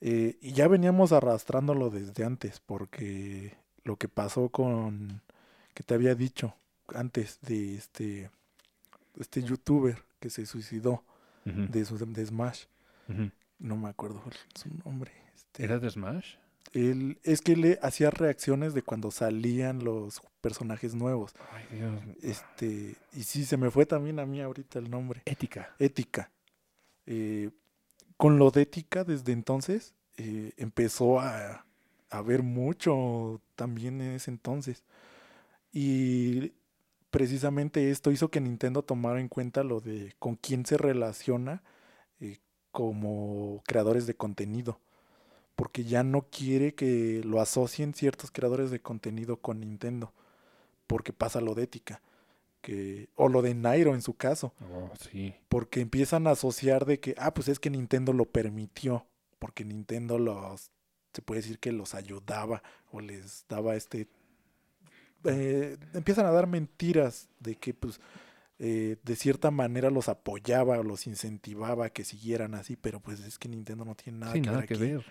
eh, 0.00 0.36
y 0.40 0.52
ya 0.52 0.68
veníamos 0.68 1.10
arrastrándolo 1.12 1.90
desde 1.90 2.24
antes, 2.24 2.60
porque 2.60 3.56
lo 3.84 3.96
que 3.96 4.06
pasó 4.08 4.50
con, 4.50 5.20
que 5.74 5.82
te 5.82 5.94
había 5.94 6.14
dicho 6.14 6.54
antes 6.94 7.40
de 7.42 7.74
este, 7.76 8.30
este 9.18 9.42
youtuber 9.42 10.04
que 10.20 10.30
se 10.30 10.46
suicidó 10.46 11.04
de, 11.44 11.84
su, 11.84 11.96
de 11.98 12.26
Smash, 12.26 12.64
no 13.58 13.76
me 13.76 13.88
acuerdo 13.88 14.22
su 14.54 14.68
nombre. 14.84 15.12
Este, 15.34 15.64
¿Era 15.64 15.78
de 15.78 15.90
Smash? 15.90 16.36
él, 16.72 17.18
es 17.22 17.40
que 17.40 17.56
le 17.56 17.78
hacía 17.82 18.10
reacciones 18.10 18.74
de 18.74 18.82
cuando 18.82 19.10
salían 19.10 19.84
los 19.84 20.22
personajes 20.40 20.94
nuevos. 20.94 21.34
Ay, 21.52 21.78
Dios. 21.78 22.02
Este, 22.22 22.96
y 23.12 23.22
sí, 23.24 23.44
se 23.44 23.56
me 23.56 23.70
fue 23.70 23.86
también 23.86 24.18
a 24.18 24.26
mí 24.26 24.40
ahorita 24.40 24.78
el 24.78 24.90
nombre. 24.90 25.22
Ética. 25.24 25.74
ética. 25.78 26.30
Eh, 27.06 27.50
con 28.16 28.38
lo 28.38 28.50
de 28.50 28.62
ética, 28.62 29.04
desde 29.04 29.32
entonces, 29.32 29.94
eh, 30.16 30.52
empezó 30.56 31.20
a, 31.20 31.66
a 32.10 32.22
ver 32.22 32.42
mucho 32.42 33.40
también 33.56 34.00
en 34.00 34.12
ese 34.12 34.30
entonces. 34.30 34.84
Y 35.72 36.52
precisamente 37.12 37.90
esto 37.92 38.10
hizo 38.10 38.30
que 38.30 38.40
Nintendo 38.40 38.82
tomara 38.82 39.20
en 39.20 39.28
cuenta 39.28 39.62
lo 39.62 39.80
de 39.80 40.14
con 40.18 40.34
quién 40.34 40.66
se 40.66 40.76
relaciona 40.78 41.62
eh, 42.18 42.38
como 42.72 43.62
creadores 43.66 44.06
de 44.08 44.14
contenido. 44.16 44.80
Porque 45.54 45.84
ya 45.84 46.02
no 46.02 46.22
quiere 46.22 46.74
que 46.74 47.20
lo 47.24 47.40
asocien 47.40 47.94
ciertos 47.94 48.30
creadores 48.32 48.70
de 48.72 48.80
contenido 48.80 49.36
con 49.36 49.60
Nintendo. 49.60 50.12
Porque 50.88 51.12
pasa 51.12 51.40
lo 51.40 51.54
de 51.54 51.64
ética. 51.64 52.00
Que, 52.62 53.08
o 53.16 53.28
lo 53.28 53.42
de 53.42 53.54
Nairo 53.54 53.92
en 53.94 54.02
su 54.02 54.14
caso 54.14 54.54
Oh, 54.72 54.90
sí. 55.10 55.34
porque 55.48 55.80
empiezan 55.80 56.26
a 56.26 56.30
asociar 56.30 56.86
de 56.86 57.00
que, 57.00 57.14
ah, 57.18 57.34
pues 57.34 57.48
es 57.48 57.58
que 57.58 57.70
Nintendo 57.70 58.12
lo 58.12 58.24
permitió, 58.24 59.04
porque 59.40 59.64
Nintendo 59.64 60.16
los, 60.20 60.70
se 61.12 61.22
puede 61.22 61.40
decir 61.42 61.58
que 61.58 61.72
los 61.72 61.94
ayudaba 61.96 62.62
o 62.92 63.00
les 63.00 63.44
daba 63.48 63.74
este, 63.74 64.06
eh, 65.24 65.76
empiezan 65.94 66.26
a 66.26 66.30
dar 66.30 66.46
mentiras 66.46 67.28
de 67.40 67.56
que, 67.56 67.74
pues, 67.74 68.00
eh, 68.58 68.96
de 69.02 69.16
cierta 69.16 69.50
manera 69.50 69.90
los 69.90 70.08
apoyaba 70.08 70.78
o 70.78 70.82
los 70.82 71.06
incentivaba 71.06 71.86
a 71.86 71.90
que 71.90 72.04
siguieran 72.04 72.54
así, 72.54 72.76
pero 72.76 73.00
pues 73.00 73.20
es 73.20 73.38
que 73.38 73.48
Nintendo 73.48 73.84
no 73.84 73.96
tiene 73.96 74.20
nada 74.20 74.32
sí, 74.34 74.40
que 74.40 74.46
nada 74.46 74.58
ver 74.58 74.68
que 74.68 74.76
ver. 74.76 75.04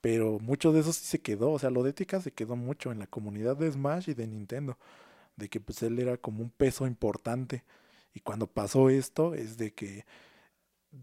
Pero 0.00 0.38
mucho 0.38 0.72
de 0.72 0.80
eso 0.80 0.92
sí 0.92 1.04
se 1.04 1.20
quedó, 1.20 1.50
o 1.50 1.58
sea, 1.58 1.70
lo 1.70 1.82
de 1.82 1.90
ética 1.90 2.20
se 2.20 2.32
quedó 2.32 2.56
mucho 2.56 2.92
en 2.92 3.00
la 3.00 3.06
comunidad 3.06 3.56
de 3.56 3.70
Smash 3.70 4.10
y 4.10 4.14
de 4.14 4.26
Nintendo, 4.26 4.78
de 5.36 5.48
que 5.48 5.60
pues 5.60 5.82
él 5.82 5.98
era 5.98 6.16
como 6.16 6.42
un 6.42 6.50
peso 6.50 6.86
importante. 6.86 7.64
Y 8.14 8.20
cuando 8.20 8.46
pasó 8.46 8.88
esto 8.90 9.34
es 9.34 9.58
de 9.58 9.72
que 9.72 10.06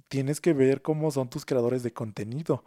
tienes 0.08 0.42
que 0.42 0.54
ver 0.54 0.82
cómo 0.82 1.12
son 1.12 1.30
tus 1.30 1.46
creadores 1.46 1.84
de 1.84 1.94
contenido. 1.94 2.64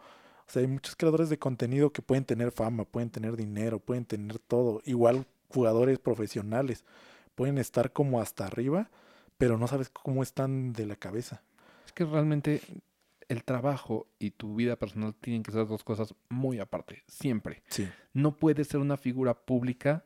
O 0.47 0.51
sea, 0.51 0.61
hay 0.61 0.67
muchos 0.67 0.95
creadores 0.95 1.29
de 1.29 1.37
contenido 1.37 1.91
que 1.91 2.01
pueden 2.01 2.25
tener 2.25 2.51
fama, 2.51 2.85
pueden 2.85 3.09
tener 3.09 3.35
dinero, 3.35 3.79
pueden 3.79 4.05
tener 4.05 4.39
todo. 4.39 4.81
Igual 4.85 5.25
jugadores 5.49 5.99
profesionales 5.99 6.85
pueden 7.35 7.57
estar 7.57 7.91
como 7.93 8.21
hasta 8.21 8.45
arriba, 8.45 8.89
pero 9.37 9.57
no 9.57 9.67
sabes 9.67 9.89
cómo 9.89 10.23
están 10.23 10.73
de 10.73 10.85
la 10.85 10.95
cabeza. 10.95 11.41
Es 11.85 11.93
que 11.93 12.05
realmente 12.05 12.61
el 13.29 13.43
trabajo 13.43 14.07
y 14.19 14.31
tu 14.31 14.55
vida 14.55 14.75
personal 14.75 15.15
tienen 15.15 15.43
que 15.43 15.51
ser 15.51 15.67
dos 15.67 15.83
cosas 15.83 16.13
muy 16.29 16.59
aparte, 16.59 17.03
siempre. 17.07 17.63
Sí. 17.67 17.87
No 18.13 18.35
puedes 18.35 18.67
ser 18.67 18.79
una 18.79 18.97
figura 18.97 19.33
pública 19.33 20.05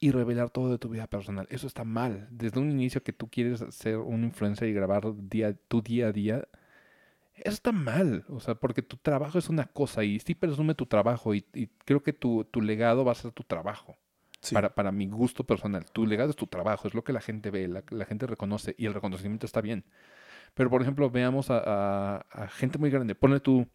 y 0.00 0.10
revelar 0.10 0.50
todo 0.50 0.70
de 0.70 0.78
tu 0.78 0.88
vida 0.88 1.06
personal. 1.06 1.46
Eso 1.50 1.66
está 1.66 1.84
mal. 1.84 2.26
Desde 2.30 2.58
un 2.58 2.70
inicio 2.70 3.02
que 3.02 3.12
tú 3.12 3.28
quieres 3.28 3.64
ser 3.70 3.98
un 3.98 4.24
influencer 4.24 4.68
y 4.68 4.72
grabar 4.72 5.04
día, 5.28 5.54
tu 5.68 5.82
día 5.82 6.08
a 6.08 6.12
día, 6.12 6.48
eso 7.36 7.54
está 7.54 7.72
mal. 7.72 8.24
O 8.28 8.40
sea, 8.40 8.54
porque 8.54 8.82
tu 8.82 8.96
trabajo 8.96 9.38
es 9.38 9.48
una 9.48 9.66
cosa 9.66 10.04
y 10.04 10.18
sí 10.20 10.34
presume 10.34 10.74
tu 10.74 10.86
trabajo 10.86 11.34
y, 11.34 11.44
y 11.54 11.68
creo 11.84 12.02
que 12.02 12.12
tu, 12.12 12.44
tu 12.44 12.60
legado 12.60 13.04
va 13.04 13.12
a 13.12 13.14
ser 13.14 13.30
tu 13.32 13.44
trabajo. 13.44 13.96
Sí. 14.44 14.54
Para, 14.54 14.74
para 14.74 14.92
mi 14.92 15.08
gusto 15.08 15.44
personal. 15.44 15.84
Tu 15.92 16.06
legado 16.06 16.30
es 16.30 16.36
tu 16.36 16.46
trabajo, 16.46 16.86
es 16.88 16.94
lo 16.94 17.02
que 17.02 17.12
la 17.12 17.20
gente 17.20 17.50
ve, 17.50 17.66
la, 17.68 17.82
la 17.90 18.04
gente 18.04 18.26
reconoce 18.26 18.74
y 18.78 18.86
el 18.86 18.94
reconocimiento 18.94 19.46
está 19.46 19.60
bien. 19.60 19.84
Pero, 20.54 20.70
por 20.70 20.82
ejemplo, 20.82 21.10
veamos 21.10 21.50
a, 21.50 21.58
a- 21.58 22.26
a 22.30 22.46
gente 22.48 22.78
muy 22.78 22.90
grande. 22.90 23.14
Ponle 23.14 23.40
tú 23.40 23.66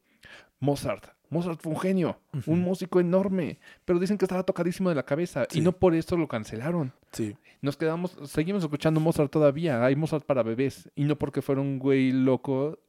Mozart. 0.59 1.07
Mozart 1.29 1.61
fue 1.61 1.73
un 1.73 1.79
genio, 1.79 2.19
un 2.47 2.59
músico 2.61 2.99
enorme, 2.99 3.59
pero 3.85 3.99
dicen 3.99 4.17
que 4.17 4.25
estaba 4.25 4.41
tocadísimo 4.43 4.89
de 4.89 4.95
la 4.95 5.03
cabeza 5.03 5.45
y 5.51 5.55
Sí. 5.55 5.61
no 5.61 5.73
por 5.73 5.93
eso 5.93 6.17
lo 6.17 6.27
cancelaron. 6.27 6.91
Sí. 7.11 7.37
Nos 7.61 7.77
quedamos, 7.77 8.17
seguimos 8.25 8.63
escuchando 8.63 8.99
Mozart 8.99 9.31
todavía. 9.31 9.85
Hay 9.85 9.95
Mozart 9.95 10.25
para 10.25 10.41
bebés 10.41 10.89
y 10.95 11.03
no 11.03 11.17
porque 11.17 11.43
fuera 11.43 11.61
un 11.61 11.77
güey 11.77 12.11
loco 12.11 12.79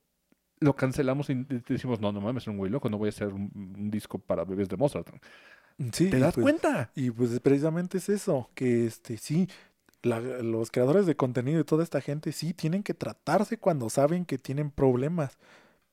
lo 0.60 0.74
cancelamos 0.76 1.28
y 1.30 1.34
decimos, 1.68 2.00
no, 2.00 2.12
no 2.12 2.20
mames, 2.20 2.44
es 2.44 2.48
un 2.48 2.56
güey 2.58 2.70
loco, 2.70 2.88
no 2.90 2.98
voy 2.98 3.08
a 3.08 3.10
hacer 3.10 3.28
un, 3.28 3.50
un 3.54 3.90
disco 3.90 4.18
para 4.18 4.44
bebés 4.44 4.68
de 4.68 4.76
Mozart. 4.76 5.08
Sí, 5.92 6.10
¿Te 6.10 6.18
das 6.18 6.34
pues- 6.34 6.44
cuenta? 6.44 6.90
Y 6.94 7.10
pues 7.10 7.38
precisamente 7.40 7.98
es 7.98 8.08
eso, 8.08 8.50
que 8.54 8.86
este 8.86 9.16
sí, 9.16 9.48
la- 10.02 10.20
los 10.20 10.70
creadores 10.70 11.06
de 11.06 11.16
contenido 11.16 11.60
y 11.60 11.64
toda 11.64 11.82
esta 11.84 12.00
gente 12.00 12.32
sí 12.32 12.52
tienen 12.54 12.82
que 12.82 12.94
tratarse 12.94 13.58
cuando 13.58 13.88
saben 13.90 14.24
que 14.24 14.38
tienen 14.38 14.70
problemas, 14.70 15.38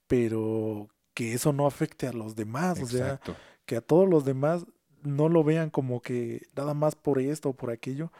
pero 0.08 0.90
que 1.14 1.34
eso 1.34 1.54
no 1.54 1.66
afecte 1.68 2.08
a 2.08 2.14
los 2.14 2.36
demás, 2.36 2.82
o 2.82 2.86
sea, 2.86 3.20
que 3.66 3.78
a 3.78 3.82
todos 3.82 4.08
los 4.08 4.24
demás 4.26 4.66
no 5.04 5.30
lo 5.30 5.44
vean 5.44 5.70
como 5.70 6.02
que 6.02 6.48
nada 6.56 6.74
más 6.74 6.95
por 6.95 7.20
esto 7.20 7.49
o 7.49 7.54
por 7.54 7.72
aquello, 7.72 8.12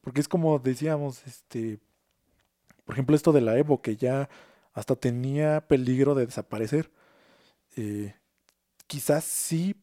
porque 0.00 0.20
es 0.20 0.28
como 0.28 0.58
decíamos, 0.58 1.26
este, 1.26 1.80
por 2.84 2.94
ejemplo, 2.94 3.16
esto 3.16 3.32
de 3.32 3.40
la 3.40 3.58
Evo, 3.58 3.82
que 3.82 3.96
ya 3.96 4.28
hasta 4.72 4.94
tenía 4.96 5.66
peligro 5.66 6.14
de 6.14 6.26
desaparecer. 6.26 6.90
Eh, 7.76 8.14
quizás 8.86 9.24
sí, 9.24 9.74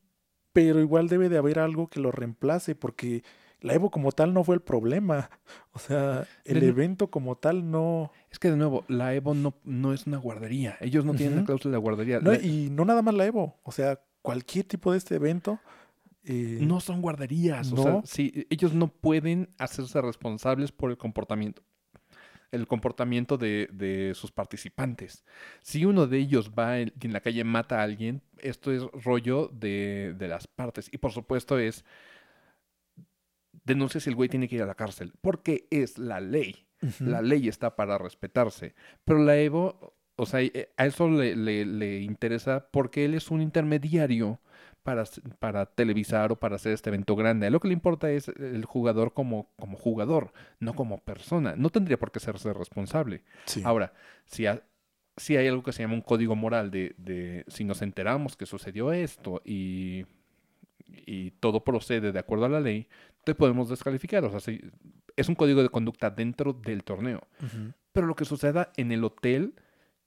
pero 0.54 0.80
igual 0.80 1.08
debe 1.10 1.28
de 1.30 1.38
haber 1.38 1.60
algo 1.60 1.88
que 1.90 2.00
lo 2.00 2.12
reemplace, 2.12 2.76
porque 2.76 3.24
la 3.60 3.74
Evo 3.74 3.90
como 3.92 4.12
tal 4.12 4.34
no 4.34 4.44
fue 4.44 4.56
el 4.56 4.62
problema. 4.62 5.30
O 5.76 5.80
sea, 5.80 6.28
el 6.46 6.60
De 6.60 6.68
evento 6.68 7.10
como 7.10 7.36
tal 7.36 7.72
no... 7.72 8.12
Es 8.30 8.38
que 8.38 8.52
de 8.52 8.58
nuevo, 8.58 8.84
la 8.88 9.16
Evo 9.16 9.34
no, 9.34 9.56
no 9.64 9.92
es 9.92 10.06
una 10.06 10.18
guardería. 10.18 10.78
Ellos 10.82 11.04
no 11.04 11.16
tienen 11.16 11.38
la 11.38 11.46
cláusula 11.46 11.72
de 11.78 11.82
guardería. 11.82 12.20
no 12.20 12.32
La- 12.32 12.40
y 12.40 12.70
no 12.70 12.86
nada 12.86 13.02
más 13.02 13.16
la 13.16 13.26
Evo, 13.26 13.58
o 13.64 13.72
sea, 13.72 14.00
cualquier 14.22 14.66
tipo 14.66 14.92
de 14.92 15.00
este 15.00 15.16
evento... 15.16 15.60
eh, 16.26 16.60
no 16.62 16.80
son 16.80 17.02
guarderías. 17.02 17.72
O 17.72 17.78
sea, 17.78 17.92
no. 17.94 18.02
sí, 18.06 18.46
ellos 18.52 18.74
no 18.76 18.88
pueden 18.88 19.50
hacerse 19.58 20.00
responsables 20.02 20.72
por 20.72 20.92
el 20.92 20.98
comportamiento. 20.98 21.64
El 22.54 22.68
comportamiento 22.68 23.38
de, 23.38 23.68
de 23.74 24.14
sus 24.16 24.32
participantes. 24.32 25.26
Si 25.62 25.86
uno 25.86 26.08
de 26.08 26.18
ellos 26.20 26.52
va 26.58 26.80
en, 26.80 26.94
la 27.12 27.20
calle 27.22 27.44
mata 27.44 27.80
a 27.80 27.84
alguien, 27.84 28.22
esto 28.40 28.72
es 28.72 28.84
rollo 29.04 29.50
de, 29.54 30.16
de 30.18 30.28
las 30.28 30.48
partes. 30.48 30.90
Y 30.94 30.98
por 31.00 31.12
supuesto 31.12 31.58
es 31.60 31.84
denuncia 33.64 34.00
si 34.00 34.10
el 34.10 34.16
güey 34.16 34.30
tiene 34.30 34.48
que 34.48 34.56
ir 34.56 34.62
a 34.64 34.66
la 34.68 34.76
cárcel. 34.76 35.14
Porque 35.22 35.68
es 35.70 35.98
la 35.98 36.20
ley. 36.22 36.66
La 37.00 37.22
ley 37.22 37.48
está 37.48 37.76
para 37.78 37.98
respetarse. 37.98 38.76
Pero 39.06 39.20
la 39.24 39.38
Evo 39.38 39.96
O 40.18 40.26
sea, 40.26 40.42
eh, 40.42 40.70
a 40.78 40.86
eso 40.86 41.10
le, 41.10 41.36
le- 41.36 41.66
le 41.66 42.02
interesa 42.02 42.68
porque 42.72 43.06
él 43.06 43.14
es 43.16 43.32
un 43.32 43.42
intermediario 43.42 44.40
para, 44.84 45.66
televisar 45.66 46.32
o 46.32 46.36
para 46.40 46.56
hacer 46.58 46.74
este 46.74 46.90
evento 46.90 47.16
grande. 47.16 47.50
Lo 47.50 47.60
que 47.60 47.68
le 47.70 47.74
importa 47.74 48.12
es 48.12 48.28
el 48.28 48.66
jugador 48.66 49.14
como, 49.14 49.50
como 49.58 49.78
jugador, 49.78 50.34
no 50.60 50.76
como 50.76 51.00
persona. 51.00 51.56
No 51.58 51.70
tendría 51.70 51.98
por 51.98 52.12
qué 52.12 52.20
serse 52.20 52.52
responsable. 52.54 53.24
Sí. 53.46 53.62
Ahora, 53.66 53.94
si, 54.26 54.46
ha- 54.46 54.62
si 55.18 55.38
hay 55.38 55.48
algo 55.48 55.64
que 55.64 55.72
se 55.72 55.84
llama 55.84 55.94
un 55.96 56.02
código 56.02 56.36
moral 56.36 56.70
de, 56.72 56.94
de 56.98 57.46
si 57.48 57.64
nos 57.64 57.82
enteramos 57.82 58.36
que 58.36 58.46
sucedió 58.46 58.92
esto 58.92 59.42
y, 59.46 60.06
y 60.86 61.32
todo 61.40 61.64
procede 61.64 62.12
de 62.12 62.20
acuerdo 62.20 62.46
a 62.46 62.50
la 62.50 62.60
ley, 62.60 62.88
te 63.24 63.34
podemos 63.36 63.70
descalificar. 63.70 64.24
O 64.26 64.30
sea, 64.32 64.40
si- 64.40 64.62
es 65.16 65.30
un 65.30 65.36
código 65.36 65.62
de 65.62 65.70
conducta 65.70 66.10
dentro 66.10 66.54
del 66.54 66.84
torneo. 66.84 67.22
Pero 67.92 68.08
lo 68.08 68.16
que 68.16 68.26
suceda 68.26 68.72
en 68.78 68.92
el 68.92 69.04
hotel 69.04 69.54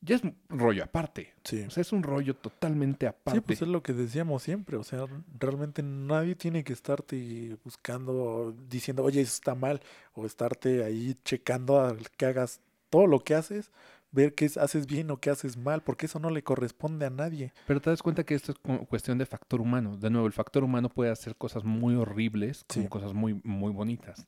ya 0.00 0.16
es 0.16 0.22
un 0.22 0.36
rollo 0.48 0.84
aparte. 0.84 1.32
Sí. 1.44 1.62
O 1.66 1.70
sea, 1.70 1.80
es 1.80 1.92
un 1.92 2.02
rollo 2.02 2.34
totalmente 2.36 3.06
aparte. 3.06 3.38
Sí, 3.40 3.44
pues 3.46 3.62
es 3.62 3.68
lo 3.68 3.82
que 3.82 3.92
decíamos 3.92 4.42
siempre, 4.42 4.76
o 4.76 4.84
sea, 4.84 5.06
realmente 5.38 5.82
nadie 5.82 6.34
tiene 6.36 6.62
que 6.64 6.72
estarte 6.72 7.56
buscando, 7.64 8.54
diciendo, 8.68 9.02
oye, 9.04 9.20
eso 9.20 9.32
está 9.34 9.54
mal, 9.54 9.80
o 10.14 10.26
estarte 10.26 10.84
ahí 10.84 11.16
checando 11.24 11.80
a 11.80 11.96
que 12.16 12.26
hagas 12.26 12.60
todo 12.90 13.06
lo 13.06 13.20
que 13.20 13.34
haces, 13.34 13.70
ver 14.12 14.34
qué 14.34 14.44
es- 14.46 14.56
haces 14.56 14.86
bien 14.86 15.10
o 15.10 15.18
qué 15.18 15.30
haces 15.30 15.56
mal, 15.56 15.82
porque 15.82 16.06
eso 16.06 16.18
no 16.20 16.30
le 16.30 16.42
corresponde 16.42 17.04
a 17.06 17.10
nadie. 17.10 17.52
Pero 17.66 17.80
te 17.80 17.90
das 17.90 18.02
cuenta 18.02 18.24
que 18.24 18.34
esto 18.34 18.52
es 18.52 18.58
cu- 18.58 18.86
cuestión 18.86 19.18
de 19.18 19.26
factor 19.26 19.60
humano. 19.60 19.96
De 19.96 20.08
nuevo, 20.10 20.26
el 20.26 20.32
factor 20.32 20.62
humano 20.64 20.88
puede 20.88 21.10
hacer 21.10 21.36
cosas 21.36 21.64
muy 21.64 21.96
horribles 21.96 22.64
como 22.68 22.84
Sí. 22.84 22.88
cosas 22.88 23.12
muy, 23.12 23.40
muy 23.44 23.72
bonitas. 23.72 24.26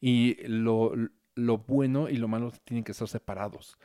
Y 0.00 0.36
lo, 0.48 0.92
lo 1.34 1.58
bueno 1.58 2.08
y 2.08 2.16
lo 2.16 2.26
malo 2.28 2.52
tienen 2.64 2.82
que 2.84 2.94
ser 2.94 3.08
separados. 3.08 3.78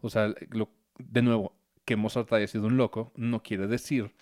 O 0.00 0.10
sea, 0.10 0.34
lo- 0.50 0.68
de 0.98 1.22
nuevo, 1.22 1.54
que 1.84 1.96
Mozart 1.96 2.32
haya 2.32 2.46
sido 2.46 2.66
un 2.66 2.76
loco 2.76 3.12
no 3.16 3.42
quiere 3.42 3.66
decir 3.66 4.14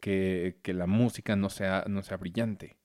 que, 0.00 0.58
que 0.62 0.74
la 0.74 0.86
música 0.86 1.36
no 1.36 1.50
sea, 1.50 1.84
no 1.88 2.02
sea 2.02 2.16
brillante. 2.16 2.76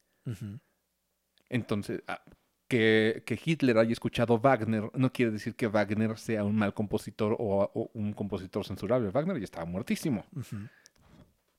Entonces, 1.49 2.03
ah, 2.07 2.23
que, 2.67 3.23
que 3.25 3.39
Hitler 3.43 3.77
haya 3.77 3.91
escuchado 3.91 4.39
Wagner 4.39 4.89
no 4.93 5.11
quiere 5.11 5.31
decir 5.31 5.55
que 5.55 5.67
Wagner 5.67 6.17
sea 6.17 6.43
un 6.43 6.55
mal 6.55 6.73
compositor 6.73 7.35
o, 7.37 7.69
o 7.73 7.91
un 7.93 8.13
compositor 8.13 8.65
censurable. 8.65 9.09
Wagner 9.09 9.37
ya 9.37 9.43
estaba 9.43 9.65
muertísimo. 9.65 10.25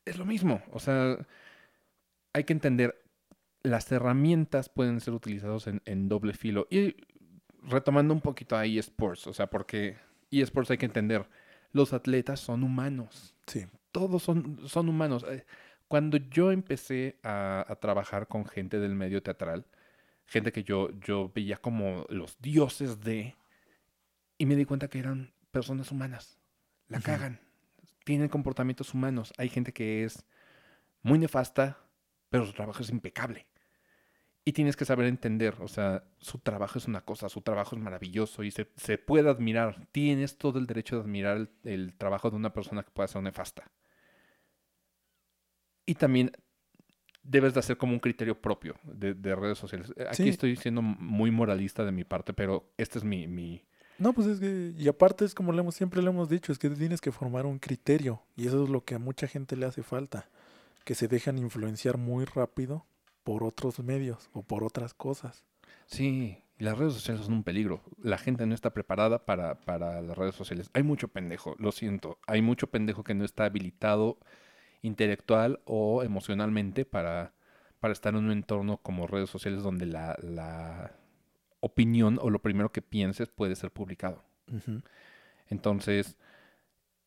Es 0.05 0.19
lo 0.19 0.25
mismo. 0.25 0.63
O 0.73 0.79
sea, 0.79 1.19
hay 2.33 2.45
que 2.45 2.53
entender, 2.53 3.03
las 3.63 3.91
herramientas 3.93 4.69
pueden 4.69 5.01
ser 5.01 5.15
utilizadas 5.15 5.67
en, 5.67 5.83
en 5.85 6.09
doble 6.09 6.33
filo. 6.33 6.67
Y 6.71 6.97
retomando 7.65 8.15
un 8.15 8.21
poquito 8.21 8.57
a 8.57 8.65
eSports, 8.65 9.27
o 9.27 9.35
sea, 9.35 9.49
porque 9.49 9.97
eSports 10.31 10.71
hay 10.71 10.79
que 10.79 10.87
entender, 10.87 11.29
los 11.73 11.93
atletas 11.93 12.41
son 12.41 12.63
humanos. 12.63 13.35
Sí. 13.47 13.67
Todos 13.91 14.23
son, 14.23 14.61
son 14.69 14.89
humanos. 14.89 15.25
Eh, 15.29 15.45
Cuando 15.89 16.17
yo 16.17 16.53
empecé 16.53 17.19
a, 17.23 17.65
a 17.69 17.77
trabajar 17.77 18.29
con 18.29 18.47
gente 18.47 18.79
del 18.79 18.95
medio 18.95 19.23
teatral, 19.23 19.67
gente 20.27 20.53
que 20.53 20.65
yo, 20.65 20.91
yo 21.01 21.31
veía 21.35 21.57
como 21.59 22.07
los 22.09 22.39
dioses 22.41 23.01
de, 23.01 23.37
y 24.39 24.47
me 24.47 24.57
di 24.57 24.65
cuenta 24.65 24.89
que 24.89 24.99
eran 24.99 25.33
personas 25.51 25.91
humanas. 25.91 26.39
La 26.89 27.01
cagan. 27.01 27.41
Tienen 28.05 28.29
comportamientos 28.29 28.95
humanos. 28.95 29.33
Hay 29.39 29.49
gente 29.49 29.73
que 29.73 30.05
es 30.05 30.25
muy 31.03 31.19
nefasta, 31.19 31.79
pero 32.31 32.47
su 32.47 32.53
trabajo 32.53 32.83
es 32.83 32.91
impecable. 32.91 33.47
Y 34.45 34.53
tienes 34.53 34.77
que 34.77 34.85
saber 34.85 35.07
entender, 35.07 35.55
o 35.61 35.69
sea, 35.69 36.03
su 36.19 36.39
trabajo 36.39 36.77
es 36.79 36.89
una 36.89 37.03
cosa, 37.03 37.29
su 37.29 37.43
trabajo 37.43 37.77
es 37.77 37.83
maravilloso 37.83 38.43
y 38.43 38.51
se, 38.51 38.69
se 38.77 38.99
puede 38.99 39.31
admirar. 39.31 39.87
Tienes 39.93 40.37
todo 40.37 40.59
el 40.59 40.67
derecho 40.67 40.97
de 40.97 41.03
admirar 41.03 41.37
el, 41.37 41.51
el 41.63 41.95
trabajo 41.95 42.29
de 42.29 42.37
una 42.37 42.53
persona 42.53 42.83
que 42.83 42.91
pueda 42.91 43.07
ser 43.07 43.23
nefasta. 43.23 43.71
Y 45.87 45.95
también 45.95 46.33
debes 47.23 47.55
de 47.55 47.61
hacer 47.61 47.77
como 47.77 47.93
un 47.93 48.01
criterio 48.01 48.41
propio 48.41 48.75
de, 48.83 49.15
de 49.15 49.35
redes 49.37 49.59
sociales. 49.59 49.93
Eh, 49.97 50.07
Aquí 50.09 50.25
Sí. 50.25 50.29
estoy 50.31 50.57
siendo 50.57 50.83
muy 50.83 51.31
moralista 51.31 51.85
de 51.85 51.93
mi 51.93 52.03
parte, 52.05 52.33
pero 52.33 52.73
este 52.79 52.99
es 52.99 53.05
mi, 53.05 53.29
mi, 53.29 53.63
No, 53.99 54.13
pues 54.13 54.27
es 54.27 54.41
que, 54.41 54.73
y 54.77 54.89
aparte 54.89 55.25
es 55.25 55.35
como 55.35 55.53
le 55.53 55.61
hemos, 55.61 55.75
siempre 55.77 56.03
le 56.03 56.09
hemos 56.11 56.29
dicho, 56.29 56.51
es 56.51 56.59
que 56.59 56.69
tienes 56.71 57.01
que 57.01 57.13
formar 57.13 57.47
un 57.47 57.61
criterio, 57.61 58.23
y 58.37 58.49
eso 58.49 58.65
es 58.65 58.71
lo 58.71 58.85
que 58.85 58.97
a 58.97 58.99
mucha 58.99 59.29
gente 59.29 59.57
le 59.57 59.67
hace 59.67 59.85
falta, 59.85 60.29
que 60.85 60.97
se 60.97 61.07
dejan 61.07 61.39
influenciar 61.39 61.97
muy 61.97 62.25
rápido 62.25 62.87
por 63.25 63.45
otros 63.45 63.79
medios 63.81 64.31
o 64.33 64.43
por 64.43 64.65
otras 64.65 64.95
cosas. 64.95 65.45
Sí, 65.87 66.43
las 66.59 66.79
redes 66.79 66.95
sociales 66.95 67.25
son 67.25 67.35
un 67.35 67.45
peligro. 67.45 67.83
La 68.01 68.19
gente 68.19 68.47
no 68.47 68.55
está 68.55 68.73
preparada 68.73 69.25
para, 69.25 69.61
para 69.61 70.01
las 70.01 70.17
redes 70.17 70.35
sociales. 70.35 70.71
Hay 70.75 70.83
mucho 70.83 71.09
pendejo, 71.09 71.57
lo 71.59 71.73
siento. 71.73 72.19
Hay 72.27 72.43
mucho 72.43 72.69
pendejo 72.69 73.05
que 73.05 73.15
no 73.15 73.25
está 73.25 73.45
habilitado 73.45 74.19
intelectual 74.83 75.61
o 75.65 76.03
emocionalmente 76.03 76.85
para, 76.85 77.35
para 77.81 77.93
estar 77.93 78.15
en 78.15 78.25
un 78.25 78.33
entorno 78.33 78.79
como 78.79 79.07
redes 79.07 79.31
sociales 79.31 79.63
donde 79.63 79.87
la, 79.87 80.17
la 80.23 80.93
opinión 81.61 82.19
o 82.21 82.31
lo 82.31 82.41
primero 82.41 82.73
que 82.73 82.83
pienses 82.83 83.29
puede 83.29 83.57
ser 83.57 83.71
publicado. 83.71 84.25
Entonces, 85.49 86.19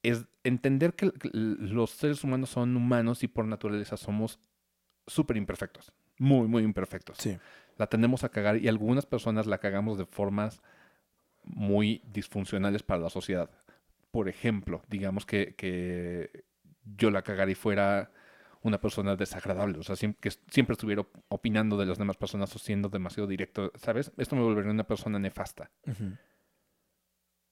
es 0.02 0.26
entender 0.44 0.96
que 0.96 1.12
que 1.12 1.30
los 1.34 1.92
seres 1.92 2.24
humanos 2.24 2.50
son 2.50 2.76
humanos 2.76 3.24
y 3.24 3.28
por 3.28 3.46
naturaleza 3.46 3.98
somos 3.98 4.40
súper 5.08 5.38
imperfectos. 5.38 5.94
Muy, 6.18 6.48
muy 6.48 6.64
imperfectos 6.64 7.18
Sí, 7.18 7.38
la 7.78 7.88
tendemos 7.88 8.24
a 8.24 8.30
cagar 8.30 8.58
y 8.58 8.68
algunas 8.68 9.06
personas 9.06 9.48
la 9.48 9.58
cagamos 9.58 9.98
de 9.98 10.06
formas 10.06 10.62
muy 11.44 12.02
disfuncionales 12.12 12.84
para 12.84 13.02
la 13.02 13.10
sociedad. 13.10 13.50
Por 14.12 14.30
ejemplo, 14.30 14.82
digamos 14.88 15.26
que, 15.26 15.56
que 15.56 16.46
yo 16.98 17.12
la 17.12 17.22
cagara 17.22 17.52
y 17.52 17.56
fuera 17.56 18.12
una 18.62 18.80
persona 18.80 19.16
desagradable, 19.16 19.78
o 19.78 19.84
sea, 19.84 19.96
que 20.20 20.32
siempre 20.50 20.74
estuviera 20.74 21.02
op- 21.02 21.16
opinando 21.28 21.78
de 21.78 21.86
las 21.86 21.98
demás 22.00 22.18
personas 22.18 22.56
o 22.56 22.60
siendo 22.60 22.90
demasiado 22.90 23.28
directo, 23.28 23.72
¿sabes? 23.76 24.12
Esto 24.18 24.36
me 24.36 24.42
volvería 24.42 24.72
una 24.72 24.88
persona 24.88 25.20
nefasta, 25.20 25.70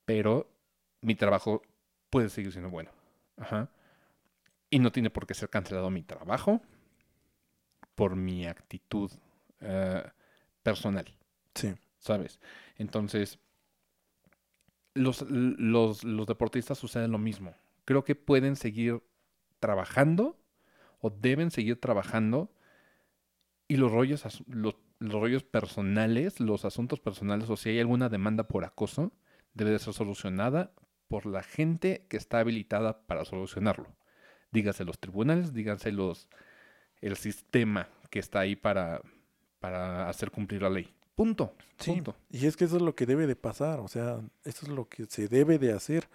pero 0.06 0.49
mi 1.02 1.15
trabajo 1.15 1.61
puede 2.10 2.30
seguir 2.30 2.52
siendo 2.52 2.69
bueno. 2.69 2.91
Ajá. 3.38 3.69
Y 4.69 4.80
no 4.80 4.91
tiene 4.91 5.10
por 5.10 5.27
qué 5.27 5.34
ser 5.34 5.49
cancelado 5.49 5.90
mi 5.90 6.02
trabajo 6.03 6.61
por 7.95 8.15
mi 8.15 8.45
actitud 8.45 9.11
eh, 9.61 10.03
personal. 10.61 11.06
sí, 11.53 11.74
¿sabes? 11.99 12.40
Entonces, 12.78 13.40
los, 14.94 15.22
los, 15.30 16.03
los 16.03 16.28
deportistas 16.28 16.78
suceden 16.78 17.11
lo 17.11 17.18
mismo. 17.18 17.56
Creo 17.86 18.03
que 18.03 18.15
pueden 18.15 18.56
seguir 18.56 19.02
trabajando 19.60 20.38
o 20.99 21.10
deben 21.10 21.52
seguir 21.52 21.80
trabajando 21.80 22.53
y 23.68 23.78
los 23.78 23.91
rollos, 23.91 24.24
los, 24.48 24.76
los 24.99 25.22
rollos 25.22 25.44
personales, 25.44 26.40
los 26.40 26.65
asuntos 26.65 26.99
personales 26.99 27.49
o 27.49 27.57
si 27.57 27.70
hay 27.70 27.80
alguna 27.80 28.10
demanda 28.10 28.48
por 28.48 28.65
acoso, 28.65 29.11
debe 29.53 29.72
de 29.72 29.80
ser 29.80 29.94
solucionada 29.94 30.74
por 31.07 31.26
la 31.26 31.44
gente 31.44 32.06
que 32.10 32.18
está 32.18 32.40
habilitada 32.40 33.06
para 33.06 33.26
solucionarlo. 33.26 33.95
Dígase 34.52 34.86
los 34.86 34.99
tribunales, 34.99 35.53
díganse 35.53 35.91
los, 35.91 36.30
el 37.03 37.17
sistema 37.17 37.89
que 38.09 38.19
está 38.19 38.39
ahí 38.39 38.55
para, 38.55 39.01
para 39.59 40.09
hacer 40.09 40.31
cumplir 40.31 40.61
la 40.61 40.69
ley. 40.69 40.89
Punto. 41.15 41.53
Sí, 41.77 41.91
Punto. 41.91 42.15
y 42.31 42.47
es 42.47 42.55
que 42.55 42.65
eso 42.65 42.77
es 42.77 42.81
lo 42.81 42.95
que 42.95 43.05
debe 43.05 43.27
de 43.27 43.35
pasar, 43.35 43.80
o 43.80 43.88
sea, 43.88 44.21
eso 44.45 44.65
es 44.65 44.69
lo 44.69 44.88
que 44.88 45.05
se 45.05 45.27
debe 45.27 45.59
de 45.59 45.73
hacer, 45.73 46.07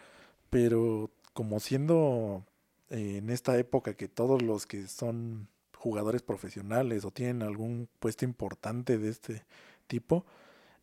pero 0.51 1.11
como 1.35 1.61
siendo 1.61 2.45
eh, 2.91 3.19
en 3.19 3.31
esta 3.31 3.57
época 3.59 3.95
que 3.95 4.09
todos 4.09 4.43
los 4.43 4.67
que 4.67 4.89
son 4.89 5.47
jugadores 5.77 6.23
profesionales 6.23 7.05
o 7.05 7.11
tienen 7.11 7.43
algún 7.43 7.89
puesto 8.01 8.25
importante 8.25 8.99
de 8.99 9.11
este 9.11 9.45
tipo, 9.87 10.25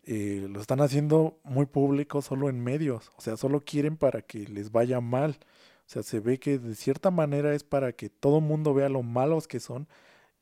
eh, 0.04 0.48
lo 0.50 0.62
están 0.62 0.82
haciendo 0.82 1.40
muy 1.44 1.66
público 1.66 2.22
solo 2.22 2.48
en 2.48 2.64
medios, 2.64 3.12
o 3.18 3.22
sea, 3.22 3.38
solo 3.38 3.62
quieren 3.62 3.98
para 3.98 4.22
que 4.22 4.48
les 4.48 4.72
vaya 4.72 5.02
mal, 5.02 5.38
o 5.86 5.90
sea, 5.90 6.04
se 6.04 6.20
ve 6.20 6.40
que 6.40 6.58
de 6.58 6.76
cierta 6.76 7.12
manera 7.12 7.54
es 7.54 7.64
para 7.64 7.92
que 7.94 8.10
todo 8.10 8.40
el 8.40 8.44
mundo 8.46 8.74
vea 8.74 8.90
lo 8.90 9.04
malos 9.04 9.48
que 9.48 9.60
son 9.60 9.88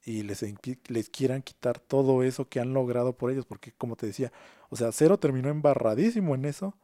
y 0.05 0.23
les, 0.23 0.43
les 0.89 1.09
quieran 1.09 1.41
quitar 1.41 1.79
todo 1.79 2.23
eso 2.23 2.47
que 2.49 2.59
han 2.59 2.73
logrado 2.73 3.17
por 3.17 3.31
ellos, 3.31 3.45
porque 3.45 3.71
como 3.73 3.95
te 3.95 4.05
decía, 4.07 4.31
o 4.69 4.75
sea, 4.75 4.91
Cero 4.91 5.17
terminó 5.17 5.49
embarradísimo 5.49 6.35
en 6.35 6.45
eso 6.45 6.75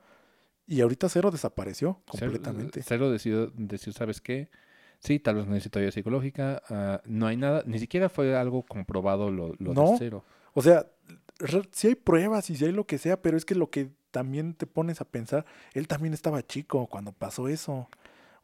y 0.67 0.81
ahorita 0.81 1.09
Cero 1.09 1.31
desapareció 1.31 2.01
Cero- 2.13 2.31
completamente. 2.31 2.81
Cero 2.83 3.09
decidió 3.11 3.47
decir, 3.47 3.93
¿sabes 3.93 4.21
qué? 4.21 4.49
Sí, 4.99 5.17
tal 5.19 5.35
vez 5.35 5.47
necesito 5.47 5.79
ayuda 5.79 5.91
psicológica. 5.93 6.61
ah, 6.69 7.01
no 7.05 7.27
hay 7.27 7.37
nada, 7.37 7.63
ni 7.65 7.79
siquiera 7.79 8.09
fue 8.09 8.35
algo 8.37 8.63
comprobado 8.63 9.31
lo, 9.31 9.53
lo 9.57 9.73
No. 9.73 9.91
de 9.91 9.97
cero. 9.97 10.23
O 10.53 10.61
sea, 10.61 10.85
si 11.71 11.87
hay 11.87 11.95
pruebas 11.95 12.49
y 12.49 12.57
si 12.57 12.65
hay 12.65 12.73
lo 12.73 12.85
que 12.85 12.97
sea, 12.97 13.21
pero 13.21 13.37
es 13.37 13.45
que 13.45 13.55
lo 13.55 13.69
que 13.69 13.91
también 14.11 14.53
te 14.55 14.67
pones 14.67 14.99
a 15.01 15.05
pensar, 15.05 15.45
él 15.73 15.87
también 15.87 16.13
estaba 16.13 16.45
chico 16.45 16.87
cuando 16.87 17.11
pasó 17.13 17.47
eso. 17.47 17.87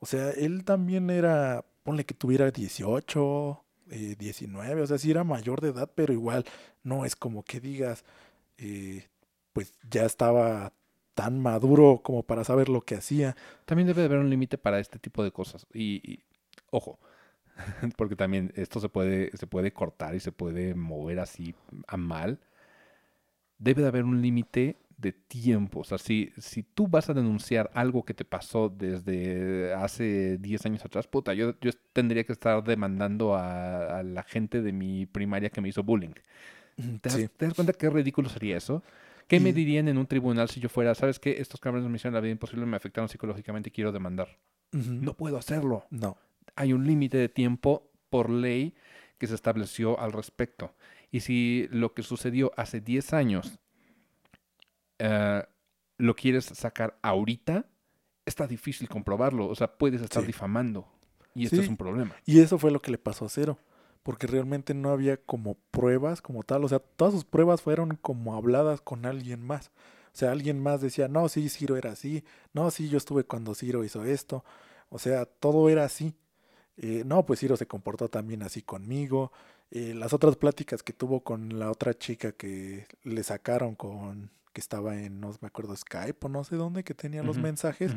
O 0.05 0.07
sea, 0.07 0.29
él 0.29 0.63
también 0.65 1.09
era, 1.09 1.65
ponle 1.81 2.05
que 2.05 2.13
tuviera 2.13 2.51
18, 2.51 3.63
eh, 3.89 4.15
19, 4.19 4.83
o 4.83 4.85
sea, 4.85 4.99
sí 4.99 5.09
era 5.09 5.23
mayor 5.23 5.61
de 5.61 5.69
edad, 5.69 5.89
pero 5.95 6.13
igual 6.13 6.45
no 6.83 7.05
es 7.05 7.15
como 7.15 7.41
que 7.41 7.59
digas, 7.59 8.05
eh, 8.59 9.07
pues 9.51 9.73
ya 9.89 10.05
estaba 10.05 10.73
tan 11.15 11.39
maduro 11.39 12.01
como 12.03 12.21
para 12.21 12.43
saber 12.43 12.69
lo 12.69 12.81
que 12.81 12.93
hacía. 12.93 13.35
También 13.65 13.87
debe 13.87 14.01
de 14.01 14.05
haber 14.05 14.19
un 14.19 14.29
límite 14.29 14.59
para 14.59 14.79
este 14.79 14.99
tipo 14.99 15.23
de 15.23 15.31
cosas. 15.31 15.65
Y, 15.73 16.03
y, 16.07 16.19
ojo, 16.69 16.99
porque 17.97 18.15
también 18.15 18.53
esto 18.55 18.79
se 18.79 18.89
puede, 18.89 19.35
se 19.35 19.47
puede 19.47 19.73
cortar 19.73 20.13
y 20.13 20.19
se 20.19 20.31
puede 20.31 20.75
mover 20.75 21.19
así 21.19 21.55
a 21.87 21.97
mal. 21.97 22.39
Debe 23.57 23.81
de 23.81 23.87
haber 23.87 24.03
un 24.03 24.21
límite 24.21 24.77
de 24.97 25.11
tiempo. 25.11 25.81
O 25.81 25.83
sea, 25.83 25.97
si, 25.97 26.31
si 26.37 26.63
tú 26.63 26.87
vas 26.87 27.09
a 27.09 27.13
denunciar 27.13 27.69
algo 27.73 28.03
que 28.05 28.13
te 28.13 28.25
pasó 28.25 28.69
desde 28.69 29.73
hace 29.73 30.37
10 30.37 30.65
años 30.65 30.85
atrás, 30.85 31.07
puta, 31.07 31.33
yo, 31.33 31.53
yo 31.59 31.71
tendría 31.93 32.23
que 32.23 32.31
estar 32.33 32.63
demandando 32.63 33.35
a, 33.35 33.99
a 33.99 34.03
la 34.03 34.23
gente 34.23 34.61
de 34.61 34.71
mi 34.71 35.05
primaria 35.05 35.49
que 35.49 35.61
me 35.61 35.69
hizo 35.69 35.83
bullying. 35.83 36.13
¿Te 36.75 37.09
das, 37.09 37.13
Sí. 37.13 37.27
te 37.37 37.45
das 37.45 37.53
cuenta 37.53 37.73
qué 37.73 37.89
ridículo 37.89 38.29
sería 38.29 38.57
eso? 38.57 38.83
¿Qué 39.27 39.39
me 39.39 39.53
dirían 39.53 39.87
en 39.87 39.97
un 39.97 40.05
tribunal 40.05 40.49
si 40.49 40.59
yo 40.59 40.69
fuera, 40.69 40.93
sabes 40.93 41.17
qué, 41.19 41.37
estos 41.39 41.59
cabrones 41.59 41.89
me 41.89 41.95
hicieron 41.95 42.13
la 42.13 42.19
vida 42.21 42.31
imposible, 42.33 42.65
me 42.67 42.77
afectaron 42.77 43.09
psicológicamente 43.09 43.69
y 43.69 43.71
quiero 43.71 43.91
demandar? 43.91 44.37
No 44.71 45.15
puedo 45.15 45.37
hacerlo. 45.37 45.85
No. 45.89 46.17
Hay 46.55 46.73
un 46.73 46.85
límite 46.85 47.17
de 47.17 47.27
tiempo 47.29 47.89
por 48.09 48.29
ley 48.29 48.75
que 49.17 49.25
se 49.27 49.33
estableció 49.33 49.99
al 49.99 50.11
respecto. 50.11 50.75
Y 51.11 51.21
si 51.21 51.67
lo 51.71 51.93
que 51.93 52.03
sucedió 52.03 52.51
hace 52.55 52.81
10 52.81 53.13
años 53.13 53.57
eh, 54.99 55.43
lo 55.97 56.15
quieres 56.15 56.45
sacar 56.45 56.97
ahorita, 57.01 57.65
está 58.25 58.47
difícil 58.47 58.89
comprobarlo. 58.89 59.47
O 59.47 59.55
sea, 59.55 59.67
puedes 59.77 60.01
estar 60.01 60.21
Sí. 60.23 60.27
difamando. 60.27 60.87
Y 61.33 61.45
esto 61.45 61.57
Sí. 61.57 61.63
es 61.63 61.67
un 61.69 61.77
problema. 61.77 62.15
Y 62.25 62.39
eso 62.39 62.57
fue 62.57 62.71
lo 62.71 62.81
que 62.81 62.91
le 62.91 62.97
pasó 62.97 63.25
a 63.25 63.29
Cero. 63.29 63.57
Porque 64.03 64.27
realmente 64.27 64.73
no 64.75 64.91
había 64.91 65.17
como 65.17 65.55
pruebas 65.71 66.21
como 66.21 66.43
tal. 66.43 66.63
O 66.63 66.67
sea, 66.67 66.79
todas 66.79 67.13
sus 67.13 67.25
pruebas 67.25 67.61
fueron 67.61 67.95
como 68.01 68.35
habladas 68.35 68.79
con 68.81 69.05
alguien 69.05 69.41
más. 69.41 69.71
O 70.13 70.17
sea, 70.17 70.31
alguien 70.31 70.61
más 70.61 70.79
decía, 70.79 71.07
no, 71.07 71.27
sí, 71.27 71.49
Ciro 71.49 71.75
era 71.75 71.91
así. 71.91 72.23
No, 72.53 72.69
sí, 72.71 72.87
yo 72.87 72.97
estuve 72.97 73.23
cuando 73.23 73.55
Ciro 73.55 73.83
hizo 73.83 74.05
esto. 74.05 74.45
O 74.89 74.99
sea, 74.99 75.25
todo 75.25 75.69
era 75.69 75.83
así. 75.85 76.13
Eh, 76.77 77.03
no, 77.05 77.25
pues 77.25 77.39
Ciro 77.39 77.57
se 77.57 77.65
comportó 77.67 78.07
también 78.07 78.43
así 78.43 78.61
conmigo. 78.61 79.31
Eh, 79.71 79.93
las 79.95 80.13
otras 80.13 80.35
pláticas 80.35 80.83
que 80.83 80.93
tuvo 80.93 81.21
con 81.23 81.57
la 81.59 81.71
otra 81.71 81.93
chica 81.95 82.31
que 82.31 82.85
le 83.03 83.23
sacaron 83.23 83.75
con 83.75 84.29
que 84.55 84.61
estaba 84.61 84.95
en, 85.01 85.19
no 85.19 85.35
me 85.41 85.47
acuerdo, 85.49 85.75
Skype 85.75 86.25
o 86.25 86.29
no 86.29 86.45
sé 86.45 86.55
dónde, 86.55 86.85
que 86.85 86.93
tenía 86.93 87.21
los 87.23 87.37
mensajes 87.37 87.91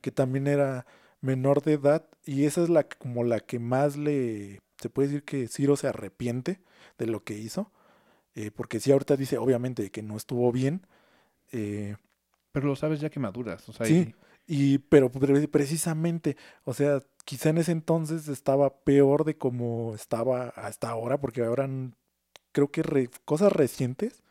que 0.00 0.12
también 0.12 0.46
era 0.46 0.86
menor 1.20 1.60
de 1.62 1.72
edad 1.72 2.06
y 2.24 2.44
esa 2.44 2.62
es 2.62 2.68
la 2.68 2.84
como 2.84 3.24
la 3.24 3.40
que 3.40 3.58
más 3.58 3.96
le 3.96 4.60
se 4.80 4.90
puede 4.90 5.08
decir 5.08 5.24
que 5.24 5.48
Ciro 5.48 5.76
se 5.76 5.88
arrepiente 5.88 6.60
de 6.98 7.06
lo 7.06 7.24
que 7.24 7.36
hizo 7.36 7.72
eh, 8.36 8.50
porque 8.54 8.78
sí 8.78 8.92
ahorita 8.92 9.16
dice 9.16 9.38
obviamente 9.38 9.90
que 9.90 10.02
no 10.02 10.16
estuvo 10.16 10.52
bien 10.52 10.86
eh, 11.50 11.96
Pero 12.52 12.66
lo 12.68 12.76
sabes 12.76 13.00
ya 13.00 13.10
que 13.10 13.18
maduras. 13.20 13.68
O 13.68 13.72
sea, 13.72 13.86
Sí. 13.86 14.14
y 14.46 14.78
pero 14.78 15.10
pre- 15.10 15.48
precisamente 15.48 16.36
o 16.64 16.74
sea 16.74 17.00
quizá 17.24 17.48
en 17.50 17.58
ese 17.58 17.72
entonces 17.72 18.28
estaba 18.28 18.70
peor 18.84 19.24
de 19.24 19.36
como 19.36 19.94
estaba 19.96 20.48
hasta 20.50 20.90
ahora 20.90 21.18
porque 21.18 21.42
ahora 21.42 21.68
creo 22.52 22.70
que 22.70 22.82
re- 22.84 23.10
cosas 23.24 23.50
recientes 23.52 24.22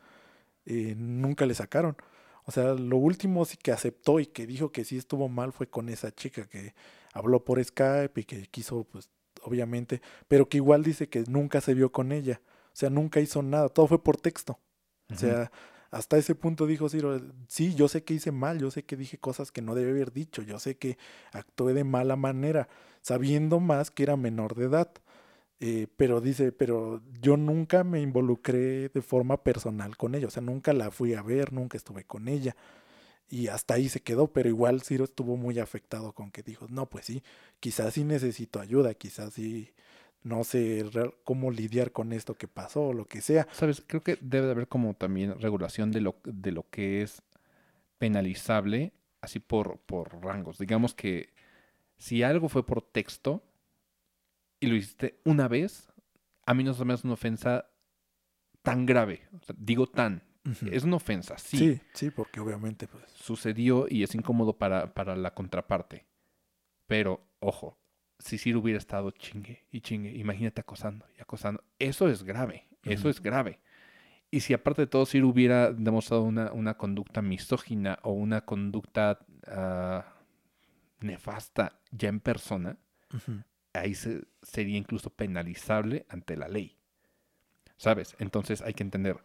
eh, 0.66 0.94
nunca 0.96 1.46
le 1.46 1.54
sacaron 1.54 1.96
o 2.46 2.52
sea, 2.52 2.74
lo 2.74 2.98
último 2.98 3.44
sí 3.44 3.56
que 3.56 3.72
aceptó 3.72 4.20
y 4.20 4.26
que 4.26 4.46
dijo 4.46 4.70
que 4.70 4.84
sí 4.84 4.98
estuvo 4.98 5.28
mal 5.28 5.52
fue 5.52 5.68
con 5.68 5.88
esa 5.88 6.12
chica 6.12 6.46
que 6.46 6.74
habló 7.12 7.44
por 7.44 7.62
Skype 7.62 8.20
y 8.20 8.24
que 8.24 8.46
quiso, 8.48 8.84
pues, 8.84 9.08
obviamente, 9.42 10.02
pero 10.28 10.48
que 10.48 10.58
igual 10.58 10.82
dice 10.82 11.08
que 11.08 11.24
nunca 11.26 11.60
se 11.60 11.74
vio 11.74 11.90
con 11.90 12.12
ella. 12.12 12.42
O 12.66 12.76
sea, 12.76 12.90
nunca 12.90 13.20
hizo 13.20 13.42
nada, 13.42 13.68
todo 13.68 13.86
fue 13.86 14.02
por 14.02 14.16
texto. 14.18 14.58
O 15.10 15.16
sea, 15.16 15.50
hasta 15.90 16.18
ese 16.18 16.34
punto 16.34 16.66
dijo 16.66 16.88
Ciro, 16.88 17.20
sí, 17.46 17.74
yo 17.74 17.88
sé 17.88 18.04
que 18.04 18.14
hice 18.14 18.32
mal, 18.32 18.58
yo 18.58 18.70
sé 18.70 18.84
que 18.84 18.96
dije 18.96 19.18
cosas 19.18 19.52
que 19.52 19.62
no 19.62 19.74
debía 19.74 19.92
haber 19.92 20.12
dicho, 20.12 20.42
yo 20.42 20.58
sé 20.58 20.76
que 20.76 20.98
actué 21.32 21.72
de 21.72 21.84
mala 21.84 22.16
manera, 22.16 22.68
sabiendo 23.00 23.60
más 23.60 23.90
que 23.90 24.02
era 24.02 24.16
menor 24.16 24.54
de 24.54 24.64
edad. 24.64 24.90
Eh, 25.66 25.86
pero 25.96 26.20
dice, 26.20 26.52
pero 26.52 27.00
yo 27.22 27.38
nunca 27.38 27.84
me 27.84 28.02
involucré 28.02 28.90
de 28.90 29.00
forma 29.00 29.42
personal 29.42 29.96
con 29.96 30.14
ella, 30.14 30.26
o 30.26 30.30
sea, 30.30 30.42
nunca 30.42 30.74
la 30.74 30.90
fui 30.90 31.14
a 31.14 31.22
ver, 31.22 31.54
nunca 31.54 31.78
estuve 31.78 32.04
con 32.04 32.28
ella. 32.28 32.54
Y 33.30 33.48
hasta 33.48 33.72
ahí 33.72 33.88
se 33.88 34.02
quedó, 34.02 34.30
pero 34.30 34.50
igual 34.50 34.82
Ciro 34.82 35.04
estuvo 35.04 35.38
muy 35.38 35.58
afectado 35.58 36.12
con 36.12 36.30
que 36.30 36.42
dijo, 36.42 36.66
no, 36.68 36.90
pues 36.90 37.06
sí, 37.06 37.22
quizás 37.60 37.94
sí 37.94 38.04
necesito 38.04 38.60
ayuda, 38.60 38.92
quizás 38.92 39.32
sí 39.32 39.72
no 40.22 40.44
sé 40.44 40.84
cómo 41.24 41.50
lidiar 41.50 41.92
con 41.92 42.12
esto 42.12 42.34
que 42.34 42.46
pasó 42.46 42.88
o 42.88 42.92
lo 42.92 43.06
que 43.06 43.22
sea. 43.22 43.48
Sabes, 43.52 43.82
creo 43.86 44.02
que 44.02 44.18
debe 44.20 44.44
de 44.44 44.52
haber 44.52 44.68
como 44.68 44.92
también 44.92 45.40
regulación 45.40 45.90
de 45.92 46.02
lo, 46.02 46.16
de 46.24 46.52
lo 46.52 46.68
que 46.68 47.00
es 47.00 47.22
penalizable, 47.96 48.92
así 49.22 49.40
por, 49.40 49.78
por 49.78 50.22
rangos. 50.22 50.58
Digamos 50.58 50.92
que 50.92 51.30
si 51.96 52.22
algo 52.22 52.50
fue 52.50 52.66
por 52.66 52.82
texto 52.82 53.42
y 54.60 54.66
lo 54.66 54.76
hiciste 54.76 55.20
una 55.24 55.48
vez, 55.48 55.92
a 56.46 56.54
mí 56.54 56.64
no 56.64 56.74
se 56.74 56.84
me 56.84 56.94
hace 56.94 57.06
una 57.06 57.14
ofensa 57.14 57.68
tan 58.62 58.86
grave. 58.86 59.28
O 59.32 59.44
sea, 59.44 59.54
digo 59.58 59.86
tan. 59.86 60.22
Es 60.70 60.84
una 60.84 60.96
ofensa, 60.96 61.38
sí. 61.38 61.56
sí, 61.56 61.80
sí, 61.94 62.10
porque 62.10 62.38
obviamente 62.38 62.86
pues 62.86 63.10
Sucedió 63.12 63.86
y 63.88 64.02
es 64.02 64.14
incómodo 64.14 64.58
para, 64.58 64.92
para 64.92 65.16
la 65.16 65.32
contraparte. 65.32 66.06
Pero, 66.86 67.26
ojo, 67.40 67.78
si 68.18 68.36
Ciro 68.36 68.60
hubiera 68.60 68.78
estado 68.78 69.10
chingue 69.10 69.64
y 69.70 69.80
chingue, 69.80 70.12
imagínate 70.14 70.60
acosando 70.60 71.06
y 71.16 71.22
acosando. 71.22 71.64
Eso 71.78 72.10
es 72.10 72.22
grave, 72.24 72.68
eso 72.82 73.08
es 73.08 73.22
grave. 73.22 73.60
Y 74.30 74.40
si 74.40 74.52
aparte 74.52 74.82
de 74.82 74.86
todo 74.86 75.06
Ciro 75.06 75.28
hubiera 75.28 75.72
demostrado 75.72 76.22
una, 76.24 76.52
una 76.52 76.76
conducta 76.76 77.22
misógina 77.22 77.98
o 78.02 78.12
una 78.12 78.44
conducta 78.44 79.20
ah, 79.46 80.04
nefasta 81.00 81.80
ya 81.90 82.10
en 82.10 82.20
persona, 82.20 82.76
ujú, 83.14 83.42
ahí 83.74 83.94
se- 83.94 84.24
sería 84.42 84.78
incluso 84.78 85.10
penalizable 85.10 86.06
ante 86.08 86.36
la 86.36 86.48
ley. 86.48 86.76
¿Sabes? 87.76 88.14
Entonces 88.18 88.62
hay 88.62 88.72
que 88.74 88.82
entender, 88.82 89.18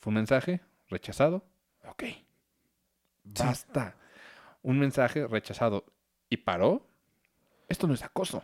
fue 0.00 0.10
un 0.10 0.14
mensaje 0.14 0.60
rechazado, 0.88 1.44
ok, 1.88 2.04
basta. 3.24 3.96
Un 4.62 4.78
mensaje 4.78 5.26
rechazado 5.26 5.84
y 6.28 6.38
paró, 6.38 6.86
esto 7.68 7.86
no 7.86 7.94
es 7.94 8.02
acoso. 8.02 8.42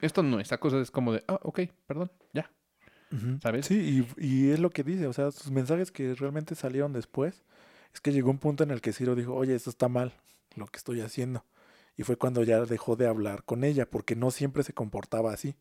Esto 0.00 0.22
no 0.22 0.38
es 0.38 0.52
acoso, 0.52 0.80
es 0.80 0.90
como 0.90 1.12
de, 1.12 1.24
ah, 1.28 1.40
ok, 1.42 1.60
perdón, 1.86 2.10
ya. 2.32 2.50
¿Sabes? 3.42 3.66
Sí, 3.66 4.06
y, 4.18 4.24
y 4.26 4.50
es 4.50 4.60
lo 4.60 4.70
que 4.70 4.84
dice, 4.84 5.06
o 5.06 5.12
sea, 5.14 5.30
sus 5.30 5.50
mensajes 5.50 5.90
que 5.90 6.14
realmente 6.14 6.54
salieron 6.54 6.92
después, 6.92 7.42
es 7.94 8.00
que 8.02 8.12
llegó 8.12 8.30
un 8.30 8.38
punto 8.38 8.64
en 8.64 8.70
el 8.70 8.80
que 8.82 8.92
Ciro 8.92 9.14
dijo, 9.14 9.34
oye, 9.34 9.54
esto 9.54 9.70
está 9.70 9.88
mal, 9.88 10.12
lo 10.56 10.66
que 10.66 10.76
estoy 10.76 11.00
haciendo. 11.00 11.44
Y 11.98 12.04
fue 12.04 12.16
cuando 12.16 12.44
ya 12.44 12.64
dejó 12.64 12.96
de 12.96 13.08
hablar 13.08 13.42
con 13.44 13.64
ella, 13.64 13.84
porque 13.84 14.14
no 14.14 14.30
siempre 14.30 14.62
se 14.62 14.72
comportaba 14.72 15.32
así. 15.32 15.56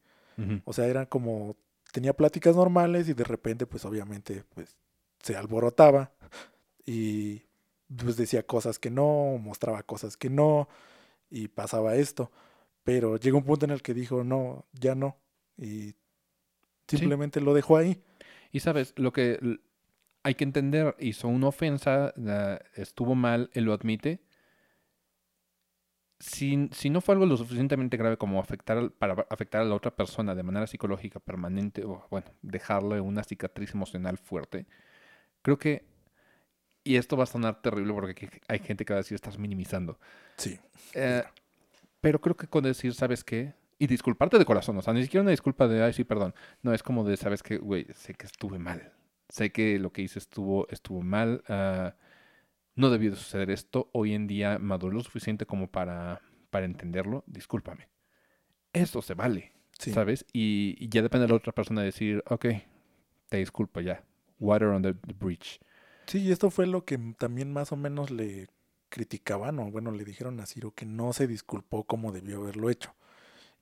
O 0.66 0.72
sea, 0.72 0.86
era 0.86 1.08
como, 1.08 1.58
tenía 1.92 2.14
pláticas 2.14 2.56
normales 2.56 3.10
y 3.10 3.14
de 3.14 3.24
repente, 3.24 3.66
pues 3.66 3.84
obviamente, 3.86 4.44
pues 4.54 4.78
se 5.20 5.36
alborotaba 5.36 6.12
y 6.86 7.42
pues 7.88 8.18
decía 8.18 8.44
cosas 8.44 8.78
que 8.78 8.92
no, 8.92 9.40
mostraba 9.40 9.82
cosas 9.82 10.16
que 10.16 10.30
no 10.30 10.70
y 11.32 11.48
pasaba 11.48 11.96
esto. 11.96 12.32
Pero 12.84 13.18
llegó 13.18 13.40
un 13.40 13.44
punto 13.44 13.66
en 13.66 13.72
el 13.72 13.82
que 13.82 13.96
dijo, 13.96 14.24
no, 14.24 14.68
ya 14.74 14.94
no. 14.94 15.18
Y 15.58 15.96
simplemente 16.88 17.42
lo 17.42 17.56
dejó 17.56 17.78
ahí. 17.78 18.00
Y 18.52 18.60
sabes, 18.60 18.94
lo 18.96 19.12
que 19.12 19.40
hay 20.22 20.36
que 20.36 20.44
entender, 20.44 20.96
hizo 21.00 21.28
una 21.30 21.48
ofensa, 21.48 22.14
estuvo 22.76 23.16
mal, 23.16 23.50
él 23.54 23.64
lo 23.64 23.74
admite. 23.74 24.22
Si, 26.20 26.70
si 26.72 26.90
no 26.90 27.00
fue 27.02 27.14
algo 27.14 27.28
lo 27.28 27.38
suficientemente 27.38 27.96
grave 27.96 28.18
como 28.18 28.40
afectar 28.40 28.90
para 28.92 29.28
afectar 29.30 29.62
a 29.62 29.66
la 29.66 29.76
otra 29.76 29.96
persona 29.96 30.34
de 30.34 30.42
manera 30.44 30.66
psicológica 30.66 31.20
permanente, 31.20 31.84
o 31.84 32.08
bueno, 32.10 32.26
dejarle 32.42 33.00
una 33.02 33.24
cicatriz 33.24 33.74
emocional 33.76 34.18
fuerte, 34.18 34.66
creo 35.44 35.60
que, 35.60 35.86
y 36.84 36.96
esto 36.96 37.18
va 37.18 37.24
a 37.26 37.28
sonar 37.28 37.62
terrible 37.62 37.94
porque 37.94 38.42
hay 38.48 38.60
gente 38.60 38.84
que 38.84 38.94
va 38.94 38.98
a 39.00 39.04
decir 39.04 39.14
estás 39.16 39.38
minimizando, 39.38 40.00
Sí. 40.38 40.60
eh, 40.94 41.24
pero 42.02 42.20
creo 42.20 42.36
que 42.36 42.48
con 42.48 42.64
decir, 42.64 42.94
¿sabes 42.96 43.24
qué? 43.24 43.54
Y 43.78 43.86
disculparte 43.86 44.40
de 44.40 44.46
corazón, 44.46 44.76
o 44.78 44.82
sea, 44.82 44.94
ni 44.94 45.04
siquiera 45.04 45.22
una 45.22 45.32
disculpa 45.32 45.68
de, 45.68 45.84
ay, 45.84 45.94
sí, 45.94 46.04
perdón. 46.04 46.34
No, 46.64 46.74
es 46.74 46.82
como 46.82 47.04
de, 47.04 47.16
¿sabes 47.16 47.44
qué? 47.44 47.58
Güey, 47.60 47.86
sé 47.94 48.16
que 48.16 48.26
estuve 48.26 48.58
mal. 48.58 48.92
Sé 49.30 49.52
que 49.52 49.78
lo 49.78 49.92
que 49.92 50.02
hice 50.02 50.18
estuvo, 50.18 50.68
estuvo 50.70 51.02
mal. 51.04 51.44
ah, 51.48 51.94
no 52.78 52.90
debió 52.90 53.12
de 53.12 53.18
suceder 53.18 53.50
esto. 53.50 53.90
Hoy 53.92 54.14
en 54.14 54.28
día 54.28 54.58
maduré 54.60 54.96
lo 54.96 55.04
suficiente 55.04 55.46
como 55.46 55.68
para, 55.70 56.22
para 56.50 56.66
entenderlo. 56.66 57.24
Discúlpame. 57.28 57.90
Eso 58.72 59.02
se 59.02 59.14
vale, 59.14 59.52
Sí. 59.78 59.92
¿sabes? 59.92 60.26
Y, 60.32 60.76
y 60.80 60.90
ya 60.90 61.02
depende 61.02 61.26
de 61.26 61.30
la 61.30 61.36
otra 61.38 61.52
persona 61.54 61.82
decir, 61.82 62.24
ok, 62.28 62.46
te 63.30 63.38
disculpo 63.38 63.82
ya. 63.82 64.04
Water 64.40 64.70
under 64.70 64.96
the 64.96 65.14
bridge. 65.14 65.60
Sí, 66.06 66.20
y 66.20 66.32
esto 66.32 66.50
fue 66.52 66.68
lo 66.68 66.86
que 66.86 66.98
también 67.18 67.52
más 67.52 67.72
o 67.72 67.76
menos 67.76 68.12
le 68.12 68.48
criticaban, 68.90 69.60
o 69.60 69.70
bueno, 69.70 69.92
le 69.92 70.06
dijeron 70.06 70.40
a 70.40 70.46
Ciro 70.46 70.72
que 70.74 70.86
no 70.86 71.12
se 71.14 71.28
disculpó 71.28 71.84
como 71.84 72.12
debió 72.12 72.38
haberlo 72.42 72.70
hecho. 72.70 72.94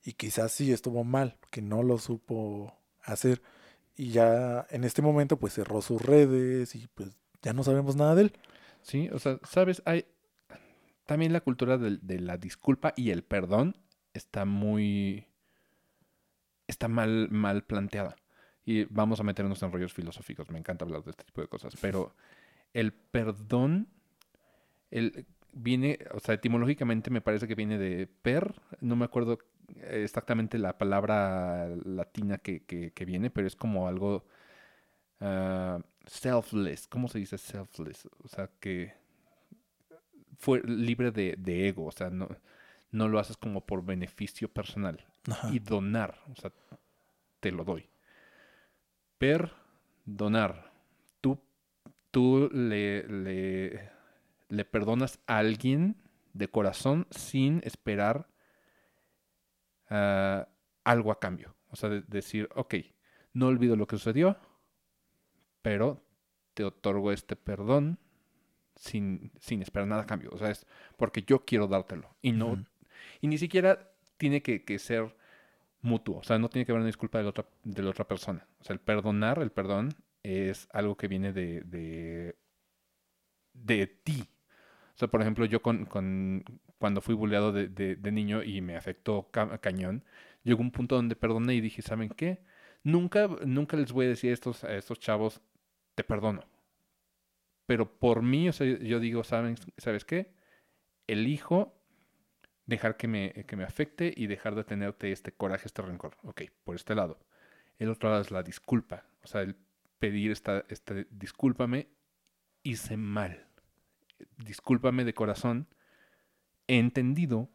Y 0.04 0.12
quizás 0.12 0.52
sí 0.52 0.72
estuvo 0.72 1.02
mal, 1.02 1.36
que 1.50 1.62
no 1.62 1.82
lo 1.82 1.98
supo 1.98 2.72
hacer. 3.02 3.42
Y 3.96 4.10
ya 4.10 4.66
en 4.70 4.84
este 4.84 5.02
momento 5.02 5.38
pues 5.38 5.54
cerró 5.54 5.80
sus 5.82 6.00
redes 6.02 6.74
y 6.74 6.86
pues 6.94 7.16
ya 7.42 7.52
no 7.52 7.64
sabemos 7.64 7.96
nada 7.96 8.14
de 8.14 8.22
él. 8.22 8.32
Sí, 8.86 9.08
o 9.12 9.18
sea, 9.18 9.40
sabes, 9.42 9.82
hay 9.84 10.06
también 11.06 11.32
la 11.32 11.40
cultura 11.40 11.76
de, 11.76 11.98
de 12.00 12.20
la 12.20 12.36
disculpa 12.38 12.94
y 12.96 13.10
el 13.10 13.24
perdón 13.24 13.76
está 14.14 14.44
muy 14.44 15.26
está 16.68 16.86
mal 16.86 17.28
mal 17.30 17.64
planteada. 17.64 18.14
Y 18.64 18.84
vamos 18.84 19.18
a 19.18 19.24
meternos 19.24 19.60
en 19.62 19.72
rollos 19.72 19.92
filosóficos, 19.92 20.50
me 20.50 20.58
encanta 20.60 20.84
hablar 20.84 21.02
de 21.02 21.10
este 21.10 21.24
tipo 21.24 21.40
de 21.40 21.48
cosas, 21.48 21.74
pero 21.80 22.14
el 22.74 22.92
perdón 22.92 23.88
el, 24.90 25.26
viene, 25.52 25.98
o 26.12 26.20
sea, 26.20 26.36
etimológicamente 26.36 27.10
me 27.10 27.20
parece 27.20 27.48
que 27.48 27.56
viene 27.56 27.78
de 27.78 28.06
per, 28.06 28.54
no 28.80 28.96
me 28.96 29.04
acuerdo 29.04 29.38
exactamente 29.90 30.58
la 30.58 30.78
palabra 30.78 31.68
latina 31.84 32.38
que, 32.38 32.64
que, 32.64 32.92
que 32.92 33.04
viene, 33.04 33.30
pero 33.30 33.48
es 33.48 33.56
como 33.56 33.88
algo 33.88 34.24
ah, 35.20 35.80
selfless. 36.06 36.86
¿Cómo 36.88 37.08
se 37.08 37.18
dice 37.18 37.38
selfless? 37.38 38.08
O 38.24 38.28
sea, 38.28 38.50
que 38.60 38.94
fue 40.38 40.60
libre 40.64 41.10
de, 41.10 41.34
de 41.38 41.68
ego, 41.68 41.86
o 41.86 41.92
sea, 41.92 42.10
no, 42.10 42.28
no 42.90 43.08
lo 43.08 43.18
haces 43.18 43.36
como 43.36 43.64
por 43.64 43.84
beneficio 43.84 44.48
personal. 44.52 45.04
Ajá. 45.30 45.50
Y 45.52 45.58
donar, 45.58 46.18
o 46.30 46.36
sea, 46.40 46.52
te 47.40 47.50
lo 47.50 47.64
doy. 47.64 47.88
Perdonar. 49.18 50.72
Tú, 51.20 51.40
tú 52.10 52.48
le, 52.52 53.02
le, 53.08 53.90
le 54.48 54.64
perdonas 54.64 55.18
a 55.26 55.38
alguien 55.38 55.96
de 56.34 56.48
corazón 56.48 57.06
sin 57.10 57.60
esperar 57.64 58.28
ah, 59.88 60.48
algo 60.84 61.12
a 61.12 61.18
cambio. 61.18 61.54
O 61.70 61.76
sea, 61.76 61.88
de- 61.88 62.02
decir, 62.02 62.48
ok, 62.54 62.74
no 63.32 63.46
olvido 63.48 63.76
lo 63.76 63.86
que 63.86 63.96
sucedió, 63.96 64.38
pero 65.66 66.00
te 66.54 66.62
otorgo 66.62 67.10
este 67.10 67.34
perdón 67.34 67.98
sin, 68.76 69.32
sin 69.40 69.62
esperar 69.62 69.88
nada 69.88 70.02
a 70.02 70.06
cambio. 70.06 70.30
O 70.32 70.38
sea, 70.38 70.50
es 70.52 70.64
porque 70.96 71.24
yo 71.24 71.44
quiero 71.44 71.66
dártelo. 71.66 72.14
Y 72.22 72.30
no, 72.30 72.64
y 73.20 73.26
ni 73.26 73.36
siquiera 73.36 73.90
tiene 74.16 74.42
que, 74.42 74.64
que 74.64 74.78
ser 74.78 75.16
mutuo. 75.82 76.18
O 76.18 76.22
sea, 76.22 76.38
no 76.38 76.48
tiene 76.48 76.64
que 76.66 76.70
haber 76.70 76.82
una 76.82 76.86
disculpa 76.86 77.18
de 77.18 77.24
la 77.24 77.30
otra, 77.30 77.46
de 77.64 77.82
la 77.82 77.90
otra 77.90 78.06
persona. 78.06 78.46
O 78.60 78.64
sea, 78.64 78.74
el 78.74 78.80
perdonar, 78.80 79.40
el 79.42 79.50
perdón, 79.50 79.96
es 80.22 80.68
algo 80.72 80.96
que 80.96 81.08
viene 81.08 81.32
de, 81.32 81.62
de, 81.62 82.36
de 83.54 83.86
ti. 83.88 84.22
O 84.94 84.98
sea, 84.98 85.08
por 85.08 85.20
ejemplo, 85.20 85.44
yo 85.46 85.62
con, 85.62 85.86
con- 85.86 86.44
cuando 86.78 87.00
fui 87.00 87.14
bulleado 87.16 87.52
de, 87.52 87.68
de- 87.68 87.96
de 87.96 88.12
niño 88.12 88.42
y 88.44 88.60
me 88.60 88.76
afectó 88.76 89.28
ca- 89.32 89.58
cañón, 89.58 90.04
llegó 90.44 90.60
un 90.62 90.70
punto 90.70 90.94
donde 90.96 91.16
perdoné 91.16 91.54
y 91.54 91.60
dije, 91.60 91.82
¿saben 91.82 92.10
qué? 92.10 92.40
Nunca, 92.84 93.28
nunca 93.44 93.76
les 93.76 93.92
voy 93.92 94.06
a 94.06 94.10
decir 94.10 94.30
a 94.30 94.34
estos, 94.34 94.64
a 94.64 94.74
estos 94.76 95.00
chavos, 95.00 95.40
te 95.96 96.04
perdono. 96.04 96.44
Pero 97.66 97.98
por 97.98 98.22
mí, 98.22 98.48
o 98.48 98.52
sea, 98.52 98.66
yo 98.78 99.00
digo, 99.00 99.24
¿saben, 99.24 99.56
¿sabes 99.76 100.04
qué? 100.04 100.32
Elijo 101.08 101.74
dejar 102.66 102.96
que 102.96 103.08
me, 103.08 103.32
que 103.46 103.56
me 103.56 103.64
afecte 103.64 104.12
y 104.16 104.28
dejar 104.28 104.54
de 104.54 104.62
tenerte 104.62 105.10
este 105.10 105.32
coraje, 105.32 105.66
este 105.66 105.82
rencor. 105.82 106.16
Ok, 106.22 106.42
por 106.62 106.76
este 106.76 106.94
lado. 106.94 107.18
El 107.78 107.90
otro 107.90 108.10
lado 108.10 108.22
es 108.22 108.30
la 108.30 108.44
disculpa. 108.44 109.04
O 109.24 109.26
sea, 109.26 109.40
el 109.40 109.56
pedir 109.98 110.30
esta, 110.30 110.64
este 110.68 111.06
discúlpame, 111.10 111.88
hice 112.62 112.96
mal. 112.96 113.48
Discúlpame 114.36 115.04
de 115.04 115.14
corazón. 115.14 115.66
He 116.68 116.78
entendido 116.78 117.50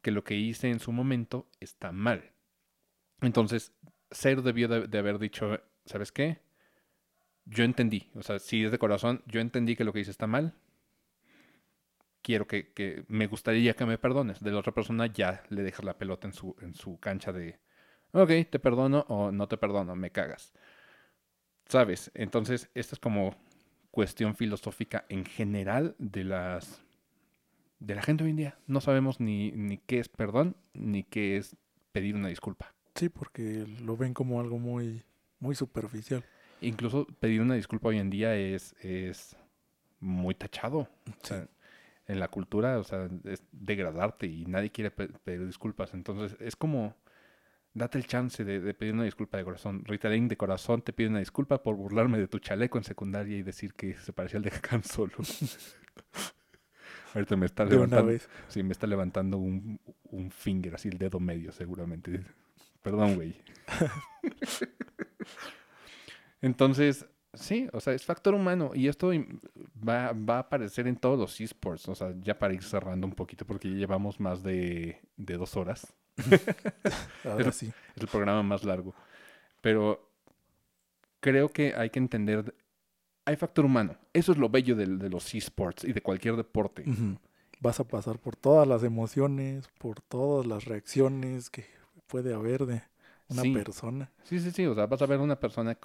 que 0.00 0.10
lo 0.10 0.24
que 0.24 0.34
hice 0.34 0.70
en 0.70 0.80
su 0.80 0.92
momento 0.92 1.48
está 1.60 1.92
mal. 1.92 2.32
Entonces, 3.20 3.72
Ser 4.10 4.42
debió 4.42 4.68
de, 4.68 4.88
de 4.88 4.98
haber 4.98 5.18
dicho, 5.18 5.58
¿sabes 5.86 6.12
qué? 6.12 6.40
Yo 7.44 7.64
entendí. 7.64 8.10
O 8.14 8.22
sea, 8.22 8.38
si 8.38 8.64
es 8.64 8.70
de 8.70 8.78
corazón, 8.78 9.22
yo 9.26 9.40
entendí 9.40 9.76
que 9.76 9.84
lo 9.84 9.92
que 9.92 10.00
hice 10.00 10.10
está 10.10 10.26
mal 10.26 10.54
quiero 12.22 12.46
que, 12.46 12.72
que 12.72 13.04
me 13.08 13.26
gustaría 13.26 13.74
que 13.74 13.84
me 13.84 13.98
perdones. 13.98 14.40
De 14.40 14.52
la 14.52 14.60
otra 14.60 14.72
persona 14.72 15.06
ya 15.06 15.42
le 15.50 15.62
dejas 15.62 15.84
la 15.84 15.98
pelota 15.98 16.26
en 16.26 16.32
su, 16.32 16.56
en 16.60 16.74
su 16.74 16.98
cancha 16.98 17.32
de, 17.32 17.58
ok, 18.12 18.30
te 18.48 18.58
perdono 18.58 19.04
o 19.08 19.30
no 19.30 19.48
te 19.48 19.58
perdono, 19.58 19.94
me 19.94 20.10
cagas. 20.10 20.52
¿Sabes? 21.66 22.10
Entonces, 22.14 22.70
esta 22.74 22.94
es 22.94 23.00
como 23.00 23.36
cuestión 23.90 24.36
filosófica 24.36 25.04
en 25.08 25.24
general 25.24 25.94
de 25.98 26.24
las 26.24 26.82
de 27.78 27.96
la 27.96 28.02
gente 28.02 28.22
hoy 28.22 28.30
en 28.30 28.36
día. 28.36 28.58
No 28.66 28.80
sabemos 28.80 29.18
ni, 29.18 29.50
ni 29.52 29.78
qué 29.78 29.98
es 29.98 30.08
perdón, 30.08 30.56
ni 30.72 31.02
qué 31.02 31.36
es 31.36 31.56
pedir 31.90 32.14
una 32.14 32.28
disculpa. 32.28 32.74
Sí, 32.94 33.08
porque 33.08 33.66
lo 33.82 33.96
ven 33.96 34.14
como 34.14 34.40
algo 34.40 34.58
muy, 34.58 35.02
muy 35.40 35.56
superficial. 35.56 36.24
Incluso 36.62 37.06
pedir 37.20 37.40
una 37.40 37.54
disculpa 37.54 37.88
hoy 37.88 37.98
en 37.98 38.10
día 38.10 38.34
es, 38.36 38.74
es 38.80 39.36
muy 40.00 40.34
tachado. 40.34 40.88
O 41.22 41.26
sea, 41.26 41.46
en 42.06 42.18
la 42.20 42.28
cultura, 42.28 42.78
o 42.78 42.84
sea, 42.84 43.08
es 43.24 43.42
degradarte 43.52 44.26
y 44.26 44.46
nadie 44.46 44.70
quiere 44.70 44.90
pe- 44.90 45.08
pedir 45.08 45.46
disculpas. 45.46 45.94
Entonces, 45.94 46.36
es 46.40 46.56
como, 46.56 46.96
date 47.74 47.98
el 47.98 48.06
chance 48.06 48.44
de, 48.44 48.60
de 48.60 48.74
pedir 48.74 48.94
una 48.94 49.04
disculpa 49.04 49.38
de 49.38 49.44
corazón. 49.44 49.84
Rita 49.84 50.08
Lane 50.08 50.28
de 50.28 50.36
corazón 50.36 50.82
te 50.82 50.92
pide 50.92 51.08
una 51.08 51.18
disculpa 51.20 51.62
por 51.62 51.76
burlarme 51.76 52.18
de 52.18 52.28
tu 52.28 52.38
chaleco 52.38 52.78
en 52.78 52.84
secundaria 52.84 53.36
y 53.36 53.42
decir 53.42 53.74
que 53.74 53.94
se 53.94 54.12
parecía 54.12 54.38
al 54.38 54.44
de 54.44 54.52
Han 54.70 54.84
Solo. 54.84 55.14
Ahorita 57.14 57.36
me 57.36 57.46
está 57.46 57.64
De 57.64 57.76
una 57.76 58.00
levantando, 58.00 58.06
vez. 58.12 58.28
sí, 58.48 58.62
me 58.62 58.72
está 58.72 58.86
levantando 58.86 59.36
un, 59.36 59.78
un 60.04 60.30
finger, 60.30 60.74
así 60.74 60.88
el 60.88 60.98
dedo 60.98 61.20
medio 61.20 61.52
seguramente. 61.52 62.24
Perdón, 62.82 63.16
güey. 63.16 63.36
Entonces, 66.42 67.06
sí, 67.32 67.68
o 67.72 67.80
sea, 67.80 67.94
es 67.94 68.04
factor 68.04 68.34
humano 68.34 68.72
y 68.74 68.88
esto 68.88 69.10
va, 69.88 70.12
va 70.12 70.36
a 70.36 70.40
aparecer 70.40 70.86
en 70.86 70.96
todos 70.96 71.18
los 71.18 71.40
esports, 71.40 71.88
o 71.88 71.94
sea, 71.94 72.12
ya 72.20 72.38
para 72.38 72.52
ir 72.52 72.62
cerrando 72.62 73.06
un 73.06 73.14
poquito 73.14 73.46
porque 73.46 73.70
ya 73.70 73.76
llevamos 73.76 74.20
más 74.20 74.42
de, 74.42 75.00
de 75.16 75.36
dos 75.38 75.56
horas, 75.56 75.92
Ahora 77.24 77.36
Pero- 77.38 77.52
sí. 77.52 77.72
es 77.96 78.02
el 78.02 78.08
programa 78.08 78.42
más 78.42 78.64
largo, 78.64 78.94
pero 79.62 80.10
creo 81.20 81.48
que 81.48 81.74
hay 81.74 81.90
que 81.90 81.98
entender, 81.98 82.54
hay 83.24 83.36
factor 83.36 83.64
humano, 83.64 83.96
eso 84.12 84.32
es 84.32 84.38
lo 84.38 84.48
bello 84.48 84.74
del- 84.76 84.98
de, 84.98 85.08
los 85.08 85.34
esports 85.34 85.84
y 85.84 85.92
de 85.92 86.00
cualquier 86.02 86.36
deporte. 86.36 86.84
Vas 87.60 87.78
a 87.78 87.84
pasar 87.84 88.18
por 88.18 88.34
todas 88.34 88.66
las 88.66 88.82
emociones, 88.82 89.68
por 89.78 90.00
todas 90.00 90.44
las 90.46 90.64
reacciones 90.64 91.48
que 91.48 91.64
puede 92.08 92.34
haber 92.34 92.66
de 92.66 92.82
una 93.28 93.42
Sí. 93.42 93.52
persona. 93.54 94.10
Sí, 94.24 94.40
sí, 94.40 94.50
sí, 94.50 94.66
o 94.66 94.74
sea, 94.74 94.86
vas 94.86 95.00
a 95.00 95.06
ver 95.06 95.20
una 95.20 95.38
persona... 95.38 95.78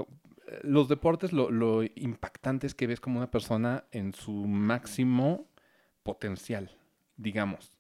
Los 0.64 0.88
deportes, 0.88 1.34
lo, 1.34 1.52
lo 1.52 1.84
impactante 1.96 2.68
es 2.68 2.74
que 2.76 2.88
ves 2.88 3.00
como 3.00 3.18
una 3.18 3.30
persona 3.32 3.86
en 3.92 4.14
su 4.14 4.32
máximo 4.32 5.50
potencial, 6.04 6.78
digamos. 7.18 7.78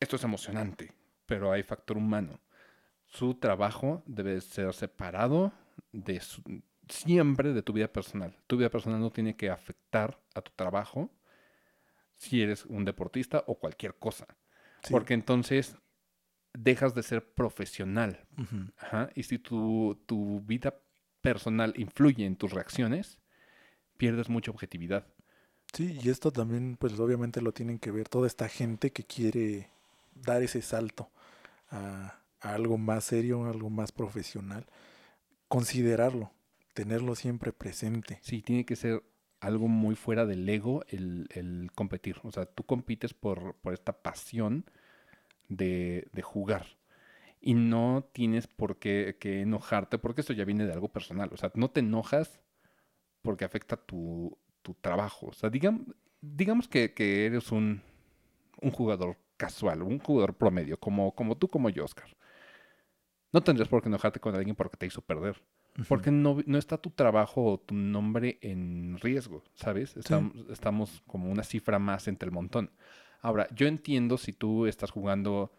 Esto 0.00 0.16
es 0.16 0.24
emocionante, 0.24 0.92
pero 1.26 1.52
hay 1.52 1.62
factor 1.62 1.96
humano. 1.96 2.40
Su 3.06 3.34
trabajo 3.34 4.02
debe 4.06 4.40
ser 4.40 4.72
separado 4.74 5.52
de 5.92 6.20
su- 6.20 6.42
siempre 6.88 7.52
de 7.52 7.62
tu 7.62 7.72
vida 7.72 7.88
personal. 7.88 8.36
Tu 8.46 8.56
vida 8.56 8.70
personal 8.70 9.00
no 9.00 9.10
tiene 9.10 9.36
que 9.36 9.50
afectar 9.50 10.18
a 10.34 10.40
tu 10.40 10.50
trabajo 10.56 11.10
si 12.16 12.42
eres 12.42 12.64
un 12.66 12.84
deportista 12.84 13.44
o 13.46 13.54
cualquier 13.58 13.94
cosa. 13.94 14.26
Sí. 14.82 14.92
Porque 14.92 15.14
entonces 15.14 15.76
dejas 16.54 16.94
de 16.94 17.02
ser 17.02 17.34
profesional. 17.34 18.26
Ajá, 18.78 19.10
Y 19.14 19.24
si 19.24 19.38
tu, 19.38 19.98
tu 20.06 20.40
vida 20.40 20.74
personal 21.20 21.74
influye 21.76 22.26
en 22.26 22.36
tus 22.36 22.52
reacciones, 22.52 23.18
pierdes 23.96 24.28
mucha 24.28 24.50
objetividad. 24.50 25.06
Sí, 25.72 25.98
y 26.02 26.10
esto 26.10 26.30
también, 26.32 26.76
pues 26.78 26.98
obviamente 26.98 27.40
lo 27.40 27.52
tienen 27.52 27.78
que 27.78 27.90
ver 27.90 28.08
toda 28.08 28.26
esta 28.26 28.48
gente 28.48 28.92
que 28.92 29.04
quiere 29.04 29.70
dar 30.14 30.42
ese 30.42 30.60
salto 30.60 31.10
a, 31.70 32.20
a 32.40 32.54
algo 32.54 32.76
más 32.76 33.04
serio, 33.04 33.44
algo 33.46 33.70
más 33.70 33.90
profesional. 33.92 34.66
Considerarlo, 35.48 36.30
tenerlo 36.74 37.14
siempre 37.14 37.52
presente. 37.52 38.18
Sí, 38.22 38.42
tiene 38.42 38.64
que 38.66 38.76
ser 38.76 39.02
algo 39.40 39.66
muy 39.68 39.96
fuera 39.96 40.26
del 40.26 40.48
ego 40.48 40.84
el, 40.88 41.28
el 41.34 41.70
competir. 41.74 42.16
O 42.22 42.30
sea, 42.32 42.46
tú 42.46 42.64
compites 42.64 43.14
por, 43.14 43.54
por 43.56 43.72
esta 43.72 43.92
pasión 44.02 44.66
de, 45.56 46.08
de 46.12 46.22
jugar. 46.22 46.78
Y 47.40 47.54
no 47.54 48.08
tienes 48.12 48.46
por 48.46 48.78
qué, 48.78 49.16
que 49.18 49.40
enojarte, 49.40 49.98
porque 49.98 50.20
esto 50.20 50.32
ya 50.32 50.44
viene 50.44 50.66
de 50.66 50.72
algo 50.72 50.88
personal. 50.88 51.30
O 51.32 51.36
sea, 51.36 51.50
no 51.54 51.70
te 51.70 51.80
enojas 51.80 52.40
porque 53.20 53.44
afecta 53.44 53.76
tu, 53.76 54.38
tu 54.62 54.74
trabajo. 54.74 55.26
O 55.26 55.32
sea, 55.32 55.50
digam- 55.50 55.94
digamos 56.20 56.68
que, 56.68 56.94
que 56.94 57.26
eres 57.26 57.50
un, 57.50 57.82
un 58.60 58.70
jugador 58.70 59.16
casual, 59.36 59.82
un 59.82 59.98
jugador 59.98 60.34
promedio, 60.34 60.78
como, 60.78 61.14
como 61.14 61.36
tú, 61.36 61.48
como 61.48 61.68
yo, 61.68 61.84
Oscar. 61.84 62.16
No 63.32 63.42
tendrías 63.42 63.68
por 63.68 63.82
qué 63.82 63.88
enojarte 63.88 64.20
con 64.20 64.34
alguien 64.34 64.54
porque 64.54 64.76
te 64.76 64.86
hizo 64.86 65.00
perder. 65.02 65.42
Porque 65.88 66.10
no, 66.10 66.36
no 66.44 66.58
está 66.58 66.76
tu 66.76 66.90
trabajo 66.90 67.44
o 67.44 67.58
tu 67.58 67.74
nombre 67.74 68.38
en 68.42 68.98
riesgo, 69.00 69.42
¿sabes? 69.54 69.96
Estamos, 69.96 70.34
estamos 70.50 71.02
como 71.06 71.30
una 71.30 71.42
cifra 71.44 71.78
más 71.78 72.08
entre 72.08 72.26
el 72.26 72.32
montón. 72.32 72.70
Ahora, 73.22 73.46
yo 73.54 73.66
entiendo 73.68 74.18
si 74.18 74.32
tú 74.32 74.66
estás 74.66 74.90
jugando 74.90 75.52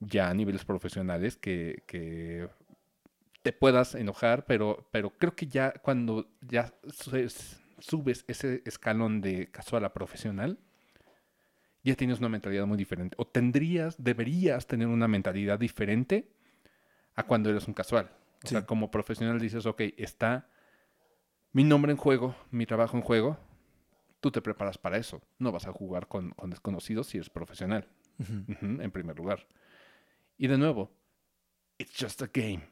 ya 0.00 0.30
a 0.30 0.34
niveles 0.34 0.64
profesionales 0.64 1.36
que, 1.36 1.84
que 1.86 2.48
te 3.42 3.52
puedas 3.52 3.94
enojar, 3.94 4.46
pero, 4.46 4.88
pero 4.90 5.10
creo 5.10 5.36
que 5.36 5.46
ya 5.46 5.72
cuando 5.72 6.28
ya 6.40 6.72
subes 6.90 8.24
ese 8.26 8.62
escalón 8.64 9.20
de 9.20 9.50
casual 9.50 9.84
a 9.84 9.92
profesional, 9.92 10.58
ya 11.82 11.94
tienes 11.94 12.18
una 12.18 12.28
mentalidad 12.30 12.66
muy 12.66 12.78
diferente. 12.78 13.16
O 13.18 13.26
tendrías, 13.26 14.02
deberías 14.02 14.66
tener 14.66 14.88
una 14.88 15.08
mentalidad 15.08 15.58
diferente 15.58 16.30
a 17.14 17.24
cuando 17.24 17.50
eres 17.50 17.68
un 17.68 17.74
casual. 17.74 18.10
O 18.42 18.48
Sí. 18.48 18.54
sea, 18.54 18.64
como 18.64 18.90
profesional 18.90 19.38
dices, 19.38 19.66
ok, 19.66 19.82
está 19.98 20.48
mi 21.52 21.64
nombre 21.64 21.92
en 21.92 21.98
juego, 21.98 22.34
mi 22.50 22.64
trabajo 22.64 22.96
en 22.96 23.02
juego, 23.02 23.38
tú 24.20 24.30
te 24.30 24.40
preparas 24.42 24.78
para 24.78 24.96
eso. 24.98 25.20
No 25.38 25.50
vas 25.52 25.66
a 25.66 25.72
jugar 25.72 26.06
con, 26.08 26.30
con 26.32 26.50
desconocidos 26.50 27.06
si 27.08 27.18
eres 27.18 27.30
profesional, 27.30 27.88
Ujú. 28.18 28.44
Ujú, 28.52 28.82
en 28.82 28.90
primer 28.90 29.16
lugar. 29.16 29.46
Y 30.36 30.46
de 30.46 30.58
nuevo, 30.58 30.90
it's 31.78 31.92
just 31.98 32.22
a 32.22 32.26
game. 32.32 32.62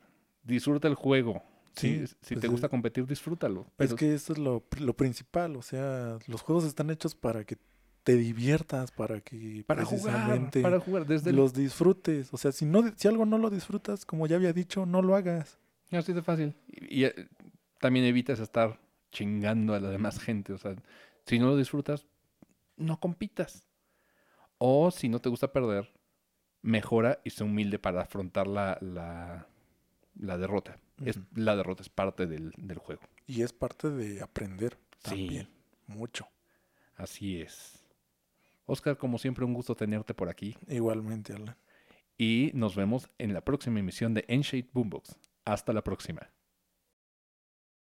Disfruta 0.43 0.89
el 0.89 0.95
juego. 0.95 1.43
Sí, 1.75 2.07
si 2.07 2.15
si 2.23 2.35
pues 2.35 2.41
te 2.41 2.47
es- 2.47 2.51
gusta 2.51 2.69
competir, 2.69 3.07
disfrútalo. 3.07 3.63
Es 3.63 3.67
Pero 3.77 3.97
que 3.97 4.15
eso 4.15 4.33
es 4.33 4.39
lo, 4.39 4.61
pri- 4.61 4.83
lo 4.85 4.95
principal, 4.97 5.55
o 5.57 5.63
sea, 5.63 6.19
los 6.27 6.43
juegos 6.43 6.65
están 6.65 6.91
hechos 6.91 7.15
para 7.15 7.45
que 7.45 7.57
te 8.03 8.15
diviertas, 8.17 8.91
para 8.91 9.21
que 9.21 9.63
para 9.67 9.85
jugar, 9.85 10.51
para 10.51 10.81
jugar 10.81 11.07
desde 11.07 11.31
el- 11.31 11.37
los 11.37 11.53
disfrutes. 11.53 12.33
O 12.33 12.39
sea, 12.39 12.53
si 12.53 12.65
no, 12.65 12.83
si 12.97 13.07
algo 13.07 13.27
no 13.27 13.39
lo 13.39 13.51
disfrutas, 13.51 14.05
como 14.07 14.27
ya 14.27 14.37
había 14.37 14.53
dicho, 14.53 14.87
no 14.87 15.03
lo 15.03 15.15
hagas. 15.15 15.59
Así 15.93 16.13
de 16.13 16.23
fácil. 16.23 16.55
Y, 16.69 17.01
y, 17.01 17.05
eh, 17.05 17.29
también 17.79 18.05
evitas 18.07 18.41
estar 18.41 18.81
chingando 19.13 19.75
a 19.75 19.81
la 19.81 19.91
demás 19.91 20.19
gente. 20.19 20.53
O 20.55 20.59
sea, 20.59 20.75
si 21.29 21.39
no 21.39 21.47
lo 21.47 21.57
disfrutas, 21.57 22.07
no 22.77 22.99
compitas. 22.99 23.65
O 24.59 24.91
si 24.91 25.09
no 25.09 25.21
te 25.21 25.29
gusta 25.29 25.53
perder, 25.53 25.93
mejora 26.63 27.21
y 27.25 27.31
sé 27.31 27.45
humilde 27.45 27.79
para 27.79 28.03
afrontar 28.03 28.47
la, 28.49 28.77
la, 28.81 29.47
la 30.17 30.37
derrota. 30.39 30.77
Es, 31.05 31.21
la 31.35 31.55
derrota 31.55 31.83
es 31.83 31.89
parte 31.89 32.27
del, 32.27 32.53
del 32.57 32.79
juego. 32.79 33.03
Y 33.27 33.43
es 33.43 33.53
parte 33.53 33.91
de 33.91 34.21
aprender 34.23 34.77
Sí. 35.05 35.11
también, 35.11 35.49
mucho. 35.87 36.27
Así 36.97 37.41
es. 37.41 37.85
Oscar, 38.67 38.99
como 38.99 39.19
siempre, 39.19 39.45
un 39.45 39.55
gusto 39.55 39.77
tenerte 39.77 40.13
por 40.15 40.29
aquí. 40.29 40.57
Igualmente, 40.67 41.33
Alan. 41.35 41.57
Y 42.17 42.51
nos 42.55 42.75
vemos 42.75 43.09
en 43.19 43.33
la 43.33 43.43
próxima 43.45 43.79
emisión 43.79 44.13
de 44.13 44.25
Enshade 44.27 44.69
Boombox. 44.73 45.17
Hasta 45.45 45.73
la 45.73 45.85
próxima. 45.85 46.29